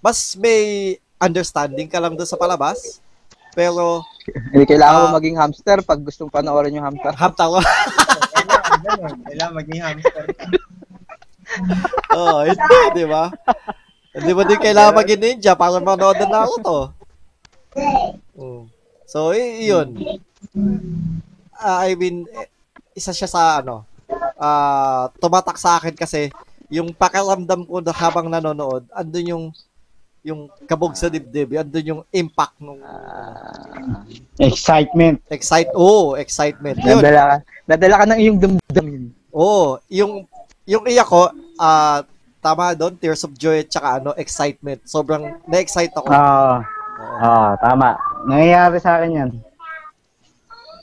Mas 0.00 0.32
may 0.40 0.96
understanding 1.20 1.84
ka 1.84 2.00
lang 2.00 2.16
doon 2.16 2.24
sa 2.24 2.40
palabas. 2.40 3.04
Pero, 3.52 4.00
Hindi 4.24 4.64
kailangan 4.66 4.98
mo 4.98 5.08
Ah. 5.12 5.16
maging 5.20 5.36
hamster 5.36 5.78
pag 5.84 6.00
gustong 6.00 6.32
panoorin 6.32 6.74
yung 6.74 6.86
hamster. 6.88 7.12
Kailangan, 7.12 8.80
ganun. 8.80 9.14
Kailangan 9.20 9.54
maging 9.54 9.80
hamster. 9.84 10.24
Oo, 12.18 12.38
hindi, 12.48 12.76
di 12.96 13.04
ba? 13.04 13.28
Hindi 14.16 14.30
mo 14.32 14.42
din 14.42 14.58
kailangan 14.58 14.96
maging 14.96 15.20
ninja 15.20 15.52
para 15.52 15.76
manood 15.76 16.16
ng 16.16 16.32
Naruto. 16.32 17.03
Mm. 17.76 18.62
So, 19.04 19.30
yun. 19.34 19.94
Ah, 21.54 21.86
I 21.86 21.94
mean, 21.94 22.26
isa 22.94 23.10
siya 23.10 23.26
sa 23.26 23.62
ano, 23.62 23.82
ah 24.34 25.08
tumatak 25.18 25.56
sa 25.56 25.78
akin 25.78 25.94
kasi 25.94 26.28
yung 26.68 26.90
pakiramdam 26.90 27.66
ko 27.66 27.78
na 27.78 27.94
habang 27.94 28.26
nanonood, 28.26 28.86
andun 28.90 29.30
yung 29.30 29.44
yung 30.24 30.48
kabog 30.64 30.96
sa 30.96 31.12
dibdib, 31.12 31.52
andun 31.52 31.90
yung 31.90 32.02
impact 32.10 32.56
ng 32.58 32.80
Ah, 32.80 34.02
Excitement. 34.40 35.20
excite, 35.28 35.70
oh, 35.76 36.16
excitement. 36.16 36.80
Yun. 36.80 36.98
nadala 36.98 37.22
ka. 37.22 37.36
Nadala 37.68 37.94
ka 38.00 38.04
ng 38.08 38.20
iyong 38.20 38.38
damdamin. 38.40 39.02
Oo, 39.30 39.78
yung 39.92 40.24
yung 40.64 40.84
iyak 40.88 41.06
ko, 41.06 41.28
ah 41.60 42.02
tama 42.40 42.76
doon, 42.76 42.92
tears 42.96 43.24
of 43.24 43.32
joy 43.36 43.64
at 43.64 43.72
saka 43.72 44.00
ano, 44.00 44.12
excitement. 44.16 44.80
Sobrang 44.84 45.40
na-excite 45.48 45.92
ako. 45.96 46.08
Ah, 46.12 46.60
Oo. 46.94 47.16
ah, 47.18 47.52
tama. 47.58 47.98
Nangyayari 48.24 48.78
sa 48.78 48.96
akin 48.96 49.10
yan. 49.14 49.30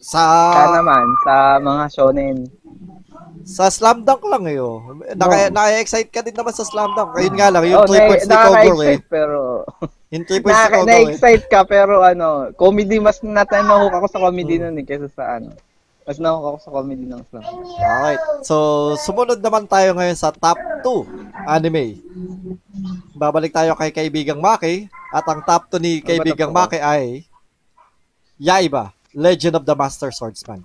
Sa 0.01 0.21
Kaya 0.51 0.81
naman, 0.81 1.05
sa 1.21 1.35
mga 1.57 1.83
shonen. 1.89 2.37
sa 3.43 3.67
slam 3.67 4.01
dunk 4.01 4.21
lang 4.23 4.45
eh. 4.45 4.57
oh. 4.57 4.81
Naka, 5.11 5.49
naka-excite 5.49 6.09
ka 6.09 6.21
din 6.21 6.33
naman 6.33 6.51
sa 6.51 6.61
slam 6.61 6.93
dunk. 6.93 7.13
Ayun 7.15 7.35
nga 7.35 7.49
lang, 7.49 7.63
yung 7.65 7.81
Oh, 7.81 7.87
3 7.87 7.95
na- 7.95 8.07
points 8.07 8.23
ni 8.23 8.29
Kogo 8.29 8.41
eh. 8.41 8.57
nakaka-excite 8.61 9.05
pero 9.07 9.39
Yung 10.09 10.25
3 10.25 10.41
points 10.41 10.51
ni 10.51 10.61
na, 10.61 10.69
Kogo 10.71 10.81
eh. 10.81 10.87
na-excite 10.87 11.45
ka 11.47 11.59
pero 11.63 11.93
ano, 12.01 12.27
comedy 12.53 12.97
mas 12.97 13.17
natanahook 13.19 13.93
ako 13.93 14.05
sa 14.07 14.21
comedy 14.21 14.55
Hmm. 14.55 14.63
nun 14.67 14.77
eh 14.77 14.85
kaysa 14.85 15.09
sa 15.09 15.37
ano. 15.37 15.53
Mas 16.01 16.17
nahook 16.17 16.45
ako 16.47 16.57
sa 16.59 16.71
comedy 16.71 17.05
ng 17.05 17.21
slam. 17.23 17.45
Alright. 17.77 18.21
So, 18.41 18.55
sumunod 18.97 19.37
naman 19.37 19.65
tayo 19.65 19.93
ngayon 19.93 20.17
sa 20.17 20.29
top 20.29 20.57
2 20.81 21.05
anime. 21.47 22.01
Babalik 23.13 23.51
tayo 23.51 23.73
kay 23.73 23.89
Kaibigang 23.91 24.39
Maki. 24.39 24.89
At 25.11 25.27
ang 25.27 25.43
top 25.43 25.67
2 25.69 25.83
ni 25.83 25.99
Kaibigang 25.99 26.49
Ano 26.49 26.57
ba 26.57 26.65
Maki 26.65 26.79
ay 26.79 27.27
Yaiba, 28.39 28.89
Legend 29.11 29.59
of 29.59 29.67
the 29.67 29.75
Master 29.75 30.09
Swordsman. 30.09 30.63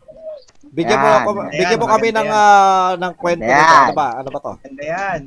Bigyan 0.67 0.97
mo 0.97 1.07
Yan. 1.07 1.19
ako, 1.21 1.31
bigyan 1.51 1.79
mo 1.79 1.87
kami 1.89 2.09
ng 2.11 2.27
yan. 2.27 2.33
ah, 2.33 2.91
ng 2.95 3.13
kwento 3.15 3.45
Yan. 3.45 3.59
nito. 3.59 3.75
Ano 3.77 3.95
ba? 3.95 4.09
Ano 4.17 4.29
ba 4.31 4.39
'to? 4.39 4.53
Ganda 4.63 4.85
yan. 4.85 5.21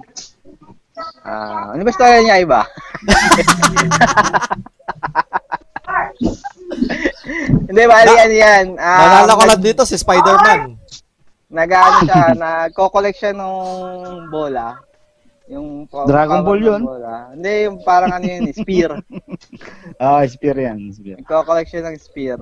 Ah, 1.23 1.71
ano 1.71 1.81
ba 1.81 1.91
story 1.91 2.23
niya 2.23 2.37
iba? 2.39 2.61
Hindi, 7.69 7.83
bali 7.85 8.11
yan 8.11 8.31
yan. 8.33 8.65
Ah, 8.75 9.23
Naalala 9.23 9.37
ko 9.37 9.43
lang 9.45 9.61
dito 9.61 9.83
si 9.85 9.95
Spider-Man. 9.95 10.75
Nag-ano 11.49 11.97
siya, 12.05 12.25
nagko-collect 12.35 13.17
siya 13.17 13.31
nung 13.33 14.29
bola. 14.29 14.77
Yung 15.49 15.89
pa- 15.89 16.05
Dragon 16.05 16.45
Ball 16.45 16.61
yun? 16.61 16.81
Bola. 16.83 17.33
Hindi, 17.33 17.65
yung 17.65 17.81
parang 17.81 18.13
ano 18.13 18.21
yun, 18.23 18.53
spear. 18.53 18.93
Ah, 19.97 20.21
experience. 20.21 21.01
Nagko-collect 21.01 21.67
siya 21.67 21.83
ng 21.83 21.97
spear. 21.97 22.37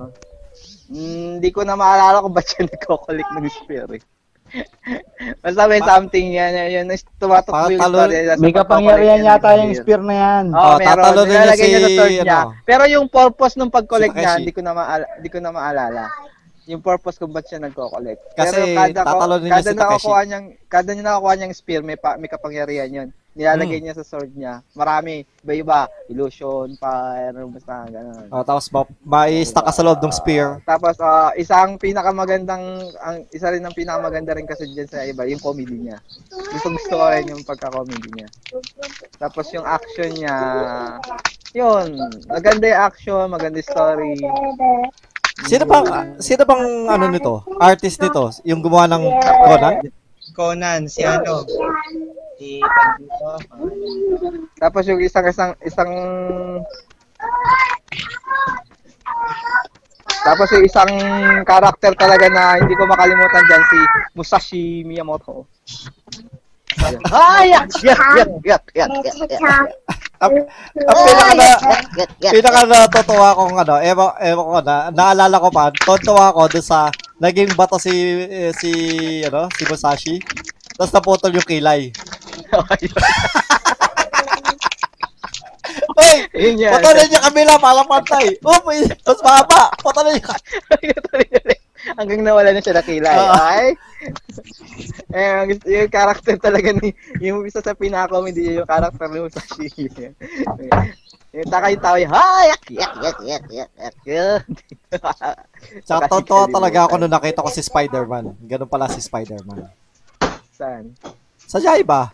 Hmm, 0.87 1.39
Hindi 1.39 1.49
ko 1.49 1.63
na 1.63 1.73
maalala 1.73 2.19
kung 2.19 2.31
ba't 2.31 2.45
siya 2.45 2.67
nagko-collect 2.67 3.31
ng 3.31 3.47
spear 3.49 3.87
eh. 3.91 4.03
Basta 5.43 5.67
may 5.67 5.79
something 5.81 6.31
yan, 6.31 6.51
yan, 6.51 6.69
yan, 6.69 6.85
yan 6.87 6.99
tumatok 7.17 7.51
yung 7.67 7.79
talo- 7.81 7.99
story. 8.01 8.15
nasa 8.21 8.37
May 8.37 8.51
pagko-collect 8.51 8.59
kapangyarihan 8.61 9.17
niya 9.17 9.33
ng 9.33 9.39
yata 9.39 9.49
yung 9.57 9.73
spear 9.73 10.01
na 10.01 10.15
yan. 10.15 10.45
Oo, 10.49 10.59
Oh, 10.61 10.75
meron. 10.77 10.87
tatalo 10.93 11.19
din 11.19 11.27
niya 11.27 11.39
Nilalagay 11.41 11.67
niya 11.67 11.79
si, 11.81 11.95
sa 11.95 12.05
niya. 12.07 12.39
ano, 12.41 12.51
Pero 12.63 12.83
yung 12.85 13.05
purpose 13.07 13.55
ng 13.55 13.69
pag-collect 13.69 14.11
si 14.11 14.17
niya, 14.17 14.27
Takeshi. 14.29 14.39
hindi 14.39 14.53
ko 14.53 14.61
na 14.61 14.71
maala- 14.73 15.11
hindi 15.13 15.29
ko 15.29 15.39
na 15.39 15.49
maalala. 15.49 16.03
Yung 16.67 16.83
purpose 16.83 17.15
kung 17.15 17.31
ba't 17.31 17.47
siya 17.47 17.63
nagko-collect. 17.63 18.35
Kasi 18.35 18.59
Pero 18.59 18.75
kada, 18.75 19.01
ko, 19.01 19.07
tatalo 19.07 19.35
din 19.39 19.47
niya 19.47 19.63
kada 19.63 19.71
si 19.71 19.75
Takeshi. 19.75 19.87
nakakuha 19.87 20.19
niyang, 20.27 20.47
kada 20.67 20.89
niya 20.91 21.05
nakakuha 21.07 21.33
niyang 21.39 21.55
spear, 21.55 21.81
may, 21.81 21.95
pa, 21.95 22.19
may 22.19 22.27
kapangyarihan 22.27 22.91
yun. 22.91 23.09
Nilalagay 23.37 23.77
niya 23.79 23.93
sa 23.93 24.01
sword 24.01 24.33
niya. 24.33 24.65
Marami. 24.73 25.21
Iba-iba. 25.45 25.85
Illusion, 26.09 26.73
fire, 26.73 27.37
basta 27.53 27.85
gano'n. 27.85 28.33
Oh, 28.33 28.41
tapos 28.41 28.65
ma- 28.73 28.89
mai-stuck 29.05 29.61
ka 29.61 29.71
sa 29.71 29.85
loob 29.85 30.01
ng 30.01 30.09
spear. 30.09 30.57
Tapos, 30.65 30.97
ah, 30.97 31.29
isang 31.37 31.77
pinakamagandang, 31.77 32.65
ang, 32.97 33.29
isa 33.29 33.53
rin 33.53 33.61
ng 33.61 33.77
pinakamaganda 33.77 34.33
rin 34.33 34.49
kasi 34.49 34.65
dyan 34.73 34.89
sa 34.89 35.05
iba, 35.05 35.21
yung 35.29 35.37
comedy 35.37 35.77
niya. 35.77 36.01
Gusto 36.33 36.73
gusto 36.73 36.93
ko 36.97 37.05
rin 37.13 37.29
yung 37.29 37.45
pagka-comedy 37.45 38.09
niya. 38.17 38.27
Tapos 39.21 39.45
yung 39.53 39.69
action 39.69 40.11
niya, 40.17 40.37
yun, 41.53 41.93
maganda 42.25 42.65
yung 42.65 42.81
action, 42.89 43.25
maganda 43.29 43.61
yung 43.61 43.69
story. 43.69 44.17
Sino 45.45 45.63
bang 45.69 46.17
sino 46.17 46.41
bang 46.49 46.63
ano 46.89 47.05
nito? 47.13 47.45
Artist 47.61 48.01
nito, 48.01 48.33
yung 48.41 48.65
gumawa 48.65 48.89
ng 48.89 49.03
Conan? 49.45 49.75
Conan, 50.33 50.81
si 50.89 51.05
ano? 51.05 51.45
Si 52.41 52.57
Pandito. 52.57 53.29
Tapos 54.57 54.83
yung 54.89 55.01
isang 55.01 55.25
isang 55.29 55.53
isang 55.61 55.91
Tapos 60.27 60.49
yung 60.51 60.65
isang 60.65 60.91
karakter 61.45 61.93
talaga 61.95 62.27
na 62.27 62.59
hindi 62.59 62.75
ko 62.75 62.83
makalimutan 62.89 63.47
dyan, 63.47 63.63
si 63.69 63.79
Musashi 64.17 64.65
Miyamoto. 64.83 65.47
Ay, 67.13 67.55
yak, 67.55 67.71
yak, 67.79 68.01
yak, 68.17 68.31
yak, 68.43 68.65
yak, 68.75 68.91
yak, 68.91 69.31
yak. 69.33 69.67
Ang, 70.17 70.33
ang 70.73 70.97
pinaka 71.05 71.33
na, 71.37 71.49
pinaka 72.33 72.61
natutuwa 72.65 73.37
kong 73.37 73.53
ano, 73.61 73.75
ewan, 73.77 74.09
ewan 74.17 74.45
ko 74.49 74.59
na, 74.65 74.89
naalala 74.89 75.37
ko 75.37 75.49
pa, 75.53 75.69
tontuwa 75.69 76.33
ko 76.33 76.49
doon 76.49 76.65
sa 76.65 76.89
naging 77.21 77.53
bato 77.53 77.77
si 77.77 77.93
eh, 78.25 78.49
si 78.53 78.71
ano, 79.25 79.45
si 79.53 79.63
Musashi. 79.69 80.17
Tapos 80.77 80.93
naputol 80.93 81.37
yung 81.37 81.45
kilay. 81.45 81.93
Uy! 85.97 86.17
Yun 86.37 86.61
yan. 86.61 86.77
Putulin 86.77 87.09
niya 87.09 87.21
kabila, 87.25 87.57
palang 87.57 87.89
pantay. 87.89 88.37
Oh, 88.45 88.61
may, 88.69 88.85
mas 88.85 89.19
mahaba. 89.25 89.73
Putulin 89.81 90.21
niya. 90.21 90.35
Hanggang 91.97 92.21
nawala 92.21 92.53
na 92.53 92.61
siya 92.61 92.77
na 92.77 92.85
kilay. 92.85 93.17
Oo. 93.17 93.33
Ay. 93.33 93.73
eh, 95.17 95.57
yung 95.65 95.91
character 95.91 96.35
talaga 96.37 96.69
ni, 96.77 96.93
yung 97.21 97.45
isa 97.45 97.61
sa 97.61 97.73
pinaka-comedy, 97.73 98.61
yung 98.61 98.69
character 98.69 99.07
ni 99.09 99.19
Musashi. 99.25 99.67
yung 101.37 101.49
taka 101.49 101.67
yung 101.73 101.83
tao 101.83 101.97
yung, 101.99 102.13
ha, 102.13 102.25
yak, 102.49 102.63
yak, 102.71 102.93
yak, 103.01 103.19
yak, 103.21 103.45
yak, 103.51 103.71
yak, 103.77 103.97
yak. 104.05 104.43
Tontuwa 106.09 106.47
talaga 106.49 106.87
ako 106.87 106.93
nung 106.97 107.13
nakita 107.13 107.45
ko 107.45 107.49
si 107.51 107.61
Spider-Man. 107.65 108.37
Ganun 108.45 108.69
pala 108.69 108.89
si 108.89 109.01
Spider-Man. 109.01 109.69
Saan? 110.53 110.93
Sa 111.45 111.61
Jaiba. 111.61 112.13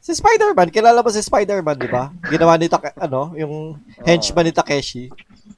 Si 0.00 0.16
Spider-Man, 0.16 0.72
kilala 0.72 1.04
mo 1.04 1.10
si 1.12 1.20
Spider-Man, 1.20 1.76
di 1.76 1.90
ba? 1.90 2.08
Ginawa 2.32 2.56
ni 2.56 2.70
Take, 2.70 2.96
ano, 2.96 3.34
yung 3.36 3.76
henchman 4.00 4.48
ni 4.48 4.54
Takeshi. 4.54 5.12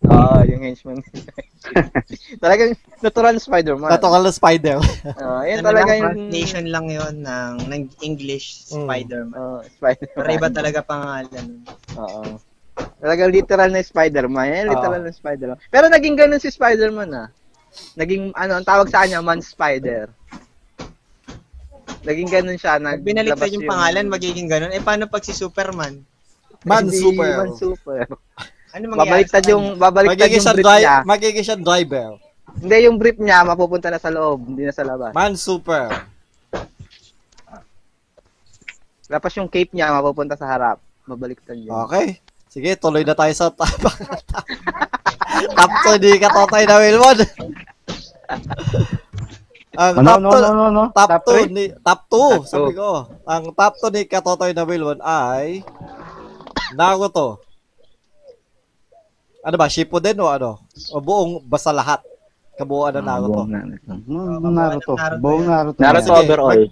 Oo, 0.07 0.39
yung 0.47 0.63
henchman. 0.63 1.03
Talagang 2.43 2.79
natural 3.03 3.35
na 3.35 3.43
Spider-Man. 3.43 3.91
Natural 3.91 4.23
na 4.23 4.31
Spider. 4.31 4.79
Oo, 4.79 5.41
yan 5.43 5.59
Ano 5.59 5.67
talaga 5.67 5.91
lang, 5.91 5.99
yung... 5.99 6.07
translation 6.15 6.65
lang 6.71 6.87
yon 6.87 7.15
ng, 7.27 7.55
ng 7.67 7.83
English 8.07 8.71
Mm. 8.71 8.87
Spider-Man. 8.87 9.35
Oo, 9.35 9.59
Spider-Man. 9.67 10.15
Pero 10.15 10.29
iba 10.31 10.49
talaga 10.55 10.81
pangalan. 10.87 11.47
Oo. 11.99 12.39
Talagang 13.03 13.35
literal 13.35 13.71
na 13.75 13.83
Spider-Man. 13.83 14.47
Yan, 14.47 14.67
literal 14.71 15.03
Oo. 15.03 15.07
na 15.07 15.11
Spider-Man. 15.11 15.59
Pero 15.67 15.91
naging 15.91 16.15
ganun 16.15 16.39
si 16.39 16.51
Spider-Man 16.55 17.11
ah. 17.11 17.29
Naging, 17.99 18.31
ano, 18.39 18.63
ang 18.63 18.67
tawag 18.67 18.87
sa 18.89 19.03
kanya, 19.03 19.19
Man 19.19 19.43
Spider. 19.43 20.15
Naging 22.07 22.31
ganun 22.31 22.55
siya. 22.55 22.79
Nag 22.79 23.03
binaliktad 23.03 23.51
yung 23.51 23.67
pangalan, 23.67 24.07
magiging 24.07 24.47
ganun. 24.47 24.71
Eh, 24.71 24.79
paano 24.79 25.11
pag 25.11 25.27
si 25.27 25.35
Superman? 25.35 25.99
Man 26.63 26.87
Hindi, 26.87 27.03
Super. 27.03 27.31
Man 27.35 27.51
Super. 27.59 28.07
Ano 28.79 28.85
mangyayari 28.89 29.27
Babaliktad 29.27 29.45
yung, 29.45 29.65
babaliktad 29.75 30.31
yung 30.31 30.45
brief 30.47 30.63
dri- 30.63 30.81
niya. 30.81 30.97
magiging 31.03 31.45
siya 31.45 31.59
driver. 31.59 32.09
Hindi, 32.55 32.77
yung 32.87 32.97
brief 32.97 33.19
niya, 33.19 33.43
mapupunta 33.43 33.89
na 33.89 33.99
sa 33.99 34.09
loob, 34.09 34.47
hindi 34.47 34.63
na 34.63 34.73
sa 34.73 34.83
labas. 34.83 35.11
Man 35.13 35.35
Super. 35.35 35.91
Tapos 39.05 39.33
yung 39.35 39.49
cape 39.49 39.73
niya, 39.73 39.91
mapupunta 39.91 40.37
sa 40.37 40.47
harap. 40.47 40.79
Babaliktad 41.05 41.57
yun. 41.57 41.73
Okay. 41.85 42.21
Sige, 42.47 42.77
tuloy 42.77 43.03
na 43.03 43.13
tayo 43.13 43.33
sa 43.33 43.49
top. 43.49 43.67
top 45.51 45.73
2, 45.87 45.99
di 45.99 46.17
ka 46.17 46.29
totay 46.29 46.65
na 46.65 46.79
Wilmon. 46.79 47.19
Ang 49.79 49.95
Ano, 49.97 50.11
top 50.11 50.21
no, 50.21 50.31
2, 50.31 50.43
no, 50.43 50.51
no, 50.51 50.67
no. 50.69 50.85
top 50.91 51.09
Top 51.09 51.23
2 51.25 51.29
three? 51.29 51.47
ni 51.49 51.65
top 51.79 52.01
2, 52.05 52.11
Top 52.11 52.45
sabi 52.45 52.69
two. 52.69 52.77
ko. 52.77 52.91
Ang 53.25 53.43
top 53.53 53.73
2 53.81 53.93
ni 53.93 54.03
Katotoy 54.05 54.51
na 54.51 54.65
Wilwon 54.65 54.99
ay 55.01 55.63
Naruto. 56.75 57.39
Ano 59.47 59.55
ba, 59.55 59.71
Shippuden 59.71 60.19
o 60.19 60.27
ano? 60.27 60.63
O 60.91 60.99
buong 60.99 61.43
basta 61.47 61.71
lahat. 61.71 62.03
Kabuuan 62.59 62.91
ng 62.99 63.07
Naruto. 63.07 63.47
Buong 63.47 63.53
Naruto. 63.55 63.93
Buong 64.03 64.55
Naruto. 64.55 64.93
Naruto 64.99 65.23
Buong. 65.23 65.45
Naruto. 65.47 65.79
Naruto 65.79 66.13
overall. 66.19 66.63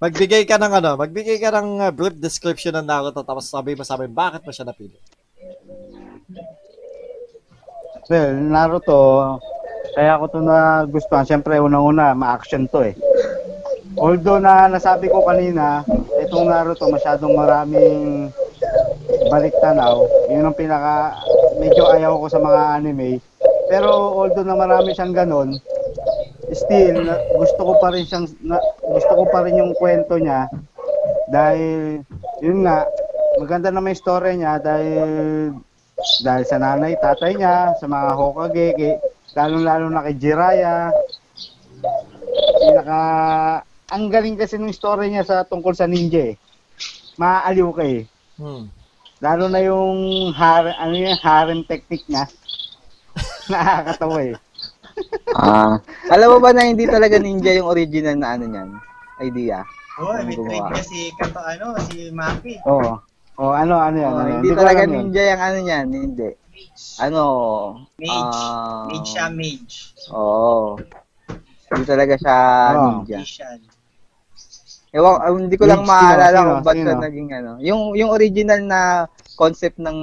Magbigay 0.00 0.42
ka 0.48 0.56
ng 0.56 0.72
ano, 0.72 0.90
magbigay 1.00 1.36
ka 1.40 1.52
ng 1.52 1.84
uh, 1.84 1.92
brief 1.92 2.16
description 2.16 2.76
ng 2.76 2.84
Naruto 2.88 3.20
tapos 3.24 3.48
sabi 3.48 3.76
mo 3.76 3.84
sa 3.84 3.96
amin 4.00 4.12
bakit 4.12 4.40
mo 4.44 4.52
siya 4.52 4.68
napili. 4.68 4.96
Well, 8.08 8.36
Naruto, 8.36 9.00
kaya 9.96 10.20
ko 10.20 10.28
to 10.28 10.40
na 10.44 10.84
gustuhan. 10.84 11.24
Siyempre, 11.24 11.56
unang-una, 11.56 12.12
ma-action 12.12 12.68
to 12.68 12.84
eh. 12.84 12.94
Although 13.96 14.42
na 14.42 14.68
nasabi 14.68 15.08
ko 15.08 15.24
kanina, 15.24 15.86
itong 16.20 16.52
Naruto 16.52 16.90
masyadong 16.90 17.32
maraming 17.32 18.28
balik 19.30 19.54
tanaw. 19.58 20.04
Yun 20.28 20.48
ang 20.48 20.56
pinaka, 20.58 21.18
medyo 21.58 21.88
ayaw 21.90 22.18
ko 22.20 22.26
sa 22.28 22.40
mga 22.40 22.60
anime. 22.80 23.20
Pero 23.68 23.90
although 23.90 24.44
na 24.44 24.56
marami 24.56 24.92
siyang 24.92 25.16
ganon, 25.16 25.56
still, 26.52 27.08
gusto 27.34 27.60
ko 27.60 27.72
pa 27.80 27.88
rin 27.90 28.04
siyang, 28.04 28.28
na, 28.44 28.60
gusto 28.84 29.12
ko 29.12 29.24
pa 29.32 29.42
rin 29.42 29.58
yung 29.58 29.72
kwento 29.74 30.20
niya. 30.20 30.46
Dahil, 31.32 32.04
yun 32.44 32.68
nga, 32.68 32.84
maganda 33.40 33.72
na 33.72 33.82
may 33.82 33.96
story 33.96 34.38
niya 34.38 34.60
dahil 34.60 35.50
dahil 36.20 36.44
sa 36.44 36.60
nanay, 36.60 36.98
tatay 37.00 37.32
niya, 37.38 37.72
sa 37.80 37.86
mga 37.88 38.12
Hokage, 38.12 38.66
kay, 38.76 38.92
lalong-lalo 39.34 39.86
na 39.88 40.04
kay 40.04 40.14
Jiraya. 40.20 40.92
Pinaka, 42.60 43.00
ang 43.88 44.04
galing 44.10 44.36
kasi 44.36 44.58
ng 44.58 44.74
story 44.74 45.10
niya 45.10 45.24
sa 45.24 45.36
tungkol 45.46 45.72
sa 45.72 45.88
ninja 45.88 46.34
eh. 46.34 46.36
Maaaliw 47.16 47.70
ka 47.72 47.84
eh. 47.86 48.04
Hmm. 48.34 48.66
Lalo 49.22 49.46
na 49.46 49.60
yung 49.62 50.30
har 50.34 50.66
ano 50.74 50.94
yung 50.94 51.16
harem 51.22 51.60
technique 51.64 52.04
niya. 52.10 52.26
Nakakatawa 53.52 54.18
eh. 54.26 54.36
Ah. 55.34 55.78
Alam 56.10 56.28
mo 56.34 56.38
ba 56.42 56.50
na 56.54 56.66
hindi 56.66 56.86
talaga 56.86 57.18
ninja 57.18 57.54
yung 57.54 57.70
original 57.70 58.16
na 58.18 58.34
ano 58.38 58.44
niyan? 58.46 58.70
Idea. 59.22 59.62
Oh, 59.94 60.10
may 60.26 60.34
gumawa. 60.34 60.50
trade 60.50 60.70
niya 60.74 60.82
si 60.82 61.00
Kanto 61.14 61.38
ano, 61.38 61.66
si 61.86 62.10
Maki. 62.10 62.58
Oo. 62.66 62.98
Oh, 63.34 63.50
ano 63.50 63.78
ano 63.78 63.96
yan? 63.98 64.12
Oh, 64.14 64.18
ano 64.22 64.30
hindi 64.38 64.48
ko 64.50 64.56
talaga 64.62 64.82
ninja 64.86 65.22
yung 65.34 65.42
ano 65.42 65.58
niyan, 65.62 65.86
hindi. 65.90 66.28
Ano? 67.02 67.22
Mage. 67.98 68.38
ah, 68.38 68.86
Mage 68.86 69.08
siya, 69.10 69.26
mage. 69.30 69.76
Oo. 70.14 70.78
Hindi 71.70 71.84
talaga 71.86 72.14
siya 72.18 72.36
Oo. 72.74 72.82
ninja. 73.02 73.18
Magician. 73.22 73.58
Ewan, 74.94 75.18
ah, 75.18 75.34
hindi 75.34 75.56
ko 75.58 75.66
lang 75.66 75.82
sino? 75.82 75.90
maalala 75.90 76.38
Sino? 76.38 76.46
kung 76.46 76.62
ba't 76.62 76.76
Sino? 76.78 76.90
naging 77.02 77.28
ano. 77.34 77.50
Yung 77.58 77.82
yung 77.92 78.10
original 78.14 78.60
na 78.62 78.80
concept 79.34 79.82
ng 79.82 79.98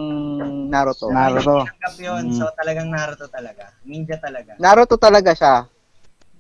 Naruto. 0.68 1.08
Naruto. 1.08 1.64
Yun, 1.96 2.28
Mm. 2.28 2.36
so 2.36 2.44
talagang 2.54 2.92
Naruto 2.92 3.24
talaga. 3.32 3.72
Ninja 3.88 4.20
talaga. 4.20 4.52
Naruto 4.60 5.00
talaga 5.00 5.32
siya. 5.32 5.56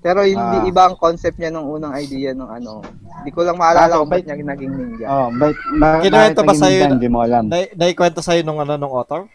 Pero 0.01 0.25
hindi 0.25 0.57
Ah. 0.57 0.67
iba 0.67 0.81
ang 0.83 0.97
concept 0.97 1.37
niya 1.37 1.47
nung 1.47 1.69
unang 1.69 1.95
idea 1.95 2.33
nung 2.33 2.49
ano. 2.49 2.83
Hindi 3.21 3.31
ko 3.31 3.45
lang 3.45 3.55
maalala 3.55 3.87
Kaso, 3.87 3.99
kung 4.03 4.11
ba't 4.11 4.23
niya 4.25 4.35
naging 4.35 4.73
ninja. 4.73 5.05
Oh, 5.07 5.27
but 5.31 5.55
ba, 5.77 5.87
Kinuwento 6.01 6.41
ba 6.41 6.53
sa'yo 6.53 6.79
Hindi 6.89 7.07
mo 7.07 7.19
alam. 7.21 7.47
Na, 7.47 7.57
naikwento 7.71 8.19
sa'yo 8.19 8.41
nung 8.41 8.59
ano, 8.59 8.75
nung 8.75 8.91
author? 8.91 9.29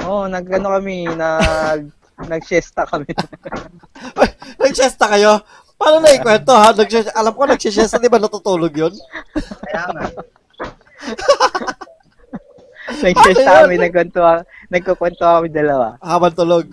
Oo, 0.00 0.24
oh, 0.24 0.24
nagano 0.24 0.72
kami, 0.72 1.10
nag 1.10 1.90
nag-siesta 2.22 2.84
kami. 2.84 3.08
Nag-siesta 4.60 5.08
kayo? 5.08 5.40
Paano 5.80 5.96
naikwento 6.04 6.52
ha? 6.52 6.76
Nag 6.76 6.90
alam 7.16 7.32
ko 7.32 7.48
nag-siesta, 7.48 7.96
di 7.96 8.12
ba 8.12 8.20
natutulog 8.20 8.68
yun? 8.76 8.92
Kaya 9.64 9.84
nga. 9.88 10.02
nag-siesta 13.08 13.48
Ano 13.48 13.56
yun? 13.56 13.64
kami, 13.64 13.76
nagkwento, 13.80 14.20
nagkukwento 14.68 15.24
kami 15.24 15.48
dalawa. 15.48 15.96
Habang 16.04 16.36
tulog. 16.36 16.68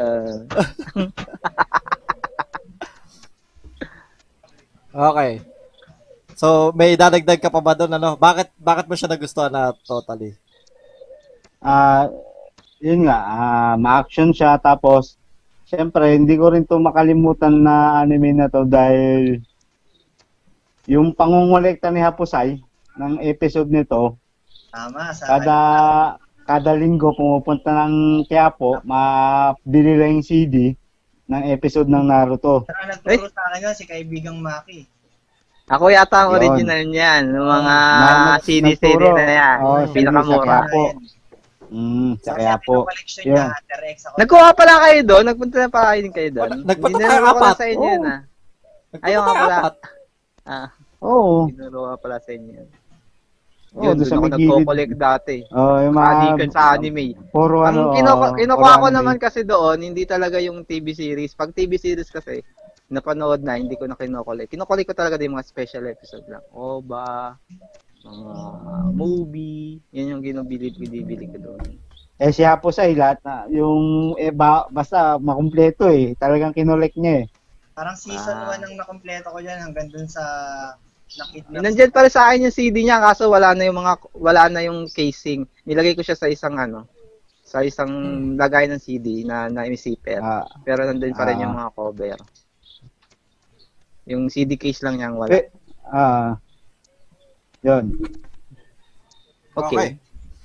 Uh, 0.00 0.48
Okay. 4.94 5.42
So, 6.38 6.70
may 6.70 6.94
dadagdag 6.94 7.42
ka 7.42 7.50
pa 7.50 7.58
ba 7.58 7.74
doon, 7.74 7.98
ano? 7.98 8.14
Bakit, 8.14 8.54
bakit 8.54 8.86
mo 8.86 8.94
siya 8.94 9.10
nagustuhan 9.10 9.50
na 9.50 9.74
totally? 9.82 10.38
Ah, 11.58 12.06
yun 12.78 13.10
nga, 13.10 13.18
ah, 13.18 13.74
ma-action 13.74 14.30
siya 14.30 14.54
tapos 14.62 15.18
syempre 15.74 16.14
hindi 16.14 16.38
ko 16.38 16.54
rin 16.54 16.64
to 16.64 16.78
makalimutan 16.78 17.66
na 17.66 18.00
anime 18.00 18.30
na 18.30 18.46
to 18.46 18.62
dahil 18.62 19.42
yung 20.86 21.10
pangungulekta 21.16 21.90
ni 21.90 21.98
Hapusay 21.98 22.60
ng 22.94 23.18
episode 23.24 23.72
nito, 23.72 24.14
Tama. 24.74 25.14
Sa 25.14 25.24
kada 25.26 25.58
kada 26.44 26.72
linggo 26.76 27.14
pumupunta 27.14 27.86
ng 27.86 28.26
Quiapo, 28.28 28.82
mabili 28.84 29.96
lang 29.96 30.20
yung 30.20 30.26
CD 30.26 30.74
ng 31.30 31.42
episode 31.48 31.88
ng 31.88 32.04
Naruto. 32.04 32.68
Saka 32.68 32.84
nagturo 32.90 33.30
sa 33.32 33.40
akin 33.48 33.64
yun, 33.64 33.74
si 33.74 33.84
kaibigang 33.88 34.38
Maki. 34.42 34.84
ako 35.64 35.88
yata 35.88 36.28
ang 36.28 36.36
original 36.36 36.84
niyan, 36.84 37.32
ng 37.32 37.46
mga 37.48 37.76
nag- 38.04 38.44
CD-CD 38.44 39.00
na 39.00 39.24
yan. 39.24 39.56
Yung 39.64 39.88
CD 39.88 39.96
pinakamura. 40.04 40.58
Mm, 41.74 42.14
Yun. 42.22 43.34
niya, 43.34 43.44
Hunter 43.50 43.82
X 43.90 43.98
ako. 44.06 44.14
Nagkuha 44.22 44.48
pala 44.54 44.74
kayo 44.86 45.00
doon? 45.02 45.24
Nagpunta 45.26 45.56
na 45.58 45.68
pala 45.68 45.86
kayo 45.90 46.00
din 46.06 46.14
kayo 46.14 46.30
doon? 46.30 46.50
Nagpunta 46.62 47.02
lang 47.02 47.24
apat. 47.26 47.54
sa 47.58 47.66
inyo 47.66 47.88
yun 47.90 48.02
Oo. 48.06 48.12
ah. 48.14 48.20
Ayaw 49.02 49.20
nga 49.26 49.34
pala. 49.34 49.56
Apat. 49.58 49.74
Ah, 50.46 50.68
Oo. 51.02 51.50
dinuro 51.50 51.80
ka 51.90 51.96
pala 51.98 52.16
sa 52.22 52.30
inyo 52.30 52.52
yun. 52.54 52.68
Oo, 53.74 53.82
Yun, 53.90 53.94
doon 53.98 54.06
sa 54.06 54.14
ako 54.14 54.26
nagko-collect 54.30 54.94
dati. 54.94 55.36
Oh, 55.50 55.82
yung 55.82 55.98
mga 55.98 56.10
Adikan 56.14 56.50
sa 56.54 56.78
anime. 56.78 57.18
puro 57.34 57.66
Ang 57.66 57.74
ano. 57.74 57.90
kinuha, 57.98 58.14
oh, 58.30 58.34
kinukuha 58.38 58.70
puro 58.70 58.78
ko 58.78 58.86
anime. 58.86 58.96
naman 59.02 59.16
kasi 59.18 59.40
doon, 59.42 59.78
hindi 59.82 60.06
talaga 60.06 60.38
yung 60.38 60.62
TV 60.62 60.94
series. 60.94 61.34
Pag 61.34 61.50
TV 61.50 61.74
series 61.74 62.06
kasi, 62.06 62.38
napanood 62.86 63.42
na, 63.42 63.58
hindi 63.58 63.74
ko 63.74 63.90
na 63.90 63.98
kinukulik. 63.98 64.46
Kinukulik 64.46 64.86
ko 64.86 64.94
talaga 64.94 65.18
din 65.18 65.34
yung 65.34 65.42
mga 65.42 65.50
special 65.50 65.90
episode 65.90 66.22
lang. 66.30 66.44
OVA, 66.54 67.34
mga 68.04 68.36
movie, 68.92 69.80
yan 69.90 70.12
yung 70.12 70.22
ginubili, 70.22 70.70
binibili 70.70 71.26
ko 71.26 71.38
doon. 71.40 71.60
Eh 72.14 72.30
si 72.30 72.46
Hapusay, 72.46 72.94
lahat 72.94 73.18
na, 73.26 73.48
yung, 73.50 74.14
eh, 74.14 74.30
ba, 74.30 74.68
basta 74.70 75.18
makumpleto 75.18 75.90
eh. 75.90 76.14
Talagang 76.14 76.54
kinolek 76.54 76.94
niya 76.94 77.24
eh. 77.24 77.26
Parang 77.74 77.98
season 77.98 78.38
Ah. 78.38 78.54
1 78.54 78.62
ang 78.62 78.74
nakompleto 78.78 79.34
ko 79.34 79.42
dyan 79.42 79.58
hanggang 79.58 79.90
dun 79.90 80.06
sa 80.06 80.22
nakidnap. 81.10 81.58
Nandyan 81.58 81.90
pa 81.90 82.06
rin 82.06 82.14
sa 82.14 82.30
akin 82.30 82.46
yung 82.46 82.54
CD 82.54 82.76
niya, 82.86 83.02
kaso 83.02 83.26
wala 83.26 83.50
na 83.50 83.66
yung 83.66 83.74
mga, 83.76 83.92
wala 84.14 84.46
na 84.46 84.62
yung 84.62 84.86
casing. 84.86 85.42
Nilagay 85.66 85.98
ko 85.98 86.06
siya 86.06 86.14
sa 86.14 86.30
isang 86.30 86.54
ano, 86.54 86.86
sa 87.42 87.66
isang 87.66 87.90
lagay 88.34 88.70
ng 88.70 88.78
CD 88.78 89.26
na 89.26 89.50
na 89.50 89.66
zipper. 89.68 90.22
Ah, 90.22 90.46
Pero 90.62 90.86
nandun 90.86 91.12
pa 91.12 91.26
rin 91.26 91.38
Ah. 91.38 91.42
yung 91.42 91.54
mga 91.54 91.70
cover. 91.74 92.18
Yung 94.06 94.22
CD 94.28 94.54
case 94.54 94.84
lang 94.84 94.96
niyang 94.96 95.16
wala. 95.18 95.34
eh, 95.34 95.50
ah, 95.88 96.38
yun. 97.64 97.84
Okay. 99.56 99.96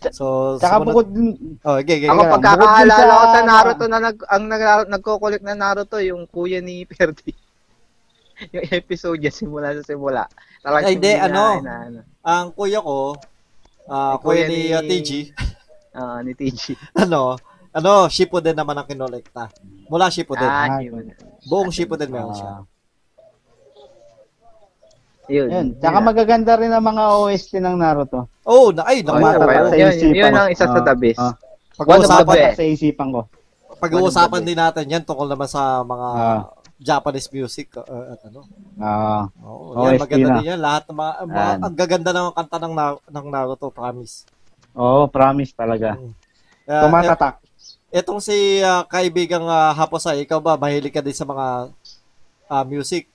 So, 0.09 0.55
Tsaka 0.55 0.79
sumunod- 0.79 0.87
bukod 0.87 1.07
dun, 1.11 1.29
Oh, 1.59 1.75
okay, 1.75 1.99
okay. 1.99 2.07
Ako 2.07 2.21
Teka, 2.21 2.33
pagkakaalala 2.33 2.95
sa- 2.95 3.11
ko 3.11 3.25
sa 3.27 3.41
Naruto 3.43 3.85
na 3.85 3.99
nag 3.99 4.17
ang 4.23 4.43
nag, 4.47 4.63
nagko-collect 4.87 5.43
na 5.43 5.53
Naruto 5.53 5.99
yung 5.99 6.23
kuya 6.25 6.63
ni 6.63 6.85
Perdi. 6.89 7.35
yung 8.49 8.63
episode 8.71 9.19
niya 9.19 9.29
simula 9.29 9.75
sa 9.75 9.83
simula. 9.83 10.23
Talagang 10.63 10.87
Ay, 10.87 10.95
na- 10.95 11.19
ano? 11.21 11.43
na- 11.59 11.83
ano. 11.83 11.99
Ang 12.21 12.47
kuya 12.53 12.79
ko, 12.79 13.19
ah, 13.85 14.15
Ay, 14.15 14.17
kuya 14.17 14.23
kuya 14.23 14.45
ni 14.47 14.55
ni- 14.55 14.71
uh, 14.71 14.81
TG, 14.81 15.09
Ah, 15.99 16.23
ni 16.23 16.31
TG. 16.31 16.79
ano, 17.03 17.35
ano, 17.69 17.91
Shippuden 18.07 18.55
naman 18.55 18.77
ang 18.77 18.87
kinolekta. 18.87 19.51
Mula 19.89 20.07
Shippuden. 20.07 20.47
Ah, 20.47 20.69
Ah. 20.69 20.79
Buong 21.43 21.75
Shippuden 21.75 22.07
meron 22.07 22.31
siya. 22.31 22.63
Yun. 25.29 25.47
yun. 25.47 25.67
Tsaka 25.77 25.97
magaganda 26.01 26.57
rin 26.57 26.69
ang 26.69 26.81
mga 26.81 27.03
OST 27.15 27.51
ng 27.55 27.75
Naruto. 27.75 28.25
Oh, 28.43 28.73
na, 28.73 28.81
ay, 28.83 28.99
naku, 28.99 29.21
yun, 29.21 29.37
sa 29.63 29.77
yun, 29.77 29.91
isipan 29.91 30.15
yun 30.15 30.25
ko. 30.27 30.39
ang 30.39 30.49
isa 30.49 30.65
sa 30.65 30.81
the 30.81 30.95
best. 30.97 31.19
ah. 31.19 31.33
pag-uusapan, 31.77 31.87
One 31.87 32.01
of 32.01 32.09
the 32.09 32.25
Tumatak 32.25 32.57
sa 32.57 32.65
isipan 32.65 33.07
ko. 33.09 33.21
pag-uusapan 33.79 34.41
din 34.43 34.57
natin 34.57 34.85
yan 34.89 35.03
tungkol 35.03 35.27
naman 35.27 35.45
sa 35.45 35.79
mga 35.81 36.07
Ah. 36.11 36.41
Japanese 36.75 37.27
music 37.29 37.71
uh, 37.73 37.83
at 38.09 38.19
ano. 38.25 38.39
Ah, 38.75 39.27
Oo, 39.41 39.83
yan, 39.83 39.95
OST 39.95 40.01
maganda 40.01 40.25
na. 40.25 40.35
din 40.35 40.49
yan. 40.49 40.59
Lahat 40.59 40.83
ng 40.83 40.95
mga, 40.95 41.13
mga 41.21 41.43
Yan. 41.45 41.57
ang 41.59 41.73
gaganda 41.75 42.09
ng 42.09 42.27
kanta 42.33 42.57
ng, 42.57 42.73
Na- 42.73 43.03
ng 43.05 43.27
Naruto, 43.27 43.67
promise. 43.69 44.23
Oo, 44.71 45.05
promise 45.05 45.51
talaga. 45.51 45.99
Uh, 46.63 46.83
Tumatatak. 46.83 47.43
Etong 47.89 48.19
si 48.19 48.33
ah, 48.61 48.81
kaibigang 48.83 49.43
uh, 49.43 49.73
Haposay, 49.73 50.21
ikaw 50.21 50.37
ba 50.37 50.55
mahilig 50.55 50.89
ka 50.89 51.01
din 51.01 51.11
sa 51.11 51.23
mga 51.23 51.67
ah, 52.47 52.63
music? 52.63 53.11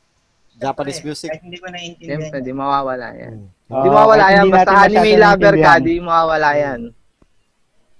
Japanese 0.55 1.03
Siyempre, 1.03 1.11
music? 1.11 1.29
Kahit 1.35 1.43
hindi 1.43 1.59
ko 1.59 1.67
naiintindihan. 1.67 2.21
Siyempre, 2.23 2.39
di 2.43 2.53
mawawala 2.55 3.09
yan. 3.15 3.35
Hmm. 3.67 3.83
Di 3.83 3.89
mawawala 3.91 4.25
kahit 4.25 4.37
yan. 4.39 4.47
Basta 4.51 4.73
anime 4.87 5.13
lover 5.19 5.55
ka, 5.59 5.73
di 5.83 5.95
mawawala 5.99 6.51
yan. 6.55 6.81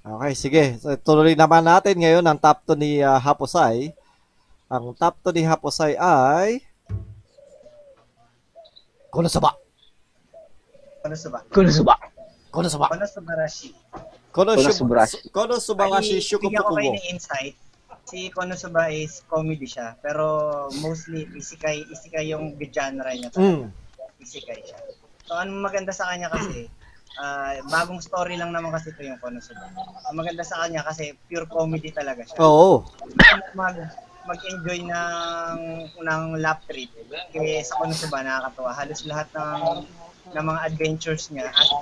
Okay, 0.05 0.33
sige. 0.37 0.65
So, 0.85 0.93
tuloy 1.01 1.33
naman 1.33 1.65
natin 1.65 1.97
ngayon 1.97 2.25
ang 2.29 2.37
top 2.37 2.61
2 2.69 2.77
ni 2.77 3.01
ah, 3.01 3.17
Haposay. 3.17 3.97
Ang 4.69 4.93
top 4.95 5.17
2 5.25 5.33
ni 5.33 5.43
Haposay 5.49 5.97
ay... 5.97 6.61
Konosuba. 9.09 9.57
Konosuba. 11.01 11.39
Kunosuba. 11.49 11.95
Konosuba. 12.53 12.87
Konosubarashi. 12.93 13.71
Konosuba. 14.35 14.71
Konosuba. 14.75 15.05
Konosuba 15.31 15.85
nga 15.89 16.01
si 16.03 16.19
Ay, 16.19 16.23
bigyan 16.23 16.63
ko 16.67 16.75
kayo 16.75 16.91
Shukufukubo. 16.91 16.99
ng 16.99 17.07
insight. 17.09 17.55
Si 18.05 18.29
Konosuba 18.31 18.93
is 18.93 19.25
comedy 19.27 19.65
siya. 19.65 19.97
Pero 20.05 20.69
mostly 20.85 21.25
isekai, 21.33 21.89
isekai 21.89 22.31
yung 22.33 22.57
genre 22.59 23.11
niya. 23.11 23.31
Mm. 23.35 23.73
Isekai 24.21 24.61
siya. 24.65 24.79
So, 25.25 25.41
ang 25.41 25.57
maganda 25.65 25.89
sa 25.89 26.13
kanya 26.13 26.29
kasi, 26.29 26.69
ah, 27.17 27.57
bagong 27.73 28.05
story 28.05 28.37
lang 28.37 28.53
naman 28.53 28.73
kasi 28.77 28.93
ito 28.93 29.03
yung 29.05 29.21
Konosuba. 29.21 29.73
Ang 30.13 30.17
maganda 30.21 30.45
sa 30.45 30.65
kanya 30.65 30.85
kasi 30.85 31.17
pure 31.27 31.49
comedy 31.49 31.89
talaga 31.91 32.29
siya. 32.29 32.37
Oo. 32.45 32.85
Mag, 33.57 33.77
mag-enjoy 34.25 34.85
ng 34.85 35.59
ng 36.01 36.23
lap 36.41 36.65
trip. 36.69 36.93
Kaya 37.33 37.65
sa 37.65 37.81
Konosuba 37.81 38.21
nakakatuwa. 38.21 38.73
Halos 38.77 39.01
lahat 39.09 39.29
ng 39.33 39.61
ng 40.35 40.45
mga 40.51 40.61
adventures 40.67 41.31
niya 41.31 41.47
as 41.47 41.71
a, 41.71 41.79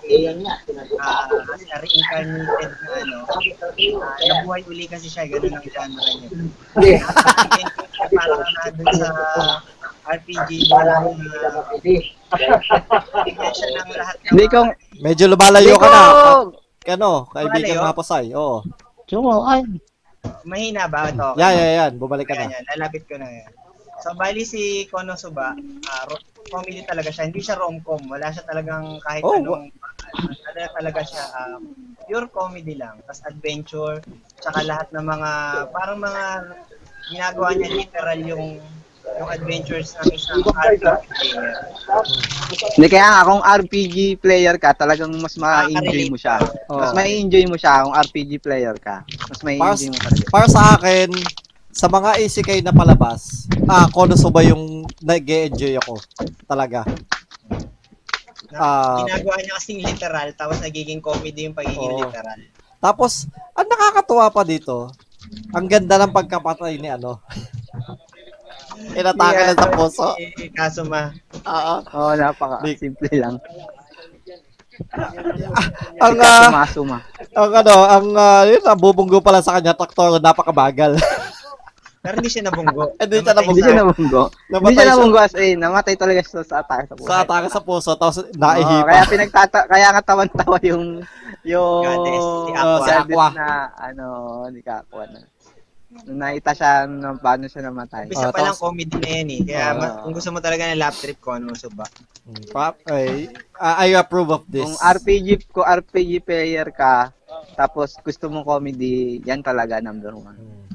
ah, 1.00 1.24
as 1.56 1.64
a 1.64 1.76
reincarnated 1.80 2.72
na 2.84 2.90
ano, 3.00 3.16
ah, 3.24 4.16
nabuhay 4.20 4.62
uli 4.68 4.84
kasi 4.84 5.08
siya, 5.08 5.24
ganun 5.26 5.56
ang 5.56 5.64
genre 5.64 6.10
niya. 6.20 6.28
Para 8.12 8.34
na 8.44 8.68
dun 8.76 8.88
sa 8.92 9.08
RPG, 10.02 10.50
walang 10.68 11.14
uh, 11.16 11.62
siya 13.54 13.68
ng 13.72 13.88
lahat 13.94 14.16
ng 14.20 14.30
Hindi 14.34 14.46
ko, 14.50 14.58
Medyo 15.02 15.24
lumalayo 15.30 15.74
ka 15.78 15.88
na. 15.88 16.02
Ano, 16.98 17.30
kaibigang 17.30 17.78
Lumalayo? 17.78 17.86
Haposay. 17.86 18.26
Oo. 18.34 18.66
So, 19.06 19.22
ay, 19.46 19.62
mahina 20.42 20.90
ba 20.90 21.10
ito? 21.10 21.28
Yan, 21.38 21.52
yan, 21.54 21.72
yan. 21.78 21.92
Bumalik 21.98 22.26
ka 22.26 22.34
Yan, 22.34 22.50
na. 22.50 22.54
yan. 22.58 22.64
Lalapit 22.74 23.02
ko 23.06 23.14
na 23.18 23.28
yan. 23.30 23.50
So, 24.02 24.18
bali 24.18 24.42
si 24.42 24.90
Konosuba, 24.90 25.54
ah, 25.86 26.04
ro- 26.10 26.26
comedy 26.50 26.82
talaga 26.82 27.14
siya. 27.14 27.30
Hindi 27.30 27.38
siya 27.38 27.54
rom-com. 27.54 28.10
Wala 28.10 28.34
siya 28.34 28.42
talagang 28.42 28.98
kahit 29.06 29.22
Oh, 29.22 29.38
anong... 29.38 29.70
Talaga, 30.12 30.68
talaga 30.76 31.00
siya 31.06 31.22
ah, 31.32 31.56
pure 32.04 32.28
comedy 32.34 32.74
lang. 32.74 32.98
Tapos 33.06 33.22
adventure, 33.30 34.02
tsaka 34.42 34.66
lahat 34.66 34.90
ng 34.90 35.06
mga... 35.06 35.30
Parang 35.70 35.98
mga 36.02 36.24
ginagawa 37.14 37.48
niya 37.54 37.70
literal 37.70 38.20
yung 38.26 38.58
yung 39.18 39.28
adventures 39.28 39.92
ng 39.98 40.08
isang 40.14 40.40
RPG 40.46 41.04
player. 41.10 41.52
Hindi 42.78 42.88
kaya 42.88 43.06
nga, 43.10 43.26
kung 43.26 43.42
RPG 43.42 43.96
player 44.22 44.56
ka, 44.56 44.70
talagang 44.78 45.12
mas 45.18 45.34
ma-enjoy 45.36 46.06
mo 46.08 46.16
siya. 46.16 46.38
Oh. 46.70 46.80
Mas 46.80 46.94
ma-enjoy 46.94 47.44
mo 47.50 47.56
siya 47.58 47.82
kung 47.84 47.94
RPG 47.98 48.30
player 48.40 48.76
ka. 48.78 49.02
Mas 49.28 49.40
ma-enjoy 49.42 49.90
mo 49.90 49.98
talaga. 49.98 50.24
Para 50.30 50.46
sa 50.48 50.62
akin, 50.78 51.08
sa 51.72 51.88
mga 51.88 52.20
isekai 52.20 52.60
na 52.60 52.70
palabas, 52.70 53.48
ah, 53.64 53.88
Konosuba 53.88 54.44
yung 54.44 54.84
nag-enjoy 55.00 55.80
ako. 55.80 55.96
Talaga. 56.44 56.84
Ah. 58.52 59.00
ginagawa 59.08 59.40
niya 59.40 59.56
kasing 59.56 59.80
literal, 59.80 60.28
tapos 60.36 60.60
nagiging 60.60 61.00
comedy 61.00 61.48
yung 61.48 61.56
pagiging 61.56 61.88
Oo. 61.88 62.04
literal. 62.04 62.36
Tapos, 62.76 63.24
ang 63.56 63.64
nakakatuwa 63.64 64.28
pa 64.28 64.44
dito, 64.44 64.92
ang 65.56 65.64
ganda 65.64 65.96
ng 65.96 66.12
pagkapatay 66.12 66.76
ni 66.76 66.92
ano. 66.92 67.16
Inatake 68.98 69.40
na 69.40 69.54
sa 69.56 69.72
puso. 69.72 70.12
Si 70.18 70.52
Kasuma. 70.52 71.16
Oo. 71.48 71.74
Oo, 71.96 72.12
oh, 72.12 72.14
napaka 72.18 72.60
simple 72.76 73.08
lang. 73.16 73.40
ang, 75.96 76.16
ah, 76.20 76.48
Sumasuma. 76.52 76.98
ang 77.32 77.52
ano, 77.56 77.74
ang, 77.88 78.06
ah, 78.20 78.44
yun, 78.44 78.64
ang 78.68 78.80
bubunggo 78.80 79.24
pala 79.24 79.40
sa 79.40 79.56
kanya, 79.56 79.72
traktor, 79.72 80.20
napakabagal. 80.20 80.98
Pero 82.02 82.18
hindi 82.18 82.30
siya 82.34 82.50
nabunggo. 82.50 82.84
Hindi 82.98 83.22
siya 83.22 83.30
Namatay 83.30 83.46
Hindi 83.46 83.62
siya 83.62 83.76
nabunggo. 83.78 84.22
Hindi 84.50 84.74
siya 84.74 84.90
nabunggo 84.90 85.18
as 85.22 85.34
in. 85.38 85.56
Namatay 85.62 85.94
talaga 85.94 86.20
siya 86.20 86.42
sa 86.42 86.56
atake 86.58 86.84
sa 86.90 86.94
buhay. 86.98 87.06
sa 87.06 87.16
atake 87.22 87.46
sa 87.48 87.60
puso, 87.62 87.90
tapos 87.94 88.16
naihipa. 88.34 88.86
kaya 88.90 89.02
pinagtata 89.06 89.58
kaya 89.70 89.86
nga 89.94 90.02
tawan-tawa 90.02 90.58
yung 90.66 91.06
yung 91.46 91.82
Goddess, 91.86 92.26
si 92.26 92.50
Aqua. 92.52 92.66
Oh, 92.66 92.78
Si 92.82 92.90
Aqua. 92.90 93.26
na 93.30 93.48
ano, 93.78 94.06
ka 94.58 94.82
Aqua 94.82 95.06
na. 95.06 95.20
Nung 96.02 96.18
nakita 96.18 96.50
siya 96.56 96.70
nung 96.90 97.20
paano 97.22 97.46
siya 97.46 97.70
namatay. 97.70 98.10
Umpisa 98.10 98.26
Ah, 98.26 98.34
pa 98.34 98.40
lang 98.42 98.56
comedy 98.58 98.96
na 98.98 99.08
yan 99.12 99.28
eh. 99.28 99.40
Kaya 99.46 99.62
Ah. 99.62 99.74
ma- 99.76 99.96
kung 100.02 100.14
gusto 100.16 100.30
mo 100.32 100.40
talaga 100.42 100.62
ng 100.66 100.80
lap 100.80 100.96
trip 100.98 101.20
ko, 101.22 101.36
ano 101.36 101.54
ba? 101.70 101.86
Pap, 102.50 102.82
ay, 102.88 103.30
I 103.60 103.70
I 103.86 104.00
approve 104.00 104.32
of 104.32 104.42
this. 104.50 104.64
Kung 104.64 104.74
RPG 104.74 105.52
ko 105.52 105.62
RPG 105.62 106.24
player 106.24 106.66
ka, 106.74 107.14
tapos 107.54 107.94
gusto 108.00 108.26
mo 108.26 108.42
comedy, 108.42 109.22
yan 109.22 109.44
talaga 109.44 109.78
number 109.78 110.16
one. 110.16 110.34
Hmm. 110.34 110.71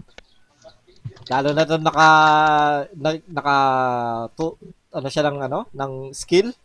Lalo 1.27 1.49
na 1.51 1.63
doon 1.63 1.83
naka, 1.83 2.07
na, 2.93 3.09
naka, 3.27 3.55
to, 4.33 4.55
ano 4.89 5.07
siya 5.07 5.27
ng 5.27 5.37
ano, 5.41 5.59
ng 5.69 5.91
skill? 6.11 6.55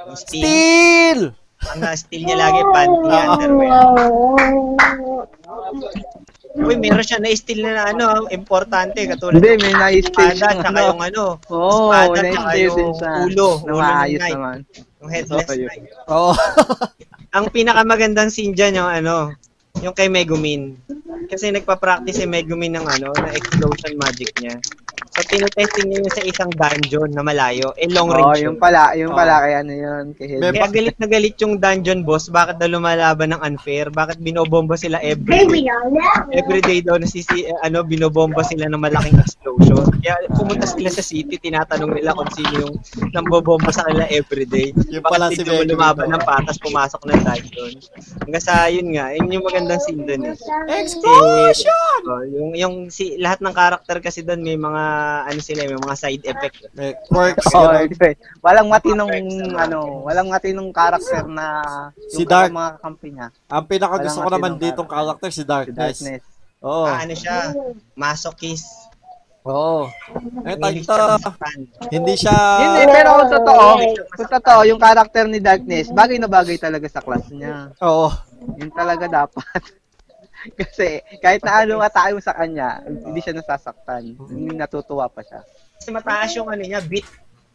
Yung 0.00 0.16
steal, 0.16 0.40
Steal! 0.40 1.20
ang 1.62 1.78
na-steal 1.78 2.22
niya 2.24 2.38
lagi, 2.40 2.60
panty, 2.66 3.06
Ah. 3.06 3.36
underwear. 3.36 3.84
Uy, 6.58 6.74
meron 6.74 7.04
siya 7.04 7.20
na-steal 7.20 7.60
na, 7.60 7.70
na 7.70 7.82
ano, 7.92 8.04
importante, 8.28 8.98
katulad 9.06 9.38
Hindi, 9.38 9.60
may 9.60 9.74
na-stage 9.74 10.02
espada, 10.02 10.32
yung 10.32 10.58
tsaka 10.58 10.68
ano. 10.72 10.88
yung 10.88 11.00
ano, 11.00 11.24
tsaka 11.38 12.18
na-stage 12.18 12.56
din 12.72 12.80
yung 12.80 12.94
siya. 12.96 13.12
ulo, 13.22 13.48
Na 13.60 13.70
ulo 13.70 13.78
ng 13.78 13.86
knight, 13.92 14.20
naman. 14.32 14.58
yung 14.98 15.10
headless 15.10 15.46
knight. 15.48 15.84
Oo. 16.08 16.32
Ang 17.30 17.44
pinakamagandang 17.48 18.30
scene 18.32 18.50
dyan 18.52 18.74
yung 18.74 18.90
ano, 18.90 19.30
yung 19.78 19.94
kay 19.94 20.10
Megumin. 20.10 20.74
Kasi 21.30 21.54
nagpa-practice 21.54 22.18
si 22.18 22.26
Megumin 22.26 22.74
ng 22.74 22.86
ano, 22.86 23.14
na 23.14 23.30
explosion 23.30 23.94
magic 23.96 24.34
niya. 24.42 24.58
So, 25.10 25.26
tinetesting 25.26 25.90
niya 25.90 26.06
yun 26.06 26.12
sa 26.14 26.22
isang 26.22 26.50
dungeon 26.54 27.10
na 27.10 27.26
malayo. 27.26 27.74
Eh, 27.74 27.90
long 27.90 28.14
Oo, 28.14 28.14
range 28.14 28.46
yung 28.46 28.54
yun. 28.54 28.62
pala, 28.62 28.94
yung 28.94 29.10
pala, 29.10 29.42
kaya 29.42 29.66
ano 29.66 29.72
yun, 29.74 30.04
kay 30.14 30.38
May-. 30.38 30.54
Kaya 30.54 30.70
galit 30.70 30.96
na 31.02 31.06
galit 31.10 31.34
yung 31.42 31.58
dungeon 31.58 32.06
boss. 32.06 32.30
Bakit 32.30 32.62
daw 32.62 32.70
lumalaban 32.70 33.34
ng 33.34 33.42
unfair? 33.42 33.90
Bakit 33.90 34.22
binobomba 34.22 34.78
sila 34.78 35.02
every 35.02 35.50
day? 35.50 35.66
Every 36.30 36.62
day 36.62 36.78
daw 36.78 36.94
nasisi, 36.94 37.42
eh, 37.42 37.58
ano, 37.66 37.82
binobomba 37.82 38.46
sila 38.46 38.70
ng 38.70 38.78
malaking 38.78 39.18
explosion. 39.18 39.82
Kaya 39.98 40.14
pumunta 40.30 40.64
sila 40.70 40.88
sa 40.88 41.02
city, 41.02 41.42
tinatanong 41.42 41.90
nila 41.90 42.14
kung 42.14 42.30
sino 42.30 42.70
yung 42.70 42.74
nambobomba 43.10 43.74
sa 43.74 43.82
kanila 43.90 44.06
every 44.14 44.46
day. 44.46 44.70
Yung 44.94 45.02
pala 45.02 45.26
Bakit 45.26 45.36
si 45.36 45.42
dito 45.42 45.50
mo 45.50 45.66
Megumin. 45.66 45.74
lumaban 45.74 46.08
ng 46.14 46.22
patas, 46.22 46.56
pumasok 46.62 47.02
ng 47.10 47.20
dungeon. 47.26 47.72
Hanggang 48.24 48.44
sa 48.46 48.70
yun 48.70 48.94
nga, 48.94 49.10
yun 49.10 49.26
yung 49.26 49.42
magandang 49.60 49.82
scene 49.84 50.02
dun 50.08 50.22
eh. 50.24 50.36
Explosion! 50.80 52.00
Oh, 52.08 52.24
yung 52.24 52.50
yung 52.56 52.74
si 52.88 53.20
lahat 53.20 53.44
ng 53.44 53.52
karakter 53.52 54.00
kasi 54.00 54.24
doon 54.24 54.40
may 54.40 54.56
mga 54.56 54.84
ano 55.28 55.40
sila, 55.44 55.68
may 55.68 55.76
mga 55.76 55.96
side 56.00 56.24
effect. 56.24 56.56
May 56.72 56.96
quirks. 57.04 57.44
Ganun. 57.52 57.84
anyway. 57.84 58.14
walang 58.40 58.68
matinong 58.72 59.12
ano, 59.52 60.08
walang 60.08 60.32
matinong 60.32 60.72
karakter 60.72 61.28
na 61.28 61.46
Si 62.08 62.24
yung 62.24 62.30
Dark. 62.32 62.50
mga 62.50 62.72
kampi 62.80 63.08
niya. 63.12 63.28
Ang 63.52 63.64
pinaka 63.68 63.96
gusto 64.00 64.20
ko 64.24 64.30
naman 64.32 64.56
ditong 64.56 64.88
character, 64.88 65.28
si 65.28 65.44
Si 65.44 65.44
Darkness. 65.44 66.00
Darkness. 66.00 66.22
Oo. 66.60 66.84
Ah, 66.88 67.04
ano 67.04 67.14
siya? 67.16 67.52
Masochist. 67.96 68.68
Oo. 69.40 69.88
Eh, 70.44 70.52
Mahilig 70.60 70.84
tagto, 70.84 71.00
siya 71.00 71.16
masaktan. 71.16 71.58
hindi 71.88 72.12
siya... 72.12 72.36
Yun 72.60 72.72
eh, 72.76 72.88
pero 72.92 73.08
kung 73.16 73.32
totoo, 73.32 73.66
kung 74.12 74.30
totoo, 74.36 74.60
yung 74.68 74.76
karakter 74.76 75.24
ni 75.24 75.40
Darkness, 75.40 75.88
bagay 75.88 76.20
na 76.20 76.28
bagay 76.28 76.60
talaga 76.60 76.84
sa 76.92 77.00
class 77.00 77.24
niya. 77.32 77.72
Oo. 77.80 78.12
Yun 78.56 78.70
talaga 78.72 79.04
dapat. 79.06 79.60
Kasi 80.58 81.04
kahit 81.20 81.44
na 81.44 81.64
ano 81.64 81.80
atake 81.80 82.16
mo 82.16 82.22
sa 82.22 82.32
kanya, 82.32 82.80
hindi 82.84 83.20
siya 83.20 83.36
nasasaktan. 83.36 84.16
Hindi 84.16 84.56
natutuwa 84.56 85.06
pa 85.06 85.20
siya. 85.20 85.44
Kasi 85.76 85.88
mataas 85.92 86.32
yung 86.34 86.48
ano 86.48 86.64
niya, 86.64 86.80
beat. 86.80 87.04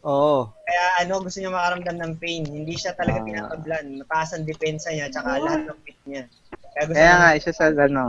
Oo. 0.06 0.46
Kaya 0.62 1.02
ano, 1.02 1.18
gusto 1.18 1.42
niya 1.42 1.50
makaramdam 1.50 1.96
ng 1.98 2.12
pain. 2.16 2.46
Hindi 2.46 2.78
siya 2.78 2.94
talaga 2.94 3.22
Ah. 3.22 3.26
pinakablan. 3.26 3.84
Mataas 3.98 4.30
ang 4.34 4.46
depensa 4.46 4.94
niya, 4.94 5.10
tsaka 5.10 5.42
lahat 5.42 5.66
ng 5.66 5.78
beat 5.82 6.00
niya. 6.06 6.22
Kaya 6.72 6.82
gusto 6.86 6.94
Kaya 6.94 7.10
niya, 7.10 7.18
nga, 7.18 7.30
isa 7.34 7.50
sa 7.50 7.64
ano. 7.74 8.04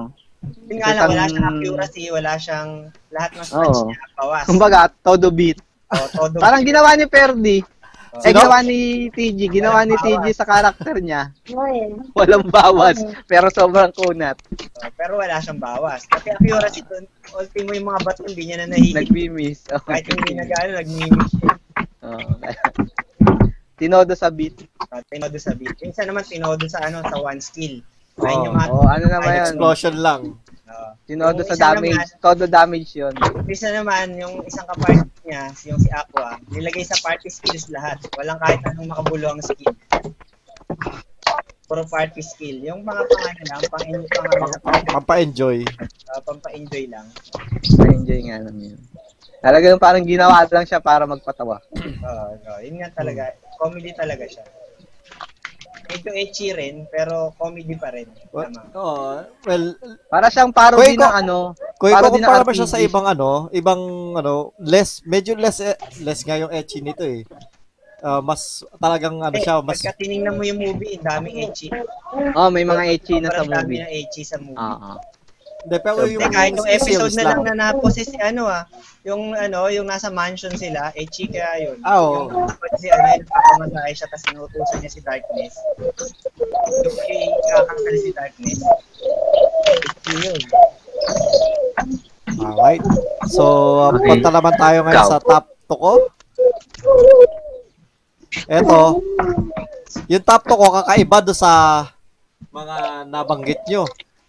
yun 0.70 0.78
nga 0.78 0.94
lang, 0.94 1.10
wala 1.10 1.26
siyang 1.26 1.48
accuracy, 1.50 2.04
wala 2.14 2.34
siyang, 2.38 2.70
lahat 3.10 3.32
ng 3.34 3.46
stats 3.50 3.80
Oo. 3.82 3.88
niya, 3.90 4.00
bawas. 4.14 4.46
Kumbaga, 4.46 4.80
todo 5.02 5.28
beat. 5.34 5.58
O, 5.90 5.96
todo 6.14 6.38
Parang 6.38 6.62
ginawa 6.62 6.94
ni 6.94 7.06
Perdi. 7.10 7.58
Oh. 8.18 8.26
Eh, 8.26 8.34
Sino? 8.34 8.42
ginawa 8.42 8.58
ni 8.66 8.80
TG. 9.14 9.40
Ginawa 9.54 9.80
ni 9.86 9.94
TG 9.94 10.26
sa 10.34 10.46
karakter 10.50 10.98
niya. 10.98 11.30
Walang 12.18 12.50
bawas. 12.50 12.98
Pero 13.30 13.54
sobrang 13.54 13.94
kunat. 13.94 14.42
O, 14.82 14.90
pero 14.98 15.22
wala 15.22 15.38
siyang 15.38 15.62
bawas. 15.62 16.10
Kasi 16.10 16.34
accuracy 16.34 16.82
doon, 16.90 17.06
ultimo 17.38 17.78
yung 17.78 17.88
mga 17.94 18.02
bato, 18.02 18.26
hindi 18.26 18.44
niya 18.50 18.66
na 18.66 18.74
nahihit. 18.74 18.98
Nagmi-miss. 18.98 19.70
Oh. 19.70 19.82
Kahit 19.86 20.10
hindi 20.10 20.34
nag-ano, 20.34 20.70
nag-mimic 20.82 21.28
siya. 21.30 21.54
Oh. 22.02 22.18
Tinodo 23.78 24.18
sa 24.18 24.34
beat. 24.34 24.58
Uh, 24.90 25.06
tinodo 25.06 25.38
sa 25.38 25.54
beat. 25.54 25.78
Isa 25.86 26.02
naman 26.02 26.26
tinodo 26.26 26.66
sa 26.66 26.82
ano, 26.82 27.06
sa 27.06 27.22
one 27.22 27.38
skill. 27.38 27.86
Ayun 28.18 28.50
yung 28.50 28.56
mga 28.58 28.74
Oh, 28.74 28.90
ano 28.90 29.06
naman 29.06 29.30
yun? 29.30 29.46
Explosion 29.54 29.96
lang. 30.02 30.22
Tinodo 31.04 31.40
Yung 31.40 31.48
sa 31.48 31.56
damage. 31.58 31.96
naman- 31.96 32.20
Todo 32.20 32.44
damage 32.46 32.92
yun. 32.94 33.14
Yung 33.16 33.48
isa 33.48 33.70
naman, 33.72 34.06
yung 34.14 34.44
isang 34.44 34.68
kaparty 34.68 35.08
niya, 35.24 35.44
yung 35.66 35.80
si 35.80 35.90
Aqua, 35.90 36.36
nilagay 36.48 36.84
sa 36.84 37.00
party 37.00 37.28
skills 37.28 37.68
lahat. 37.70 37.96
Walang 38.16 38.38
kahit 38.38 38.60
anong 38.66 38.92
makabulong 38.92 39.40
skill. 39.40 39.72
Puro 41.64 41.84
party 41.84 42.20
skill. 42.20 42.64
Yung 42.64 42.82
mga 42.82 43.02
pangano 43.04 43.44
lang, 43.46 43.60
pang, 43.66 43.84
pang, 43.84 44.04
pang, 44.08 44.52
pang, 44.62 44.86
Pampa-enjoy. 44.94 45.68
uh, 46.08 46.22
pampa-enjoy 46.24 46.88
lang. 46.88 47.08
Na-enjoy 47.78 48.20
nga 48.24 48.38
lang 48.40 48.56
yun. 48.58 48.80
Talagang 49.38 49.78
parang 49.78 50.04
ginawa 50.04 50.44
lang 50.44 50.64
siya 50.64 50.80
para 50.80 51.04
magpatawa. 51.04 51.60
Oo, 51.70 52.26
uh, 52.40 52.60
yun 52.60 52.80
nga 52.80 52.90
talaga. 52.94 53.36
Comedy 53.56 53.92
talaga 53.92 54.24
siya. 54.26 54.44
Medyo 55.88 56.12
ecchi 56.14 56.52
rin, 56.52 56.84
pero 56.92 57.32
comedy 57.40 57.76
pa 57.80 57.90
rin. 57.90 58.12
What? 58.30 58.52
Tama. 58.52 58.62
Oo. 58.76 59.08
Well, 59.48 59.66
Para 60.12 60.28
siyang 60.28 60.52
parody 60.52 60.84
Kuy, 60.84 61.00
ko- 61.00 61.08
ng 61.08 61.16
ano. 61.16 61.38
di 61.56 61.88
ikukumpara 61.88 62.42
na 62.42 62.48
mo 62.48 62.52
siya 62.52 62.68
sa 62.68 62.80
ibang 62.82 63.06
ano, 63.06 63.48
ibang 63.52 63.82
ano, 64.14 64.52
less, 64.60 65.00
medyo 65.04 65.38
less, 65.38 65.64
eh, 65.64 65.78
less 66.02 66.28
nga 66.28 66.36
yung 66.36 66.52
ecchi 66.52 66.82
nito 66.82 67.06
eh. 67.06 67.24
Ah, 67.98 68.22
mas 68.22 68.62
talagang 68.78 69.18
ano 69.24 69.34
Eh, 69.34 69.42
siya, 69.42 69.58
mas 69.64 69.82
pagka 69.82 69.98
tinignan 69.98 70.38
mo 70.38 70.44
yung 70.46 70.62
movie, 70.62 71.02
daming 71.02 71.42
ecchi. 71.42 71.72
Oh, 72.36 72.52
may 72.52 72.62
mga 72.62 72.84
ecchi 72.94 73.18
na 73.18 73.34
sa 73.34 73.42
movie. 73.42 73.80
na 73.82 73.90
ecchi 73.90 74.22
sa 74.22 74.38
movie. 74.38 74.54
Oo. 74.60 74.92
Hindi, 75.66 75.78
pero 75.82 76.06
Hindi, 76.06 76.16
yung, 76.22 76.30
kahit 76.30 76.54
yung 76.54 76.70
episode 76.70 77.14
na 77.18 77.24
lang 77.26 77.40
na 77.42 77.54
naposes 77.58 78.08
si 78.08 78.18
ano 78.22 78.46
ah, 78.46 78.64
yung 79.02 79.34
ano, 79.34 79.72
yung 79.72 79.88
nasa 79.90 80.12
mansion 80.14 80.54
sila, 80.54 80.94
eh 80.94 81.08
chika 81.10 81.58
yun. 81.58 81.80
Ah, 81.82 81.98
oo. 82.04 82.30
Yung 82.30 82.52
pag 82.52 82.74
si 82.78 82.88
ano, 82.92 83.08
yung 83.18 83.26
papamasahe 83.26 83.92
siya, 83.96 84.08
tapos 84.12 84.24
sinutusan 84.28 84.78
niya 84.80 84.92
si 84.92 85.02
Darkness. 85.02 85.54
Yung 85.80 86.98
kay 87.02 87.20
kakakal 87.50 87.96
si 87.98 88.12
Darkness. 88.14 88.60
Yun 90.06 90.20
yun. 90.22 90.40
Alright. 92.38 92.84
So, 93.32 93.44
uh, 93.82 93.96
Okay. 93.98 94.08
punta 94.14 94.30
naman 94.30 94.54
tayo 94.60 94.78
ngayon 94.86 95.02
Ikaw. 95.02 95.10
sa 95.10 95.20
top 95.24 95.46
2 95.68 95.74
ko. 95.74 95.94
Eto, 98.48 98.80
yung 100.06 100.24
top 100.24 100.44
2 100.46 100.54
ko, 100.54 100.66
kakaiba 100.80 101.18
do 101.24 101.34
sa 101.34 101.84
mga 102.54 103.08
nabanggit 103.10 103.62
nyo. 103.66 103.88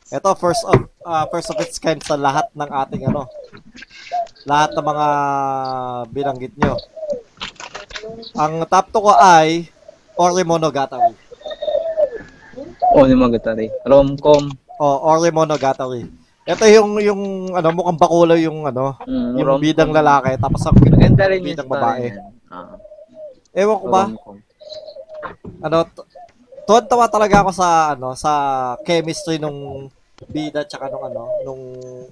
Ito, 0.09 0.33
first 0.41 0.65
of, 0.65 0.89
uh, 1.05 1.25
first 1.29 1.53
of 1.53 1.61
its 1.61 1.77
kind 1.77 2.01
sa 2.01 2.17
lahat 2.17 2.49
ng 2.57 2.71
ating 2.73 3.03
ano, 3.13 3.29
lahat 4.49 4.73
ng 4.73 4.87
mga 4.89 5.07
binanggit 6.09 6.55
nyo. 6.57 6.81
Ang 8.41 8.65
top 8.65 8.89
2 8.89 9.05
ko 9.05 9.13
ay 9.13 9.69
Ori 10.17 10.43
Monogatari. 10.49 11.13
Oh, 12.97 13.05
ni 13.05 13.13
Magatari. 13.13 13.69
Rom-com. 13.85 14.49
O, 14.81 14.85
Ori 15.13 15.29
Monogatari. 15.29 16.09
Ito 16.49 16.65
yung, 16.73 16.97
yung, 17.05 17.23
ano, 17.53 17.69
mukhang 17.77 18.01
bakulay 18.01 18.49
yung, 18.49 18.65
ano, 18.65 18.97
Mm, 19.05 19.37
yung 19.37 19.61
bidang 19.61 19.93
lalaki, 19.93 20.41
tapos 20.41 20.65
ang 20.65 20.81
bidang 20.81 21.69
babae. 21.69 22.17
Ah, 22.49 22.81
Ewan 23.53 23.77
ko 23.77 23.87
ba, 23.93 24.09
ano, 25.61 25.77
tuwan-tawa 26.65 27.13
talaga 27.13 27.45
ako 27.45 27.51
sa, 27.53 27.69
ano, 27.93 28.17
sa 28.17 28.33
chemistry 28.89 29.37
nung 29.37 29.93
bida 30.27 30.67
tsaka 30.67 30.91
nung, 30.91 31.05
ano, 31.07 31.23
nung 31.47 31.63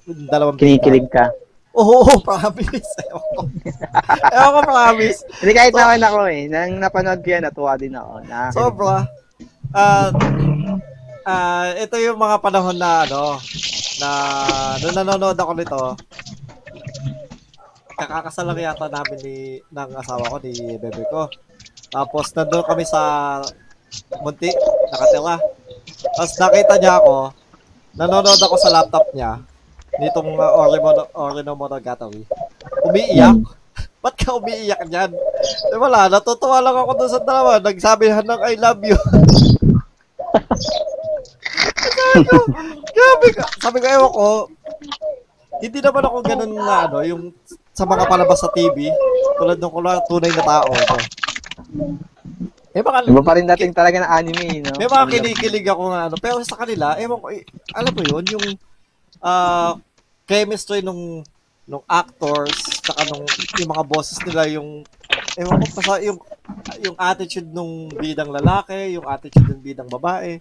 yung 0.07 0.30
dalawang 0.30 0.54
bida. 0.54 0.78
Kinikilig 0.78 1.09
ka. 1.11 1.26
Oo, 1.76 2.07
oh, 2.07 2.18
promise. 2.26 2.90
Ewan 3.04 3.26
ko. 3.34 3.42
Ewan 4.32 4.50
ko, 4.54 4.61
promise. 4.64 5.20
Hindi 5.42 5.52
kahit 5.52 5.74
naman 5.74 6.00
ako 6.07 6.18
eh. 6.30 6.42
Nang 6.48 6.70
napanood 6.80 7.20
ko 7.20 7.28
yan, 7.28 7.44
natuwa 7.44 7.76
din 7.76 7.92
ako. 7.92 8.14
Na, 8.24 8.38
Sobra. 8.54 9.04
Ah, 9.76 10.09
ah, 11.26 11.68
ito 11.76 11.98
yung 12.00 12.16
mga 12.16 12.40
panahon 12.40 12.78
na 12.78 13.04
ano 13.04 13.36
na 13.96 14.09
nung 14.80 14.96
nanonood 14.96 15.36
ako 15.36 15.52
nito 15.57 15.80
kakakasal 17.96 18.44
lang 18.52 18.61
yata 18.61 18.86
namin 18.92 19.18
ni 19.24 19.36
ng 19.72 19.90
asawa 19.96 20.28
ko 20.28 20.36
ni 20.44 20.76
bebe 20.76 21.02
ko. 21.09 21.32
Tapos 21.88 22.28
nandun 22.36 22.64
kami 22.68 22.84
sa 22.84 23.40
Munti, 24.20 24.52
nakatira. 24.92 25.40
Tapos 26.12 26.34
nakita 26.36 26.74
niya 26.76 27.00
ako, 27.00 27.32
nanonood 27.97 28.40
ako 28.40 28.57
sa 28.61 28.72
laptop 28.72 29.09
niya 29.16 29.40
nitong 29.97 30.36
uh, 30.36 30.61
Orino, 30.61 31.09
Orino 31.16 31.53
Monogatari. 31.57 32.22
Umiiyak. 32.84 33.40
Ba't 34.05 34.14
ka 34.14 34.36
umiiyak 34.36 34.84
niyan? 34.86 35.11
Eh 35.72 35.78
wala, 35.80 36.07
natutuwa 36.12 36.61
lang 36.61 36.76
ako 36.76 36.92
doon 36.94 37.11
sa 37.11 37.24
dalawa. 37.24 37.59
Nagsabihan 37.59 38.22
ng 38.22 38.42
I 38.44 38.55
love 38.61 38.80
you. 38.84 38.97
sabi 42.16 42.24
ko, 42.28 42.38
grabe 42.92 43.28
ka. 43.32 43.44
Sabi 43.61 43.76
ko, 43.80 43.86
ewan 43.88 44.12
ko, 44.12 44.28
hindi 45.64 45.78
naman 45.80 46.05
ako 46.05 46.16
ganun 46.20 46.53
na 46.53 46.76
ano, 46.88 46.99
yung 47.05 47.32
sa 47.72 47.84
mga 47.88 48.09
palabas 48.09 48.40
sa 48.40 48.53
TV, 48.53 48.92
tulad 49.36 49.57
ng 49.61 49.72
kulay 49.72 50.01
tunay 50.09 50.32
na 50.32 50.44
tao. 50.44 50.70
No? 50.72 50.97
Eh 52.77 52.85
baka, 52.85 53.09
Iba 53.09 53.24
pa 53.24 53.41
rin 53.41 53.49
dating 53.49 53.72
talaga 53.72 54.05
ng 54.05 54.12
anime, 54.12 54.61
no? 54.61 54.77
may 54.77 54.85
mga 54.85 55.09
kinikilig 55.09 55.64
ako 55.64 55.83
nga 55.97 56.12
ano, 56.12 56.16
pero 56.20 56.37
sa 56.45 56.61
kanila, 56.61 56.93
ewan 57.01 57.16
ko, 57.24 57.33
eh, 57.33 57.41
alam 57.72 57.93
mo 57.97 58.03
yun, 58.05 58.24
yung 58.37 58.47
ah 59.24 59.81
chemistry 60.29 60.85
nung 60.85 61.24
nung 61.64 61.81
actors, 61.89 62.53
saka 62.85 63.09
nung 63.09 63.24
yung 63.57 63.70
mga 63.72 63.85
bosses 63.89 64.20
nila, 64.29 64.45
yung 64.53 64.85
ewan 65.41 65.57
ko, 65.57 65.66
basta 65.72 66.05
yung 66.05 66.18
yung 66.85 66.97
attitude 67.01 67.49
nung 67.49 67.89
bidang 67.97 68.29
lalaki, 68.29 68.93
yung 68.93 69.09
attitude 69.09 69.57
ng 69.57 69.64
bidang 69.64 69.89
babae. 69.89 70.37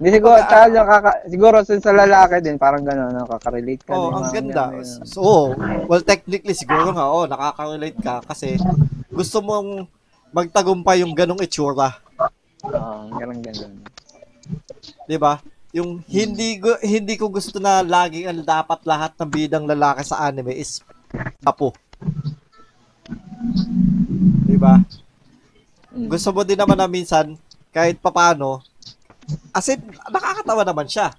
Hindi 0.00 0.16
siguro, 0.16 0.38
tsaka 0.38 0.64
yung 0.70 0.88
kaka- 0.88 1.20
siguro 1.28 1.56
sa 1.66 1.92
lalaki 1.92 2.40
din, 2.40 2.56
parang 2.56 2.86
gano'n, 2.86 3.20
nakaka-relate 3.20 3.84
ka. 3.84 3.92
Oh, 3.92 4.08
din, 4.08 4.14
ang 4.16 4.22
mga 4.22 4.32
ganda. 4.32 4.64
ganun, 4.70 4.86
yun. 4.86 5.04
So, 5.04 5.52
well, 5.90 6.00
technically 6.00 6.54
siguro 6.56 6.94
nga, 6.94 7.10
oh, 7.10 7.26
nakaka-relate 7.28 7.98
ka 8.00 8.22
kasi 8.24 8.56
gusto 9.12 9.44
mong 9.44 9.99
magtagumpay 10.30 11.02
yung 11.02 11.14
ganong 11.14 11.42
itsura. 11.42 11.98
Oo, 12.66 13.14
ganun 13.16 13.40
ganun. 13.42 13.72
'di 15.06 15.16
ba? 15.18 15.42
Yung 15.70 16.02
hindi 16.10 16.58
ko 16.58 16.74
hindi 16.82 17.14
ko 17.14 17.30
gusto 17.30 17.62
na 17.62 17.82
laging 17.82 18.26
ang 18.26 18.42
dapat 18.42 18.82
lahat 18.82 19.14
ng 19.14 19.30
bidang 19.30 19.66
lalaki 19.66 20.02
sa 20.02 20.26
anime 20.26 20.54
is 20.54 20.82
apo. 21.46 21.74
'Di 24.46 24.56
ba? 24.58 24.82
Mm. 25.90 26.06
Gusto 26.10 26.28
mo 26.30 26.42
din 26.46 26.58
naman 26.58 26.78
na 26.78 26.86
minsan 26.90 27.34
kahit 27.70 27.98
papano 27.98 28.62
as 29.54 29.70
in, 29.70 29.78
nakakatawa 30.10 30.66
naman 30.66 30.90
siya. 30.90 31.14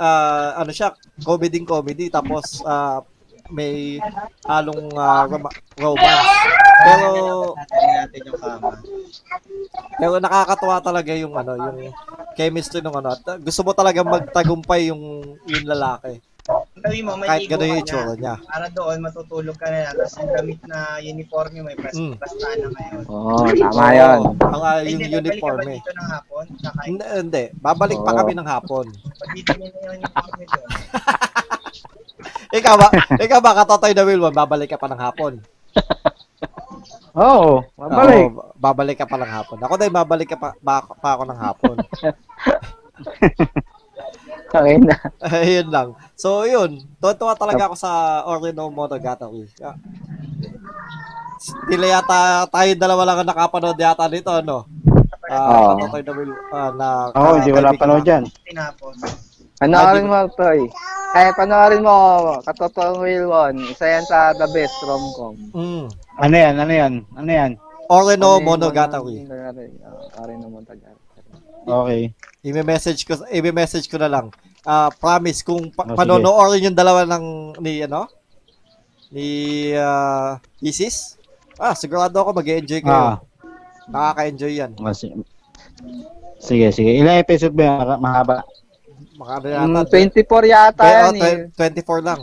Ah, 0.00 0.64
ano 0.64 0.72
siya, 0.72 0.96
comedy 1.20 1.60
comedy 1.64 2.08
tapos 2.08 2.64
ah, 2.64 3.04
may 3.50 3.98
halong 4.46 4.94
rom- 4.94 5.56
romance. 5.76 6.59
Pero 6.80 7.06
Natin 7.52 7.88
natin 7.94 8.20
yung 8.24 8.38
kama. 8.38 8.70
pero 9.94 10.14
nakakatuwa 10.16 10.76
talaga 10.80 11.12
yung 11.12 11.34
ano, 11.34 11.52
yung 11.54 11.78
chemistry 12.32 12.80
ng 12.80 12.94
ano. 12.94 13.12
At 13.12 13.38
gusto 13.38 13.60
mo 13.60 13.72
talaga 13.72 14.00
magtagumpay 14.00 14.88
yung 14.88 15.02
yung 15.44 15.66
lalaki. 15.66 16.18
Gawin 16.74 17.04
mo, 17.04 17.14
may 17.14 17.28
Kahit 17.28 17.40
ligo 17.44 17.52
gano'n 17.52 17.68
yung 17.68 17.80
itsura 17.84 18.12
niya. 18.16 18.34
Para 18.42 18.66
doon, 18.72 18.98
matutulog 18.98 19.54
ka 19.54 19.68
na 19.68 19.86
lang. 19.86 19.94
Tapos 19.94 20.14
yung 20.16 20.32
damit 20.32 20.60
na 20.64 20.78
uniform 20.98 21.50
mo, 21.52 21.62
may 21.62 21.76
plas 21.76 21.94
Mm. 21.94 22.14
plastahan 22.16 22.58
na 22.58 22.68
ngayon. 22.72 23.02
Oo, 23.06 23.36
tama 23.44 23.84
yun. 23.92 24.20
Ang 24.40 24.62
ah, 24.64 24.74
Ay, 24.74 24.88
yung 24.88 24.98
hindi, 24.98 25.06
babalik 25.06 25.12
ka 25.12 25.20
uniform 25.20 25.56
ba 25.56 25.62
eh. 25.62 25.76
dito 25.76 25.92
ng 25.92 26.08
hapon? 26.08 26.44
Saka, 26.58 26.78
Hindi, 26.82 27.04
hindi. 27.12 27.44
Babalik 27.54 27.98
pa 28.00 28.10
Oo. 28.10 28.18
kami 28.18 28.32
ng 28.32 28.48
hapon. 28.48 28.84
pag-ibigay 29.20 29.56
na 29.60 29.78
yung 29.78 29.94
uniform 30.00 30.32
nito. 30.40 30.60
Ikaw 32.58 32.74
ba, 32.74 32.86
ikaw 33.16 33.38
ba 33.38 33.52
katotoy 33.54 33.92
na 33.94 34.02
Wilwon, 34.02 34.34
babalik 34.34 34.68
ka 34.68 34.80
pa 34.80 34.88
ng 34.88 34.98
hapon? 34.98 35.38
Oo, 37.16 37.64
mabalik. 37.74 38.30
Oo, 38.30 38.54
babalik 38.54 38.96
ka 39.02 39.06
pa 39.08 39.16
ng 39.18 39.32
hapon. 39.32 39.58
Ako 39.60 39.74
din, 39.76 39.92
babalik 39.92 40.28
ka 40.30 40.38
pa, 40.38 40.54
ba, 40.62 40.82
pa 40.82 41.10
ako 41.18 41.22
ng 41.26 41.40
hapon. 41.40 41.76
Okay 44.50 44.82
na. 44.82 44.98
Ayun 45.30 45.68
lang. 45.70 45.88
So, 46.18 46.42
yun. 46.42 46.82
Tuwa 46.98 47.38
talaga 47.38 47.70
ako 47.70 47.78
sa 47.78 48.22
Orino 48.26 48.66
Monogatari. 48.66 49.46
Tila 51.70 51.86
yata 51.86 52.44
tayo 52.50 52.70
dalawa 52.76 53.02
lang 53.06 53.22
ang 53.22 53.30
nakapanood 53.30 53.78
yata 53.78 54.10
dito, 54.10 54.28
ano? 54.34 54.66
Ah, 55.30 55.78
Oo. 55.78 55.86
katotoy 55.86 56.02
na 56.02 56.34
ah, 56.50 56.70
na, 56.74 56.88
Oo, 57.14 57.38
hindi 57.38 57.54
wala 57.54 57.70
panood 57.78 58.02
dyan. 58.02 58.26
Tinapos. 58.42 59.29
Panoorin 59.60 60.08
mo 60.08 60.24
to 60.32 60.46
eh. 60.56 60.66
Kaya 61.10 61.30
panoorin 61.36 61.84
mo, 61.84 61.96
Katotoong 62.48 63.02
Wilwon. 63.04 63.54
Isa 63.68 63.84
yan 63.92 64.04
sa 64.08 64.32
the 64.32 64.48
best 64.56 64.72
rom-com. 64.80 65.36
Mm. 65.52 65.84
Ano 66.16 66.34
yan, 66.34 66.54
ano 66.56 66.72
yan, 66.72 66.92
ano 67.12 67.30
yan? 67.30 67.52
Orino 67.90 68.38
Ano 68.38 68.38
yung 68.38 68.46
Monogatari. 68.46 69.26
Orino 70.16 70.46
Monogatari. 70.48 70.96
Okay. 71.60 72.02
I-message 72.40 73.04
ko 73.04 73.20
i-message 73.28 73.84
ko 73.90 74.00
na 74.00 74.08
lang. 74.08 74.32
Ah, 74.64 74.88
promise 74.88 75.44
kung 75.44 75.68
pa- 75.68 75.84
Oh, 75.84 75.96
panonoorin 75.98 76.72
yung 76.72 76.78
dalawa 76.78 77.04
ng 77.04 77.58
ni 77.60 77.84
ano 77.84 78.08
ni 79.12 79.26
ah, 79.76 80.40
Isis. 80.62 81.20
Ah, 81.60 81.76
sigurado 81.76 82.16
ako 82.16 82.32
mag-enjoy 82.32 82.80
kayo. 82.80 82.88
Ah, 82.88 83.20
Nakaka-enjoy 83.90 84.56
'yan. 84.56 84.72
si- 84.96 85.12
sige, 86.40 86.72
sige. 86.72 86.96
Ilang 86.96 87.20
episode 87.20 87.52
ba 87.52 87.62
yan? 87.66 88.00
Mahaba. 88.00 88.40
Maka 89.20 89.32
ano 89.36 89.46
Mm, 89.68 89.74
yata. 89.76 89.90
24 89.92 90.44
yata 90.46 90.80
Pero 90.80 91.04
yan 91.04 91.14
eh. 91.14 91.20
twen- 91.20 91.46
24 91.76 92.00
lang. 92.00 92.20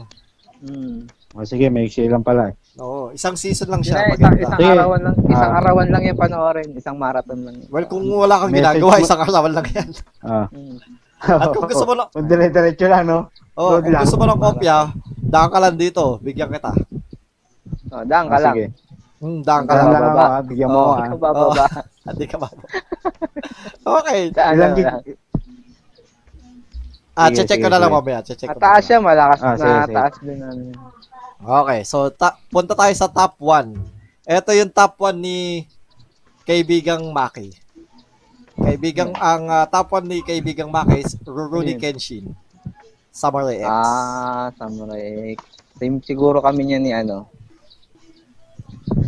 Mm. 0.60 0.98
O, 1.32 1.46
sige, 1.46 1.70
may 1.70 1.86
iksi 1.86 2.10
lang 2.10 2.22
pala. 2.22 2.50
eh. 2.50 2.56
Oo, 2.78 3.10
isang 3.12 3.34
season 3.34 3.70
lang 3.70 3.82
siya. 3.82 4.02
isang, 4.08 4.34
Maganda. 4.34 4.42
isang 4.44 4.60
Sige. 4.60 4.72
arawan 4.72 5.02
lang, 5.04 5.16
isang 5.24 5.52
Ah. 5.52 5.60
arawan 5.60 5.88
lang 5.88 6.04
yung 6.04 6.18
panoorin, 6.20 6.70
isang 6.74 6.98
marathon 6.98 7.40
lang. 7.40 7.56
yun. 7.56 7.70
Well, 7.70 7.86
kung 7.86 8.02
wala 8.04 8.36
kang 8.40 8.50
Message 8.50 8.66
ginagawa, 8.76 8.92
mo- 8.92 9.04
isang 9.04 9.22
arawan 9.22 9.54
lang 9.54 9.66
'yan. 9.68 9.90
Ah. 10.20 10.46
Mm. 10.50 10.78
At 11.20 11.50
kung 11.52 11.66
gusto 11.66 11.86
mo 11.86 11.94
lang, 11.94 12.08
Kung 12.12 12.26
dire-diretso 12.28 12.86
lang, 12.86 13.04
no? 13.04 13.20
oh, 13.56 13.78
kung 13.80 13.94
gusto 13.96 14.16
mo 14.16 14.26
ng 14.28 14.38
kopya, 14.40 14.78
daan 15.20 15.50
ka 15.50 15.58
lang 15.60 15.76
dito, 15.76 16.04
bigyan 16.20 16.50
kita. 16.52 16.72
Oh, 17.88 18.04
daan 18.04 18.26
ka 18.28 18.36
Ah, 18.36 18.44
lang. 18.44 18.56
Sige. 18.56 18.66
Hmm, 19.18 19.42
daan 19.42 19.66
ka 19.66 19.74
lang. 19.74 19.88
lang 19.90 20.04
ako, 20.04 20.20
ah. 20.20 20.42
Bigyan 20.44 20.68
mo 20.68 20.78
Oo. 20.78 20.86
ako, 20.86 20.94
ah. 20.94 21.02
Ikaw 21.04 21.18
bababa. 21.20 21.66
Hindi 22.08 22.26
ka 22.26 22.38
ba? 22.38 22.48
okay. 23.98 24.20
Daan 24.30 24.54
Ilang 24.54 24.74
gig? 24.74 24.86
lang. 24.86 25.02
Ah, 27.18 27.34
Sige, 27.34 27.50
check 27.50 27.58
ko 27.58 27.68
na 27.68 27.82
lang 27.82 27.90
mamaya. 27.90 28.22
Check 28.22 28.46
ko. 28.46 28.54
Mataas 28.54 28.86
siya, 28.86 29.02
malakas 29.02 29.42
Ah, 29.42 29.48
na 29.48 29.58
sige, 29.58 29.74
sige. 29.82 29.96
taas 29.98 30.16
din. 30.22 30.38
Ano. 30.38 30.62
yun. 30.64 30.78
Okay, 31.40 31.80
so 31.82 31.98
ta- 32.10 32.38
punta 32.48 32.74
tayo 32.74 32.94
sa 32.94 33.10
top 33.10 33.34
1. 33.40 33.74
Ito 34.24 34.54
yung 34.54 34.70
top 34.70 34.94
1 35.00 35.18
ni 35.18 35.66
kaibigang 36.44 37.02
Maki. 37.10 37.58
Kaibigang 38.56 39.14
ang 39.14 39.44
ah, 39.48 39.66
top 39.66 39.98
1 39.98 40.06
ni 40.06 40.22
kaibigang 40.22 40.70
Maki 40.70 41.02
is 41.02 41.18
Rurouni 41.24 41.74
Hmm. 41.74 41.82
Kenshin. 41.82 42.26
Samurai 43.10 43.60
X. 43.60 43.66
Ah, 43.66 44.54
Samurai 44.54 45.34
X. 45.34 45.42
Same 45.74 45.98
siguro 46.02 46.38
kami 46.38 46.66
niya 46.66 46.78
ni 46.78 46.94
ano. 46.94 47.26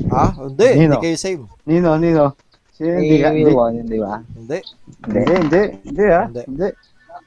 Ha? 0.10 0.26
Hindi, 0.36 0.68
hindi 0.76 0.86
Nino. 0.88 0.98
kayo 0.98 1.14
same. 1.16 1.44
Nino, 1.64 1.94
Nino. 1.96 2.34
Sino 2.74 2.98
hindi 2.98 3.16
Ni 3.16 3.22
ka? 3.22 3.30
Hindi, 3.30 3.46
di 3.46 3.54
ba? 3.54 3.68
Hindi. 3.70 3.96
Hindi. 4.34 4.58
hindi, 5.06 5.22
hindi, 5.36 5.62
hindi, 5.84 6.04
ha? 6.08 6.24
Hindi. 6.26 6.42
Hindi. 6.48 6.68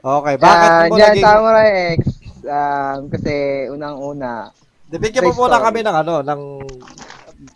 Okay, 0.03 0.34
bakit 0.36 0.68
Ah, 0.68 0.82
mo 0.90 0.96
naging... 0.98 1.22
Samurai 1.22 1.68
X. 1.94 2.00
Um, 2.42 3.07
kasi 3.07 3.34
unang-una, 3.70 4.50
Bigyan 4.90 5.24
mo 5.24 5.32
muna 5.38 5.57
story. 5.57 5.64
kami 5.64 5.80
ng 5.80 5.96
ano, 5.96 6.14
ng... 6.20 6.42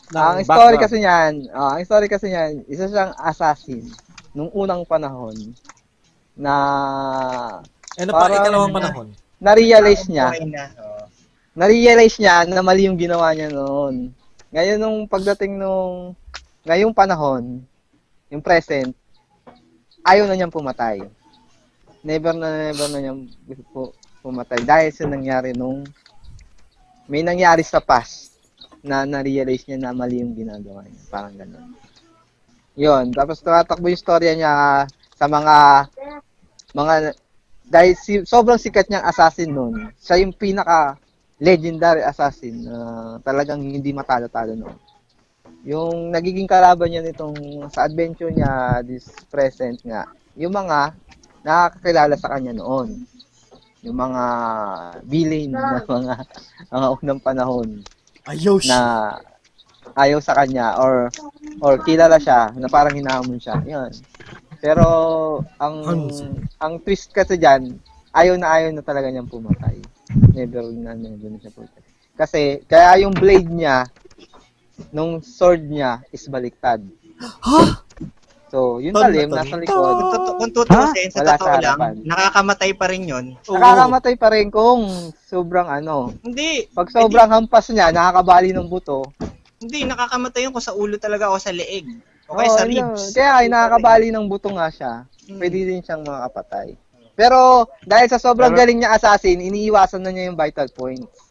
ng 0.09 0.16
ang 0.16 0.38
story 0.40 0.47
background. 0.47 0.78
kasi 0.80 0.97
niyan, 0.97 1.32
ah, 1.51 1.74
ang 1.74 1.82
story 1.82 2.07
kasi 2.07 2.26
niyan, 2.28 2.53
isa 2.64 2.86
siyang 2.86 3.12
assassin 3.18 3.82
nung 4.30 4.49
unang 4.53 4.86
panahon 4.86 5.34
na 6.32 6.55
Ano 7.99 8.11
pa, 8.11 8.30
ikalawang 8.30 8.72
panahon? 8.72 9.09
na-realize 9.36 10.07
niya 10.07 10.32
na-realize 11.53 12.16
niya 12.16 12.44
na 12.47 12.61
mali 12.61 12.84
yung 12.84 12.97
ginawa 12.97 13.32
niya 13.32 13.49
noon. 13.49 14.12
Ngayon 14.49 14.76
nung 14.76 14.99
pagdating 15.05 15.57
nung 15.57 16.12
ngayong 16.62 16.92
panahon, 16.92 17.64
yung 18.28 18.40
present, 18.40 18.92
ayaw 20.03 20.24
na 20.24 20.36
niyang 20.36 20.53
pumatay. 20.53 21.01
Never 22.07 22.30
na 22.38 22.70
never 22.70 22.86
na 22.94 23.02
niyang 23.02 23.26
gusto 23.42 23.64
pu- 23.74 23.94
pumatay 24.22 24.62
dahil 24.62 24.94
sa 24.94 25.11
nangyari 25.11 25.50
nung 25.50 25.82
may 27.11 27.26
nangyari 27.26 27.66
sa 27.66 27.82
past 27.82 28.38
na 28.78 29.02
na-realize 29.02 29.66
niya 29.66 29.78
na 29.82 29.90
mali 29.90 30.22
yung 30.22 30.38
ginagawa 30.38 30.86
niya. 30.86 31.02
Parang 31.11 31.34
ganun. 31.34 31.74
Yun. 32.78 33.11
Tapos 33.11 33.42
tumatakbo 33.42 33.90
yung 33.90 33.98
storya 33.98 34.38
niya 34.38 34.52
sa 35.18 35.26
mga 35.26 35.90
mga 36.70 36.94
dahil 37.66 37.92
si, 37.98 38.22
sobrang 38.22 38.62
sikat 38.62 38.86
niyang 38.86 39.07
assassin 39.11 39.50
noon. 39.50 39.90
Siya 39.98 40.22
yung 40.22 40.30
pinaka 40.30 40.94
legendary 41.42 42.07
assassin 42.07 42.62
na 42.62 42.76
talagang 43.26 43.59
hindi 43.59 43.90
matalo-talo 43.90 44.54
noon. 44.54 44.78
Yung 45.66 46.14
nagiging 46.14 46.46
kalaban 46.46 46.94
niya 46.94 47.02
nitong 47.02 47.66
sa 47.74 47.90
adventure 47.90 48.30
niya 48.30 48.86
this 48.86 49.11
present 49.26 49.82
nga, 49.82 50.07
yung 50.38 50.54
mga 50.54 50.94
nakakakilala 51.47 52.18
sa 52.18 52.34
kanya 52.34 52.59
noon. 52.59 53.07
Yung 53.86 53.94
mga 53.94 54.24
villain 55.07 55.55
na 55.55 55.78
mga 55.86 56.14
mga 56.74 56.86
unang 56.99 57.22
panahon 57.22 57.86
Ayaw 58.26 58.59
na 58.66 58.78
ayaw 59.94 60.18
sa 60.18 60.34
kanya 60.34 60.74
or 60.82 61.14
or 61.62 61.78
kilala 61.86 62.18
siya 62.18 62.51
na 62.59 62.66
parang 62.66 62.99
hinahamon 62.99 63.38
siya. 63.38 63.62
Yun. 63.62 63.94
Pero 64.59 64.86
ang 65.62 66.11
ang 66.59 66.82
twist 66.82 67.14
kasi 67.14 67.38
diyan, 67.38 67.78
ayaw 68.11 68.34
na 68.34 68.51
ayaw 68.51 68.74
na 68.74 68.82
talaga 68.82 69.14
niyang 69.14 69.30
pumatay. 69.30 69.78
Never 70.34 70.66
na 70.74 70.99
never 70.99 71.30
na 71.30 71.38
siya 71.38 71.55
pumatay. 71.55 71.82
Kasi 72.18 72.42
kaya 72.66 73.07
yung 73.07 73.14
blade 73.14 73.47
niya 73.47 73.86
nung 74.90 75.22
sword 75.22 75.62
niya 75.62 76.03
is 76.11 76.26
baliktad. 76.26 76.82
Ha? 77.22 77.86
So, 78.47 78.78
yung 78.78 78.94
talim 78.94 79.26
nasa 79.26 79.59
likod. 79.59 79.99
kung 80.38 80.53
tutusin, 80.55 81.11
sa 81.11 81.26
Wala 81.26 81.34
sa 81.34 81.36
totoo 81.36 81.59
lang, 81.59 81.78
harapan. 81.82 81.94
nakakamatay 82.07 82.70
pa 82.78 82.86
rin 82.86 83.03
yun. 83.03 83.26
Nakakamatay 83.42 84.14
pa 84.14 84.28
rin 84.30 84.47
kung 84.49 84.86
sobrang 85.26 85.66
ano. 85.66 86.14
Hindi. 86.22 86.70
Pag 86.70 86.94
sobrang 86.94 87.26
hampas 87.26 87.74
niya, 87.74 87.90
nakakabali 87.90 88.55
ng 88.55 88.70
buto. 88.70 89.03
Hindi, 89.59 89.82
nakakamatay 89.82 90.47
yun 90.47 90.55
kung 90.55 90.62
sa 90.62 90.78
ulo 90.78 90.94
talaga 90.94 91.26
o 91.26 91.42
sa 91.42 91.51
leeg. 91.51 91.90
O 92.30 92.34
Oo, 92.34 92.38
kaya 92.38 92.51
sa 92.55 92.62
yun. 92.62 92.70
ribs. 92.70 93.11
Kaya 93.11 93.42
ay 93.42 93.47
nakakabali 93.51 94.14
ng 94.14 94.26
buto 94.30 94.47
nga 94.55 94.70
siya. 94.70 94.92
Hmm. 95.26 95.38
Pwede 95.42 95.66
din 95.66 95.82
siyang 95.82 96.07
makakapatay. 96.07 96.78
Pero 97.16 97.66
dahil 97.82 98.07
sa 98.07 98.22
sobrang 98.22 98.55
Pero- 98.55 98.61
galing 98.62 98.78
niya 98.78 98.94
assassin, 98.94 99.42
iniiwasan 99.42 100.07
na 100.07 100.14
niya 100.14 100.30
yung 100.30 100.38
vital 100.38 100.70
points. 100.70 101.25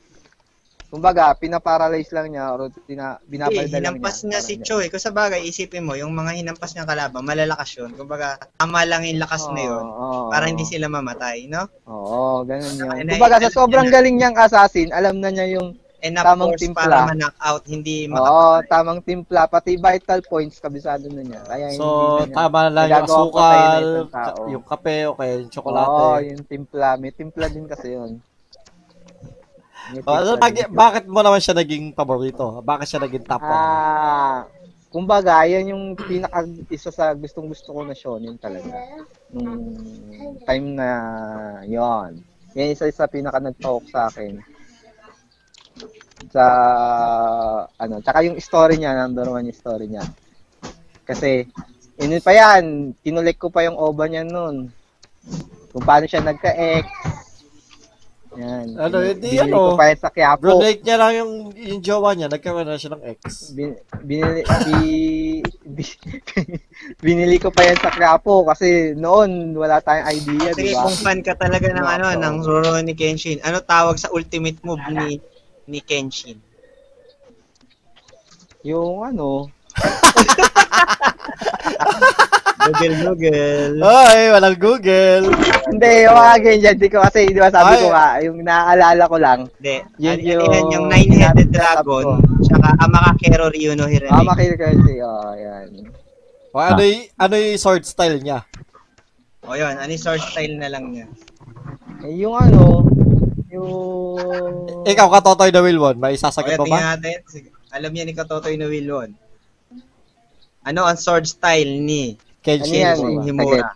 Kumbaga, 0.95 1.35
pinaparalyze 1.35 2.15
lang 2.15 2.31
niya 2.31 2.55
or 2.55 2.71
tina, 2.81 3.19
binabalda 3.21 3.67
lang 3.77 3.99
hinampas 3.99 4.23
niya. 4.23 4.39
niya 4.39 4.39
si 4.39 4.53
Choi. 4.63 4.87
Kung 4.87 4.97
sa 4.97 5.11
bagay, 5.11 5.43
isipin 5.43 5.83
mo, 5.83 5.91
yung 5.93 6.15
mga 6.15 6.39
hinampas 6.39 6.71
niyang 6.71 6.87
kalaban, 6.87 7.19
malalakas 7.19 7.67
yun. 7.75 7.91
Kumbaga, 7.91 8.39
tama 8.55 8.87
lang 8.87 9.03
yung 9.03 9.19
lakas 9.19 9.51
na 9.51 9.59
yun. 9.61 9.83
Oo, 9.83 10.31
Para 10.31 10.47
hindi 10.47 10.63
sila 10.63 10.87
mamatay, 10.87 11.51
no? 11.51 11.67
Oo, 11.83 12.47
ganun 12.47 12.79
yun. 12.79 13.11
Kumbaga, 13.11 13.43
sa 13.43 13.51
sobrang 13.51 13.91
galing 13.91 14.15
niyang 14.15 14.39
assassin, 14.39 14.95
alam 14.95 15.19
na 15.19 15.27
niya 15.27 15.59
yung 15.59 15.75
Enough 16.05 16.21
Tamang 16.21 16.49
force 16.53 16.61
timpla. 16.61 16.81
para 16.85 16.97
ma-knock 17.09 17.35
out, 17.41 17.63
hindi 17.65 18.05
Oo, 18.05 18.13
makapatay. 18.13 18.69
tamang 18.69 18.99
timpla, 19.01 19.41
pati 19.49 19.73
vital 19.73 20.21
points, 20.21 20.61
kabisado 20.61 21.09
na 21.09 21.25
niya. 21.25 21.41
Kaya 21.41 21.73
So, 21.73 21.81
hindi 21.81 22.05
na 22.05 22.25
niya. 22.29 22.35
tama 22.37 22.57
na 22.61 22.69
lang 22.69 22.85
yung 22.93 23.33
ka- 24.05 24.37
yung 24.45 24.65
kape, 24.69 24.97
o 25.09 25.17
kaya 25.17 25.33
yung 25.33 25.49
Oo, 25.49 25.53
tsokolate. 25.55 26.29
yung 26.29 26.43
timpla. 26.45 26.89
May 26.95 27.09
timpla 27.09 27.49
din 27.49 27.65
kasi 27.65 27.97
yun. 27.97 28.21
Oh, 30.05 30.37
bak- 30.37 30.71
bakit 30.73 31.03
mo 31.05 31.21
naman 31.21 31.41
siya 31.41 31.53
naging 31.53 31.93
paborito? 31.93 32.59
Bakit 32.61 32.87
siya 32.89 33.01
naging 33.05 33.25
top 33.25 33.41
1? 33.41 33.49
Ah, 33.49 34.39
kumbaga, 34.89 35.45
yan 35.45 35.75
yung 35.75 35.83
pinaka 35.93 36.47
isa 36.73 36.89
sa 36.89 37.13
gustong 37.13 37.51
gusto 37.51 37.69
ko 37.75 37.85
na 37.85 37.93
shonen 37.93 38.39
talaga. 38.41 38.71
Nung 39.29 39.77
time 40.47 40.67
na 40.73 40.89
yon. 41.67 42.23
Yan 42.55 42.73
isa 42.73 42.89
sa 42.89 43.05
pinaka 43.05 43.37
nag-talk 43.37 43.85
sa 43.91 44.09
akin. 44.09 44.41
Sa 46.31 46.45
ano, 47.77 48.01
tsaka 48.01 48.25
yung 48.25 48.39
story 48.41 48.79
niya, 48.79 48.95
number 48.95 49.29
one 49.29 49.45
yung 49.45 49.59
story 49.59 49.85
niya. 49.91 50.05
Kasi 51.05 51.45
Inun 51.95 52.19
pa 52.19 52.35
yan, 52.35 52.91
kinulik 52.99 53.39
ko 53.39 53.47
pa 53.47 53.63
yung 53.63 53.79
OVA 53.79 54.11
niya 54.11 54.27
noon. 54.27 54.67
Kung 55.71 55.85
paano 55.87 56.03
siya 56.03 56.19
nagka-ex. 56.19 56.83
Yan. 58.35 58.67
Ano, 58.75 58.95
Bin- 58.99 59.15
hindi 59.15 59.27
binili 59.31 59.47
ano, 59.47 59.55
ko 59.55 59.79
pa 59.79 59.87
yan 59.87 59.99
sa 59.99 60.11
Quiapo. 60.11 60.41
Brunate 60.43 60.83
niya 60.83 60.97
lang 60.99 61.11
yung, 61.15 61.31
yung 61.55 61.79
jowa 61.79 62.09
niya, 62.11 62.27
nagkaroon 62.27 62.67
na 62.67 62.75
siya 62.75 62.91
ng 62.95 63.03
ex. 63.07 63.19
Bin, 63.55 63.79
binili, 64.03 64.43
bi, 64.43 64.75
bi, 65.75 65.83
binili 66.99 67.35
ko 67.39 67.49
pa 67.49 67.63
yan 67.63 67.79
sa 67.79 67.89
Quiapo 67.89 68.43
kasi 68.43 68.91
noon 68.93 69.55
wala 69.55 69.79
tayong 69.79 70.11
idea, 70.11 70.51
di 70.51 70.67
Sige, 70.67 70.75
ba? 70.75 70.83
kung 70.83 70.97
fan 70.99 71.19
ka 71.23 71.33
talaga 71.39 71.71
ng 71.71 71.87
ano, 71.87 72.05
ng 72.11 72.35
Rurouni 72.43 72.93
Kenshin, 72.93 73.39
ano 73.41 73.63
tawag 73.63 73.95
sa 73.95 74.11
ultimate 74.11 74.59
move 74.61 74.83
ni 74.91 75.17
ni 75.65 75.79
Kenshin? 75.79 76.37
Yung 78.61 79.01
ano, 79.01 79.49
Google, 82.65 82.95
Google. 83.05 83.73
Ay, 83.81 84.19
walang 84.29 84.57
Google. 84.57 85.23
hindi, 85.65 85.89
yung 86.03 86.15
mga 86.15 86.35
ganyan, 86.41 86.75
di 86.75 86.89
ko 86.89 86.97
kasi, 86.99 87.19
di 87.27 87.37
ba 87.37 87.49
sabi 87.49 87.71
Ay. 87.71 87.81
ko 87.81 87.87
nga, 87.89 88.07
yung 88.21 88.37
naaalala 88.41 89.03
ko 89.05 89.17
lang, 89.17 89.39
Hindi, 89.55 89.75
Yun 89.97 90.11
ano 90.11 90.21
yan, 90.21 90.39
yung 90.49 90.67
yung 90.71 90.85
nine-headed 90.89 91.49
dragon, 91.49 92.05
ko. 92.05 92.41
tsaka 92.41 92.67
Amakakero 92.79 93.45
Ryu 93.49 93.73
no 93.73 93.85
ah, 93.85 93.91
Hirame. 93.91 94.25
makil 94.25 94.53
kasi, 94.55 94.91
oh, 94.99 95.33
yan. 95.33 95.67
O, 96.49 96.57
ano, 96.57 96.81
y- 96.81 97.09
ano 97.15 97.33
yung 97.35 97.59
sword 97.59 97.83
style 97.83 98.17
niya? 98.17 98.41
O 99.43 99.53
yun, 99.53 99.75
ano 99.75 99.87
yung 99.87 100.01
sword 100.01 100.23
style 100.23 100.55
na 100.55 100.67
lang 100.67 100.89
niya. 100.89 101.05
Eh, 102.01 102.17
yung 102.17 102.33
ano, 102.33 102.85
yung... 103.47 104.83
Ikaw, 104.83 105.07
katotoy 105.11 105.49
na 105.49 105.61
Wilwon, 105.61 105.97
may 105.97 106.13
O 106.13 106.19
sasagot 106.19 106.53
yan, 106.53 106.59
mo 106.59 106.65
ba? 106.65 106.69
tingnan 106.71 106.89
natin. 106.97 107.17
Sige. 107.25 107.49
Alam 107.69 107.91
niya 107.91 108.07
ni 108.07 108.15
Katotoy 108.15 108.55
no 108.55 108.71
Wilwon. 108.71 109.11
Ano 110.63 110.81
ang 110.81 110.95
sword 110.95 111.27
style 111.27 111.77
ni 111.77 112.15
Kenshin. 112.45 112.85
Ano 112.85 113.09
yan, 113.09 113.25
Himura. 113.25 113.73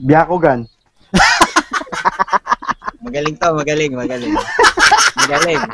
Byakugan. 0.00 0.64
Magaling 3.04 3.36
to, 3.36 3.48
magaling, 3.52 3.92
magaling. 3.92 4.34
Magaling. 5.20 5.60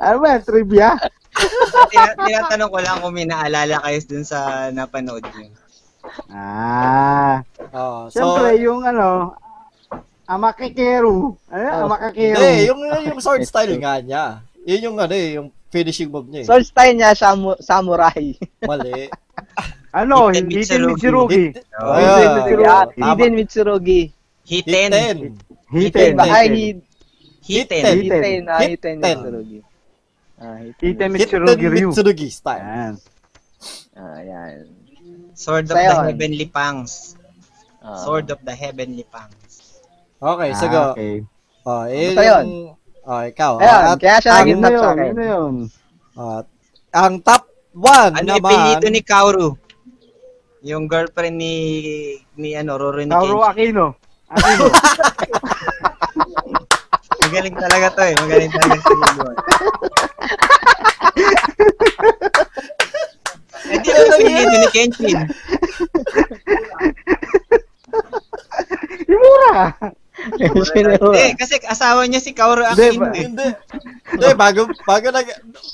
Ano 0.00 0.16
ba? 0.22 0.40
Trivia? 0.40 0.96
Tina- 1.90 2.16
tinatanong 2.16 2.70
ko 2.70 2.78
lang 2.80 2.96
kung 3.02 3.14
may 3.14 3.26
naalala 3.26 3.82
kayo 3.82 3.98
dun 4.06 4.24
sa 4.24 4.70
napanood 4.70 5.24
niyo. 5.34 5.50
Ah. 6.30 7.42
Oh, 7.74 8.06
so, 8.12 8.22
Siyempre, 8.22 8.60
yung 8.62 8.84
ano, 8.84 9.34
Amakekeru. 10.24 11.36
Ano? 11.52 11.68
Oh. 11.68 11.84
Amakekeru. 11.88 12.36
hindi, 12.38 12.68
yung, 12.68 12.80
yung 13.12 13.20
sword 13.20 13.44
style 13.44 13.76
nga 13.76 14.00
niya. 14.00 14.40
Yun 14.64 14.84
yung 14.92 14.96
ano 14.96 15.12
eh, 15.12 15.28
yung 15.36 15.48
finishing 15.74 16.06
move 16.14 16.30
niya 16.30 16.40
eh. 16.42 16.46
Sword 16.46 16.62
style 16.62 16.94
niya, 16.94 17.10
samu- 17.18 17.58
samurai. 17.58 18.38
Mali. 18.70 19.10
Ano? 19.90 20.30
Hiten 20.30 20.46
Hiten 20.50 20.80
Mitsurugi. 20.86 21.44
Oh, 21.82 21.98
yeah. 21.98 22.34
Mitsurugi. 22.38 22.66
Ah. 22.70 22.86
Hidden 22.94 23.32
Mitsurugi. 23.34 24.00
Hiten. 24.46 24.90
Hiten. 24.94 25.18
Hiten. 25.74 26.12
Ay, 26.22 26.46
Hiten. 26.50 26.78
Hiten. 27.42 27.82
Hiten. 27.98 28.22
Hiten. 28.22 28.42
Ah, 28.46 28.60
Hiten 28.62 28.94
Hiten. 28.98 29.16
Mitsurugi. 29.18 29.58
Ah, 30.38 30.56
Hiten. 30.62 30.82
Hiten 30.86 31.08
Mitsurugi 31.10 31.66
Ryu. 31.66 31.88
Mitsurugi 31.90 32.28
style. 32.30 32.62
Yan. 32.62 32.94
Ah, 33.98 34.18
yan. 34.22 34.66
Sword 35.34 35.66
of 35.70 35.74
the. 35.78 35.90
Heavenly 36.14 36.46
Pangs. 36.46 37.18
Ah. 37.82 37.98
Sword 38.02 38.30
of 38.30 38.38
the 38.46 38.54
Heavenly 38.54 39.02
Pangs. 39.10 39.82
Okay, 40.22 40.50
Ah, 40.50 40.58
sige. 40.58 40.78
okay. 40.94 41.14
Oh, 41.66 41.84
yun. 41.90 42.46
Oh, 43.04 43.20
ikaw. 43.20 43.60
Ayun, 43.60 43.82
At 43.86 43.98
kaya 43.98 44.16
siya 44.18 44.32
ang- 44.32 44.38
naging 44.42 44.58
top 44.58 44.64
na 44.64 44.78
sa 44.78 44.88
akin. 44.90 45.04
Yun 45.04 45.14
na 45.14 45.26
yun. 45.26 45.54
at 46.14 46.46
ang 46.90 47.14
top 47.20 47.42
1 47.74 48.10
Ano 48.14 48.24
naman. 48.24 48.38
ipinito 48.40 48.86
ni 48.88 49.00
Kaoru? 49.02 49.48
Yung 50.62 50.86
girlfriend 50.86 51.36
ni 51.36 51.54
ni 52.34 52.54
ano, 52.54 52.74
Rurouni 52.74 53.04
Kauro 53.06 53.44
Kenshin. 53.44 53.52
Aquino. 53.52 53.86
Aquino. 54.32 54.64
Magaling 57.20 57.56
talaga 57.58 57.86
to 57.90 58.02
eh. 58.02 58.14
Magaling 58.16 58.48
talaga 58.50 58.78
si 58.78 58.92
Wilwon. 58.94 59.36
Hindi 63.66 63.88
ano 63.90 64.12
pinito 64.16 64.54
ni 64.54 64.68
Kenshin. 64.70 65.18
Himura. 69.04 69.64
Hindi, 70.14 71.34
kasi 71.34 71.58
asawa 71.66 72.06
niya 72.06 72.22
si 72.22 72.30
Kaoru 72.30 72.62
Hindi, 72.62 72.86
Aquino. 72.94 73.10
eh. 73.10 73.26
Hindi. 73.26 73.48
Hindi, 74.14 74.28
bago, 74.38 74.70
bago 74.86 75.06
nag, 75.10 75.26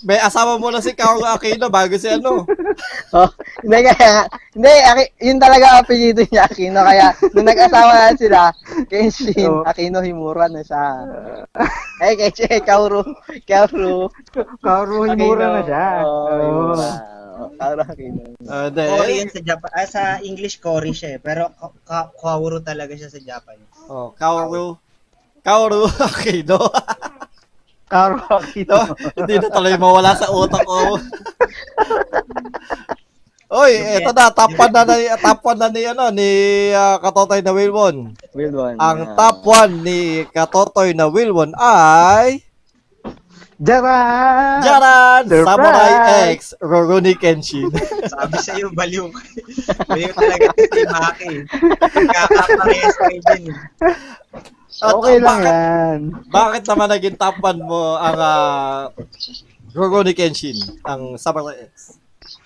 may 0.03 0.17
asawa 0.17 0.57
mo 0.57 0.73
na 0.73 0.81
si 0.81 0.97
Kaoru 0.97 1.29
Aquino 1.29 1.69
bago 1.69 1.93
si 1.97 2.09
ano. 2.09 2.45
Oh, 3.13 3.27
hindi 3.61 3.85
kaya, 3.85 4.25
hindi, 4.55 4.71
yun 5.19 5.43
talaga 5.43 5.65
ang 5.67 5.79
apelyido 5.85 6.23
niya, 6.25 6.47
Aquino. 6.47 6.81
Kaya, 6.81 7.11
nung 7.35 7.45
nag-asawa 7.45 7.93
na 7.93 8.15
sila, 8.17 8.41
Kenshin, 8.87 9.51
Oh. 9.51 9.67
Aquino 9.67 10.01
Himura 10.01 10.47
na 10.49 10.63
siya. 10.63 11.05
Eh, 12.01 12.15
Kenshin, 12.17 12.63
Kaoru, 12.65 13.03
Kaoru. 13.45 14.09
Kaoru 14.63 15.11
Himura 15.11 15.59
na 15.59 15.63
siya. 15.67 15.85
Oo, 16.07 16.09
Oo. 16.09 16.41
Himura. 16.41 16.91
Kaoru 17.57 17.83
Aquino. 17.87 18.23
Uh, 18.45 18.69
hindi. 18.69 18.85
Cory 18.85 19.15
yun 19.25 19.31
sa 19.31 19.41
Japan. 19.41 19.71
Ah, 19.73 19.89
sa 19.89 20.03
English, 20.21 20.61
Cory 20.61 20.93
siya 20.93 21.17
eh. 21.17 21.21
Pero 21.21 21.49
Ka- 21.57 21.77
Ka- 21.89 22.11
Kaoru 22.13 22.61
talaga 22.61 22.93
siya 22.93 23.09
sa 23.09 23.21
Japan. 23.21 23.57
Oh, 23.89 24.13
Kaoru. 24.13 24.77
Kaoru 25.41 25.89
Aquino. 26.09 26.61
Kaoru 27.91 28.23
no? 28.71 28.81
Hindi 29.19 29.35
na 29.41 29.49
tuloy 29.51 29.75
mawala 29.75 30.15
sa 30.15 30.31
utak 30.31 30.63
ko. 30.63 31.01
Oy, 33.51 33.75
eto 33.99 34.15
na, 34.15 34.31
top 34.31 34.55
1 34.55 34.71
na, 34.71 34.83
ni, 34.87 35.11
top 35.19 35.43
1 35.43 35.59
na 35.59 35.67
ni, 35.75 35.83
ano, 35.83 36.05
ni 36.15 36.31
ah, 36.71 37.03
Katotoy 37.03 37.43
na 37.43 37.51
Wilwon. 37.51 38.15
Weird 38.31 38.55
one. 38.55 38.79
Ang 38.79 38.99
Ah. 39.11 39.15
top 39.19 39.43
1 39.43 39.83
ni 39.83 40.23
Katotoy 40.31 40.95
na 40.95 41.11
Wilwon 41.11 41.51
ay... 41.59 42.47
Jaran! 43.61 44.65
Jaran! 44.65 45.23
Surprise! 45.29 45.45
Samurai 45.45 45.93
X, 46.33 46.41
Rurouni 46.65 47.13
Kenshin. 47.13 47.69
Sabi 48.17 48.37
sa 48.41 48.57
iyo, 48.57 48.73
baliw 48.73 49.13
baliw 49.85 50.11
talaga 50.17 50.49
si 50.57 50.83
Maki. 50.89 51.33
Kakaparehas 52.09 52.97
kayo 52.97 53.21
din. 53.21 53.43
At 54.81 54.97
Okay 54.97 55.21
lang 55.21 55.45
bakit, 55.45 55.53
yan. 55.53 55.99
bakit 56.33 56.63
naman 56.73 56.89
naging 56.89 57.17
top 57.21 57.37
1 57.37 57.61
mo 57.61 58.01
ang 58.01 58.17
uh, 58.17 58.81
Rurouni 59.77 60.17
Kenshin, 60.17 60.57
ang 60.89 61.21
Samurai 61.21 61.61
X? 61.69 62.00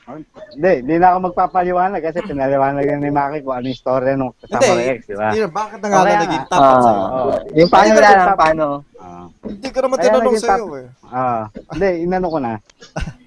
Hindi, 0.04 0.72
hindi 0.84 0.94
na 1.00 1.06
ako 1.10 1.32
magpapaliwanag 1.32 2.02
kasi 2.02 2.20
pinaliwanag 2.20 2.84
na 2.84 3.00
ni 3.00 3.08
Maki 3.08 3.40
kung 3.40 3.56
ano 3.56 3.66
yung 3.66 3.78
story 3.78 4.12
nung 4.14 4.36
Samurai 4.44 5.00
X, 5.00 5.08
di 5.08 5.16
ba? 5.16 5.32
Hindi, 5.32 5.48
bakit 5.48 5.78
na 5.80 5.86
nga 5.88 5.98
Okay, 5.98 6.16
naging 6.20 6.44
top 6.44 6.60
1 6.60 6.76
sa'yo? 6.78 7.02
Oo. 7.02 7.30
yung 7.56 7.70
paano 7.70 7.88
naging 7.88 8.04
lang, 8.04 8.36
paano? 8.36 8.66
Ah. 8.94 9.26
Hindi 9.40 9.68
ko 9.68 9.78
naman 9.80 9.96
tinanong 9.98 10.36
sa'yo 10.36 10.64
top- 10.66 10.76
eh. 10.76 10.86
Ah, 11.08 11.42
hindi, 11.72 11.88
inano 12.04 12.26
ko 12.28 12.38
na. 12.38 12.52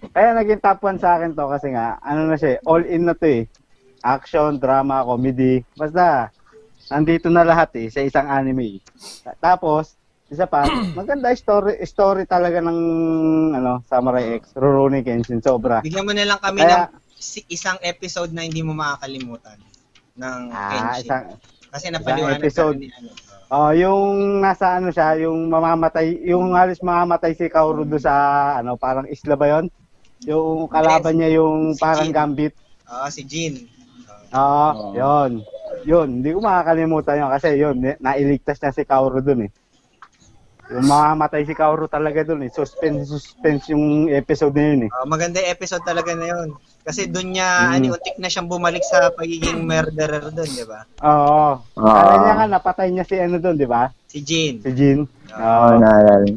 Kaya 0.08 0.30
naging 0.34 0.62
top 0.62 0.80
1 0.80 1.02
sa 1.02 1.10
akin 1.18 1.32
to 1.34 1.46
kasi 1.48 1.68
nga, 1.74 1.86
ano 2.00 2.22
na 2.26 2.36
siya, 2.36 2.50
eh, 2.54 2.60
all 2.64 2.84
in 2.86 3.04
na 3.04 3.14
to 3.14 3.26
eh. 3.26 3.42
Action, 4.00 4.56
drama, 4.56 5.02
comedy, 5.02 5.66
basta, 5.74 6.30
nandito 6.88 7.28
na 7.28 7.42
lahat 7.42 7.74
eh, 7.76 7.90
sa 7.90 8.00
isang 8.00 8.30
anime. 8.30 8.86
Ta- 9.26 9.36
Tapos, 9.44 9.98
isa 10.28 10.44
pa, 10.44 10.64
maganda 10.98 11.32
story 11.32 11.80
story 11.84 12.24
talaga 12.24 12.60
ng 12.60 12.80
ano, 13.54 13.80
Samurai 13.84 14.36
X, 14.38 14.52
Rurouni 14.54 15.00
Kenshin, 15.00 15.40
sobra. 15.40 15.80
Bigyan 15.80 16.04
mo 16.04 16.12
na 16.12 16.26
lang 16.26 16.40
kami 16.40 16.60
Kaya- 16.60 16.88
ng 16.88 17.00
si- 17.14 17.48
isang 17.48 17.80
episode 17.82 18.30
na 18.30 18.44
hindi 18.44 18.60
mo 18.60 18.72
makakalimutan 18.72 19.58
ng 20.16 20.40
Ah, 20.50 20.70
Kenshin. 20.70 21.04
isang, 21.04 21.24
Kasi 21.68 21.86
napaliwanag 21.90 22.40
episode. 22.40 22.78
ni 22.78 22.88
ano. 22.90 23.12
oh, 23.50 23.72
yung 23.72 24.08
nasa 24.40 24.76
ano 24.76 24.90
siya, 24.90 25.16
yung 25.22 25.48
mamamatay, 25.48 26.06
yung 26.26 26.52
halos 26.54 26.80
mamamatay 26.80 27.32
si 27.32 27.48
Kaoru 27.48 27.84
do 27.84 27.96
sa 27.98 28.14
ano, 28.56 28.76
parang 28.76 29.06
isla 29.06 29.36
ba 29.36 29.48
'yon? 29.48 29.66
Yung 30.24 30.66
kalaban 30.66 31.16
niya 31.16 31.38
yung 31.38 31.72
Si 31.72 31.80
parang 31.80 32.08
Jin. 32.08 32.16
gambit. 32.16 32.54
Oo, 32.86 33.08
si 33.08 33.22
Jin. 33.22 33.68
Oo, 34.30 34.42
Oo. 34.42 34.92
yun. 34.94 35.32
Yun, 35.86 36.08
hindi 36.20 36.34
ko 36.34 36.40
makakalimutan 36.42 37.16
yun 37.18 37.30
kasi 37.30 37.48
yun, 37.54 37.76
ni- 37.78 38.00
nailigtas 38.02 38.58
na 38.58 38.72
si 38.72 38.82
Kaoru 38.82 39.22
dun 39.22 39.46
eh. 39.46 39.52
Yung 40.68 40.84
mamamatay 40.84 41.48
si 41.48 41.56
Kaoru 41.56 41.88
talaga 41.88 42.28
dun 42.28 42.44
eh. 42.44 42.52
Suspense, 42.52 43.08
suspense 43.08 43.72
yung 43.72 44.12
episode 44.12 44.52
na 44.52 44.64
yun 44.68 44.82
eh. 44.84 44.90
Oo, 44.92 45.08
maganda 45.08 45.40
yung 45.40 45.54
episode 45.56 45.84
talaga 45.88 46.12
na 46.12 46.28
yun. 46.28 46.48
Kasi 46.84 47.08
doon 47.08 47.36
niya, 47.36 47.48
Mm. 47.48 47.72
ano, 47.72 47.86
untik 47.96 48.18
na 48.20 48.28
siyang 48.28 48.52
bumalik 48.52 48.84
sa 48.84 49.08
pagiging 49.12 49.64
murderer 49.64 50.28
doon, 50.28 50.50
di 50.50 50.66
ba? 50.68 50.84
Oo. 51.04 51.64
Ah. 51.80 51.88
Kala 51.88 52.14
niya 52.20 52.34
nga, 52.36 52.48
napatay 52.52 52.88
niya 52.92 53.08
si 53.08 53.16
ano 53.16 53.40
dun, 53.40 53.56
di 53.56 53.68
ba? 53.68 53.88
Si 54.08 54.20
Jin. 54.20 54.60
Si 54.60 54.72
Jin. 54.76 55.08
Oo, 55.32 55.40
Oo. 55.40 55.80
naalala. 55.80 56.28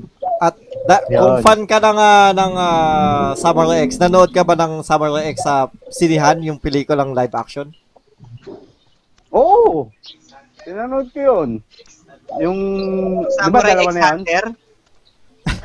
At 0.41 0.57
da, 0.87 0.97
Yun. 1.11 1.19
kung 1.21 1.37
fan 1.43 1.61
ka 1.67 1.79
ng, 1.79 1.99
ah, 1.99 2.31
ng 2.31 2.55
ah, 2.57 3.31
Samurai 3.35 3.83
X, 3.91 3.99
nanood 3.99 4.31
ka 4.31 4.47
ba 4.47 4.55
ng 4.55 4.87
Samurai 4.87 5.27
X 5.35 5.43
sa 5.43 5.67
sinihan, 5.91 6.39
yung 6.39 6.57
pelikulang 6.57 7.13
live 7.13 7.35
action? 7.35 7.71
Oo! 9.31 9.91
Tinanood 10.61 11.09
ko 11.11 11.19
yun. 11.19 11.51
Yung, 12.39 12.59
Samurai 13.35 13.75
dalawa 13.75 13.91
X 13.91 13.91
na 13.91 14.01
yan? 14.01 14.11
Hunter. 14.15 14.45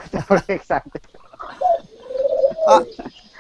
Samurai 0.10 0.50
X 0.56 0.64
Hunter. 0.68 1.02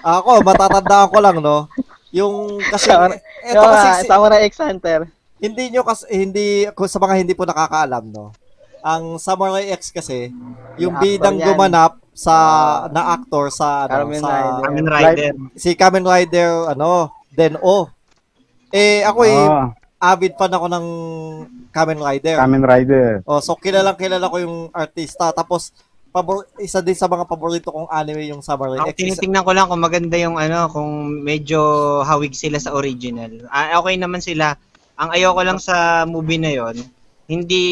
Ako, 0.05 0.45
matatandaan 0.45 1.09
ko 1.09 1.17
lang, 1.17 1.37
no? 1.41 1.65
Yung 2.13 2.61
kasi, 2.61 2.93
Samurai- 2.93 3.21
eto 3.41 3.57
Yung, 3.57 3.65
kasi, 3.65 3.87
ah, 3.89 3.97
si- 3.97 4.07
Samurai 4.07 4.41
X 4.45 4.53
Hunter. 4.61 4.99
hindi 5.35 5.63
nyo 5.67 5.81
kasi, 5.81 6.03
hindi, 6.07 6.47
sa 6.69 6.99
mga 7.01 7.15
hindi 7.17 7.33
po 7.33 7.43
nakakaalam, 7.43 8.03
no? 8.07 8.29
Ang 8.79 9.17
Samurai 9.17 9.73
X 9.73 9.89
kasi, 9.89 10.29
yung 10.77 10.93
bidang 11.01 11.41
yan. 11.41 11.45
gumanap 11.49 11.97
sa, 12.13 12.35
na 12.93 13.17
actor 13.17 13.49
sa, 13.49 13.89
ano, 13.89 14.05
Kamen 14.07 14.21
sa, 14.21 14.29
Rider. 14.29 14.61
Kamen 14.61 14.85
Rider. 14.87 15.31
si 15.57 15.69
Kamen 15.73 16.05
Rider, 16.05 16.49
ano, 16.69 17.09
Den 17.33 17.57
O. 17.59 17.89
Eh, 18.69 19.01
ako 19.01 19.19
eh, 19.25 19.41
Oo, 19.41 19.73
avid 20.05 20.33
fan 20.35 20.51
ako 20.51 20.67
ng 20.67 20.85
Kamen 21.69 21.99
Rider. 21.99 22.35
Kamen 22.37 22.63
Rider. 22.63 23.07
Oh, 23.25 23.39
so 23.39 23.55
kilalang 23.55 23.97
kilala 23.97 24.27
ko 24.27 24.37
yung 24.37 24.57
artista. 24.71 25.31
Tapos 25.31 25.73
pabor 26.09 26.47
isa 26.57 26.79
din 26.79 26.95
sa 26.95 27.11
mga 27.11 27.27
paborito 27.27 27.75
kong 27.75 27.91
anime 27.91 28.31
yung 28.31 28.39
Samurai 28.39 28.79
X. 28.87 28.95
Tinitingnan 28.95 29.43
ko 29.43 29.51
lang 29.51 29.67
kung 29.67 29.83
maganda 29.83 30.15
yung 30.15 30.39
ano, 30.39 30.71
kung 30.71 31.11
medyo 31.19 31.59
hawig 32.01 32.31
sila 32.31 32.55
sa 32.55 32.71
original. 32.71 33.43
Ah, 33.49 33.75
okay 33.75 33.99
naman 33.99 34.23
sila. 34.23 34.55
Ang 34.95 35.11
ayoko 35.11 35.43
lang 35.43 35.59
sa 35.59 36.07
movie 36.07 36.39
na 36.39 36.55
yon, 36.55 36.79
hindi 37.27 37.63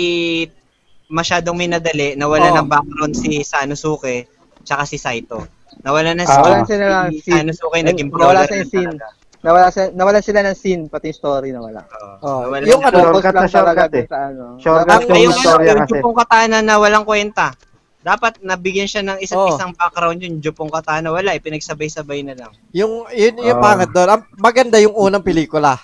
masyadong 1.08 1.56
minadali, 1.56 2.20
nawala 2.20 2.52
Oo. 2.52 2.58
ng 2.60 2.68
background 2.68 3.16
si 3.16 3.48
Sanosuke 3.48 4.28
tsaka 4.64 4.84
si 4.84 5.00
Saito. 5.00 5.48
Nawala 5.84 6.12
na 6.12 6.28
si, 6.28 6.36
Ah. 6.36 6.60
Ng 6.60 6.68
si 6.68 6.76
scene. 7.24 7.48
Sanosuke 7.48 7.80
naging 7.80 8.12
Nawala 8.12 8.44
brawler 8.44 8.48
sa 8.48 8.56
na 8.60 8.66
scene. 8.68 8.92
talaga. 8.92 9.08
Nawala, 9.44 9.68
sa, 9.76 9.92
nawala 9.92 10.24
sila 10.24 10.40
ng 10.40 10.56
scene, 10.56 10.84
pati 10.88 11.12
yung 11.12 11.20
story 11.20 11.52
nawala. 11.52 11.84
Oh, 12.24 12.48
Nawala 12.48 12.64
yung 12.64 12.80
ano, 12.80 12.96
Shortcut 13.12 13.36
na 13.36 13.44
lang 13.44 13.52
talaga 13.52 13.84
shortcut 13.84 13.94
eh. 14.00 14.06
sa 14.08 14.18
ano. 14.32 14.44
Shortcut 14.56 14.88
Ang 14.88 15.04
yung 15.04 15.20
yung, 15.20 15.36
storya 15.36 15.68
yung 15.68 15.80
kasi. 15.84 15.90
Jupong 15.92 16.16
Katana 16.16 16.58
na 16.64 16.74
walang 16.80 17.04
kwenta. 17.04 17.48
Dapat 18.04 18.40
nabigyan 18.40 18.88
siya 18.88 19.04
ng 19.04 19.20
isa't 19.20 19.36
Oo. 19.36 19.52
isang 19.52 19.76
background 19.76 20.20
yung 20.24 20.40
Jupong 20.40 20.72
Katana. 20.72 21.12
Wala, 21.12 21.36
eh, 21.36 21.44
pinagsabay-sabay 21.44 22.24
na 22.24 22.40
lang. 22.40 22.52
yung 22.72 23.04
yun 23.12 23.36
yung 23.44 23.60
Oo. 23.60 23.64
pangit 23.64 23.92
doon. 23.92 24.10
Ang 24.16 24.24
maganda 24.40 24.80
yung 24.80 24.96
unang 24.96 25.24
pelikula. 25.24 25.76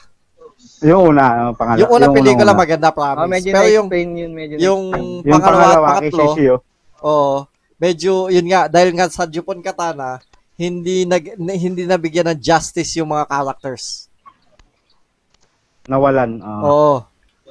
Yung 0.79 1.11
una, 1.11 1.51
yung 1.51 1.57
pangalawa. 1.59 1.79
Yung 1.83 1.91
unang 1.91 2.11
pelikula 2.15 2.51
una. 2.55 2.61
maganda 2.63 2.89
promise. 2.95 3.19
Oh, 3.19 3.27
medyo 3.27 3.51
Pero 3.51 3.67
yung 3.67 3.87
yun, 3.91 4.31
medyo 4.31 4.55
yung. 4.55 4.83
Yung 5.27 5.35
pangalawa 5.43 5.43
pangalawa 5.75 5.87
pangatlo, 5.99 6.23
Shishio. 6.31 6.55
oo, 7.03 7.35
medyo 7.75 8.11
yun 8.31 8.47
nga 8.47 8.71
dahil 8.71 8.95
nga 8.95 9.11
sa 9.11 9.27
Jupon 9.27 9.59
Katana, 9.59 10.23
hindi 10.59 11.07
nag 11.07 11.39
na- 11.39 11.55
hindi 11.55 11.87
nabigyan 11.87 12.27
ng 12.29 12.39
justice 12.39 12.99
yung 12.99 13.09
mga 13.09 13.25
characters. 13.25 14.11
Nawalan. 15.87 16.37
oo. 16.37 16.61
Oo. 16.61 16.95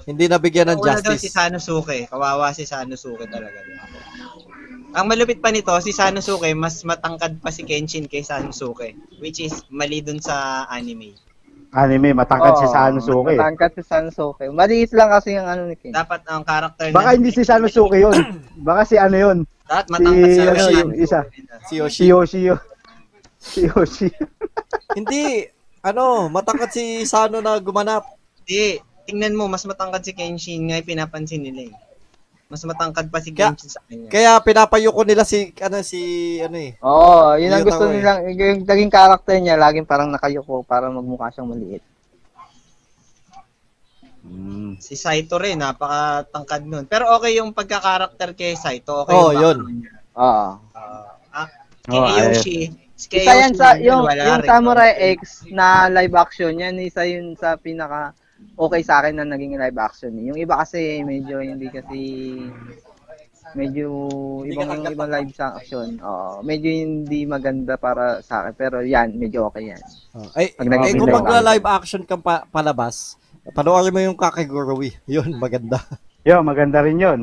Hindi 0.05 0.25
nabigyan 0.25 0.71
ng 0.71 0.79
Una 0.79 0.95
daw 0.95 1.13
si 1.13 1.27
justice. 1.27 1.35
Sanosuke. 1.35 2.07
Kawawa 2.07 2.53
si 2.53 2.63
Sanosuke 2.63 3.27
talaga. 3.27 3.59
Ang 4.91 5.05
malupit 5.05 5.37
pa 5.39 5.51
nito, 5.51 5.75
si 5.81 5.91
Sanosuke, 5.91 6.49
mas 6.55 6.81
matangkad 6.81 7.41
pa 7.41 7.51
si 7.51 7.61
Kenshin 7.61 8.07
kay 8.07 8.23
Sanosuke. 8.23 8.95
Which 9.19 9.37
is 9.39 9.53
mali 9.69 10.01
dun 10.01 10.17
sa 10.19 10.65
anime. 10.67 11.13
Anime, 11.71 12.17
matangkad 12.17 12.57
si 12.57 12.65
Oo, 12.65 12.73
Sanosuke. 12.73 13.35
Matangkad 13.35 13.71
si 13.75 13.83
Sanosuke. 13.85 14.49
Maliit 14.49 14.93
lang 14.93 15.13
kasi 15.13 15.37
yung 15.37 15.45
ano 15.45 15.69
ni 15.69 15.77
Ken. 15.77 15.93
Dapat 15.93 16.25
ang 16.25 16.41
character 16.41 16.89
Baka 16.89 17.13
hindi 17.13 17.29
si 17.29 17.43
Sanosuke 17.43 17.99
yun. 17.99 18.17
Baka 18.57 18.85
si 18.85 18.97
ano 18.97 19.17
yun. 19.19 19.39
Dapat 19.67 19.87
matangkad 19.91 20.25
si- 20.25 20.33
si 20.33 20.41
ano, 20.41 20.57
Yoshi. 20.57 20.77
yung 20.79 20.93
isa. 20.97 21.21
Si 21.29 21.41
Si 21.61 21.75
Yoshi. 21.77 22.05
Yoshi 22.07 22.41
yun. 22.47 22.61
Si 23.39 23.65
Yoshi. 23.65 24.11
hindi 24.93 25.47
ano, 25.81 26.27
matangkad 26.29 26.71
si 26.71 26.85
Sano 27.03 27.39
na 27.39 27.57
gumanap. 27.57 28.03
Hindi. 28.41 28.83
Tingnan 29.05 29.33
mo, 29.33 29.47
mas 29.47 29.65
matangkad 29.65 30.03
si 30.03 30.13
Kenshin 30.13 30.69
nga 30.69 30.83
pinapansin 30.83 31.41
nila 31.41 31.71
eh. 31.71 31.75
Mas 32.47 32.61
matangkad 32.63 33.09
pa 33.09 33.21
si 33.21 33.31
Kaya- 33.31 33.53
Kenshin 33.53 33.71
sa 33.71 33.81
kanya. 33.83 34.09
Kaya 34.09 34.33
pinapayo 34.39 34.91
ko 34.91 35.01
nila 35.03 35.23
si 35.23 35.55
ano 35.57 35.81
si 35.81 36.01
ano 36.39 36.59
eh. 36.59 36.77
Oo, 36.79 37.37
yun 37.37 37.49
ang 37.49 37.63
gusto 37.63 37.87
eh. 37.87 37.95
nilang, 37.95 38.19
yung 38.29 38.65
naging 38.65 38.91
character 38.91 39.37
niya, 39.37 39.57
laging 39.57 39.85
parang 39.85 40.09
nakayuko 40.09 40.61
para 40.63 40.89
magmukha 40.89 41.31
siyang 41.31 41.49
maliit. 41.49 41.81
Mm. 44.25 44.77
Si 44.77 44.93
Saito 44.93 45.41
rin, 45.41 45.57
napakatangkad 45.57 46.63
nun. 46.63 46.85
Pero 46.85 47.09
okay 47.17 47.39
yung 47.39 47.57
pagka-character 47.57 48.37
kay 48.37 48.53
Saito. 48.55 49.07
Okay 49.07 49.15
Oh, 49.15 49.33
yung 49.33 49.41
yun. 49.41 49.59
Oo. 50.13 50.49
Ah, 50.75 51.17
ah, 51.33 51.49
kay 51.81 51.97
Oh. 51.97 52.13
Yoshi, 52.13 52.59
kay 53.07 53.23
Isa 53.23 53.33
yan 53.39 53.55
sa, 53.55 53.79
yung, 53.79 54.03
wala 54.03 54.19
yung. 54.19 54.43
Samurai 54.43 55.15
X 55.15 55.47
na 55.55 55.87
live 55.87 56.15
action, 56.19 56.51
yan 56.59 56.75
isa 56.83 57.07
yun 57.07 57.39
sa 57.39 57.55
pinaka 57.55 58.11
okay 58.59 58.83
sa 58.83 58.99
akin 59.03 59.23
na 59.23 59.27
naging 59.27 59.55
live 59.55 59.79
action. 59.79 60.11
Yung 60.19 60.35
iba 60.35 60.59
kasi 60.59 61.07
medyo 61.07 61.39
hindi 61.39 61.71
kasi 61.71 61.99
medyo 63.57 63.89
Hindi 64.45 64.59
ibang 64.59 64.83
ibang 64.85 65.11
live 65.11 65.33
action. 65.39 66.03
Oo, 66.03 66.43
medyo 66.43 66.69
hindi 66.69 67.25
maganda 67.25 67.79
para 67.79 68.21
sa 68.21 68.43
akin 68.45 68.55
pero 68.59 68.83
yan, 68.83 69.15
medyo 69.15 69.47
okay 69.49 69.73
yan. 69.73 69.83
Oh, 70.19 70.29
ay, 70.35 70.53
Pag 70.59 70.67
eh, 70.67 70.71
nag- 70.71 70.99
kung 70.99 71.09
live 71.09 71.19
magla-live 71.23 71.67
action 71.71 72.03
kang 72.05 72.21
pa- 72.21 72.45
palabas, 72.51 73.17
panoorin 73.55 73.95
mo 73.95 74.01
yung 74.03 74.19
Kakegurui. 74.19 74.93
Yun, 75.15 75.39
maganda. 75.39 75.81
Yo, 76.27 76.43
maganda 76.45 76.83
rin 76.85 76.99
yun. 77.01 77.21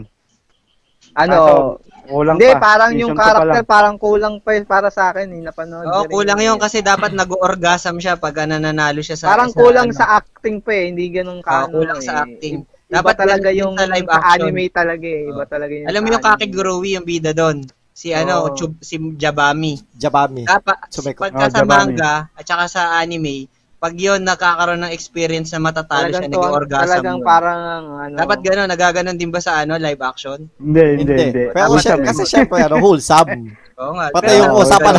Ano, 1.14 1.78
Kulang 2.06 2.36
hindi 2.36 2.50
pa. 2.50 2.60
parang 2.60 2.90
Season 2.90 3.02
yung 3.02 3.12
two 3.12 3.18
pa 3.18 3.26
character 3.28 3.62
lang. 3.62 3.68
parang 3.68 3.96
kulang 3.96 4.36
pa 4.40 4.50
yun 4.52 4.66
para 4.66 4.88
sa 4.88 5.04
akin, 5.10 5.28
eh, 5.28 5.42
napanood. 5.42 5.84
Oo, 5.84 5.92
ko 5.92 6.02
rin 6.02 6.12
kulang 6.12 6.40
yun 6.40 6.58
kasi 6.58 6.78
dapat 6.80 7.12
nag-orgasm 7.12 7.96
siya 7.98 8.16
pag 8.16 8.36
ah, 8.36 8.48
nananalo 8.48 9.00
siya 9.00 9.16
sa 9.16 9.26
Parang 9.28 9.50
sa 9.50 9.58
kulang 9.58 9.90
ano. 9.90 9.96
sa 9.96 10.06
acting 10.16 10.58
pa 10.60 10.72
eh, 10.72 10.86
hindi 10.88 11.06
ganun 11.10 11.40
Oo, 11.40 11.46
ka. 11.46 11.68
kulang 11.68 11.98
eh. 11.98 12.06
sa 12.06 12.14
acting. 12.24 12.56
Iba 12.86 13.02
Dapat 13.02 13.16
talaga 13.18 13.48
ganun 13.48 13.58
yung 13.58 13.74
sa 13.76 13.86
live 13.88 14.06
sa 14.06 14.18
action. 14.20 14.40
anime 14.46 14.64
talaga 14.70 15.08
eh. 15.08 15.24
Iba 15.26 15.44
talaga 15.46 15.74
yung 15.74 15.88
Alam 15.90 16.00
mo 16.00 16.08
yung. 16.08 16.24
Kakegurui 16.24 16.90
yung 16.94 17.04
bida 17.04 17.32
doon. 17.32 17.58
Si 17.92 18.12
ano, 18.12 18.34
Oo. 18.44 18.54
Chub- 18.54 18.78
si 18.80 18.96
Jabami. 19.16 19.74
Jabami. 19.96 20.44
Dapat 20.44 20.92
Sumeko. 20.92 21.24
pagka 21.24 21.38
Oh, 21.42 21.50
sa 21.50 21.60
Jabami. 21.62 21.96
manga 21.96 22.16
at 22.30 22.44
saka 22.44 22.66
sa 22.68 22.82
anime, 23.00 23.48
pag 23.76 23.94
yun 23.94 24.22
nakakaroon 24.22 24.82
ng 24.82 24.92
experience 24.92 25.52
na 25.52 25.62
matatalo 25.62 26.08
siya, 26.08 26.20
Talagang, 26.20 26.32
naging 26.32 26.42
to, 26.42 26.58
orgasm 26.58 26.82
talagang 26.82 27.18
yun. 27.18 27.26
parang 27.26 27.62
ano. 28.02 28.16
Dapat 28.16 28.40
gano'n, 28.42 28.68
nagaganon 28.68 29.18
din 29.18 29.30
ba 29.30 29.40
sa 29.40 29.62
ano 29.62 29.76
live 29.76 30.02
action? 30.02 30.40
Hindi, 30.58 30.84
hindi, 30.98 31.14
Hindi. 31.14 31.44
Pero 31.52 31.76
siya, 31.78 31.96
kasi 32.00 32.24
syempre, 32.24 32.60
ano, 32.62 32.80
wholesome. 32.80 33.52
Oo 33.80 33.94
nga. 33.94 34.08
Pati 34.10 34.26
pero 34.26 34.40
yung 34.40 34.52
sa- 34.56 34.60
usapan. 34.74 34.94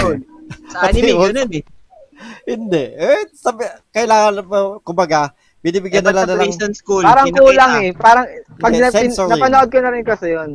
Sa 0.71 0.79
anime, 0.85 1.11
ganun 1.11 1.51
eh. 1.53 1.65
Hindi. 2.47 2.85
Eh, 2.95 3.27
sabi, 3.35 3.63
kailangan, 3.91 4.41
mo, 4.41 4.59
kumbaga, 4.81 5.35
binibigyan 5.59 6.01
sa 6.01 6.15
na 6.15 6.25
lang, 6.25 6.39
prison 6.39 6.73
school, 6.73 7.03
parang 7.03 7.27
pinakita. 7.27 7.43
kulang 7.43 7.73
eh. 7.77 7.91
Parang 7.93 8.25
pag 8.57 8.71
Hindi, 8.71 8.79
na, 8.79 8.89
pin, 8.89 9.01
censoring. 9.11 9.31
napanood 9.35 9.69
ko 9.69 9.79
na 9.79 9.91
rin 9.91 10.05
kasi 10.05 10.27
yun. 10.31 10.51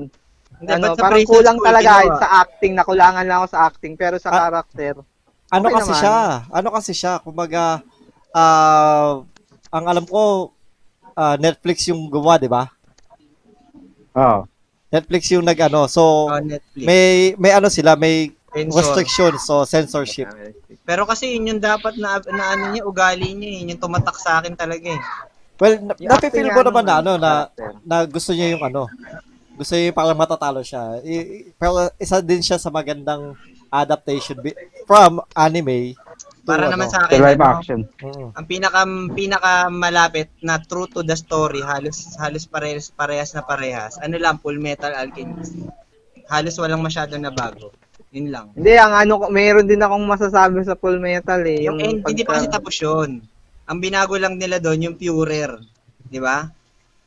Hindi, 0.58 0.72
Ano, 0.72 0.94
parang 0.96 1.22
kulang 1.26 1.58
school, 1.58 1.68
talaga 1.68 1.92
ginawa? 2.00 2.18
sa 2.18 2.28
acting, 2.40 2.74
nakulangan 2.74 3.24
lang 3.26 3.38
ako 3.38 3.48
sa 3.50 3.60
acting, 3.64 3.94
pero 3.94 4.16
sa 4.16 4.30
Ah, 4.30 4.40
character. 4.40 4.94
ano 5.50 5.66
Okay 5.68 5.76
kasi 5.76 5.92
naman. 5.92 6.00
siya? 6.00 6.18
Ano 6.48 6.68
kasi 6.72 6.92
siya? 6.94 7.14
Kumbaga, 7.20 7.84
ah, 8.34 9.22
ang 9.70 9.86
alam 9.86 10.06
ko, 10.06 10.52
ah, 11.14 11.36
Netflix 11.36 11.88
yung 11.88 12.08
gumawa, 12.08 12.36
di 12.36 12.48
ba? 12.48 12.68
Oo. 14.14 14.44
Netflix 14.92 15.32
yung 15.32 15.48
nag-ano. 15.48 15.88
So, 15.88 16.28
Oh, 16.28 16.36
Netflix. 16.38 16.84
may, 16.84 17.06
may 17.40 17.52
ano 17.52 17.72
sila, 17.72 17.96
may 17.96 18.28
Censor. 18.52 18.76
restriction, 18.76 19.32
so 19.40 19.64
censorship. 19.64 20.28
Pero 20.84 21.08
kasi 21.08 21.32
yun 21.32 21.56
yung 21.56 21.62
dapat 21.64 21.96
na, 21.96 22.20
na 22.28 22.46
ano 22.52 22.64
niya, 22.68 22.84
ugali 22.84 23.32
niya, 23.32 23.48
yun 23.56 23.72
yung 23.72 23.80
tumatak 23.80 24.20
sa 24.20 24.44
akin 24.44 24.52
talaga 24.52 24.92
eh. 24.92 25.02
Well, 25.56 25.80
na, 25.80 25.96
napipil 25.96 26.52
ko 26.52 26.60
naman 26.60 26.84
na, 26.84 27.00
nung 27.00 27.16
ano, 27.16 27.48
na, 27.48 27.48
na 27.80 28.04
gusto 28.04 28.36
niya 28.36 28.52
yung 28.52 28.64
ano, 28.66 28.92
gusto 29.56 29.72
niya 29.72 29.88
yung 29.88 29.96
parang 29.96 30.20
matatalo 30.20 30.60
siya. 30.60 31.00
I, 31.00 31.16
pero 31.56 31.88
isa 31.96 32.20
din 32.20 32.44
siya 32.44 32.60
sa 32.60 32.68
magandang 32.68 33.40
adaptation 33.72 34.36
bi- 34.36 34.58
from 34.84 35.24
anime 35.32 35.96
Para 36.52 36.68
ano. 36.68 36.74
naman 36.76 36.88
sa 36.92 37.00
Sa 37.00 37.06
akin, 37.08 37.20
live 37.24 37.40
ano, 37.40 37.52
action. 37.56 37.80
Mm. 38.04 38.30
ang 38.36 38.46
pinaka 38.46 38.80
pinaka 39.16 39.52
malapit 39.72 40.28
na 40.44 40.60
true 40.60 40.92
to 40.92 41.00
the 41.02 41.16
story, 41.16 41.64
halos 41.64 42.12
halos 42.20 42.44
parehas 42.44 42.92
parehas 42.92 43.32
na 43.32 43.42
parehas. 43.42 43.96
Ano 44.04 44.20
lang 44.20 44.38
Full 44.44 44.60
Metal 44.60 44.92
Alchemist. 44.92 45.56
Halos 46.28 46.56
walang 46.60 46.84
masyadong 46.84 47.24
nabago. 47.24 47.72
Yun 48.12 48.28
lang. 48.28 48.52
Hindi, 48.52 48.76
ang 48.76 48.92
ano, 48.92 49.24
ko- 49.24 49.32
mayroon 49.32 49.68
din 49.68 49.80
akong 49.80 50.04
masasabi 50.04 50.64
sa 50.68 50.76
Full 50.76 51.00
Metal 51.00 51.40
eh. 51.48 51.64
Yung, 51.64 51.80
end, 51.80 52.04
hindi 52.04 52.28
pa 52.28 52.36
kasi 52.36 52.52
tapos 52.52 52.76
yun. 52.76 53.24
Ang 53.72 53.80
binago 53.80 54.20
lang 54.20 54.36
nila 54.36 54.60
doon 54.60 54.92
yung 54.92 54.96
purer, 55.00 55.56
'di 56.12 56.20
ba? 56.20 56.52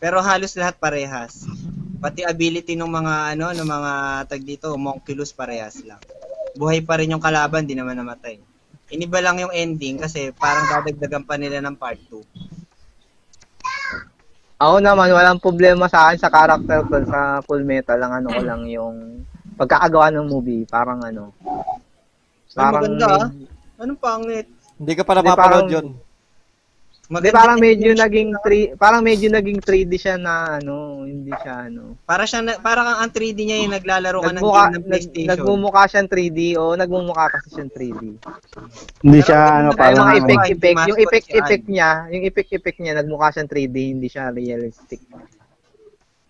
Pero 0.01 0.25
halos 0.25 0.57
lahat 0.57 0.81
parehas. 0.81 1.45
Pati 2.01 2.25
ability 2.25 2.77
ng 2.77 2.89
mga 2.89 3.37
ano, 3.37 3.53
ng 3.53 3.69
mga 3.69 3.93
tag 4.29 4.45
dito, 4.45 4.73
homunculus 4.73 5.33
parehas 5.33 5.81
lang. 5.85 6.01
Buhay 6.57 6.85
pa 6.85 7.01
rin 7.01 7.12
yung 7.12 7.21
kalaban, 7.25 7.65
di 7.65 7.73
naman 7.73 7.97
namatay. 7.97 8.37
Iniba 8.95 9.19
lang 9.19 9.43
yung 9.43 9.51
ending 9.51 9.99
kasi 9.99 10.31
parang 10.39 10.71
dadagdagan 10.71 11.27
pa 11.27 11.35
nila 11.35 11.59
ng 11.59 11.75
part 11.75 11.99
2. 12.07 12.23
Ako 14.55 14.79
naman, 14.79 15.11
walang 15.11 15.43
problema 15.43 15.91
sa 15.91 16.07
akin 16.07 16.19
sa 16.23 16.31
character 16.31 16.87
ko 16.87 17.03
sa 17.11 17.43
Full 17.43 17.66
Metal. 17.66 17.99
Ang 17.99 18.23
ano 18.23 18.29
ko 18.31 18.41
lang 18.47 18.62
yung 18.71 19.27
pagkakagawa 19.59 20.15
ng 20.15 20.31
movie. 20.31 20.62
Parang 20.62 21.03
ano. 21.03 21.35
Ay, 22.55 22.71
maganda 22.71 23.07
ah. 23.11 23.29
Anong 23.83 23.99
pangit? 23.99 24.47
Hindi 24.79 24.93
ka 24.95 25.03
pa 25.03 25.19
napapanood 25.19 25.66
parang- 25.66 25.75
yun. 25.75 25.87
Hindi, 27.05 27.28
parang 27.36 27.60
medyo 27.60 27.93
naging 27.93 28.32
3, 28.40 28.81
parang 28.81 29.05
medyo 29.05 29.28
naging 29.28 29.60
3D 29.60 29.93
siya 30.01 30.16
na 30.16 30.56
ano, 30.56 31.05
hindi 31.05 31.28
siya 31.36 31.68
ano. 31.68 32.01
Para 32.09 32.24
siya 32.24 32.40
na, 32.40 32.56
parang 32.56 32.89
ang 32.89 33.12
3D 33.12 33.44
niya 33.44 33.60
yung 33.60 33.76
naglalaro 33.76 34.24
ka 34.24 34.32
ng 34.32 34.40
game 34.40 34.48
ng 34.48 34.72
nag, 34.72 34.85
PlayStation. 34.89 35.28
nagmumukha 35.28 35.82
siyang 35.85 36.09
3D 36.09 36.40
o 36.56 36.72
nagmumukha 36.72 37.24
kasi 37.28 37.48
siyang 37.52 37.72
3D. 37.76 38.02
Hindi 39.05 39.20
siya, 39.20 39.36
maganda 39.36 39.60
ano, 39.60 39.68
Parang 39.76 40.06
Ano, 40.09 40.16
effect 40.16 40.47
effect, 40.48 40.78
yung 40.89 40.98
effect 41.05 41.28
effect 41.28 41.64
niya, 41.68 41.90
yung 42.09 42.24
effect 42.24 42.51
effect 42.56 42.78
niya 42.81 42.94
nagmukha 42.97 43.26
siyang 43.36 43.51
3D, 43.52 43.76
hindi 43.93 44.09
siya 44.09 44.24
realistic. 44.32 45.01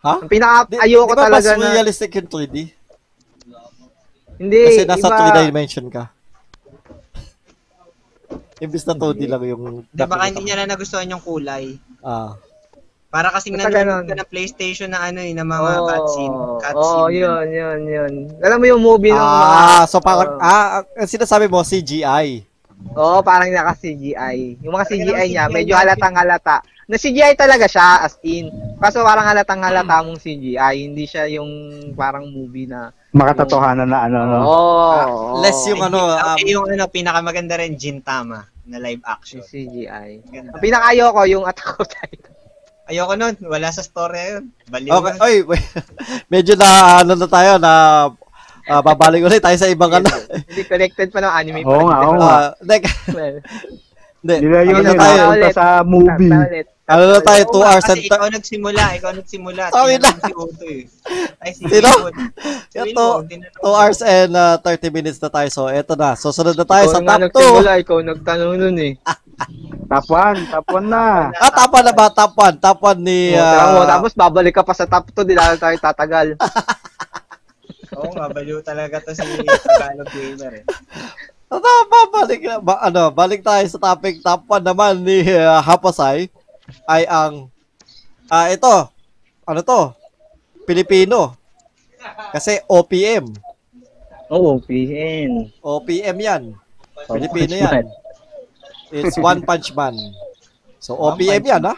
Ha? 0.03 0.27
Ang 0.27 0.31
pinaka 0.31 0.75
Di, 0.75 0.77
ayoko 0.91 1.15
di 1.15 1.17
ba 1.17 1.23
talaga 1.31 1.51
na 1.55 1.71
realistic 1.71 2.11
yung 2.19 2.27
3D? 2.27 2.57
hindi 4.35 4.59
Kasi 4.67 4.83
nasa 4.91 5.07
iba, 5.07 5.39
3 5.39 5.47
dimension 5.47 5.87
ka. 5.87 6.14
Imbis 8.63 8.87
na 8.87 8.95
2D 8.95 9.27
lang 9.27 9.43
yung... 9.47 9.83
Di 9.91 10.07
baka 10.07 10.31
hindi 10.31 10.47
niya 10.47 10.63
na 10.63 10.75
nagustuhan 10.75 11.11
yung 11.11 11.23
kulay. 11.25 11.75
Ah. 12.05 12.39
Para 13.15 13.31
kasing 13.31 13.55
nanonood 13.55 14.11
ka 14.11 14.15
ng 14.19 14.31
PlayStation 14.31 14.91
na 14.91 15.07
ano 15.07 15.23
eh, 15.23 15.31
na 15.31 15.47
mga 15.47 15.71
Oo, 15.79 15.87
cutscene. 15.87 16.35
Oo, 16.35 16.59
cutscene. 16.59 17.15
yun, 17.15 17.47
yun, 17.51 17.81
yun. 17.87 18.13
Alam 18.43 18.59
mo 18.59 18.67
yung 18.67 18.83
movie 18.83 19.15
ng 19.15 19.23
mga 19.23 19.47
Ah, 19.55 19.85
so 19.87 20.03
parang, 20.03 20.35
Oo. 20.35 20.43
ah, 20.43 20.83
ang 20.83 21.11
sinasabi 21.11 21.47
mo, 21.47 21.63
CGI. 21.63 22.43
Oo, 22.95 23.23
parang 23.23 23.51
naka-CGI. 23.55 24.59
Yung 24.67 24.75
mga 24.75 24.87
CGI 24.91 25.27
niya, 25.31 25.47
CGI 25.47 25.55
medyo 25.55 25.75
halatang 25.79 26.15
halata. 26.19 26.63
Na 26.91 26.99
CGI 26.99 27.39
talaga 27.39 27.71
siya, 27.71 28.03
as 28.03 28.19
in. 28.27 28.51
Kaso 28.83 29.01
parang 29.07 29.25
halatang 29.25 29.63
halata 29.63 30.05
mong 30.05 30.21
CGI. 30.21 30.91
Hindi 30.91 31.07
siya 31.07 31.31
yung 31.31 31.51
parang 31.95 32.27
movie 32.27 32.67
na... 32.67 32.91
makatotohanan 33.15 33.87
na 33.87 33.99
ano, 34.05 34.19
no? 34.27 34.39
Oo. 34.43 35.41
less 35.41 35.63
yung 35.65 35.81
ano, 35.81 36.13
um, 36.13 36.39
yung 36.43 36.67
ano, 36.67 36.85
pinakamaganda 36.87 37.57
rin, 37.57 37.75
Gintama 37.75 38.43
na 38.65 38.77
live 38.77 39.01
action. 39.05 39.41
CGI. 39.41 40.25
Ganda. 40.27 40.51
Ang 40.51 40.63
pinakayo 40.63 41.13
ko, 41.13 41.21
yung 41.25 41.45
Attack 41.45 41.79
on 41.79 41.87
Titan. 41.87 42.33
Ayoko 42.85 43.15
nun, 43.15 43.35
wala 43.43 43.69
sa 43.71 43.81
story 43.81 44.21
yun. 44.37 44.45
Baliw 44.69 44.93
Okay, 44.93 45.15
yun. 45.15 45.23
oy, 45.23 45.37
wait. 45.49 45.65
medyo 46.35 46.53
na 46.53 46.69
ano 47.01 47.17
na 47.17 47.25
tayo 47.25 47.57
na 47.57 47.73
ah, 48.67 48.83
babalik 48.83 49.25
ulit 49.25 49.41
tayo 49.41 49.57
sa 49.57 49.69
ibang 49.69 49.89
ano. 49.89 50.05
Hindi 50.45 50.63
connected 50.65 51.09
pa 51.09 51.21
ng 51.21 51.33
anime. 51.33 51.61
Oo 51.65 51.89
nga, 51.89 51.99
oo 52.03 52.15
nga. 52.19 52.29
Ah, 52.29 52.49
like, 52.61 52.85
Well, 53.09 53.41
hindi, 54.21 54.35
Nila 54.43 54.61
yun 54.65 54.75
ano 54.75 54.83
na 54.83 54.91
yun, 54.91 55.01
tayo, 55.01 55.17
napunta 55.23 55.49
sa 55.53 55.65
movie. 55.81 56.29
ulit. 56.33 56.67
Ano 56.85 57.03
na 57.09 57.21
tayo, 57.25 57.43
Oo 57.49 57.57
2 57.57 57.65
nga, 57.65 57.69
hours 57.73 57.89
and 57.89 58.03
ikaw 58.05 58.29
nagsimula, 58.29 58.85
ikaw 59.01 59.13
nagsimula. 59.17 59.63
Sorry 59.73 59.97
Tinanong 59.97 60.21
si 60.21 60.33
Otto 60.37 60.65
eh. 60.69 60.83
Ay, 61.41 61.51
si 61.57 61.63
Sino? 61.65 61.89
Wilwon. 61.89 62.15
Si 62.69 62.77
Ito, 62.77 62.85
Wilwon, 62.85 63.25
tinanong 63.25 63.57
2 63.57 63.65
ko. 63.65 63.73
hours 63.73 64.01
and 64.05 64.33
ah, 64.37 64.57
30 64.61 64.93
minutes 64.93 65.17
na 65.17 65.33
tayo. 65.33 65.49
So, 65.49 65.73
eto 65.73 65.97
na. 65.97 66.13
So, 66.13 66.29
sunod 66.29 66.53
na 66.53 66.69
tayo 66.69 66.85
Ikaw 66.85 66.93
sa 66.93 67.01
top 67.01 67.09
2. 67.09 67.25
nagsimula, 67.25 67.71
ikaw 67.81 67.99
nagtanong 68.05 68.53
nun 68.61 68.77
eh. 68.85 68.93
Top 69.91 70.07
1, 70.13 70.47
top 70.53 70.67
1 70.77 70.87
na. 70.87 71.33
Ah, 71.41 71.53
top 71.53 71.73
1 71.73 71.89
na 71.89 71.95
ba? 71.97 72.07
Top 72.13 72.33
1. 72.37 72.61
Top 72.61 72.79
1 72.85 73.01
ni... 73.01 73.33
Oh, 73.33 73.41
tara 73.41 73.65
mo, 73.73 73.81
tapos 73.85 74.13
babalik 74.13 74.55
ka 74.55 74.63
pa 74.63 74.77
sa 74.77 74.85
top 74.85 75.09
2, 75.11 75.25
di 75.25 75.35
lalo 75.35 75.57
tayo 75.57 75.77
tatagal. 75.81 76.37
Oo 77.97 78.11
nga, 78.13 78.29
baliw 78.29 78.61
talaga 78.61 79.01
to 79.01 79.15
si 79.15 79.25
Tagalog 79.25 80.11
Gamer 80.13 80.53
eh. 80.61 80.65
Ba, 81.55 82.01
balik, 82.11 82.41
ba, 82.67 82.83
ano, 82.83 83.15
balik 83.15 83.41
tayo 83.41 83.63
sa 83.71 83.79
topic. 83.79 84.21
Top 84.21 84.45
1 84.47 84.61
naman 84.61 85.01
ni 85.01 85.23
ah, 85.33 85.63
Hapasay 85.65 86.29
ay 86.89 87.05
ang... 87.09 87.49
Ah, 88.29 88.49
ito. 88.49 88.89
Ano 89.45 89.61
to? 89.61 89.93
Pilipino. 90.65 91.37
Kasi 92.33 92.61
OPM. 92.65 93.29
Oo, 94.33 94.57
PN. 94.61 95.53
OPM 95.61 96.17
yan. 96.19 96.43
Pilipino 97.09 97.55
yan. 97.55 97.85
It's 98.89 99.21
One 99.21 99.45
Punch 99.45 99.77
Man. 99.77 99.97
So, 100.81 100.97
OPM 100.97 101.45
yan, 101.45 101.63
ha? 101.65 101.77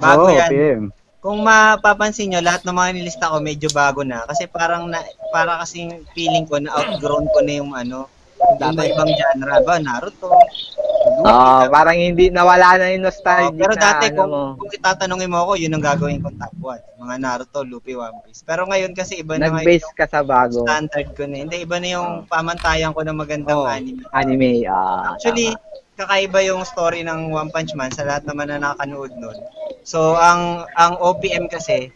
Bago 0.00 0.28
Oo, 0.28 0.36
yan. 0.36 0.50
PM. 0.50 0.82
Kung 1.22 1.46
mapapansin 1.46 2.34
nyo, 2.34 2.42
lahat 2.42 2.66
ng 2.66 2.74
mga 2.74 2.90
nilista 2.98 3.30
ko 3.30 3.38
medyo 3.38 3.70
bago 3.70 4.02
na. 4.02 4.26
Kasi 4.26 4.50
parang 4.50 4.90
na, 4.90 4.98
para 5.30 5.62
kasing 5.62 6.02
feeling 6.16 6.42
ko 6.50 6.58
na 6.58 6.74
outgrown 6.74 7.30
ko 7.30 7.38
na 7.46 7.52
yung 7.62 7.72
ano, 7.78 8.10
Dati. 8.58 8.88
ibang 8.88 9.10
genre 9.10 9.56
ba, 9.62 9.74
Naruto. 9.78 10.28
Ah, 11.22 11.66
parang 11.66 11.94
hindi 11.94 12.30
nawala 12.30 12.78
na 12.78 12.90
yung 12.90 13.04
nostalgia 13.04 13.50
Oh, 13.50 13.58
pero 13.58 13.74
na 13.74 13.82
dati 13.84 14.06
ano 14.06 14.16
kung, 14.16 14.30
mo. 14.30 14.42
kung 14.56 14.70
itatanungin 14.72 15.28
mo 15.28 15.38
ako, 15.40 15.52
yun 15.56 15.72
ang 15.72 15.84
gagawin 15.84 16.18
kong 16.18 16.36
top 16.36 16.54
1. 16.56 17.02
Mga 17.02 17.14
Naruto, 17.18 17.58
Luffy, 17.62 17.94
One 17.94 18.22
Piece. 18.22 18.42
Pero 18.42 18.64
ngayon 18.64 18.92
kasi 18.92 19.18
iba 19.18 19.34
na 19.34 19.50
ngayon 19.50 19.62
Nag-base 19.62 19.82
yung 19.84 19.96
ka 19.96 20.06
sa 20.06 20.20
bago 20.22 20.62
standard 20.62 21.08
ko 21.12 21.22
na. 21.24 21.36
Hindi, 21.40 21.56
iba 21.60 21.76
na 21.76 21.88
yung 21.90 22.08
pamantayan 22.26 22.90
ko 22.90 23.02
ng 23.02 23.16
magandang 23.16 23.58
Oh. 23.58 23.66
anime. 23.68 24.02
anime. 24.12 24.62
Ah, 24.64 25.14
Actually, 25.14 25.54
kakaiba 25.96 26.40
yung 26.44 26.64
story 26.64 27.04
ng 27.04 27.30
One 27.30 27.52
Punch 27.52 27.76
Man 27.76 27.92
sa 27.92 28.06
lahat 28.08 28.24
naman 28.24 28.48
na 28.48 28.60
nakanood 28.60 29.12
nun. 29.20 29.36
So, 29.84 30.16
ang 30.16 30.64
ang 30.78 30.96
OPM 30.98 31.52
kasi, 31.52 31.92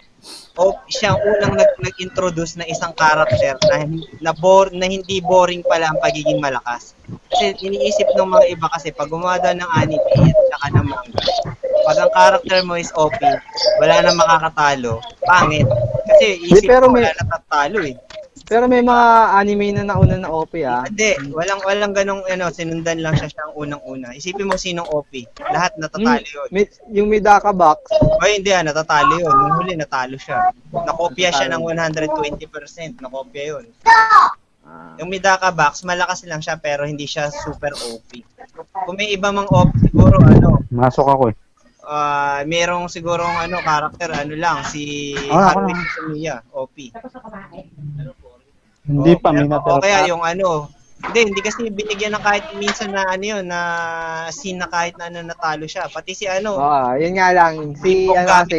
o, 0.59 0.75
siya 0.91 1.15
ang 1.15 1.21
unang 1.23 1.55
nag, 1.57 1.71
nag-introduce 1.81 2.59
na 2.59 2.67
isang 2.67 2.93
character 2.99 3.57
na, 3.71 3.87
na, 4.21 4.33
bor, 4.35 4.69
na 4.75 4.91
hindi 4.91 5.23
boring 5.23 5.63
pala 5.65 5.89
ang 5.89 5.99
pagiging 6.03 6.43
malakas. 6.43 6.93
Kasi 7.31 7.55
iniisip 7.63 8.11
ng 8.19 8.27
mga 8.27 8.45
iba 8.59 8.67
kasi 8.75 8.91
pag 8.91 9.09
gumawa 9.09 9.39
ng 9.39 9.71
anime 9.79 10.03
at 10.19 10.37
saka 10.51 10.67
ng 10.75 10.87
manga, 10.91 11.23
pag 11.87 11.99
ang 12.03 12.11
character 12.11 12.59
mo 12.67 12.75
is 12.75 12.91
OP, 12.99 13.15
wala 13.79 13.95
na 14.03 14.13
makakatalo, 14.19 14.99
pangit. 15.23 15.69
Kasi 16.11 16.43
isip 16.43 16.67
pero 16.67 16.91
mo 16.91 16.99
may- 16.99 17.07
wala 17.07 17.15
na 17.23 17.27
tatalo 17.39 17.79
eh. 17.87 17.95
Pero 18.47 18.71
may 18.71 18.79
mga 18.79 19.07
anime 19.35 19.75
na 19.75 19.83
nauna 19.85 20.15
na 20.17 20.31
OP 20.31 20.55
ah. 20.63 20.87
Hindi, 20.87 21.19
walang 21.35 21.59
walang 21.67 21.91
ganong 21.91 22.23
ano, 22.25 22.47
sinundan 22.49 23.03
lang 23.03 23.19
siya 23.19 23.27
siya 23.27 23.43
ang 23.43 23.59
unang-una. 23.59 24.15
Isipin 24.15 24.47
mo 24.47 24.55
sinong 24.55 24.87
OP. 24.87 25.27
Lahat 25.43 25.75
natatalo 25.75 26.23
yun. 26.23 26.47
Mi- 26.55 26.71
yung 26.95 27.11
Midaka 27.11 27.51
box. 27.51 27.91
O 27.99 28.23
hindi 28.23 28.55
ah, 28.55 28.63
natatalo 28.63 29.19
yun. 29.19 29.35
Nung 29.35 29.59
huli, 29.59 29.75
natalo 29.75 30.15
siya. 30.15 30.55
Nakopya 30.71 31.35
siya 31.35 31.51
ng 31.51 31.63
120%. 31.67 33.03
Nakopya 33.03 33.43
yun. 33.51 33.67
Yung 34.99 35.07
Midaka 35.07 35.55
Box, 35.55 35.87
malakas 35.87 36.27
lang 36.27 36.43
siya 36.43 36.59
pero 36.59 36.83
hindi 36.83 37.07
siya 37.07 37.31
super 37.31 37.71
OP. 37.71 38.11
Kung 38.83 38.99
may 38.99 39.11
iba 39.11 39.31
mang 39.31 39.47
OP, 39.47 39.71
siguro 39.79 40.19
ano, 40.19 40.63
Masok 40.71 41.07
ako 41.07 41.25
eh. 41.31 41.37
ah 41.87 42.43
merong 42.43 42.91
sigurong 42.91 43.47
ano, 43.47 43.63
character, 43.63 44.11
ano 44.11 44.35
lang, 44.35 44.67
si 44.67 45.15
Ah, 45.31 45.55
ako 45.55 45.63
Haruhi 45.63 45.71
lang. 45.71 45.87
Suzumiya, 45.87 46.37
OP. 46.51 46.77
Hindi 48.87 49.13
O, 49.13 49.21
pa, 49.21 49.29
pero- 49.35 49.43
Minato. 49.43 49.71
O 49.75 49.83
kaya 49.83 50.07
yung 50.07 50.23
ano, 50.23 50.71
hindi, 50.97 51.21
hindi 51.29 51.41
kasi 51.45 51.69
binigyan 51.69 52.17
ng 52.17 52.25
kahit 52.25 52.45
minsan 52.57 52.95
na 52.95 53.05
ano 53.05 53.25
yun, 53.25 53.45
na 53.45 53.61
scene 54.33 54.57
na 54.57 54.71
kahit 54.71 54.97
na 54.97 55.13
ano 55.13 55.21
natalo 55.27 55.69
siya. 55.69 55.91
Pati 55.93 56.17
si 56.17 56.25
ano, 56.25 56.57
Oo, 56.57 56.91
yun 56.97 57.15
nga 57.19 57.29
lang. 57.37 57.77
Si, 57.77 58.09
ano 58.09 58.29
kasi. 58.31 58.59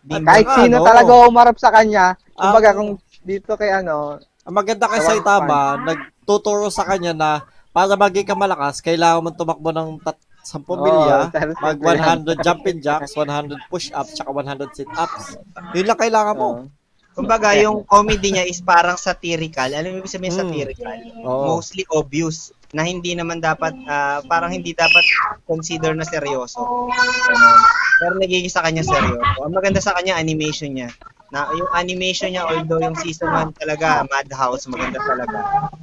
Bimbong 0.00 0.26
kahit 0.28 0.46
nga, 0.48 0.56
sino 0.60 0.76
no? 0.80 0.86
talaga 0.86 1.12
umarap 1.28 1.56
sa 1.60 1.70
kanya, 1.72 2.16
kumbaga 2.32 2.72
Ang- 2.72 2.76
kung 2.76 2.90
dito 3.20 3.52
kay 3.56 3.70
ano, 3.72 4.16
Ang 4.48 4.54
maganda 4.56 4.88
kay 4.88 5.00
Tawag 5.04 5.08
Saitama, 5.20 5.58
nagtuturo 5.84 6.72
sa 6.72 6.88
kanya 6.88 7.12
na 7.12 7.30
para 7.70 7.94
maging 7.94 8.26
ka 8.26 8.34
malakas, 8.34 8.80
kailangan 8.80 9.20
mo 9.22 9.30
tumakbo 9.36 9.70
ng 9.70 10.00
tat 10.00 10.16
10 10.40 10.64
milya, 10.80 11.28
mag 11.60 11.76
simple 11.76 12.32
100 12.40 12.40
jumping 12.40 12.80
jacks, 12.80 13.12
100 13.12 13.68
push-ups, 13.68 14.16
tsaka 14.16 14.30
100 14.32 14.72
sit-ups. 14.72 15.36
Yun 15.76 15.86
lang 15.86 16.00
kailangan 16.00 16.34
mo. 16.34 16.48
Oo. 16.48 16.79
Kumbaga, 17.10 17.58
yung 17.58 17.82
comedy 17.84 18.30
niya 18.30 18.46
is 18.46 18.62
parang 18.62 18.94
satirical. 18.94 19.66
Alam 19.66 19.98
mo 19.98 20.06
ibig 20.06 20.14
sabihin 20.14 20.30
Mm. 20.30 20.40
satirical? 20.46 20.94
Oo. 21.26 21.58
Mostly 21.58 21.82
obvious 21.90 22.54
na 22.70 22.86
hindi 22.86 23.18
naman 23.18 23.42
dapat, 23.42 23.74
ah, 23.84 24.22
parang 24.22 24.54
hindi 24.54 24.70
dapat 24.70 25.02
consider 25.42 25.90
na 25.98 26.06
seryoso. 26.06 26.62
Ganun. 26.62 27.58
Pero 27.98 28.12
nagiging 28.14 28.52
sa 28.52 28.62
kanya 28.62 28.86
seryoso. 28.86 29.42
Ang 29.42 29.54
maganda 29.58 29.82
sa 29.82 29.90
kanya, 29.98 30.14
animation 30.16 30.70
niya. 30.70 30.90
Na, 31.30 31.50
yung 31.50 31.70
animation 31.74 32.30
niya, 32.30 32.46
although 32.46 32.78
yung 32.78 32.94
season 32.96 33.30
1 33.30 33.54
talaga, 33.58 34.06
Madhouse, 34.06 34.70
maganda 34.70 34.98
talaga. 35.02 35.38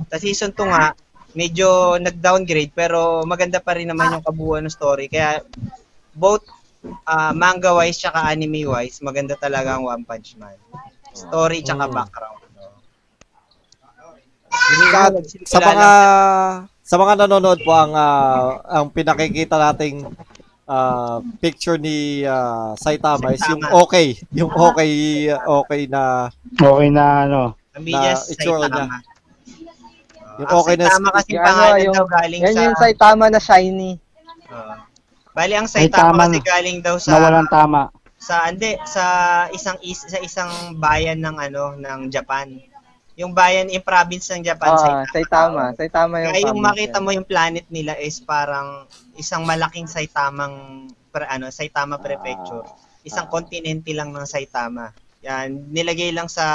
Sa 0.08 0.18
season 0.20 0.56
2 0.56 0.64
nga, 0.72 0.96
medyo 1.36 2.00
nag-downgrade, 2.00 2.72
pero 2.72 3.28
maganda 3.28 3.60
pa 3.60 3.76
rin 3.76 3.92
naman 3.92 4.16
yung 4.16 4.24
kabuuan 4.24 4.64
ng 4.64 4.72
story. 4.72 5.12
Kaya, 5.12 5.44
both 6.16 6.48
ah, 7.04 7.36
manga-wise 7.36 8.00
tsaka 8.00 8.32
anime-wise, 8.32 9.04
maganda 9.04 9.36
talaga 9.36 9.76
ang 9.76 9.84
One 9.84 10.08
Punch 10.08 10.40
Man. 10.40 10.56
Story 11.20 11.60
tsaka 11.62 11.86
Mm. 11.86 11.94
background. 11.94 12.36
Sa, 14.86 15.10
sa 15.48 15.60
mga 15.62 15.90
sa 16.82 16.96
mga 16.96 17.14
nanonood 17.20 17.60
po 17.62 17.72
ang 17.72 17.92
ah, 17.94 18.58
ang 18.66 18.88
pinakikita 18.88 19.56
nating 19.58 20.08
ah, 20.66 21.20
picture 21.38 21.76
ni 21.76 22.24
ah, 22.24 22.76
Saitama 22.76 23.32
is 23.32 23.44
yung 23.46 23.60
Saitama. 23.60 23.82
okay, 23.82 24.08
yung 24.32 24.52
okay 24.52 24.92
okay 25.34 25.82
na 25.86 26.28
Okay 26.54 26.90
na 26.90 27.06
ano. 27.24 27.42
Na 27.76 28.14
itsura 28.26 28.66
Saitama. 28.66 28.70
niya. 28.70 28.86
Yung 30.38 30.50
okay 30.54 30.76
na 30.76 30.86
Saitama 30.86 31.10
kasi 31.12 31.30
Yung 31.30 31.44
pangalan 31.44 31.72
ano, 31.72 31.84
yung- 31.84 31.96
daw 31.96 32.08
galing 32.08 32.42
yan 32.42 32.54
sa... 32.54 32.62
yung 32.62 32.78
Saitama 32.78 33.26
na 33.28 33.40
shiny. 33.40 33.92
Oo. 34.48 34.74
bali, 35.34 35.54
ang 35.54 35.70
Saitama 35.70 36.24
Saitama 36.24 36.24
kasi 36.26 36.40
galing 36.42 36.78
daw 36.82 36.96
sa... 36.98 37.10
Na 37.10 37.22
walang 37.22 37.46
tama. 37.48 37.94
Sa 38.18 38.50
hindi 38.50 38.74
sa 38.84 39.06
isang 39.50 39.78
is, 39.80 40.02
sa 40.04 40.20
isang 40.20 40.52
bayan 40.76 41.22
ng 41.22 41.38
ano 41.38 41.78
ng 41.78 42.10
Japan. 42.10 42.50
Yung 43.18 43.34
bayan 43.34 43.70
in 43.70 43.82
province 43.82 44.30
ng 44.30 44.46
Japan 44.46 44.78
Ah, 44.78 45.02
Saitama. 45.10 45.74
Saitama 45.74 46.22
yung 46.22 46.34
Kaya 46.34 46.48
yung 46.54 46.62
makita 46.62 46.98
yan. 46.98 47.04
mo 47.04 47.10
yung 47.10 47.26
planet 47.26 47.66
nila 47.70 47.98
is 47.98 48.22
parang 48.22 48.86
isang 49.18 49.42
malaking 49.42 49.90
Saitamang 49.90 50.86
pre, 51.10 51.26
ano 51.26 51.50
Saitama 51.50 51.98
prefecture. 51.98 52.62
Isang 53.02 53.26
kontinente 53.26 53.90
lang 53.98 54.14
ng 54.14 54.28
Saitama. 54.28 54.94
Yan, 55.26 55.74
nilagay 55.74 56.14
lang 56.14 56.30
sa 56.30 56.46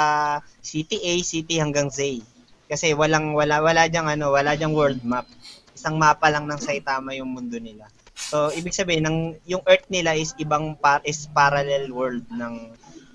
city 0.63 1.03
A, 1.03 1.19
city 1.19 1.59
hanggang 1.59 1.91
Z. 1.91 2.23
Kasi 2.63 2.95
walang 2.95 3.35
wala 3.35 3.59
wala 3.59 3.91
diyang 3.91 4.07
ano, 4.07 4.31
wala 4.31 4.55
diyang 4.55 4.71
world 4.71 5.03
map. 5.03 5.27
Isang 5.75 5.99
mapa 5.99 6.31
lang 6.31 6.47
ng 6.47 6.63
Saitama 6.63 7.11
yung 7.11 7.27
mundo 7.27 7.59
nila. 7.59 7.91
So, 8.29 8.49
ibig 8.55 8.75
sabihin 8.75 9.05
ng 9.05 9.17
yung 9.45 9.63
Earth 9.67 9.87
nila 9.91 10.15
is 10.15 10.31
ibang 10.39 10.79
par 10.79 11.03
is 11.03 11.27
parallel 11.31 11.91
world 11.91 12.25
ng 12.31 12.71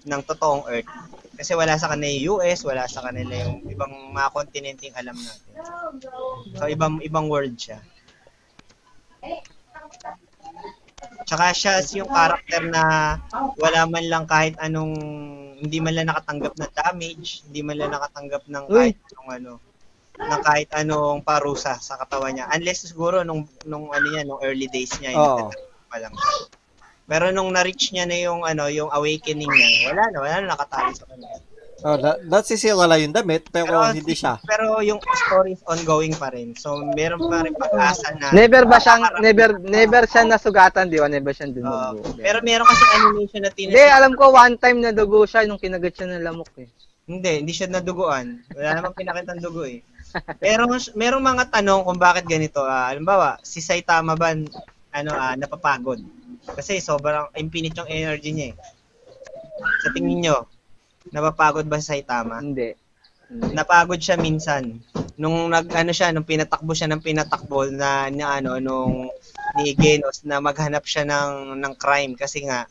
ng 0.08 0.20
totoong 0.24 0.68
Earth. 0.68 0.88
Kasi 1.38 1.54
wala 1.54 1.78
sa 1.78 1.94
kanila 1.94 2.10
yung 2.10 2.42
US, 2.42 2.66
wala 2.66 2.84
sa 2.90 3.04
kanila 3.06 3.30
yung 3.46 3.62
ibang 3.70 3.92
mga 4.10 4.28
kontinenteng 4.34 4.96
alam 4.98 5.14
natin. 5.14 5.52
So, 6.58 6.66
ibang 6.66 6.98
ibang 7.04 7.30
world 7.30 7.54
siya. 7.54 7.78
Tsaka 11.28 11.52
siya 11.54 11.78
yung 11.94 12.10
character 12.10 12.62
na 12.66 13.16
wala 13.60 13.86
man 13.86 14.04
lang 14.10 14.24
kahit 14.26 14.58
anong 14.58 14.94
hindi 15.58 15.78
man 15.78 15.94
lang 15.94 16.08
nakatanggap 16.10 16.54
ng 16.58 16.72
damage, 16.74 17.42
hindi 17.46 17.60
man 17.62 17.76
lang 17.78 17.92
nakatanggap 17.94 18.42
ng 18.46 18.64
kahit 18.66 18.98
anong 19.14 19.30
ano 19.30 19.52
ng 20.18 20.42
kahit 20.42 20.68
anong 20.74 21.22
parusa 21.22 21.78
sa 21.78 21.94
katawan 21.96 22.34
niya. 22.34 22.50
Unless 22.50 22.90
siguro 22.90 23.22
nung 23.22 23.46
nung 23.64 23.88
ano 23.88 24.06
yan, 24.10 24.26
nung 24.26 24.42
early 24.42 24.66
days 24.66 24.90
niya, 24.98 25.14
nagtatanggap 25.14 25.62
pa 25.86 25.96
lang. 26.02 26.14
Pero 27.08 27.32
nung 27.32 27.48
na-reach 27.48 27.94
niya 27.94 28.04
na 28.04 28.18
yung 28.20 28.44
ano, 28.44 28.68
yung 28.68 28.92
awakening 28.92 29.48
niya, 29.48 29.94
wala 29.94 30.02
na, 30.12 30.18
wala 30.20 30.34
na 30.42 30.46
nakatali 30.52 30.92
sa 30.92 31.08
kanya. 31.08 31.40
oh, 31.86 31.96
na, 31.96 32.10
nasisira 32.20 32.84
lang 32.84 33.00
yung 33.00 33.14
damit 33.16 33.48
pero 33.48 33.80
hindi 33.88 34.12
siya. 34.12 34.36
Pero 34.44 34.82
yung 34.84 35.00
story 35.24 35.56
is 35.56 35.62
ongoing 35.64 36.12
pa 36.12 36.28
rin. 36.28 36.52
So, 36.52 36.76
meron 36.92 37.22
pa 37.24 37.46
rin 37.46 37.56
pag-asa 37.56 38.12
na 38.18 38.28
Never 38.34 38.68
ba 38.68 38.76
siyang, 38.76 39.08
never, 39.24 39.56
never 39.62 40.04
siya 40.04 40.26
nasugatan, 40.28 40.90
di 40.92 41.00
ba? 41.00 41.08
Never 41.08 41.32
siyang 41.32 41.54
dinugo. 41.56 42.02
pero 42.18 42.42
meron 42.44 42.66
kasi 42.66 42.84
animation 42.98 43.40
na 43.46 43.50
Hindi, 43.56 43.72
tinasi. 43.72 43.94
alam 43.94 44.12
ko 44.12 44.24
one 44.34 44.58
time 44.58 44.78
na 44.82 44.90
dugo 44.92 45.24
siya 45.24 45.48
nung 45.48 45.62
kinagat 45.62 45.96
siya 45.96 46.12
ng 46.12 46.26
lamok 46.28 46.52
eh. 46.60 46.68
Hindi, 47.08 47.40
hindi 47.40 47.56
siya 47.56 47.72
naduguan. 47.72 48.44
Wala 48.52 48.84
namang 48.84 48.92
pinakitang 48.92 49.40
dugo 49.40 49.64
eh. 49.64 49.80
Pero 50.38 50.70
merong 50.94 51.24
mga 51.24 51.44
tanong 51.58 51.82
kung 51.84 52.00
bakit 52.00 52.24
ganito. 52.24 52.62
Ah, 52.62 52.90
halimbawa, 52.92 53.38
si 53.42 53.58
Saitama 53.58 54.14
ba 54.14 54.34
ano 54.94 55.10
ah, 55.14 55.34
napapagod? 55.34 56.00
Kasi 56.56 56.80
sobrang 56.80 57.28
infinite 57.36 57.76
yung 57.78 57.90
energy 57.90 58.30
niya 58.32 58.46
eh. 58.52 58.56
Sa 59.82 59.88
tingin 59.94 60.22
nyo, 60.22 60.36
napapagod 61.12 61.66
ba 61.66 61.78
si 61.82 61.92
Saitama? 61.92 62.40
Hindi. 62.40 62.74
napagod 63.28 64.00
siya 64.00 64.16
minsan 64.16 64.80
nung 65.20 65.52
nag 65.52 65.68
ano 65.68 65.92
siya 65.92 66.16
nung 66.16 66.24
pinatakbo 66.24 66.72
siya 66.72 66.88
ng 66.88 67.04
pinatakbo 67.04 67.68
na, 67.68 68.08
na 68.08 68.40
ano 68.40 68.56
nung 68.56 69.12
ni 69.60 69.76
Genos 69.76 70.24
na 70.24 70.40
maghanap 70.40 70.84
siya 70.88 71.04
ng 71.04 71.60
ng 71.60 71.74
crime 71.76 72.16
kasi 72.16 72.48
nga 72.48 72.64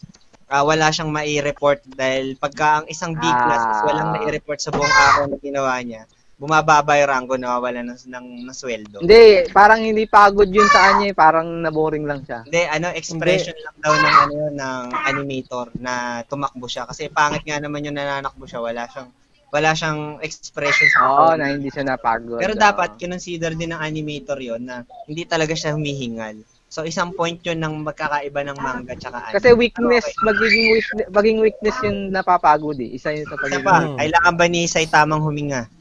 ah, 0.50 0.64
wala 0.66 0.90
siyang 0.90 1.14
mai-report 1.14 1.86
dahil 1.86 2.40
pagka 2.42 2.82
ang 2.82 2.86
isang 2.90 3.14
D 3.14 3.22
class 3.22 3.62
walang 3.86 4.10
nai-report 4.18 4.58
sa 4.58 4.74
buong 4.74 4.90
araw 4.90 5.24
na 5.30 5.38
ginawa 5.38 5.78
niya 5.84 6.10
bumababa 6.38 7.02
yung 7.02 7.10
rango 7.10 7.34
nawawala 7.34 7.82
ng, 7.82 7.98
ng, 7.98 8.28
ng 8.46 8.54
sweldo. 8.54 9.02
Hindi, 9.02 9.50
parang 9.50 9.82
hindi 9.82 10.06
pagod 10.06 10.46
yun 10.46 10.70
sa 10.70 10.94
kanya 10.94 11.10
eh. 11.10 11.16
Parang 11.18 11.50
naboring 11.66 12.06
lang 12.06 12.22
siya. 12.22 12.46
Hindi, 12.46 12.62
ano, 12.70 12.94
expression 12.94 13.58
lang 13.58 13.76
daw 13.82 13.94
ng 13.98 14.16
ano 14.22 14.34
yun, 14.38 14.54
ng 14.54 14.84
animator 14.94 15.74
na 15.82 16.22
tumakbo 16.30 16.70
siya. 16.70 16.86
Kasi 16.86 17.10
pangit 17.10 17.42
nga 17.42 17.58
naman 17.58 17.90
yung 17.90 17.98
nananakbo 17.98 18.46
siya. 18.46 18.62
Wala 18.62 18.86
siyang, 18.86 19.10
wala 19.50 19.70
siyang 19.74 20.22
expression 20.22 20.88
sa 20.94 21.00
Oo, 21.02 21.10
katawan. 21.34 21.38
na 21.42 21.46
hindi 21.58 21.70
siya 21.74 21.84
napagod. 21.90 22.38
Pero 22.38 22.54
dapat 22.54 23.02
kinonsider 23.02 23.58
din 23.58 23.74
ng 23.74 23.82
animator 23.82 24.38
yon 24.38 24.62
na 24.62 24.86
hindi 25.10 25.26
talaga 25.26 25.58
siya 25.58 25.74
humihingal. 25.74 26.38
So 26.68 26.84
isang 26.84 27.16
point 27.16 27.40
yun 27.48 27.64
ng 27.64 27.80
magkakaiba 27.88 28.44
ng 28.44 28.58
manga 28.60 28.92
tsaka 28.94 29.32
anime. 29.32 29.36
Kasi 29.40 29.50
weakness, 29.56 30.04
Okay. 30.04 30.20
magiging 30.22 30.68
weakness, 30.76 31.08
maging 31.10 31.38
weakness 31.40 31.78
yung 31.82 32.00
napapagod 32.12 32.76
eh. 32.78 32.92
Isa 32.94 33.16
yun 33.16 33.24
sa 33.24 33.40
Isa 33.40 33.44
pagiging 33.48 33.64
pa, 33.66 33.88
kailangan 33.96 34.34
ba 34.36 34.46
ni 34.52 34.68
Saitamang 34.68 35.24
huminga? 35.24 35.72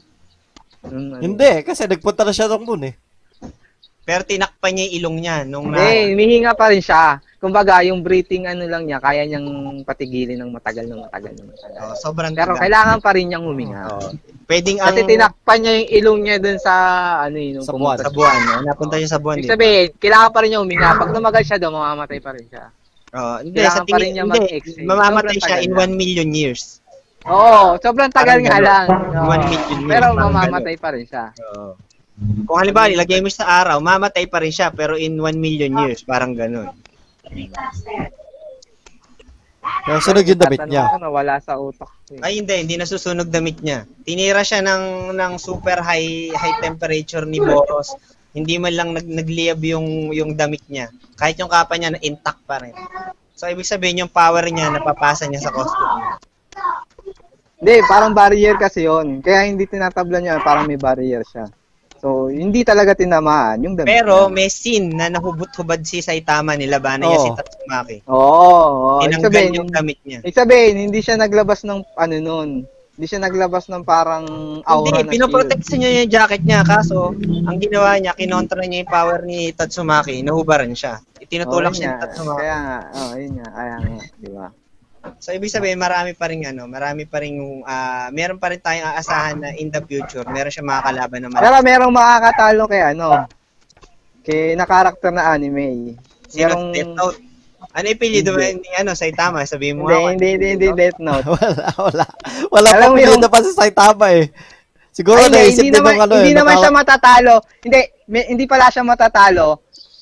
Mm, 0.85 1.09
ano. 1.17 1.21
Hindi, 1.23 1.51
kasi 1.65 1.89
nagpunta 1.89 2.21
na 2.21 2.33
siya 2.35 2.51
ng 2.51 2.63
moon 2.63 2.83
eh. 2.91 2.95
Pero 4.07 4.23
tinakpan 4.23 4.71
niya 4.71 4.83
yung 4.87 4.95
ilong 5.03 5.17
niya 5.19 5.35
nung 5.43 5.67
na... 5.67 5.83
Hindi, 5.83 6.15
humihinga 6.15 6.55
pa 6.55 6.71
rin 6.71 6.79
siya. 6.79 7.19
kumbaga, 7.37 7.85
yung 7.85 8.01
breathing 8.01 8.49
ano 8.49 8.65
lang 8.65 8.87
niya, 8.87 8.97
kaya 8.97 9.27
niyang 9.27 9.45
patigilin 9.83 10.41
ng 10.41 10.49
matagal 10.49 10.89
na 10.89 11.05
matagal 11.05 11.35
na 11.37 11.43
matagal. 11.45 11.79
Oh, 11.85 11.95
sobrang 11.99 12.33
Pero 12.33 12.55
tagal. 12.55 12.61
kailangan 12.65 12.97
pa 13.03 13.11
rin 13.13 13.25
niyang 13.29 13.45
huminga. 13.45 13.83
Oh. 13.93 14.09
Pwedeng 14.47 14.79
ang 14.79 14.95
Kasi 14.95 15.03
tinakpan 15.05 15.57
niya 15.59 15.73
yung 15.75 15.89
ilong 15.91 16.19
niya 16.23 16.37
dun 16.39 16.57
sa, 16.57 16.73
ano 17.27 17.35
yun, 17.35 17.59
nung 17.59 17.67
Sa 17.67 17.75
pumunta 17.75 18.07
sa 18.07 18.15
buwan. 18.15 18.37
No? 18.41 18.63
Napunta 18.63 18.95
siya 18.95 19.11
sa 19.11 19.19
buwan. 19.19 19.37
Ibig 19.43 19.51
sabihin, 19.53 19.87
kailangan 19.99 20.29
pa 20.31 20.39
rin 20.39 20.49
niya 20.55 20.61
huminga. 20.63 20.89
Pag 20.97 21.11
lumagal 21.11 21.43
siya 21.43 21.57
daw, 21.59 21.69
mamamatay 21.69 22.19
pa 22.23 22.31
rin 22.31 22.45
siya. 22.47 22.65
Oh, 23.11 23.37
hindi, 23.43 23.55
Kailangan 23.59 23.75
sa 23.75 23.83
pa 23.83 23.85
rin 23.85 23.99
tingin 23.99 24.13
niya 24.15 24.23
hindi. 24.25 24.39
mag-exhale. 24.39 24.87
Mamamatay 24.87 25.35
Sobrang 25.35 25.43
siya 25.51 25.57
in 25.61 25.71
na. 25.75 25.79
1 25.83 25.99
million 25.99 26.29
years. 26.31 26.63
Oo, 27.27 27.75
sobrang 27.83 28.11
tagal 28.11 28.39
nga 28.39 28.57
lang. 28.63 28.87
One 29.27 29.43
million 29.51 29.79
years, 29.83 29.91
Pero 29.91 30.05
parang 30.15 30.31
mamamatay 30.31 30.75
pa 30.79 30.89
rin 30.95 31.03
siya. 31.03 31.25
Oo. 31.55 31.75
Kung 32.49 32.57
halimbawa, 32.57 32.89
ilagay 32.89 33.21
mo 33.21 33.29
siya 33.29 33.45
sa 33.45 33.49
araw, 33.61 33.77
mamatay 33.77 34.25
pa 34.25 34.41
rin 34.41 34.49
siya, 34.49 34.73
pero 34.73 34.97
in 34.97 35.21
1 35.21 35.37
million 35.37 35.69
years, 35.85 36.01
parang 36.01 36.33
ganun. 36.33 36.73
Pero 39.85 39.99
sunog 40.01 40.25
yung 40.25 40.41
damit 40.41 40.59
Tatanong 40.65 40.73
niya. 40.73 40.83
Ako, 40.89 40.97
nawala 40.97 41.35
sa 41.43 41.53
utak. 41.61 41.91
ko 41.91 42.17
eh. 42.17 42.25
Ay, 42.25 42.41
hindi, 42.41 42.55
hindi 42.57 42.75
nasusunog 42.79 43.29
damit 43.29 43.61
niya. 43.61 43.85
Tinira 44.01 44.41
siya 44.41 44.65
ng, 44.65 45.13
ng 45.13 45.33
super 45.37 45.83
high 45.83 46.33
high 46.33 46.57
temperature 46.63 47.27
ni 47.27 47.37
Boros. 47.37 47.93
Hindi 48.33 48.57
man 48.57 48.73
lang 48.73 48.89
nag, 48.97 49.05
nagliyab 49.05 49.59
yung, 49.61 50.11
yung 50.15 50.33
damit 50.33 50.63
niya. 50.71 50.89
Kahit 51.19 51.37
yung 51.37 51.51
kapa 51.51 51.77
niya 51.77 51.93
na 51.93 52.01
intact 52.01 52.41
pa 52.49 52.57
rin. 52.63 52.73
So, 53.37 53.45
ibig 53.45 53.69
sabihin 53.69 54.01
yung 54.07 54.11
power 54.11 54.43
niya, 54.49 54.73
napapasa 54.73 55.29
niya 55.29 55.45
sa 55.45 55.53
costume 55.53 56.01
niya. 56.01 56.15
Hindi, 57.57 57.75
parang 57.89 58.13
barrier 58.13 58.53
kasi 58.55 58.85
yon. 58.85 59.21
Kaya 59.25 59.49
hindi 59.49 59.65
tinatabla 59.65 60.21
niya, 60.21 60.37
parang 60.45 60.69
may 60.69 60.77
barrier 60.77 61.25
siya. 61.25 61.49
So, 61.97 62.29
hindi 62.29 62.61
talaga 62.61 62.93
tinamaan 62.93 63.65
yung 63.65 63.73
damit. 63.73 63.89
Pero 63.89 64.29
may 64.29 64.53
scene 64.53 64.93
na 64.93 65.09
nahubot-hubad 65.09 65.81
si 65.81 65.97
Saitama, 66.05 66.53
nilabanan 66.53 67.09
niya 67.09 67.17
Oo. 67.17 67.25
si 67.25 67.29
Tatsumaki. 67.33 67.97
Oo, 68.05 68.21
oo. 68.21 68.89
Ibig 69.01 69.17
Tinanggal 69.17 69.25
sabihin, 69.33 69.57
yung 69.57 69.69
damit 69.73 69.97
niya. 70.05 70.19
ibig 70.21 70.37
sabihin, 70.37 70.75
hindi 70.77 70.99
siya 71.01 71.17
naglabas 71.17 71.65
ng 71.65 71.81
ano 71.97 72.15
nun. 72.21 72.49
Hindi 72.97 73.05
siya 73.09 73.21
naglabas 73.21 73.69
ng 73.69 73.81
parang 73.85 74.25
aura 74.65 75.01
Hindi, 75.01 75.09
na 75.09 75.13
pinoprotect 75.13 75.65
niya 75.73 75.89
yung 76.01 76.09
jacket 76.13 76.43
niya. 76.45 76.61
Kaso, 76.61 77.13
ang 77.17 77.57
ginawa 77.57 77.97
niya, 77.97 78.13
kinontra 78.13 78.61
niya 78.65 78.85
yung 78.85 78.93
power 78.93 79.19
ni 79.25 79.49
Tatsumaki. 79.57 80.21
Nahubaran 80.21 80.77
siya. 80.77 81.01
Itinutulak 81.17 81.73
Oo, 81.73 81.77
siya 81.81 81.97
ni. 81.97 82.01
Tatsumaki. 82.05 82.39
Kaya 82.45 82.57
nga, 82.61 82.77
oh, 82.93 83.13
yun 83.17 83.31
nga. 83.41 83.47
Kaya 83.49 83.75
nga, 83.81 83.97
di 84.21 84.29
ba? 84.29 84.47
So, 85.17 85.31
ibig 85.31 85.47
sabihin, 85.47 85.77
marami 85.77 86.11
pa 86.11 86.27
rin, 86.27 86.43
ano, 86.43 86.65
marami 86.65 87.03
pa 87.03 87.19
rin, 87.19 87.35
ah, 87.63 88.07
meron 88.09 88.37
pa 88.37 88.49
rin 88.49 88.59
tayong 88.59 88.87
aasahan 88.89 89.35
na 89.37 89.49
in 89.53 89.67
the 89.67 89.81
future, 89.81 90.23
meron 90.25 90.49
siya 90.49 90.63
mga 90.63 90.83
kalaban 90.83 91.19
na 91.19 91.29
Pero 91.29 91.39
malaki. 91.53 91.65
merong 91.65 91.93
makakatalo 91.93 92.63
kay 92.65 92.81
ano, 92.87 93.07
kay 94.21 94.53
na 94.53 94.65
karakter 94.65 95.09
na 95.09 95.31
anime. 95.31 95.95
Sino 96.27 96.51
merong- 96.51 96.71
Death 96.71 96.93
Note? 96.93 97.17
Ano 97.73 97.87
ipilido 97.87 98.29
mo 98.31 98.41
Hindi. 98.41 98.63
ni, 98.63 98.69
ano, 98.75 98.91
Saitama? 98.93 99.45
Sabihin 99.45 99.77
mo 99.77 99.85
Hindi, 99.85 100.01
hindi, 100.13 100.27
hindi, 100.33 100.47
hindi, 100.55 100.67
Death 100.73 100.99
Note. 100.99 101.25
wala, 101.35 101.65
wala. 101.77 102.05
Wala 102.49 102.67
Alam 102.71 102.89
pa 102.93 102.99
yung- 102.99 103.21
na 103.21 103.29
pa 103.29 103.39
si 103.39 103.51
Saitama 103.53 104.05
eh. 104.13 104.29
Siguro 104.89 105.21
Ay, 105.21 105.29
naisip 105.29 105.61
hindi 105.61 105.69
din 105.69 105.77
naman, 105.77 105.93
ng 105.93 106.01
ano 106.01 106.13
hindi 106.17 106.31
eh. 106.33 106.37
naman 106.37 106.51
nakaka- 106.51 106.63
siya 106.63 106.73
matatalo. 106.73 107.33
Hindi, 107.61 107.79
may, 108.09 108.23
hindi 108.27 108.45
pala 108.49 108.65
siya 108.73 108.81
matatalo. 108.81 109.47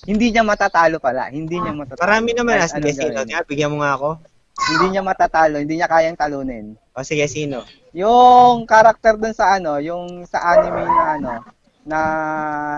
Hindi 0.06 0.26
niya 0.32 0.44
matatalo 0.46 0.96
pala. 1.02 1.24
Hindi 1.28 1.56
niya 1.58 1.74
matatalo. 1.74 2.00
Marami 2.00 2.30
naman, 2.32 2.54
ah, 2.56 2.70
anong 2.70 2.96
sino? 2.96 3.12
gawin. 3.12 3.28
Nga, 3.28 3.40
bigyan 3.44 3.72
mo 3.74 3.78
nga 3.82 3.92
ako. 3.98 4.10
Hindi 4.56 4.86
niya 4.90 5.04
matatalo. 5.04 5.60
Hindi 5.60 5.76
niya 5.76 5.92
kayang 5.92 6.16
talunin. 6.16 6.80
O, 6.96 7.04
sige, 7.04 7.28
sino? 7.28 7.68
Yung 7.92 8.64
karakter 8.64 9.16
dun 9.16 9.36
sa 9.36 9.56
ano, 9.56 9.78
yung 9.78 10.24
sa 10.24 10.40
anime 10.54 10.84
na 10.84 11.04
ano, 11.14 11.32
na 11.86 12.00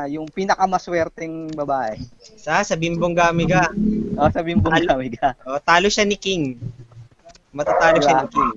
yung 0.06 0.28
pinakamaswerteng 0.28 1.54
babae. 1.54 1.96
Sa, 2.36 2.60
sa 2.60 2.76
Bimbong 2.76 3.14
Gamiga. 3.14 3.70
O, 4.18 4.28
sabihin 4.28 4.60
mo 4.60 4.68
Talo. 4.68 4.98
kami 4.98 5.14
ka. 5.14 5.38
O, 5.46 5.62
talo 5.62 5.88
siya 5.88 6.04
ni 6.04 6.18
King. 6.18 6.58
Matatalo 7.54 7.98
siya 7.98 8.14
Diba? 8.14 8.22
ni 8.22 8.30
King. 8.30 8.52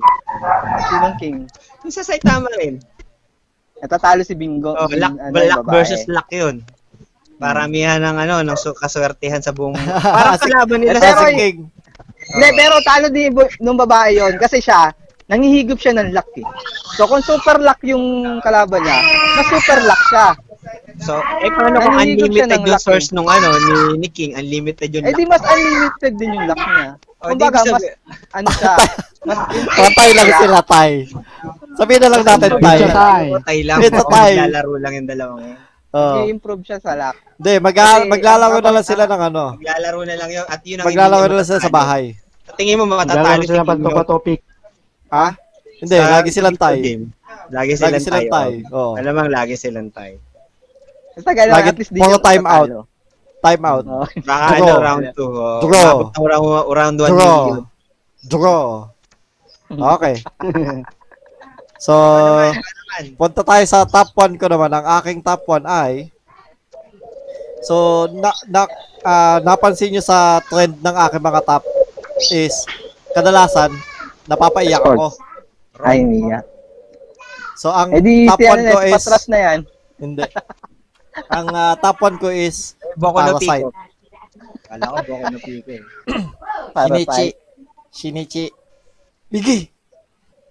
Sinong 0.83 1.17
king? 1.17 1.37
Yung 1.85 1.95
sa 1.95 2.03
Saitama 2.03 2.51
rin. 2.59 2.83
Natatalo 3.79 4.21
si 4.21 4.35
Bingo. 4.35 4.73
Oh, 4.73 4.91
luck, 4.91 5.15
ano, 5.17 5.33
luck 5.33 5.61
babae. 5.65 5.73
versus 5.73 6.05
luck 6.05 6.29
yun. 6.29 6.61
Paramihan 7.41 7.97
ng 7.97 8.17
ano, 8.19 8.35
ng 8.43 8.59
kaswertihan 8.75 9.41
sa 9.41 9.55
buong 9.55 9.73
Parang 10.05 10.37
kalaban 10.37 10.79
nila 10.83 10.99
Pero- 10.99 11.17
sa 11.17 11.31
King. 11.31 11.69
Hindi, 12.31 12.49
pero 12.55 12.75
talo 12.83 13.07
din 13.11 13.35
bu- 13.35 13.57
nung 13.59 13.79
babae 13.79 14.19
yon 14.19 14.35
kasi 14.39 14.63
siya, 14.63 14.95
nangihigop 15.27 15.79
siya 15.79 15.95
ng 15.99 16.11
luck 16.11 16.31
eh. 16.39 16.47
So, 16.99 17.07
kung 17.07 17.23
super 17.23 17.59
luck 17.59 17.79
yung 17.87 18.39
kalaban 18.43 18.83
niya, 18.83 18.99
mas 19.39 19.47
super 19.51 19.79
luck 19.83 20.03
siya. 20.11 20.27
So, 21.01 21.17
eh 21.17 21.51
paano 21.55 21.81
kung 21.81 21.97
siya 21.97 22.05
unlimited 22.05 22.51
ng 22.51 22.63
yung 22.63 22.67
luck 22.69 22.83
source 22.83 23.09
nung 23.11 23.31
ano, 23.31 23.49
ni, 23.57 24.05
ni 24.05 24.09
King, 24.11 24.37
unlimited 24.37 24.91
yung 24.93 25.07
Eh 25.07 25.15
di 25.15 25.25
mas 25.25 25.41
unlimited 25.41 26.13
din 26.19 26.37
yung 26.37 26.47
luck 26.51 26.61
niya. 26.61 26.89
O, 27.21 27.25
di 27.31 27.33
Kumbaga, 27.37 27.61
mas, 27.63 27.83
sabi- 27.83 27.95
ano 28.37 28.49
siya, 28.53 28.73
mas 29.25 29.39
Patay 29.81 30.11
lang 30.13 30.31
sila, 30.37 30.59
tay. 30.67 30.93
Sabihin 31.79 32.01
na 32.05 32.09
lang 32.11 32.23
natin, 32.27 32.51
tay. 32.59 32.79
Siya, 32.79 32.91
tay. 32.93 33.25
Patay 33.41 33.59
lang. 33.65 33.79
It's 33.81 33.97
a 33.97 34.05
o, 34.05 34.11
tie. 34.11 34.35
Maglalaro 34.37 34.75
lang 34.77 34.93
yung 34.97 35.09
dalawang 35.09 35.43
yun. 35.47 35.59
Oh. 35.91 36.23
i-improve 36.23 36.63
siya 36.63 36.79
sa 36.79 36.95
luck. 36.95 37.19
Hindi, 37.35 37.59
mag 37.59 37.75
Kasi, 37.75 38.07
maglalaro 38.07 38.63
na 38.63 38.71
lang 38.71 38.87
sila 38.87 39.05
ng 39.11 39.23
ano. 39.27 39.45
Maglalaro 39.59 40.01
na 40.07 40.15
lang 40.15 40.31
yun. 40.31 40.47
At 40.47 40.61
yun 40.63 40.79
ang 40.79 40.87
Maglalaro 40.87 41.27
na 41.27 41.37
lang 41.43 41.49
sila 41.49 41.59
sa 41.59 41.73
bahay. 41.73 42.15
Sa 42.47 42.55
tingin 42.55 42.79
mo, 42.79 42.87
matatalo 42.87 43.19
Lalaro 43.21 43.43
si 43.43 43.49
sila 43.49 43.63
King 43.63 43.71
pag 43.71 43.81
yung- 43.81 44.07
topic. 44.07 44.39
Ha? 45.11 45.27
Hindi, 45.81 45.97
sa 45.97 46.13
lagi 46.13 46.31
silang 46.31 46.55
video 46.55 46.63
tay. 46.63 46.77
game. 46.79 47.05
Lagi 47.51 47.51
Lagi 47.51 47.73
silang, 47.75 47.99
silang 47.99 48.27
tay. 48.29 48.31
tay. 48.31 48.53
oh. 48.71 48.95
Oh. 48.95 48.99
Alamang 49.01 49.29
lagi 49.35 49.55
silang 49.59 49.89
tay. 49.91 50.11
Basta 51.11 51.31
gano'n, 51.35 51.55
Lagi- 51.59 51.69
at 51.69 51.79
least 51.83 51.91
di 51.91 51.99
puro 51.99 52.15
siya 52.15 52.23
time 52.23 52.47
out. 52.47 52.69
Time 53.41 53.63
out. 53.65 53.85
Oo. 53.85 54.05
Baka 54.29 54.47
Draw. 54.53 54.63
ano, 54.63 54.75
round 54.79 55.05
2. 55.11 55.19
Oh. 55.19 55.59
Draw. 55.59 55.97
Umabot 55.97 56.07
ng 56.07 56.25
round, 56.29 56.47
round 56.71 56.97
1 57.01 57.11
Draw. 57.11 57.43
Draw. 58.23 58.65
Okay. 59.97 60.15
So, 61.81 61.97
Ano 61.97 62.61
naman? 62.61 63.17
punta 63.17 63.41
tayo 63.41 63.65
sa 63.65 63.89
top 63.89 64.13
1 64.13 64.37
ko 64.37 64.47
naman. 64.53 64.69
Ang 64.69 64.87
aking 65.01 65.25
top 65.25 65.49
1 65.49 65.65
ay 65.65 66.13
So, 67.61 68.09
na, 68.13 68.33
na, 68.49 68.65
ah, 69.05 69.39
napansin 69.45 69.93
nyo 69.93 70.01
sa 70.05 70.41
trend 70.49 70.81
ng 70.81 70.97
aking 71.09 71.25
mga 71.25 71.41
top 71.45 71.65
is 72.33 72.65
kadalasan 73.13 73.73
napapaiyak 74.29 74.81
ako. 74.81 75.13
Ay, 75.81 76.05
niya. 76.05 76.45
So, 77.57 77.69
ang 77.73 77.93
Eh 77.93 78.01
di, 78.01 78.25
top 78.29 78.41
si 78.41 78.49
1 78.49 78.57
ano 78.57 78.71
ko 78.73 78.81
is 78.85 78.95
Patras 78.97 79.27
na 79.29 79.39
yan. 79.41 79.59
hindi. 80.01 80.25
Ang 81.29 81.47
ah, 81.53 81.75
top 81.77 81.97
1 82.01 82.23
ko 82.23 82.29
is 82.33 82.77
Boko 82.97 83.21
no 83.21 83.37
Parasite. 83.37 83.69
Pico. 83.69 83.71
Kala 84.69 84.85
ko 84.89 84.97
Boko 85.05 85.25
no 85.29 85.39
Pico 85.41 85.71
eh. 85.73 85.85
Shinichi. 86.73 87.27
Shinichi. 87.93 88.45
Bigi. 89.29 89.80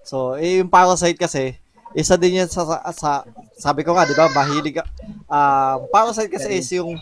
So, 0.10 0.34
eh, 0.41 0.57
yung 0.57 0.73
Parasite 0.73 1.14
kasi, 1.22 1.53
isa 1.94 2.18
din 2.18 2.41
yan 2.41 2.49
sa, 2.49 2.65
sa, 2.65 2.77
sa- 2.90 3.26
sabi 3.61 3.86
ko 3.86 3.94
nga, 3.94 4.10
di 4.10 4.18
ba, 4.18 4.26
mahilig, 4.34 4.81
ah, 5.30 5.77
Parasite 5.94 6.34
kasi 6.34 6.49
is 6.57 6.65
yung, 6.73 6.98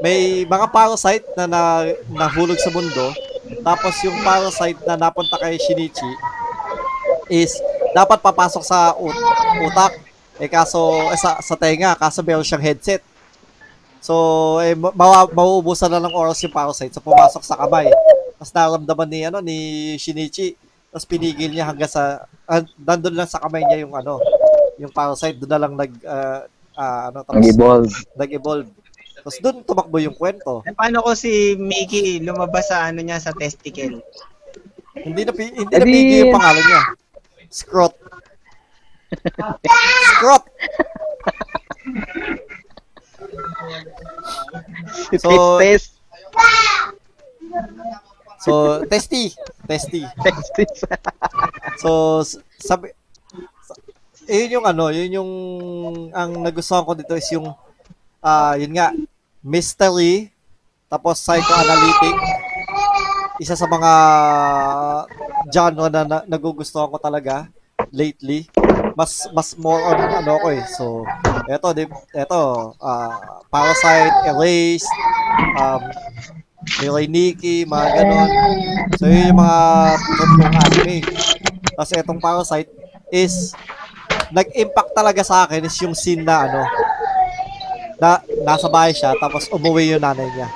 may 0.00 0.48
mga 0.48 0.72
Parasite 0.72 1.28
na, 1.36 1.44
na 1.44 1.60
nahulog 2.08 2.56
sa 2.56 2.72
mundo, 2.72 3.12
tapos 3.60 3.92
yung 4.08 4.16
Parasite 4.24 4.80
na 4.88 4.96
napunta 4.96 5.36
kay 5.36 5.60
Shinichi 5.60 6.08
is, 7.28 7.60
dapat 7.92 8.24
papasok 8.24 8.64
sa 8.64 8.96
ut- 8.96 9.20
utak. 9.60 10.00
Eh, 10.40 10.48
kaso, 10.48 10.80
eh, 11.12 11.20
sa, 11.20 11.36
sa 11.44 11.52
tenga, 11.60 11.92
kaso 11.92 12.24
meron 12.24 12.40
siyang 12.40 12.64
headset. 12.64 13.04
So, 14.00 14.56
eh, 14.64 14.72
ma- 14.72 14.96
mawa- 14.96 15.28
mauubusan 15.28 15.92
na 15.92 16.00
ng 16.00 16.16
oras 16.16 16.40
yung 16.40 16.56
Parasite, 16.56 16.96
so 16.96 17.04
pumasok 17.04 17.44
sa 17.44 17.60
kamay. 17.60 17.92
Tapos 18.40 18.56
naramdaman 18.56 19.08
ni 19.12 19.20
ano 19.28 19.44
ni 19.44 19.56
Shinichi. 20.00 20.56
Tapos 20.90 21.06
pinigil 21.06 21.50
niya 21.50 21.64
hanggang 21.64 21.86
sa 21.86 22.02
ah, 22.44 22.62
nandun 22.76 23.14
lang 23.14 23.26
sa 23.26 23.38
kamay 23.38 23.62
niya 23.62 23.84
yung 23.84 23.94
ano, 23.94 24.18
yung 24.76 24.90
parasite 24.90 25.38
doon 25.38 25.50
na 25.50 25.60
lang 25.60 25.72
nag 25.74 25.92
ah, 26.02 26.42
ah, 26.74 27.00
ano 27.08 27.22
tapos 27.22 27.38
Nag-evolve. 27.38 27.92
nag-evolve. 28.16 28.68
Tapos 29.16 29.36
doon 29.38 29.56
tumakbo 29.62 29.96
yung 29.98 30.14
kwento. 30.14 30.64
Eh, 30.64 30.72
paano 30.72 30.98
ko 31.00 31.12
si 31.12 31.54
Mickey 31.54 32.18
lumabas 32.18 32.68
sa 32.68 32.88
ano 32.88 33.00
niya 33.00 33.18
sa 33.18 33.30
testicle? 33.30 34.00
Hindi 34.92 35.22
na 35.22 35.32
pi- 35.32 35.54
hindi 35.54 35.70
na 35.70 35.86
pigil 35.86 36.18
yung 36.24 36.34
pangalan 36.34 36.64
niya. 36.64 36.82
Scrot. 37.48 37.94
Scrot. 40.10 40.44
So- 45.18 45.58
test, 45.58 45.98
So, 48.40 48.84
testy. 48.88 49.36
Testy. 49.68 50.02
test, 50.24 50.48
test. 50.56 50.80
So, 51.78 52.20
sabi, 52.56 52.92
sa- 53.64 53.76
eh, 54.24 54.48
yun 54.48 54.60
yung 54.60 54.66
ano, 54.66 54.88
yun 54.88 55.10
yung, 55.20 55.30
ang 56.16 56.40
nagustuhan 56.40 56.84
ko 56.84 56.96
dito 56.96 57.12
is 57.16 57.28
yung, 57.32 57.52
ah, 58.24 58.56
yun 58.56 58.72
nga, 58.72 58.96
mystery, 59.44 60.32
tapos 60.88 61.20
psychoanalytic, 61.20 62.16
isa 63.40 63.56
sa 63.56 63.64
mga 63.64 63.92
genre 65.48 65.88
na, 65.88 66.02
na 66.04 66.18
nagugustuhan 66.28 66.90
ko 66.92 66.98
talaga 67.00 67.48
lately. 67.90 68.48
Mas 68.98 69.24
mas 69.32 69.54
more 69.56 69.80
on 69.86 69.96
ano 69.96 70.36
ko 70.42 70.48
eh. 70.52 70.64
So, 70.76 71.06
eto, 71.48 71.72
di, 71.72 71.88
eto, 72.12 72.74
ah, 72.82 73.40
Parasite, 73.48 74.28
Erased, 74.28 74.90
um, 75.56 75.82
May 76.60 76.88
kay 76.92 77.06
Nikki, 77.08 77.56
mga 77.64 77.86
ganon. 77.96 78.30
So, 79.00 79.08
yun 79.08 79.32
yung 79.32 79.40
mga 79.40 79.58
totoong 79.96 80.56
anime. 80.60 80.98
Kasi 81.72 81.92
itong 81.96 82.20
Parasite 82.20 82.68
is 83.08 83.56
nag-impact 84.30 84.92
talaga 84.94 85.24
sa 85.24 85.48
akin 85.48 85.66
is 85.66 85.74
yung 85.82 85.96
scene 85.96 86.22
na 86.22 86.46
ano 86.46 86.62
na 88.00 88.22
nasa 88.46 88.70
bahay 88.70 88.94
siya 88.94 89.12
tapos 89.18 89.50
umuwi 89.50 89.92
yung 89.92 90.00
nanay 90.04 90.24
niya. 90.30 90.48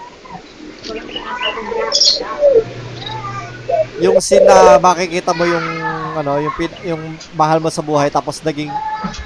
Yung 4.00 4.16
scene 4.22 4.46
na 4.46 4.78
makikita 4.78 5.34
mo 5.34 5.44
yung 5.44 5.66
ano, 6.14 6.38
yung 6.38 6.54
pin, 6.54 6.72
yung 6.86 7.02
mahal 7.34 7.58
mo 7.58 7.68
sa 7.68 7.82
buhay 7.82 8.08
tapos 8.08 8.38
naging 8.40 8.70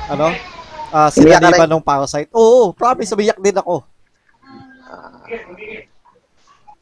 ano, 0.08 0.32
uh, 0.90 1.08
sinaliban 1.12 1.68
ng 1.68 1.84
parasite. 1.84 2.32
Oo, 2.32 2.72
promise, 2.72 3.12
umiyak 3.12 3.38
din 3.38 3.58
ako. 3.60 3.84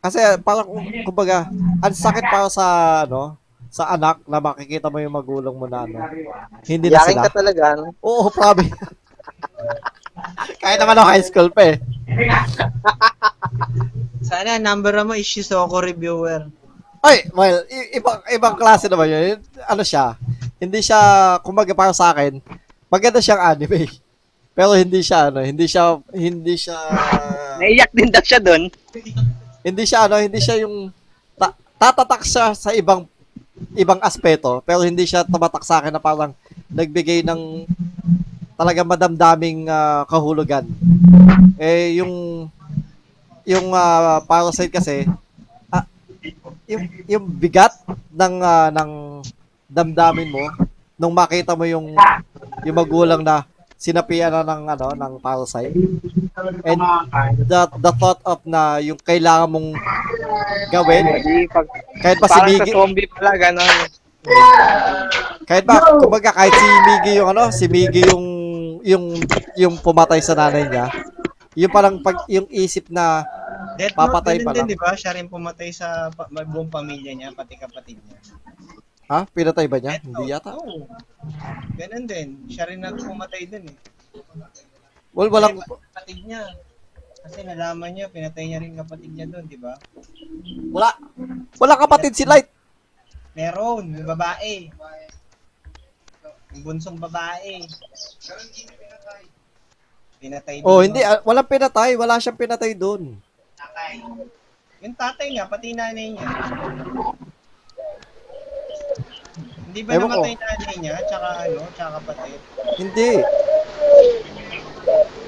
Kasi 0.07 0.19
parang 0.41 0.71
kumbaga, 1.03 1.51
ang 1.77 1.93
sakit 1.93 2.25
para 2.25 2.47
sa 2.47 2.67
ano, 3.03 3.35
sa 3.69 3.91
anak 3.91 4.23
na 4.25 4.39
makikita 4.39 4.87
mo 4.87 4.97
yung 4.97 5.13
magulang 5.13 5.53
mo 5.53 5.67
na 5.67 5.83
ano. 5.83 5.99
Hindi 6.63 6.89
na 6.89 7.03
Yakin 7.03 7.13
sila. 7.13 7.25
ka 7.27 7.33
talaga, 7.35 7.63
no? 7.75 7.91
Oo, 8.01 8.31
promise. 8.31 8.73
Kahit 10.63 10.79
naman 10.79 10.97
ako 10.97 11.07
high 11.07 11.27
school 11.27 11.49
pa 11.51 11.63
eh. 11.67 11.77
Sana 14.21 14.57
number 14.57 14.97
mo 15.03 15.13
is 15.13 15.25
Shizoko 15.25 15.79
reviewer. 15.79 16.49
Ay, 17.01 17.29
well, 17.31 17.63
i- 17.69 17.91
ibang 17.95 18.19
ibang 18.29 18.55
klase 18.57 18.87
naman 18.87 19.07
yun. 19.07 19.39
Ano 19.63 19.83
siya? 19.83 20.19
Hindi 20.57 20.81
siya 20.81 20.99
kumbaga 21.41 21.71
para 21.71 21.93
sa 21.93 22.11
akin, 22.11 22.41
maganda 22.87 23.21
siyang 23.21 23.39
anime. 23.45 23.87
Pero 24.51 24.73
hindi 24.73 25.05
siya 25.05 25.29
ano, 25.29 25.45
hindi 25.45 25.69
siya 25.69 26.01
hindi 26.11 26.57
siya 26.57 26.75
Naiyak 27.61 27.93
din 27.93 28.09
daw 28.09 28.25
siya 28.25 28.41
doon. 28.41 28.73
Hindi 29.67 29.83
siya 29.83 30.07
ano, 30.07 30.23
hindi 30.23 30.39
siya 30.39 30.63
yung 30.63 30.95
ta- 31.35 31.59
tatatak 31.75 32.23
siya 32.23 32.55
sa 32.55 32.71
ibang 32.71 33.03
ibang 33.75 33.99
aspeto, 33.99 34.63
pero 34.63 34.87
hindi 34.87 35.03
siya 35.03 35.27
tumatak 35.27 35.67
sa 35.67 35.83
akin 35.83 35.91
na 35.91 35.99
parang 35.99 36.31
nagbigay 36.71 37.27
ng 37.27 37.67
talagang 38.55 38.87
madamdaming 38.87 39.67
ah, 39.67 40.07
kahulugan. 40.07 40.63
Eh 41.59 41.99
yung 41.99 42.47
yung 43.43 43.75
ah, 43.75 44.23
Parasite 44.23 44.71
kasi 44.71 45.03
ah, 45.67 45.83
yung, 46.71 46.85
yung 47.11 47.25
bigat 47.27 47.75
ng 48.15 48.35
ah, 48.39 48.71
ng 48.71 48.91
damdamin 49.67 50.31
mo 50.31 50.47
nung 50.95 51.13
makita 51.13 51.59
mo 51.59 51.67
yung 51.67 51.91
yung 52.63 52.77
magulang 52.77 53.21
na 53.21 53.43
sinapian 53.77 54.33
na 54.33 54.43
ng 54.43 54.63
ano 54.73 54.87
ng 54.97 55.13
Parasite. 55.21 55.77
And 56.65 56.81
the 57.45 57.69
the 57.81 57.93
thought 57.97 58.21
of 58.25 58.41
na 58.49 58.81
yung 58.81 58.97
kailangan 59.01 59.53
mong 59.53 59.77
gawin 60.73 61.05
kahit 62.01 62.17
pa 62.21 62.29
si 62.29 62.33
parang 62.37 62.49
sa 62.53 62.65
Miggy, 62.65 62.73
zombie 62.73 63.09
pala, 63.09 63.33
gano'n. 63.37 63.79
kahit 65.47 65.65
ba, 65.65 65.77
kumbaga 66.01 66.35
kahit 66.35 66.53
si 66.53 66.67
Miggy 66.89 67.13
yung 67.21 67.29
ano, 67.31 67.45
si 67.53 67.65
Miggy 67.69 68.03
yung 68.11 68.27
yung 68.83 69.05
yung 69.57 69.75
pumatay 69.81 70.21
sa 70.21 70.37
nanay 70.37 70.67
niya. 70.69 70.87
Yung 71.57 71.73
parang 71.73 72.01
pag 72.05 72.25
yung 72.29 72.49
isip 72.53 72.93
na 72.93 73.25
Death 73.77 73.93
Papatay 73.93 74.41
pa 74.41 74.57
din, 74.57 74.65
lang. 74.65 74.73
di 74.73 74.77
ba? 74.77 74.97
Siya 74.97 75.13
rin 75.17 75.29
pumatay 75.29 75.69
sa 75.69 76.09
pa- 76.13 76.29
buong 76.29 76.73
pamilya 76.73 77.13
niya, 77.13 77.29
pati 77.37 77.61
kapatid 77.61 78.01
niya. 78.01 78.19
Ha, 79.11 79.27
pinatay 79.31 79.67
ba 79.71 79.79
niya? 79.79 79.99
Death 79.99 80.07
Hindi 80.07 80.25
yata. 80.31 80.51
Oo. 80.59 80.87
Ganun 81.79 82.05
din. 82.07 82.29
Siya 82.51 82.67
rin 82.67 82.83
ang 82.83 82.99
pumatay 82.99 83.47
dun 83.47 83.71
eh. 83.71 83.77
Well, 85.17 85.33
walang 85.33 85.63
Kapatid 85.63 86.27
niya. 86.27 86.43
Kasi 87.27 87.43
nalaman 87.43 87.91
niya, 87.91 88.07
pinatay 88.07 88.45
niya 88.47 88.63
rin 88.63 88.79
kapatid 88.79 89.11
niya 89.11 89.27
dun, 89.27 89.51
di 89.51 89.59
ba? 89.59 89.75
wala 90.71 90.95
wala 91.59 91.75
kapatid 91.75 92.15
si 92.15 92.23
Light. 92.23 92.47
Meron, 93.35 93.91
yung 93.91 94.07
babae. 94.07 94.71
Yung 96.55 96.63
bunsong 96.63 97.03
babae. 97.03 97.67
Pinatay 100.23 100.63
din. 100.63 100.65
Oh, 100.65 100.81
hindi 100.81 101.03
ah, 101.03 101.19
walang 101.27 101.51
pinatay, 101.51 101.99
wala 101.99 102.23
siyang 102.23 102.39
pinatay 102.39 102.73
doon. 102.79 103.19
Yung 104.81 104.95
tatay 104.97 105.27
niya, 105.35 105.51
pati 105.51 105.75
nanay 105.75 106.15
niya. 106.15 106.29
Hindi 109.77 109.93
ba 109.93 110.01
Ewan 110.01 110.09
ko. 110.09 110.25
namatay 110.25 110.35
nanay 110.41 110.75
niya, 110.81 110.95
tsaka 111.05 111.29
ano, 111.45 111.61
tsaka 111.77 111.91
kapatid? 112.01 112.41
Hindi. 112.81 113.11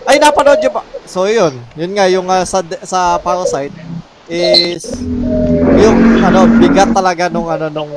Ay, 0.09 0.17
napanood 0.17 0.57
niyo 0.57 0.73
ba? 0.73 0.81
So, 1.05 1.29
yun. 1.29 1.53
Yun 1.77 1.93
nga, 1.93 2.09
yung 2.09 2.25
ah, 2.33 2.49
sa, 2.49 2.65
sa 2.81 3.21
Parasite 3.21 3.77
is 4.25 4.89
yung 5.77 6.25
ano, 6.25 6.49
bigat 6.57 6.97
talaga 6.97 7.29
nung 7.29 7.45
ano, 7.45 7.69
nung 7.69 7.93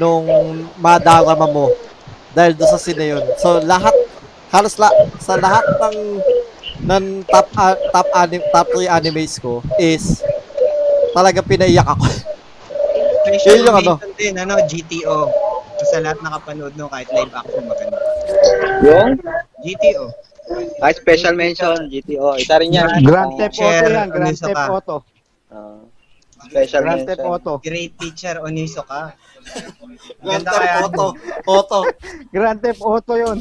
nung 0.00 0.24
madarama 0.80 1.44
mo 1.44 1.68
dahil 2.32 2.56
doon 2.56 2.72
sa 2.72 2.80
sine 2.80 3.12
yun. 3.12 3.24
So, 3.36 3.60
lahat, 3.60 3.92
halos 4.48 4.72
la, 4.80 4.88
sa 5.20 5.36
lahat 5.36 5.68
ng 5.68 5.96
ng 6.88 7.04
top 7.28 7.44
ah, 7.60 7.76
top 7.92 8.08
anim, 8.16 8.40
top 8.56 8.72
3 8.72 8.88
animes 8.88 9.36
ko 9.36 9.60
is 9.76 10.24
talaga 11.12 11.44
pinaiyak 11.44 11.84
ako. 11.84 12.08
Special 13.28 13.52
Yun 13.52 13.68
yung 13.68 13.76
ano. 13.76 13.92
mention 14.00 14.12
din, 14.16 14.34
ano, 14.40 14.54
GTO. 14.64 15.47
Sa 15.88 15.98
lahat 15.98 16.18
nakapanood 16.20 16.74
no, 16.74 16.86
kahit 16.86 17.08
live 17.10 17.32
action 17.32 17.64
maganda. 17.64 17.98
Yung? 18.82 19.10
GTO. 19.58 20.04
Ah, 20.78 20.92
special 20.92 21.34
mention, 21.34 21.88
GTO. 21.88 22.36
Isa 22.36 22.56
rin 22.56 22.72
yan. 22.72 22.88
Grand 23.02 23.36
Theft 23.36 23.56
Auto 23.56 23.62
Share, 23.62 23.90
yan, 23.90 24.08
Grand 24.08 24.36
Theft? 24.36 24.64
Auto. 24.66 24.96
Ah, 25.48 25.80
special 26.42 26.80
Grand 26.82 27.02
Theft 27.04 27.20
mention. 27.20 27.36
Auto. 27.36 27.52
Great 27.60 27.92
teacher 27.96 28.34
Onizuka. 28.40 29.12
Grand 30.18 30.44
Ganda 30.44 30.50
Theft 30.50 30.60
kaya. 30.62 30.76
Auto. 30.82 31.06
Auto. 31.46 31.78
Grand 32.30 32.58
Theft 32.58 32.80
Auto 32.82 33.12
yun. 33.14 33.38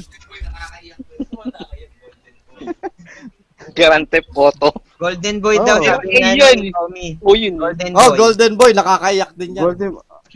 Grand 3.73 4.05
Theft 4.07 4.31
Auto. 4.33 4.69
Golden 4.97 5.37
Boy 5.37 5.55
Oh. 5.55 5.63
daw 5.63 5.77
sabi 5.79 6.09
Eh, 6.09 6.19
nga 6.19 6.49
yun. 6.49 6.57
ni 6.57 6.69
Tommy. 6.73 7.07
O 7.21 7.37
yun. 7.37 7.53
Golden 7.55 7.91
Oh, 7.93 8.09
Boy. 8.09 8.17
Golden 8.17 8.53
Boy, 8.57 8.71
nakakaiyak 8.73 9.31
din 9.37 9.53
yan. 9.53 9.63
Golden. 9.63 9.89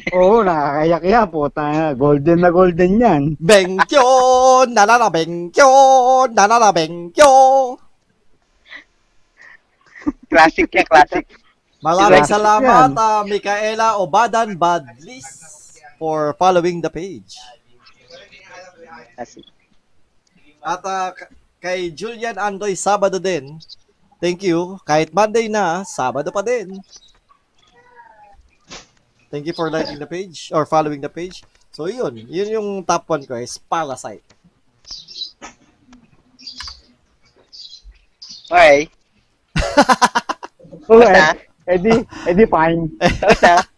Oo, 0.10 0.42
nakakayak 0.42 1.04
yan. 1.06 1.28
Puta 1.30 1.64
na. 1.70 1.86
Golden 1.94 2.40
na 2.42 2.50
golden 2.50 2.92
yan. 2.98 3.22
Bengkyo, 3.38 4.06
nanana 4.66 5.14
bengkyo, 5.14 5.70
nanana 6.34 6.74
bengkyo. 6.74 7.32
Classic 10.26 10.66
yan, 10.72 10.88
classic. 10.90 11.26
Maraming 11.82 12.26
Classic 12.26 12.34
salamat, 12.38 12.90
yan. 12.94 12.98
ah, 12.98 13.22
Micaela 13.26 13.88
Obadan 13.98 14.54
Badlis 14.58 15.28
for 15.98 16.34
following 16.38 16.82
the 16.82 16.90
page. 16.90 17.38
Classic. 19.18 19.46
At 20.62 20.82
ah, 20.86 21.10
k- 21.14 21.30
kay 21.58 21.80
Julian 21.90 22.38
Andoy, 22.38 22.74
Sabado 22.74 23.22
din. 23.22 23.58
Thank 24.22 24.46
you. 24.46 24.78
Kahit 24.86 25.10
Monday 25.10 25.50
na, 25.50 25.82
Sabado 25.82 26.30
pa 26.30 26.42
din. 26.42 26.78
Thank 29.32 29.48
you 29.48 29.54
for 29.56 29.72
liking 29.72 29.98
the 29.98 30.06
page 30.08 30.52
or 30.54 30.66
following 30.68 31.00
the 31.00 31.10
page. 31.10 31.44
So 31.72 31.88
yun, 31.88 32.28
yun 32.28 32.52
yung 32.52 32.70
top 32.84 33.08
1 33.08 33.24
ko 33.26 33.40
is 33.40 33.56
Parasite. 33.58 34.24
Okay. 38.52 38.92
Basta. 40.92 41.40
eh, 41.64 41.80
edi, 41.80 41.94
edi 42.28 42.44
fine. 42.46 42.92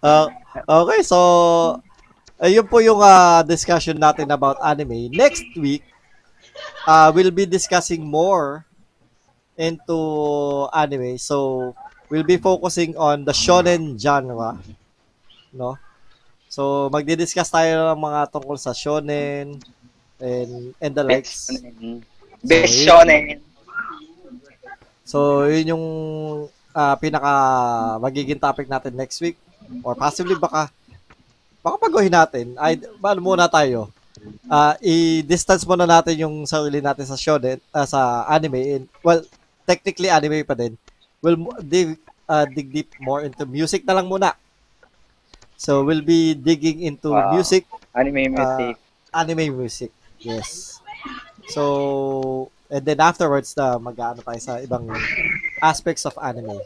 Uh, 0.00 0.32
okay, 0.64 1.04
so 1.04 1.76
ayun 2.40 2.64
po 2.64 2.80
yung 2.80 2.96
ah, 3.04 3.44
discussion 3.44 4.00
natin 4.00 4.32
about 4.32 4.56
anime. 4.64 5.12
Next 5.12 5.44
week, 5.52 5.84
uh, 6.88 7.12
we'll 7.12 7.30
be 7.30 7.44
discussing 7.44 8.00
more 8.00 8.64
into 9.60 10.00
anime. 10.72 11.20
So, 11.20 11.76
we'll 12.10 12.26
be 12.26 12.36
focusing 12.36 12.98
on 12.98 13.24
the 13.24 13.32
shonen 13.32 13.94
genre. 13.94 14.58
No? 15.54 15.78
So, 16.50 16.90
magdi-discuss 16.90 17.46
tayo 17.46 17.94
ng 17.94 18.02
mga 18.02 18.20
tungkol 18.34 18.58
sa 18.58 18.74
shonen 18.74 19.62
and 20.18 20.74
and 20.82 20.92
the 20.92 21.06
likes. 21.06 21.48
Best 22.42 22.74
So, 22.74 22.90
shonen. 22.90 23.38
So, 25.06 25.18
yun 25.46 25.78
yung 25.78 25.86
ah, 26.74 26.98
pinaka 26.98 27.32
magiging 28.02 28.42
topic 28.42 28.66
natin 28.66 28.98
next 28.98 29.22
week 29.22 29.38
or 29.86 29.94
possibly 29.94 30.34
baka 30.34 30.66
baka 31.62 31.76
pagawin 31.78 32.10
natin. 32.10 32.58
Ay, 32.58 32.82
ano 32.82 33.20
muna 33.22 33.46
tayo? 33.46 33.94
Ah, 34.50 34.74
i-distance 34.82 35.62
muna 35.62 35.86
natin 35.86 36.18
yung 36.18 36.42
sarili 36.44 36.82
natin 36.82 37.06
sa 37.06 37.14
shonen, 37.14 37.62
ah, 37.70 37.86
sa 37.86 38.26
anime. 38.26 38.60
And, 38.74 38.84
well, 39.06 39.22
technically 39.62 40.10
anime 40.10 40.42
pa 40.42 40.58
din. 40.58 40.74
We'll 41.20 41.36
dig, 41.60 42.00
ah, 42.24 42.44
dig 42.44 42.72
deep 42.72 42.90
more 42.98 43.20
into 43.20 43.44
music 43.44 43.84
na 43.84 43.92
lang 43.92 44.08
muna. 44.08 44.32
So, 45.54 45.84
we'll 45.84 46.00
be 46.00 46.32
digging 46.32 46.80
into 46.80 47.12
Wow. 47.12 47.36
music 47.36 47.68
Anime 47.92 48.32
music. 48.32 48.74
anime 49.12 49.46
music. 49.52 49.90
Yes. 50.18 50.80
So, 51.48 52.48
and 52.70 52.80
then 52.80 53.00
afterwards, 53.00 53.52
na 53.52 53.76
mag-ano 53.76 54.22
tayo 54.22 54.40
sa 54.40 54.56
ibang 54.58 54.88
aspects 55.60 56.06
of 56.06 56.16
anime. 56.16 56.62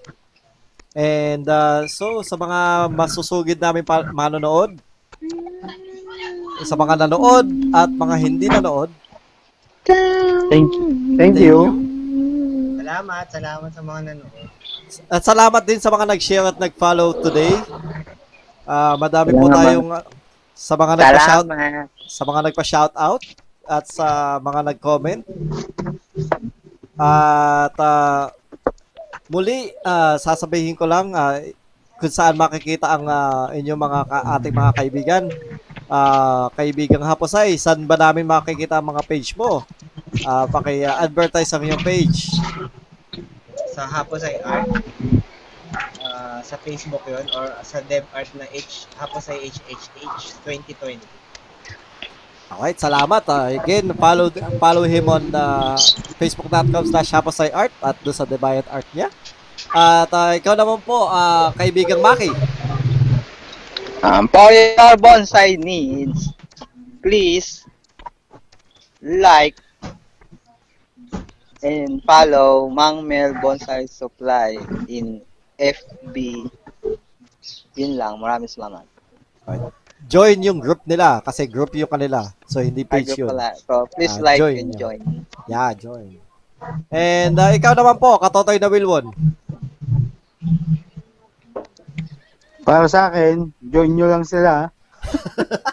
And 0.94 1.42
uh, 1.48 1.90
so, 1.90 2.22
sa 2.22 2.36
mga 2.36 2.58
masusugid 2.92 3.58
namin 3.58 3.82
pa- 3.82 4.06
manonood, 4.06 4.78
sa 6.62 6.78
mga 6.78 7.02
nanood 7.02 7.46
at 7.74 7.90
mga 7.90 8.14
hindi 8.16 8.46
nanood, 8.46 8.90
Thank 10.48 10.70
you. 10.70 10.86
Thank 11.18 11.36
you. 11.36 11.92
Salamat, 12.94 13.26
salamat 13.26 13.70
sa 13.74 13.82
mga 13.82 14.00
nanood. 14.06 14.46
At 15.10 15.22
salamat 15.26 15.62
din 15.66 15.82
sa 15.82 15.90
mga 15.90 16.14
nag-share 16.14 16.46
at 16.46 16.58
nag-follow 16.62 17.10
today. 17.26 17.50
Ah, 18.62 18.94
madami 18.94 19.34
po 19.34 19.50
Salamat. 19.50 19.58
tayong 19.66 19.88
ah, 19.90 20.04
sa 20.54 20.74
mga 20.78 20.92
nagpa-shout 21.02 21.46
sa 22.06 22.22
mga 22.22 22.40
nagpa-shout 22.46 22.94
out 22.94 23.22
at 23.66 23.84
sa 23.90 24.38
mga 24.38 24.60
nag-comment. 24.70 25.26
At 26.94 27.74
ah, 27.82 28.30
muli 29.26 29.74
ah, 29.82 30.14
sasabihin 30.14 30.78
ko 30.78 30.86
lang 30.86 31.18
ah, 31.18 31.42
kung 31.98 32.14
saan 32.14 32.38
makikita 32.38 32.94
ang 32.94 33.10
ah, 33.10 33.50
inyong 33.50 33.80
mga 33.90 34.00
ka- 34.06 34.26
ating 34.38 34.54
mga 34.54 34.70
kaibigan. 34.70 35.24
Ah, 35.90 36.46
kaibigang 36.54 37.02
Haposay, 37.02 37.58
saan 37.58 37.90
ba 37.90 37.98
namin 37.98 38.22
makikita 38.22 38.78
ang 38.78 38.86
mga 38.86 39.02
page 39.02 39.34
mo? 39.34 39.66
Ah, 40.22 40.46
paki-advertise 40.46 41.50
ang 41.58 41.66
iyong 41.66 41.82
page. 41.82 42.38
Sa 43.74 43.90
Haposay 43.90 44.38
Art, 44.46 44.70
ah, 45.98 46.38
sa 46.46 46.54
Facebook 46.62 47.02
yon 47.10 47.26
or 47.34 47.50
sa 47.66 47.82
DevArt 47.82 48.30
na 48.38 48.46
H, 48.54 48.86
Haposay 48.94 49.50
HHH 49.50 50.38
2020. 50.46 51.02
Alright, 52.54 52.78
salamat. 52.78 53.26
ah. 53.26 53.50
again, 53.50 53.90
follow 53.98 54.30
follow 54.62 54.86
him 54.86 55.10
on 55.10 55.26
uh, 55.34 55.74
facebook.com 56.22 56.86
slash 56.86 57.10
Art 57.50 57.74
at 57.82 57.98
doon 58.06 58.14
sa 58.14 58.22
Deviant 58.22 58.70
Art 58.70 58.86
niya. 58.94 59.10
At 59.74 60.06
ah, 60.14 60.38
ikaw 60.38 60.54
naman 60.54 60.78
po, 60.86 61.10
ah, 61.10 61.50
kaibigang 61.58 61.98
Maki. 61.98 62.30
Um, 64.04 64.30
for 64.30 64.54
your 64.54 64.94
bonsai 65.00 65.58
needs, 65.58 66.30
please 67.02 67.66
like 69.02 69.63
and 71.64 72.04
follow 72.04 72.68
Mang 72.68 73.08
Mel 73.08 73.32
Bonsai 73.40 73.88
Supply 73.88 74.60
in 74.86 75.24
FB. 75.56 76.44
Yun 77.74 77.92
lang. 77.96 78.20
Maraming 78.20 78.52
salamat. 78.52 78.84
Join 80.04 80.44
yung 80.44 80.60
group 80.60 80.84
nila 80.84 81.24
kasi 81.24 81.48
group 81.48 81.72
yung 81.72 81.88
kanila. 81.88 82.28
So, 82.44 82.60
hindi 82.60 82.84
Ay, 82.84 83.02
page 83.02 83.16
yun. 83.16 83.32
pala. 83.32 83.56
So, 83.56 83.88
please 83.88 84.20
Ah, 84.20 84.24
like 84.32 84.38
join 84.38 84.56
and 84.60 84.68
nyo. 84.70 84.78
join. 84.78 85.00
Yeah, 85.48 85.72
join. 85.72 86.20
And 86.92 87.34
ah, 87.40 87.50
ikaw 87.56 87.72
naman 87.72 87.96
po, 87.96 88.20
katotoy 88.20 88.60
na 88.60 88.68
Wilwon. 88.68 89.08
Para 92.64 92.88
sa 92.88 93.08
akin, 93.08 93.48
join 93.60 93.92
nyo 93.92 94.06
lang 94.08 94.24
sila. 94.24 94.68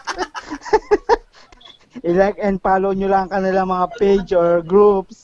I-like 2.08 2.40
and 2.40 2.56
follow 2.58 2.92
nyo 2.92 3.08
lang 3.08 3.28
kanilang 3.28 3.68
mga 3.68 3.86
page 4.00 4.30
or 4.32 4.64
groups. 4.64 5.21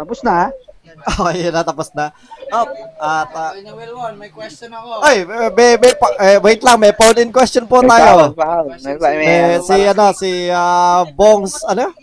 Tapos 0.00 0.24
na. 0.24 0.48
Okay, 0.90 1.46
yun 1.46 1.54
na, 1.54 1.62
tapos 1.62 1.92
na. 1.94 2.10
Oh, 2.50 2.66
at, 2.98 3.30
ah, 3.30 3.52
Ay, 3.54 3.62
na 3.62 3.72
Wilwon, 3.72 4.16
may 4.18 4.26
question 4.28 4.72
ako. 4.74 5.00
ay, 5.00 5.22
may, 5.22 5.78
may, 5.78 5.94
pa- 5.94 6.18
eh, 6.18 6.36
wait 6.36 6.58
lang, 6.60 6.76
may 6.76 6.90
phone 6.90 7.20
in 7.20 7.30
question 7.30 7.62
po 7.62 7.78
tayo. 7.80 8.34
May, 8.82 8.98
may, 8.98 9.14
Eh, 9.22 9.56
si, 9.62 9.76
ano, 9.86 10.10
si 10.10 10.50
ah, 10.50 11.06
Bongs, 11.06 11.62
ano? 11.62 11.94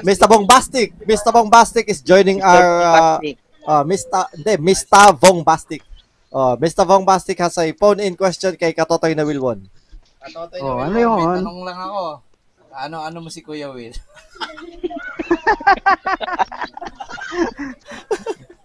Mr. 0.00 0.24
Bongbastic. 0.24 0.94
Mr. 1.02 1.28
Bongbastic 1.28 1.84
is 1.84 1.98
joining 2.00 2.38
our, 2.40 2.64
uh, 2.80 3.18
uh, 3.66 3.82
Mr. 3.82 4.24
Hindi, 4.32 4.54
Mr. 4.62 5.12
Bongbastic. 5.12 5.82
Oh, 6.30 6.54
Mr. 6.56 6.86
Bongbastic 6.86 7.36
has 7.36 7.58
a 7.58 7.68
phone-in 7.74 8.14
question 8.14 8.54
kay 8.54 8.72
Katotoy 8.72 9.12
na 9.12 9.26
Wilwon. 9.26 9.66
Katotoy 10.22 10.62
Oh, 10.62 10.78
na 10.78 10.86
ano 10.86 10.94
Wilwon, 10.94 11.18
yun? 11.18 11.26
may 11.26 11.38
tanong 11.42 11.60
lang 11.66 11.78
ako. 11.82 12.02
Ano, 12.72 12.96
ano 13.02 13.16
mo 13.18 13.28
si 13.28 13.42
Kuya 13.42 13.68
Will? 13.68 13.92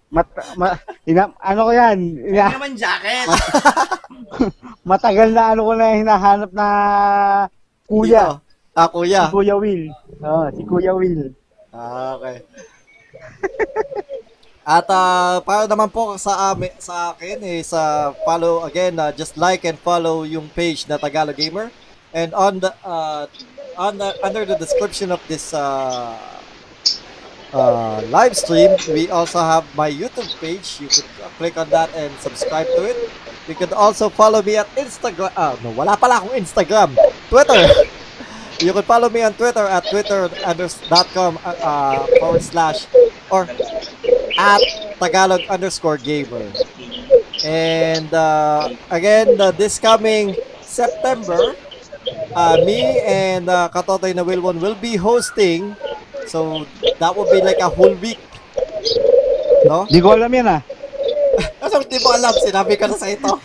Mat, 0.07 0.27
ma, 0.55 0.71
ina, 1.03 1.35
ano 1.43 1.59
ko 1.67 1.71
yan? 1.75 1.99
Ina, 2.31 2.55
naman 2.55 2.79
jacket! 2.79 3.27
matagal 4.87 5.35
na 5.35 5.51
ano 5.51 5.67
ko 5.67 5.73
na 5.75 5.99
hinahanap 5.99 6.51
na 6.55 6.67
kuya. 7.85 8.39
Dito. 8.39 8.45
Ah, 8.77 8.87
kuya. 8.93 9.25
Si 9.27 9.33
Kuya 9.33 9.55
Will. 9.57 9.89
Oh, 10.21 10.45
si 10.53 10.61
Kuya 10.61 10.93
Will. 10.93 11.33
Ah, 11.73 12.13
okay. 12.15 12.45
At 14.61 14.85
ah, 14.93 15.41
para 15.41 15.65
naman 15.65 15.89
po 15.89 16.13
sa 16.21 16.53
amin, 16.53 16.69
sa 16.77 17.15
akin 17.15 17.41
is 17.41 17.73
uh, 17.73 18.13
follow 18.21 18.67
again, 18.69 18.99
uh, 19.01 19.09
just 19.09 19.33
like 19.33 19.65
and 19.65 19.81
follow 19.81 20.21
yung 20.29 20.45
page 20.53 20.85
na 20.85 21.01
Tagalog 21.01 21.39
Gamer. 21.39 21.73
And 22.13 22.37
on 22.37 22.61
the 22.61 22.69
uh, 22.85 23.25
on 23.81 23.97
the 23.97 24.13
under 24.21 24.45
the 24.45 24.59
description 24.61 25.09
of 25.09 25.23
this 25.25 25.57
uh, 25.57 26.13
uh, 27.53 28.01
live 28.09 28.35
stream, 28.35 28.75
we 28.89 29.09
also 29.09 29.39
have 29.39 29.63
my 29.75 29.91
YouTube 29.91 30.27
page. 30.39 30.79
You 30.81 30.87
could 30.87 31.09
uh, 31.23 31.29
click 31.37 31.57
on 31.57 31.69
that 31.69 31.93
and 31.95 32.11
subscribe 32.19 32.67
to 32.75 32.83
it. 32.83 32.97
You 33.47 33.55
could 33.55 33.71
also 33.71 34.09
follow 34.09 34.41
me 34.41 34.57
at 34.57 34.67
Instagram. 34.75 35.31
Ah, 35.37 35.55
no, 35.63 35.71
wala 35.71 35.95
pala 35.95 36.19
akong 36.19 36.35
Instagram. 36.35 36.91
Twitter. 37.29 37.63
You 38.57 38.73
can 38.73 38.81
follow 38.89 39.05
me 39.05 39.21
on 39.21 39.37
Twitter 39.37 39.69
at 39.69 39.85
twitter.com 39.85 41.37
uh, 41.45 41.49
uh, 41.61 42.07
forward 42.17 42.41
slash 42.41 42.89
or 43.29 43.45
at 44.33 44.61
Tagalog 44.97 45.45
underscore 45.45 46.01
gamer. 46.01 46.41
And 47.45 48.09
uh, 48.09 48.73
again, 48.89 49.39
uh, 49.39 49.51
this 49.51 49.77
coming 49.77 50.33
September, 50.65 51.53
uh, 52.33 52.57
me 52.65 52.81
and 53.05 53.45
uh, 53.45 53.69
Katotoy 53.69 54.15
na 54.17 54.25
Wilwon 54.25 54.57
will 54.57 54.73
be 54.75 54.97
hosting. 54.97 55.77
So 56.27 56.67
that 56.99 57.11
will 57.15 57.27
be 57.31 57.41
like 57.41 57.59
a 57.59 57.71
whole 57.71 57.95
week. 57.97 58.19
No? 59.65 59.87
Di 59.87 59.99
ko 59.99 60.15
alam 60.15 60.31
yan 60.31 60.47
ah. 60.47 60.61
Ano 61.63 61.83
di 61.83 61.97
mo 61.99 62.09
alam, 62.15 62.33
sinabi 62.37 62.79
ka 62.79 62.87
na 62.87 62.97
sa 62.99 63.09
ito. 63.11 63.39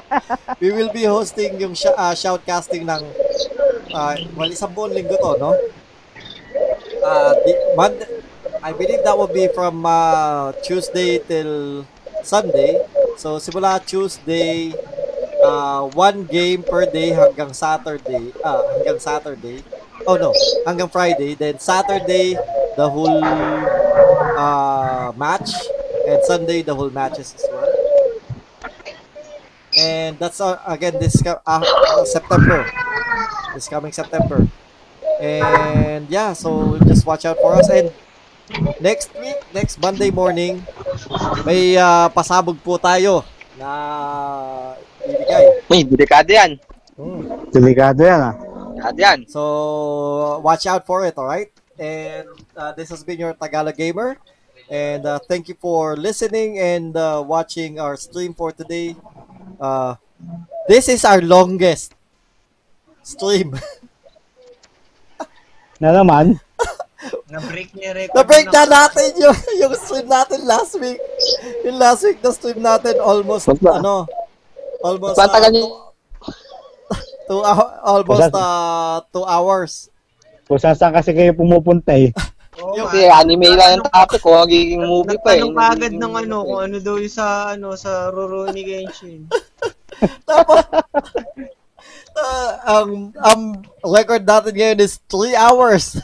We 0.62 0.70
will 0.72 0.92
be 0.94 1.04
hosting 1.04 1.58
yung 1.60 1.74
sh- 1.76 1.92
uh, 1.92 2.14
shoutcasting 2.14 2.86
ng 2.86 3.02
uh, 3.92 4.14
well, 4.36 4.50
isang 4.50 4.72
buong 4.72 4.94
linggo 4.96 5.16
to, 5.20 5.32
no? 5.38 5.52
Uh, 7.02 7.32
the, 7.44 7.52
Monday, 7.74 8.06
I 8.62 8.70
believe 8.72 9.02
that 9.02 9.16
will 9.18 9.30
be 9.30 9.50
from 9.50 9.84
uh, 9.84 10.52
Tuesday 10.62 11.18
till 11.18 11.84
Sunday. 12.22 12.78
So, 13.18 13.42
simula 13.42 13.82
Tuesday, 13.82 14.70
uh, 15.42 15.90
one 15.92 16.24
game 16.24 16.62
per 16.62 16.86
day 16.86 17.10
hanggang 17.10 17.50
Saturday. 17.52 18.30
Ah, 18.46 18.62
hanggang 18.78 19.02
Saturday. 19.02 19.66
Oh 20.06 20.16
no, 20.18 20.34
hanggang 20.66 20.90
Friday. 20.90 21.34
Then 21.34 21.58
Saturday, 21.58 22.34
the 22.76 22.86
whole 22.88 23.22
uh, 23.22 25.12
match. 25.16 25.50
And 26.02 26.18
Sunday, 26.26 26.66
the 26.66 26.74
whole 26.74 26.90
matches 26.90 27.30
as 27.38 27.46
well. 27.46 27.70
And 29.78 30.18
that's 30.18 30.42
uh, 30.42 30.58
again 30.66 30.98
this 30.98 31.22
uh, 31.22 31.38
uh, 31.46 31.62
September. 32.04 32.66
This 33.54 33.70
coming 33.70 33.94
September. 33.94 34.50
And 35.22 36.10
yeah, 36.10 36.34
so 36.34 36.74
just 36.90 37.06
watch 37.06 37.22
out 37.22 37.38
for 37.38 37.54
us. 37.54 37.70
And 37.70 37.94
next 38.82 39.14
week, 39.14 39.38
next 39.54 39.78
Monday 39.78 40.10
morning, 40.10 40.66
may 41.46 41.78
uh, 41.78 42.10
pasabog 42.10 42.58
po 42.66 42.82
tayo 42.82 43.22
na 43.54 44.74
ibigay. 45.06 45.70
Uy, 45.70 45.86
delikado 45.86 46.34
yan. 46.34 46.58
Delikado 47.54 48.02
yan 48.02 48.20
ah. 48.26 48.51
Delikado 48.82 48.98
yan. 48.98 49.20
So 49.30 50.42
watch 50.42 50.66
out 50.66 50.82
for 50.82 51.06
it, 51.06 51.14
all 51.14 51.30
right? 51.30 51.54
And 51.78 52.26
uh, 52.56 52.72
this 52.74 52.90
has 52.90 53.06
been 53.06 53.18
your 53.18 53.34
Tagalog 53.34 53.76
Gamer. 53.76 54.18
And 54.70 55.06
uh, 55.06 55.18
thank 55.22 55.48
you 55.48 55.54
for 55.54 55.96
listening 55.96 56.58
and 56.58 56.96
uh, 56.96 57.22
watching 57.24 57.78
our 57.78 57.96
stream 57.96 58.34
for 58.34 58.50
today. 58.50 58.96
Uh, 59.60 59.94
this 60.66 60.88
is 60.88 61.04
our 61.04 61.22
longest 61.22 61.94
stream. 63.02 63.54
Na 65.82 65.94
naman. 65.94 66.38
Na-break 67.26 67.74
niya 67.74 67.94
record. 67.94 68.14
Na-break 68.14 68.46
na 68.54 68.62
natin 68.62 69.10
yung, 69.18 69.34
yung 69.58 69.74
stream 69.74 70.06
natin 70.06 70.46
last 70.46 70.78
week. 70.78 71.02
Yung 71.66 71.74
last 71.74 72.06
week 72.06 72.22
na 72.22 72.30
stream 72.30 72.62
natin 72.62 73.02
almost, 73.02 73.50
ano, 73.50 74.06
almost, 74.78 75.18
Ba't 75.18 75.34
tagal 75.34 75.50
uh? 75.50 75.91
Two, 77.32 77.40
almost 77.80 78.34
uh, 78.36 79.00
two 79.08 79.24
hours. 79.24 79.88
Kung 80.44 80.60
saan 80.60 80.76
saan 80.76 80.92
kasi 80.92 81.16
kayo 81.16 81.32
pumupunta 81.32 81.96
eh. 81.96 82.12
Oo 82.60 82.76
Yung-. 82.76 82.92
Kasi 82.92 83.08
anime 83.08 83.56
lang 83.56 83.80
yung 83.80 83.88
topic 83.88 84.20
ko. 84.20 84.44
Magiging 84.44 84.84
movie 84.84 85.16
pa 85.24 85.32
eh. 85.32 85.40
Nagtanong 85.40 85.56
agad 85.56 85.92
ng 85.96 86.12
ano, 86.12 86.36
kung 86.44 86.60
ano 86.60 86.76
daw 86.76 86.96
yung 87.00 87.14
sa, 87.14 87.56
ano, 87.56 87.72
sa 87.72 88.12
Rurouni 88.12 88.60
Genshin. 88.60 89.24
Tapos, 90.28 90.60
uh, 92.12 92.52
ang, 92.68 93.16
ang 93.16 93.40
record 93.80 94.28
natin 94.28 94.52
ngayon 94.52 94.78
is 94.84 95.00
3 95.08 95.32
hours. 95.32 95.96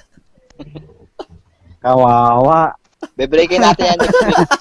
Kawawa. 1.85 2.73
Bebreakin 3.15 3.63
natin 3.63 3.95
yan 3.95 3.99
next 4.01 4.23
week. 4.25 4.49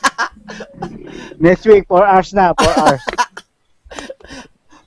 Next 1.37 1.63
week, 1.69 1.85
4 1.85 2.01
hours 2.01 2.29
na, 2.33 2.49
4 2.57 2.81
hours. 2.81 3.03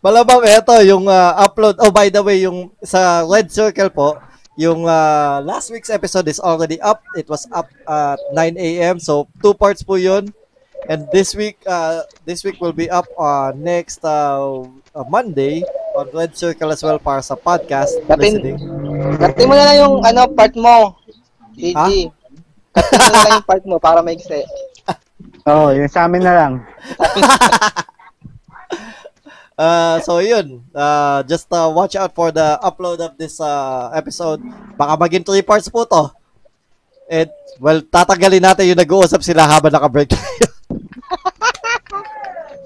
Malamang 0.01 0.49
eto, 0.49 0.81
yung 0.81 1.05
ah, 1.13 1.37
upload. 1.45 1.77
Oh, 1.77 1.93
by 1.93 2.09
the 2.09 2.25
way, 2.25 2.41
yung 2.49 2.73
sa 2.81 3.21
Red 3.29 3.53
Circle 3.53 3.93
po, 3.93 4.17
yung 4.57 4.89
ah, 4.89 5.45
last 5.45 5.69
week's 5.69 5.93
episode 5.93 6.25
is 6.25 6.41
already 6.41 6.81
up. 6.81 7.05
It 7.21 7.29
was 7.29 7.45
up 7.53 7.69
at 7.85 8.17
9 8.33 8.57
a.m. 8.57 8.97
So, 8.97 9.29
two 9.45 9.53
parts 9.53 9.85
po 9.85 10.01
yun. 10.01 10.33
And 10.89 11.05
this 11.13 11.37
week, 11.37 11.61
uh, 11.69 12.09
this 12.25 12.41
week 12.41 12.57
will 12.65 12.73
be 12.73 12.89
up 12.89 13.05
uh, 13.21 13.53
next 13.53 14.01
uh, 14.01 14.65
uh, 14.97 15.05
Monday 15.05 15.61
on 15.93 16.09
Red 16.17 16.33
Circle 16.33 16.73
as 16.73 16.81
well 16.81 16.97
para 16.97 17.21
sa 17.21 17.37
podcast 17.37 17.93
Dating- 18.09 18.41
listening. 18.41 18.59
Kati 19.21 19.45
mo 19.45 19.53
na 19.53 19.69
lang 19.69 19.79
yung 19.85 19.97
ano, 20.01 20.21
part 20.33 20.57
mo. 20.57 20.97
DG. 21.53 21.77
Ha? 21.77 21.87
Kati 22.73 22.93
mo 22.97 23.05
na 23.05 23.21
lang 23.21 23.33
yung 23.37 23.49
part 23.53 23.65
mo 23.69 23.77
para 23.77 24.01
maigsi. 24.01 24.41
Oo, 25.53 25.69
oh, 25.69 25.77
yun 25.77 25.93
sa 25.93 26.09
amin 26.09 26.25
na 26.25 26.33
lang. 26.33 26.53
Uh, 29.61 30.01
so 30.01 30.25
yun, 30.25 30.65
uh, 30.73 31.21
just 31.29 31.53
uh, 31.53 31.69
watch 31.69 31.93
out 31.93 32.17
for 32.17 32.33
the 32.33 32.57
upload 32.65 32.97
of 33.05 33.13
this 33.21 33.37
uh, 33.45 33.93
episode. 33.93 34.41
Baka 34.81 34.97
maging 34.97 35.21
three 35.21 35.45
parts 35.45 35.69
po 35.69 35.85
to. 35.85 36.09
And, 37.13 37.29
well, 37.61 37.85
tatagalin 37.85 38.41
natin 38.41 38.73
yung 38.73 38.81
nag-uusap 38.81 39.21
sila 39.21 39.45
habang 39.45 39.69
naka-break 39.69 40.09
tayo. 40.17 40.49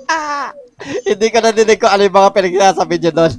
Ah, 0.06 0.54
Hindi 1.08 1.32
ko 1.34 1.38
nadinig 1.42 1.80
ko 1.82 1.90
ano 1.90 2.06
yung 2.06 2.14
mga 2.14 2.30
pinagsasabi 2.30 2.94
nyo 3.00 3.12
doon. 3.16 3.32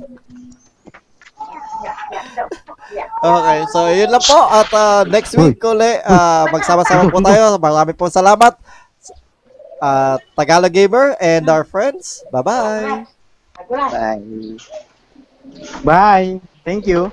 Okay, 3.23 3.59
so 3.71 3.79
yun 3.87 4.11
lang 4.11 4.23
po. 4.25 4.39
At 4.51 4.69
uh, 4.75 5.01
next 5.07 5.31
week 5.39 5.63
uli, 5.63 6.01
uh, 6.03 6.45
magsama-sama 6.51 7.07
po 7.07 7.23
tayo. 7.23 7.55
Marami 7.55 7.95
pong 7.95 8.11
salamat. 8.11 8.59
Uh, 9.79 10.19
Tagalog 10.35 10.73
Gamer 10.73 11.15
and 11.23 11.47
our 11.47 11.63
friends. 11.63 12.25
Bye-bye. 12.35 13.14
Bye. 13.69 14.57
Bye. 15.83 16.41
Thank 16.65 16.87
you. 16.87 17.11